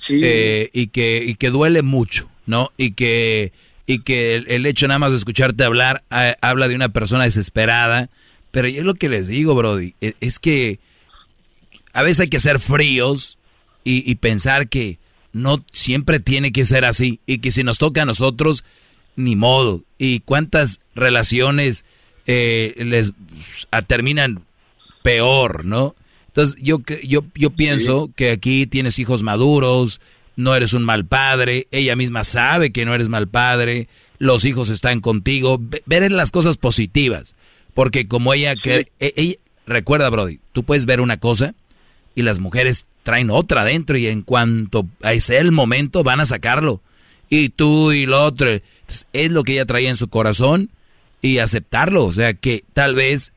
eh, 0.09 0.69
y, 0.73 0.87
que, 0.87 1.23
y 1.25 1.35
que 1.35 1.49
duele 1.49 1.81
mucho, 1.81 2.29
¿no? 2.45 2.71
Y 2.77 2.91
que, 2.91 3.51
y 3.85 3.99
que 3.99 4.35
el, 4.35 4.47
el 4.47 4.65
hecho 4.65 4.87
nada 4.87 4.99
más 4.99 5.11
de 5.11 5.17
escucharte 5.17 5.63
hablar 5.63 6.03
habla 6.41 6.67
de 6.67 6.75
una 6.75 6.89
persona 6.89 7.25
desesperada, 7.25 8.09
pero 8.51 8.67
yo 8.67 8.79
es 8.79 8.85
lo 8.85 8.95
que 8.95 9.09
les 9.09 9.27
digo, 9.27 9.53
Brody, 9.53 9.93
e- 10.01 10.15
es 10.21 10.39
que 10.39 10.79
a 11.93 12.01
veces 12.01 12.21
hay 12.21 12.29
que 12.29 12.39
ser 12.39 12.59
fríos 12.59 13.37
y, 13.85 14.09
y 14.09 14.15
pensar 14.15 14.67
que 14.67 14.99
no 15.31 15.63
siempre 15.71 16.19
tiene 16.19 16.51
que 16.51 16.65
ser 16.65 16.83
así 16.83 17.19
y 17.25 17.37
que 17.37 17.51
si 17.51 17.63
nos 17.63 17.77
toca 17.77 18.01
a 18.01 18.05
nosotros, 18.05 18.65
ni 19.15 19.35
modo. 19.37 19.83
Y 19.97 20.19
cuántas 20.21 20.81
relaciones 20.95 21.85
eh, 22.27 22.73
les 22.77 23.13
ah, 23.71 23.81
terminan 23.81 24.43
peor, 25.03 25.65
¿no? 25.65 25.95
Entonces 26.27 26.55
yo, 26.61 26.79
que- 26.79 27.01
yo, 27.07 27.23
yo 27.35 27.49
pienso 27.51 28.09
que 28.15 28.31
aquí 28.31 28.65
tienes 28.67 28.99
hijos 28.99 29.23
maduros, 29.23 30.01
no 30.35 30.55
eres 30.55 30.73
un 30.73 30.83
mal 30.83 31.05
padre, 31.05 31.67
ella 31.71 31.95
misma 31.95 32.23
sabe 32.23 32.71
que 32.71 32.85
no 32.85 32.93
eres 32.93 33.07
mal 33.09 33.27
padre, 33.27 33.87
los 34.17 34.43
hijos 34.45 34.69
están 34.69 34.99
contigo, 35.01 35.57
ve- 35.61 35.81
ver 35.85 36.11
las 36.11 36.31
cosas 36.31 36.57
positivas, 36.57 37.35
porque 37.73 38.07
como 38.07 38.33
ella, 38.33 38.55
que, 38.55 38.85
e- 38.99 39.13
ella- 39.15 39.35
recuerda 39.65 40.09
Brody, 40.09 40.39
tú 40.51 40.63
puedes 40.63 40.85
ver 40.85 40.99
una 40.99 41.17
cosa 41.17 41.55
y 42.15 42.23
las 42.23 42.39
mujeres 42.39 42.87
traen 43.03 43.29
otra 43.29 43.61
adentro 43.61 43.97
y 43.97 44.07
en 44.07 44.21
cuanto 44.21 44.87
a 45.03 45.13
ese 45.13 45.37
el 45.37 45.51
momento 45.51 46.03
van 46.03 46.21
a 46.21 46.25
sacarlo. 46.25 46.81
Y 47.29 47.49
tú 47.49 47.91
y 47.91 48.05
lo 48.05 48.23
otro. 48.23 48.49
Es 49.13 49.31
lo 49.31 49.43
que 49.43 49.53
ella 49.53 49.65
traía 49.65 49.89
en 49.89 49.97
su 49.97 50.07
corazón 50.07 50.69
y 51.21 51.39
aceptarlo. 51.39 52.05
O 52.05 52.13
sea 52.13 52.33
que 52.33 52.63
tal 52.73 52.95
vez, 52.95 53.33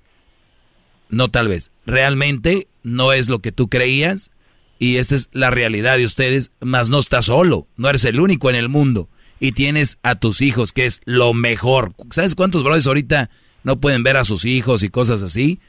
no 1.10 1.30
tal 1.30 1.48
vez, 1.48 1.70
realmente 1.86 2.68
no 2.82 3.12
es 3.12 3.28
lo 3.28 3.40
que 3.40 3.52
tú 3.52 3.68
creías 3.68 4.30
y 4.78 4.96
esta 4.96 5.14
es 5.14 5.28
la 5.32 5.50
realidad 5.50 5.98
de 5.98 6.04
ustedes, 6.04 6.52
mas 6.60 6.88
no 6.88 6.98
estás 6.98 7.26
solo, 7.26 7.66
no 7.76 7.88
eres 7.88 8.04
el 8.04 8.20
único 8.20 8.48
en 8.48 8.56
el 8.56 8.68
mundo 8.68 9.08
y 9.40 9.52
tienes 9.52 9.98
a 10.02 10.16
tus 10.16 10.40
hijos, 10.40 10.72
que 10.72 10.86
es 10.86 11.00
lo 11.04 11.34
mejor. 11.34 11.94
¿Sabes 12.10 12.34
cuántos 12.34 12.62
brothers 12.62 12.86
ahorita 12.86 13.30
no 13.64 13.80
pueden 13.80 14.02
ver 14.02 14.16
a 14.16 14.24
sus 14.24 14.44
hijos 14.44 14.82
y 14.82 14.88
cosas 14.88 15.22
así? 15.22 15.60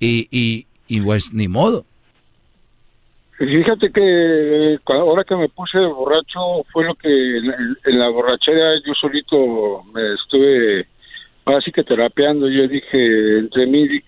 Y, 0.00 0.28
y, 0.30 0.66
y 0.88 1.00
pues 1.00 1.32
ni 1.32 1.48
modo. 1.48 1.86
Fíjate 3.44 3.90
que 3.90 4.74
eh, 4.74 4.78
ahora 4.86 5.24
que 5.24 5.34
me 5.34 5.48
puse 5.48 5.76
borracho 5.78 6.62
fue 6.72 6.84
lo 6.84 6.94
que 6.94 7.08
en, 7.08 7.98
la 7.98 8.08
borrachera 8.08 8.74
yo 8.86 8.94
solito 8.94 9.82
me 9.92 10.14
estuve 10.14 10.86
así 11.46 11.72
que 11.72 11.82
terapeando. 11.82 12.48
Yo 12.48 12.68
dije 12.68 13.38
entre 13.40 13.66
mí, 13.66 14.00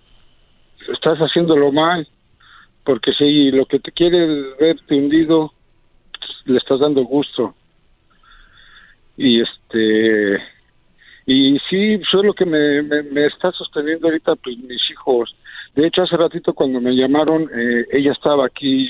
estás 0.93 1.19
haciéndolo 1.19 1.73
mal, 1.73 2.07
porque 2.85 3.13
si 3.13 3.51
lo 3.51 3.67
que 3.67 3.81
te 3.81 3.91
quiere 3.91 4.55
verte 4.61 4.95
hundido, 4.95 5.53
le 6.45 6.59
estás 6.59 6.79
dando 6.79 7.03
gusto. 7.03 7.57
Y 9.17 9.41
este, 9.41 10.37
y 11.27 11.59
sí, 11.69 11.95
eso 11.95 12.21
es 12.21 12.25
lo 12.25 12.35
que 12.35 12.45
me, 12.45 12.83
me, 12.83 13.27
está 13.27 13.51
sosteniendo 13.51 14.07
ahorita 14.07 14.37
pues, 14.37 14.57
mis 14.59 14.91
hijos. 14.93 15.35
De 15.75 15.87
hecho, 15.87 16.03
hace 16.03 16.17
ratito 16.17 16.53
cuando 16.53 16.81
me 16.81 16.93
llamaron, 16.93 17.43
eh, 17.43 17.87
ella 17.93 18.13
estaba 18.13 18.47
aquí, 18.47 18.89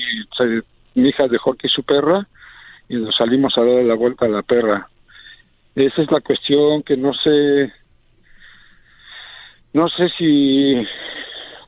mi 0.93 1.09
hija 1.09 1.27
dejó 1.27 1.53
aquí 1.53 1.67
su 1.67 1.83
perra 1.83 2.27
y 2.87 2.95
nos 2.95 3.15
salimos 3.15 3.57
a 3.57 3.61
dar 3.61 3.83
la 3.83 3.95
vuelta 3.95 4.25
a 4.25 4.29
la 4.29 4.43
perra. 4.43 4.87
Esa 5.75 6.01
es 6.01 6.11
la 6.11 6.21
cuestión 6.21 6.83
que 6.83 6.95
no 6.95 7.11
sé, 7.13 7.71
no 9.73 9.89
sé 9.89 10.09
si 10.17 10.75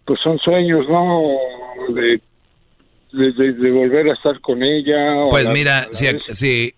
pues 0.06 0.20
son 0.24 0.40
sueños, 0.40 0.88
¿no? 0.88 1.24
De, 1.90 2.22
de, 3.12 3.72
volver 3.72 4.10
a 4.10 4.14
estar 4.14 4.40
con 4.40 4.64
ella. 4.64 5.14
Pues 5.30 5.50
mira, 5.50 5.88
si, 5.92 6.08
si 6.34 6.74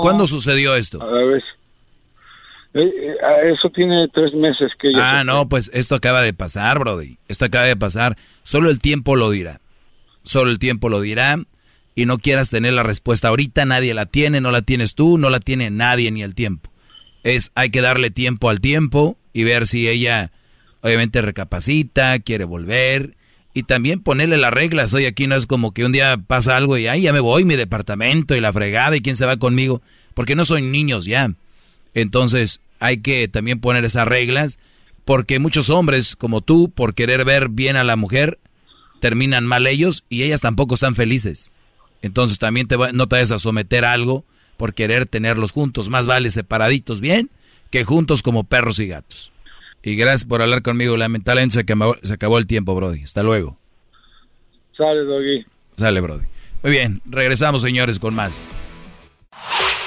¿cuándo 0.00 0.26
sucedió 0.26 0.76
esto? 0.76 1.02
A 1.02 1.06
la 1.06 1.24
vez. 1.24 1.44
Eh, 2.76 2.82
eh, 2.82 3.52
eso 3.54 3.70
tiene 3.70 4.06
tres 4.12 4.34
meses 4.34 4.70
que. 4.78 4.92
Ah, 4.96 5.24
no, 5.24 5.48
pues 5.48 5.70
esto 5.72 5.94
acaba 5.94 6.20
de 6.22 6.34
pasar, 6.34 6.78
Brody. 6.78 7.18
Esto 7.26 7.46
acaba 7.46 7.64
de 7.64 7.76
pasar. 7.76 8.16
Solo 8.44 8.68
el 8.68 8.80
tiempo 8.80 9.16
lo 9.16 9.30
dirá. 9.30 9.60
Solo 10.24 10.50
el 10.50 10.58
tiempo 10.58 10.90
lo 10.90 11.00
dirá. 11.00 11.38
Y 11.94 12.04
no 12.04 12.18
quieras 12.18 12.50
tener 12.50 12.74
la 12.74 12.82
respuesta 12.82 13.28
ahorita. 13.28 13.64
Nadie 13.64 13.94
la 13.94 14.04
tiene, 14.04 14.42
no 14.42 14.50
la 14.50 14.60
tienes 14.60 14.94
tú, 14.94 15.16
no 15.16 15.30
la 15.30 15.40
tiene 15.40 15.70
nadie 15.70 16.10
ni 16.10 16.22
el 16.22 16.34
tiempo. 16.34 16.70
Es, 17.22 17.50
hay 17.54 17.70
que 17.70 17.80
darle 17.80 18.10
tiempo 18.10 18.50
al 18.50 18.60
tiempo 18.60 19.16
y 19.32 19.44
ver 19.44 19.66
si 19.66 19.88
ella 19.88 20.30
obviamente 20.82 21.22
recapacita, 21.22 22.18
quiere 22.18 22.44
volver. 22.44 23.16
Y 23.54 23.62
también 23.62 24.02
ponerle 24.02 24.36
las 24.36 24.52
reglas. 24.52 24.92
Hoy 24.92 25.06
aquí 25.06 25.26
no 25.26 25.34
es 25.34 25.46
como 25.46 25.72
que 25.72 25.86
un 25.86 25.92
día 25.92 26.18
pasa 26.18 26.58
algo 26.58 26.76
y 26.76 26.88
ahí 26.88 27.02
ya 27.02 27.14
me 27.14 27.20
voy, 27.20 27.46
mi 27.46 27.56
departamento 27.56 28.36
y 28.36 28.40
la 28.42 28.52
fregada 28.52 28.94
y 28.96 29.00
quién 29.00 29.16
se 29.16 29.24
va 29.24 29.38
conmigo. 29.38 29.80
Porque 30.12 30.34
no 30.34 30.44
soy 30.44 30.60
niños 30.60 31.06
ya. 31.06 31.30
Entonces, 31.94 32.60
hay 32.80 32.98
que 32.98 33.28
también 33.28 33.60
poner 33.60 33.84
esas 33.84 34.06
reglas, 34.06 34.58
porque 35.04 35.38
muchos 35.38 35.70
hombres 35.70 36.16
como 36.16 36.40
tú, 36.40 36.70
por 36.70 36.94
querer 36.94 37.24
ver 37.24 37.48
bien 37.48 37.76
a 37.76 37.84
la 37.84 37.96
mujer, 37.96 38.38
terminan 39.00 39.46
mal 39.46 39.66
ellos 39.66 40.04
y 40.08 40.22
ellas 40.22 40.40
tampoco 40.40 40.74
están 40.74 40.94
felices. 40.94 41.52
Entonces 42.02 42.38
también 42.38 42.68
te 42.68 42.76
no 42.76 43.06
te 43.06 43.16
vas 43.16 43.30
a 43.30 43.38
someter 43.38 43.84
a 43.84 43.92
algo 43.92 44.24
por 44.56 44.74
querer 44.74 45.06
tenerlos 45.06 45.52
juntos. 45.52 45.88
Más 45.88 46.06
vale 46.06 46.30
separaditos 46.30 47.00
bien 47.00 47.30
que 47.70 47.84
juntos 47.84 48.22
como 48.22 48.44
perros 48.44 48.78
y 48.78 48.86
gatos. 48.86 49.32
Y 49.82 49.96
gracias 49.96 50.24
por 50.24 50.42
hablar 50.42 50.62
conmigo. 50.62 50.96
Lamentablemente 50.96 51.54
se 51.54 51.60
acabó, 51.60 51.96
se 52.02 52.12
acabó 52.12 52.38
el 52.38 52.46
tiempo, 52.46 52.74
Brody. 52.74 53.02
Hasta 53.02 53.22
luego. 53.22 53.58
Sale, 54.76 55.04
Doggy. 55.04 55.46
Sale, 55.76 56.00
Brody. 56.00 56.24
Muy 56.62 56.72
bien, 56.72 57.00
regresamos, 57.06 57.62
señores, 57.62 57.98
con 57.98 58.14
más. 58.14 58.52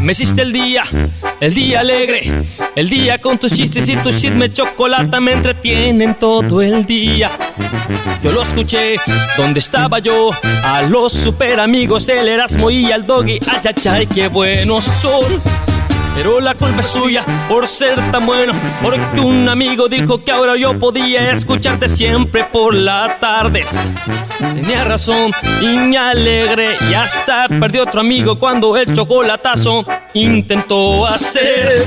Me 0.00 0.12
hiciste 0.12 0.42
el 0.42 0.52
día, 0.52 0.82
el 1.40 1.54
día 1.54 1.80
alegre, 1.80 2.44
el 2.74 2.88
día 2.88 3.18
con 3.18 3.38
tus 3.38 3.52
chistes 3.52 3.88
y 3.88 3.96
tus 3.96 4.16
chismes 4.16 4.52
chocolate 4.52 5.20
me 5.20 5.32
entretienen 5.32 6.14
todo 6.14 6.62
el 6.62 6.86
día. 6.86 7.30
Yo 8.22 8.32
lo 8.32 8.42
escuché, 8.42 8.96
donde 9.36 9.60
estaba 9.60 9.98
yo, 9.98 10.30
a 10.62 10.82
los 10.82 11.12
super 11.12 11.60
amigos, 11.60 12.08
el 12.08 12.28
Erasmo 12.28 12.70
y 12.70 12.90
al 12.90 13.06
Doggy, 13.06 13.38
ay, 13.46 13.60
ay, 13.64 13.88
ay, 13.90 14.06
qué 14.06 14.28
buenos 14.28 14.84
son. 14.84 15.69
Pero 16.14 16.40
la 16.40 16.54
culpa 16.54 16.80
es 16.80 16.88
suya 16.88 17.24
por 17.48 17.66
ser 17.66 17.98
tan 18.10 18.26
bueno, 18.26 18.52
porque 18.82 19.20
un 19.20 19.48
amigo 19.48 19.88
dijo 19.88 20.22
que 20.22 20.32
ahora 20.32 20.56
yo 20.56 20.78
podía 20.78 21.30
escucharte 21.30 21.88
siempre 21.88 22.44
por 22.44 22.74
las 22.74 23.18
tardes. 23.20 23.68
Tenía 24.38 24.84
razón 24.84 25.32
y 25.60 25.66
me 25.66 25.98
alegre 25.98 26.76
y 26.88 26.94
hasta 26.94 27.48
perdió 27.48 27.84
otro 27.84 28.00
amigo 28.00 28.38
cuando 28.38 28.76
el 28.76 28.94
chocolatazo 28.94 29.84
intentó 30.14 31.06
hacer. 31.06 31.84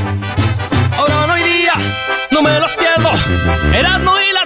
Ahora 0.97 1.27
no 1.27 1.35
día, 1.35 1.73
no 2.31 2.41
me 2.41 2.59
los 2.59 2.75
pierdo. 2.75 3.11
Y 3.77 3.81
la 3.81 3.97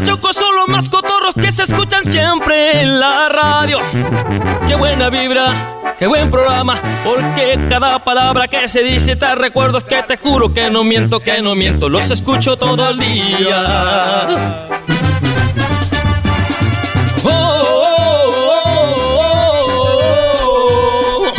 Choco 0.04 0.34
son 0.34 0.56
los 0.56 0.68
más 0.68 0.90
cotorros 0.90 1.34
que 1.34 1.52
se 1.52 1.64
escuchan 1.64 2.10
siempre 2.12 2.82
en 2.82 3.00
la 3.00 3.30
radio. 3.30 3.80
Qué 4.68 4.76
buena 4.76 5.10
vibra, 5.10 5.52
qué 5.98 6.08
buen 6.08 6.30
programa, 6.30 6.76
porque 7.04 7.60
cada 7.70 8.04
palabra 8.04 8.48
que 8.48 8.68
se 8.68 8.84
dice 8.84 9.16
te 9.16 9.36
recuerdo 9.36 9.80
que 9.82 10.04
te 10.04 10.18
juro 10.18 10.54
que 10.54 10.70
no 10.70 10.84
miento, 10.84 11.20
que 11.20 11.42
no 11.42 11.56
miento, 11.56 11.90
los 11.90 12.12
escucho 12.12 12.58
todo 12.58 12.90
el 12.90 13.00
día. 13.00 14.48
Oh, 17.24 17.30
oh, 18.20 18.72
oh, 21.20 21.34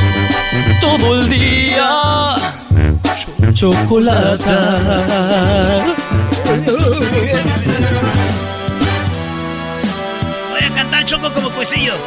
todo 0.81 1.15
el 1.15 1.31
día 1.31 1.99
chocolate. 3.59 4.55
Choco 11.09 11.33
como 11.33 11.49
cuisillos. 11.51 12.03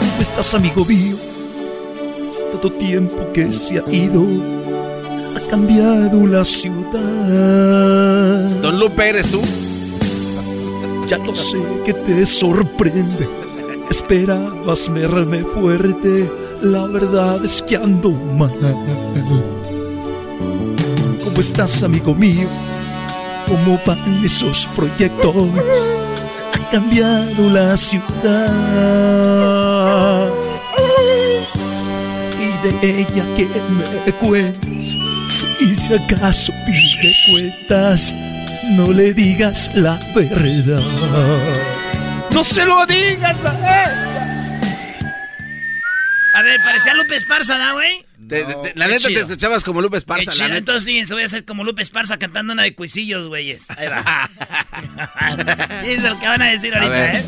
¿Cómo 0.00 0.20
estás, 0.20 0.52
amigo 0.52 0.84
mío? 0.84 1.14
Todo 2.50 2.72
tiempo 2.72 3.32
que 3.32 3.52
se 3.52 3.78
ha 3.78 3.84
ido 3.92 4.24
ha 5.36 5.40
cambiado 5.48 6.26
la 6.26 6.44
ciudad. 6.44 6.90
Don 8.60 8.80
Lupe, 8.80 9.10
¿eres 9.10 9.30
tú? 9.30 9.40
Ya 11.06 11.18
lo 11.18 11.32
sé 11.32 11.58
que 11.86 11.94
te 11.94 12.26
sorprende. 12.26 13.28
Esperabas 13.88 14.92
verme 14.92 15.44
fuerte. 15.44 16.28
La 16.60 16.88
verdad 16.88 17.44
es 17.44 17.62
que 17.62 17.76
ando 17.76 18.10
mal. 18.10 18.50
¿Cómo 21.22 21.38
estás, 21.38 21.84
amigo 21.84 22.12
mío? 22.16 22.48
¿Cómo 23.46 23.78
van 23.86 24.24
esos 24.24 24.68
proyectos? 24.74 25.36
Ha 26.68 26.70
cambiado 26.70 27.48
la 27.48 27.76
ciudad. 27.78 28.04
Y 32.38 32.48
de 32.62 33.00
ella 33.00 33.24
que 33.34 33.48
me 34.04 34.12
cuentes. 34.12 34.94
Y 35.60 35.74
si 35.74 35.94
acaso 35.94 36.52
pide 36.66 37.14
cuentas, 37.30 38.14
no 38.72 38.92
le 38.92 39.14
digas 39.14 39.70
la 39.72 39.98
verdad. 40.14 40.82
No 42.32 42.44
se 42.44 42.66
lo 42.66 42.84
digas 42.84 43.42
a 43.46 43.54
ella. 43.54 44.28
A 46.34 46.42
ver, 46.42 46.60
parecía 46.62 46.92
Lupe 46.92 47.16
Esparza, 47.16 47.56
¿no, 47.56 47.72
güey? 47.76 48.07
La 48.74 48.88
neta 48.88 49.08
te 49.08 49.20
escuchabas 49.20 49.64
como 49.64 49.80
Lupe 49.80 49.98
Esparza. 49.98 50.30
Qué 50.30 50.36
chido. 50.36 50.54
Entonces 50.54 50.84
fíjense, 50.84 51.14
voy 51.14 51.22
a 51.22 51.26
hacer 51.26 51.44
como 51.44 51.64
Lupe 51.64 51.82
Esparza 51.82 52.18
cantando 52.18 52.52
una 52.52 52.62
de 52.62 52.74
cuisillos, 52.74 53.28
güeyes. 53.28 53.70
Ahí 53.70 53.88
va. 53.88 54.30
es 55.86 56.02
lo 56.02 56.18
que 56.18 56.26
van 56.26 56.42
a 56.42 56.46
decir 56.46 56.74
ahorita, 56.74 57.12
¿eh? 57.12 57.24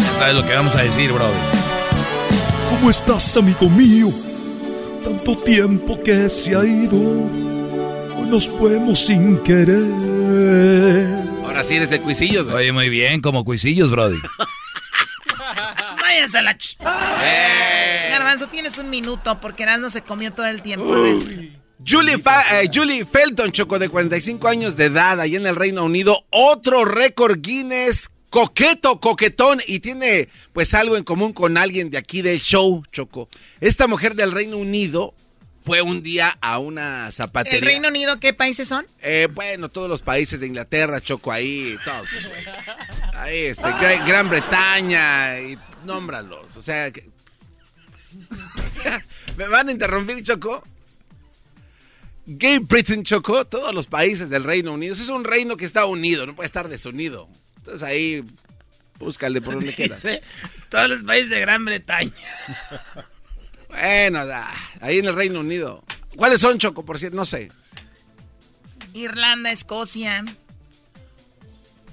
Ya 0.00 0.14
sabes 0.18 0.34
lo 0.34 0.46
que 0.46 0.54
vamos 0.54 0.74
a 0.74 0.82
decir, 0.82 1.12
brother. 1.12 1.34
¿Cómo 2.70 2.90
estás, 2.90 3.36
amigo 3.36 3.68
mío? 3.68 4.08
Tanto 5.04 5.36
tiempo 5.36 6.02
que 6.02 6.28
se 6.28 6.54
ha 6.54 6.64
ido. 6.64 6.98
Hoy 6.98 8.28
nos 8.28 8.46
podemos 8.48 8.98
sin 8.98 9.38
querer. 9.42 9.84
Ahora 11.44 11.64
sí 11.64 11.76
eres 11.76 11.90
de 11.90 12.00
cuisillos. 12.00 12.44
güey. 12.44 12.56
Oye, 12.56 12.72
muy 12.72 12.88
bien, 12.88 13.20
como 13.20 13.44
cuisillos, 13.44 13.90
brody. 13.90 14.18
Váyanse 16.08 16.38
a 16.38 16.42
la 16.42 16.56
ch... 16.56 16.76
Eh. 17.22 18.08
Garbanzo, 18.10 18.48
tienes 18.48 18.78
un 18.78 18.88
minuto 18.88 19.38
porque 19.40 19.66
no 19.66 19.90
se 19.90 20.00
comió 20.02 20.32
todo 20.32 20.46
el 20.46 20.62
tiempo. 20.62 20.86
Julie, 21.86 22.18
Fa- 22.18 22.60
eh, 22.62 22.70
Julie 22.72 23.04
Felton, 23.04 23.52
Choco, 23.52 23.78
de 23.78 23.88
45 23.90 24.48
años 24.48 24.76
de 24.76 24.86
edad, 24.86 25.20
ahí 25.20 25.36
en 25.36 25.46
el 25.46 25.54
Reino 25.54 25.84
Unido, 25.84 26.24
otro 26.30 26.84
récord 26.86 27.38
Guinness, 27.40 28.08
coqueto, 28.30 29.00
coquetón, 29.00 29.60
y 29.66 29.80
tiene 29.80 30.28
pues 30.54 30.72
algo 30.74 30.96
en 30.96 31.04
común 31.04 31.32
con 31.34 31.56
alguien 31.58 31.90
de 31.90 31.98
aquí 31.98 32.22
del 32.22 32.40
show, 32.40 32.82
Choco. 32.90 33.28
Esta 33.60 33.86
mujer 33.86 34.14
del 34.14 34.32
Reino 34.32 34.56
Unido 34.56 35.14
fue 35.64 35.82
un 35.82 36.02
día 36.02 36.36
a 36.40 36.58
una 36.58 37.08
¿El 37.08 37.12
zapatería. 37.12 37.60
Reino 37.60 37.88
Unido 37.88 38.18
qué 38.18 38.32
países 38.32 38.66
son? 38.68 38.86
Eh, 39.02 39.28
bueno, 39.32 39.68
todos 39.68 39.88
los 39.88 40.00
países 40.00 40.40
de 40.40 40.46
Inglaterra, 40.46 41.00
Choco, 41.00 41.30
ahí, 41.30 41.76
todos. 41.84 42.08
Ahí, 43.14 43.38
este, 43.46 43.68
Gran, 44.06 44.30
Bretaña, 44.30 45.38
y 45.40 45.58
nómbralos. 45.84 46.56
O 46.56 46.62
sea, 46.62 46.90
que, 46.90 47.08
¿me 49.36 49.48
van 49.48 49.68
a 49.68 49.72
interrumpir, 49.72 50.22
Choco? 50.22 50.62
Gay 52.26 52.58
Britain, 52.58 53.04
Choco, 53.04 53.46
todos 53.46 53.74
los 53.74 53.86
países 53.86 54.28
del 54.28 54.44
Reino 54.44 54.72
Unido. 54.72 54.94
es 54.94 55.08
un 55.08 55.24
reino 55.24 55.56
que 55.56 55.64
está 55.64 55.86
unido, 55.86 56.26
no 56.26 56.36
puede 56.36 56.46
estar 56.46 56.68
desunido. 56.68 57.28
Entonces 57.56 57.82
ahí, 57.82 58.22
búscale 58.98 59.40
por 59.40 59.54
donde 59.54 59.74
quieras. 59.74 60.02
Todos 60.68 60.88
los 60.90 61.04
países 61.04 61.30
de 61.30 61.40
Gran 61.40 61.64
Bretaña. 61.64 62.12
Bueno, 63.68 64.20
ahí 64.80 64.98
en 64.98 65.06
el 65.06 65.14
Reino 65.14 65.40
Unido. 65.40 65.82
¿Cuáles 66.16 66.40
son, 66.40 66.58
Choco, 66.58 66.84
por 66.84 66.98
cierto? 66.98 67.16
No 67.16 67.24
sé. 67.24 67.50
Irlanda, 68.92 69.50
Escocia, 69.50 70.24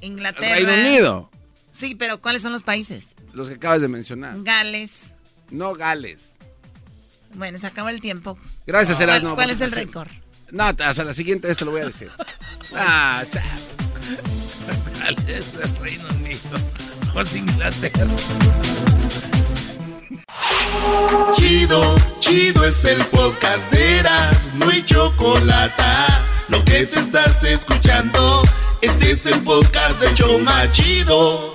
Inglaterra. 0.01 0.55
Reino 0.55 0.73
Unido. 0.73 1.31
Sí, 1.71 1.95
pero 1.95 2.19
¿cuáles 2.19 2.41
son 2.41 2.53
los 2.53 2.63
países? 2.63 3.14
Los 3.35 3.49
que 3.49 3.55
acabas 3.55 3.81
de 3.81 3.89
mencionar. 3.89 4.35
Gales. 4.43 5.11
No 5.51 5.75
Gales. 5.75 6.21
Bueno, 7.33 7.59
se 7.59 7.67
acaba 7.67 7.91
el 7.91 7.99
tiempo. 7.99 8.39
Gracias, 8.65 8.97
Erasmo. 9.01 9.35
¿Cuál, 9.35 9.49
es 9.49 9.59
el 9.59 9.73
récord? 9.73 10.07
No, 10.51 10.63
hasta 10.63 11.03
la 11.03 11.13
siguiente 11.13 11.49
vez 11.49 11.57
te 11.57 11.65
lo 11.65 11.71
voy 11.71 11.81
a 11.81 11.87
decir. 11.87 12.09
ah, 12.75 13.25
chao. 13.29 13.43
Gales, 14.99 15.51
Reino 15.81 16.07
Unido. 16.15 16.57
No 17.13 17.21
es 17.21 17.35
Inglaterra. 17.35 18.07
Chido, 21.33 21.95
chido 22.21 22.65
es 22.65 22.85
el 22.85 23.03
podcast 23.05 23.69
de 23.71 23.99
Eras, 23.99 24.49
no 24.55 24.69
hay 24.69 24.83
chocolate. 24.85 25.83
Lo 26.47 26.63
que 26.63 26.85
te 26.85 26.99
estás 26.99 27.43
escuchando, 27.43 28.43
este 28.81 29.11
es 29.11 29.25
el 29.25 29.43
podcast 29.43 29.99
de 29.99 30.13
Choma 30.13 30.71
Chido. 30.71 31.54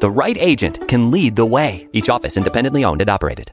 The 0.00 0.10
right 0.10 0.38
agent 0.38 0.88
can 0.88 1.10
lead 1.10 1.36
the 1.36 1.44
way. 1.44 1.86
Each 1.92 2.08
office 2.08 2.38
independently 2.38 2.84
owned 2.86 3.02
and 3.02 3.10
operated. 3.10 3.52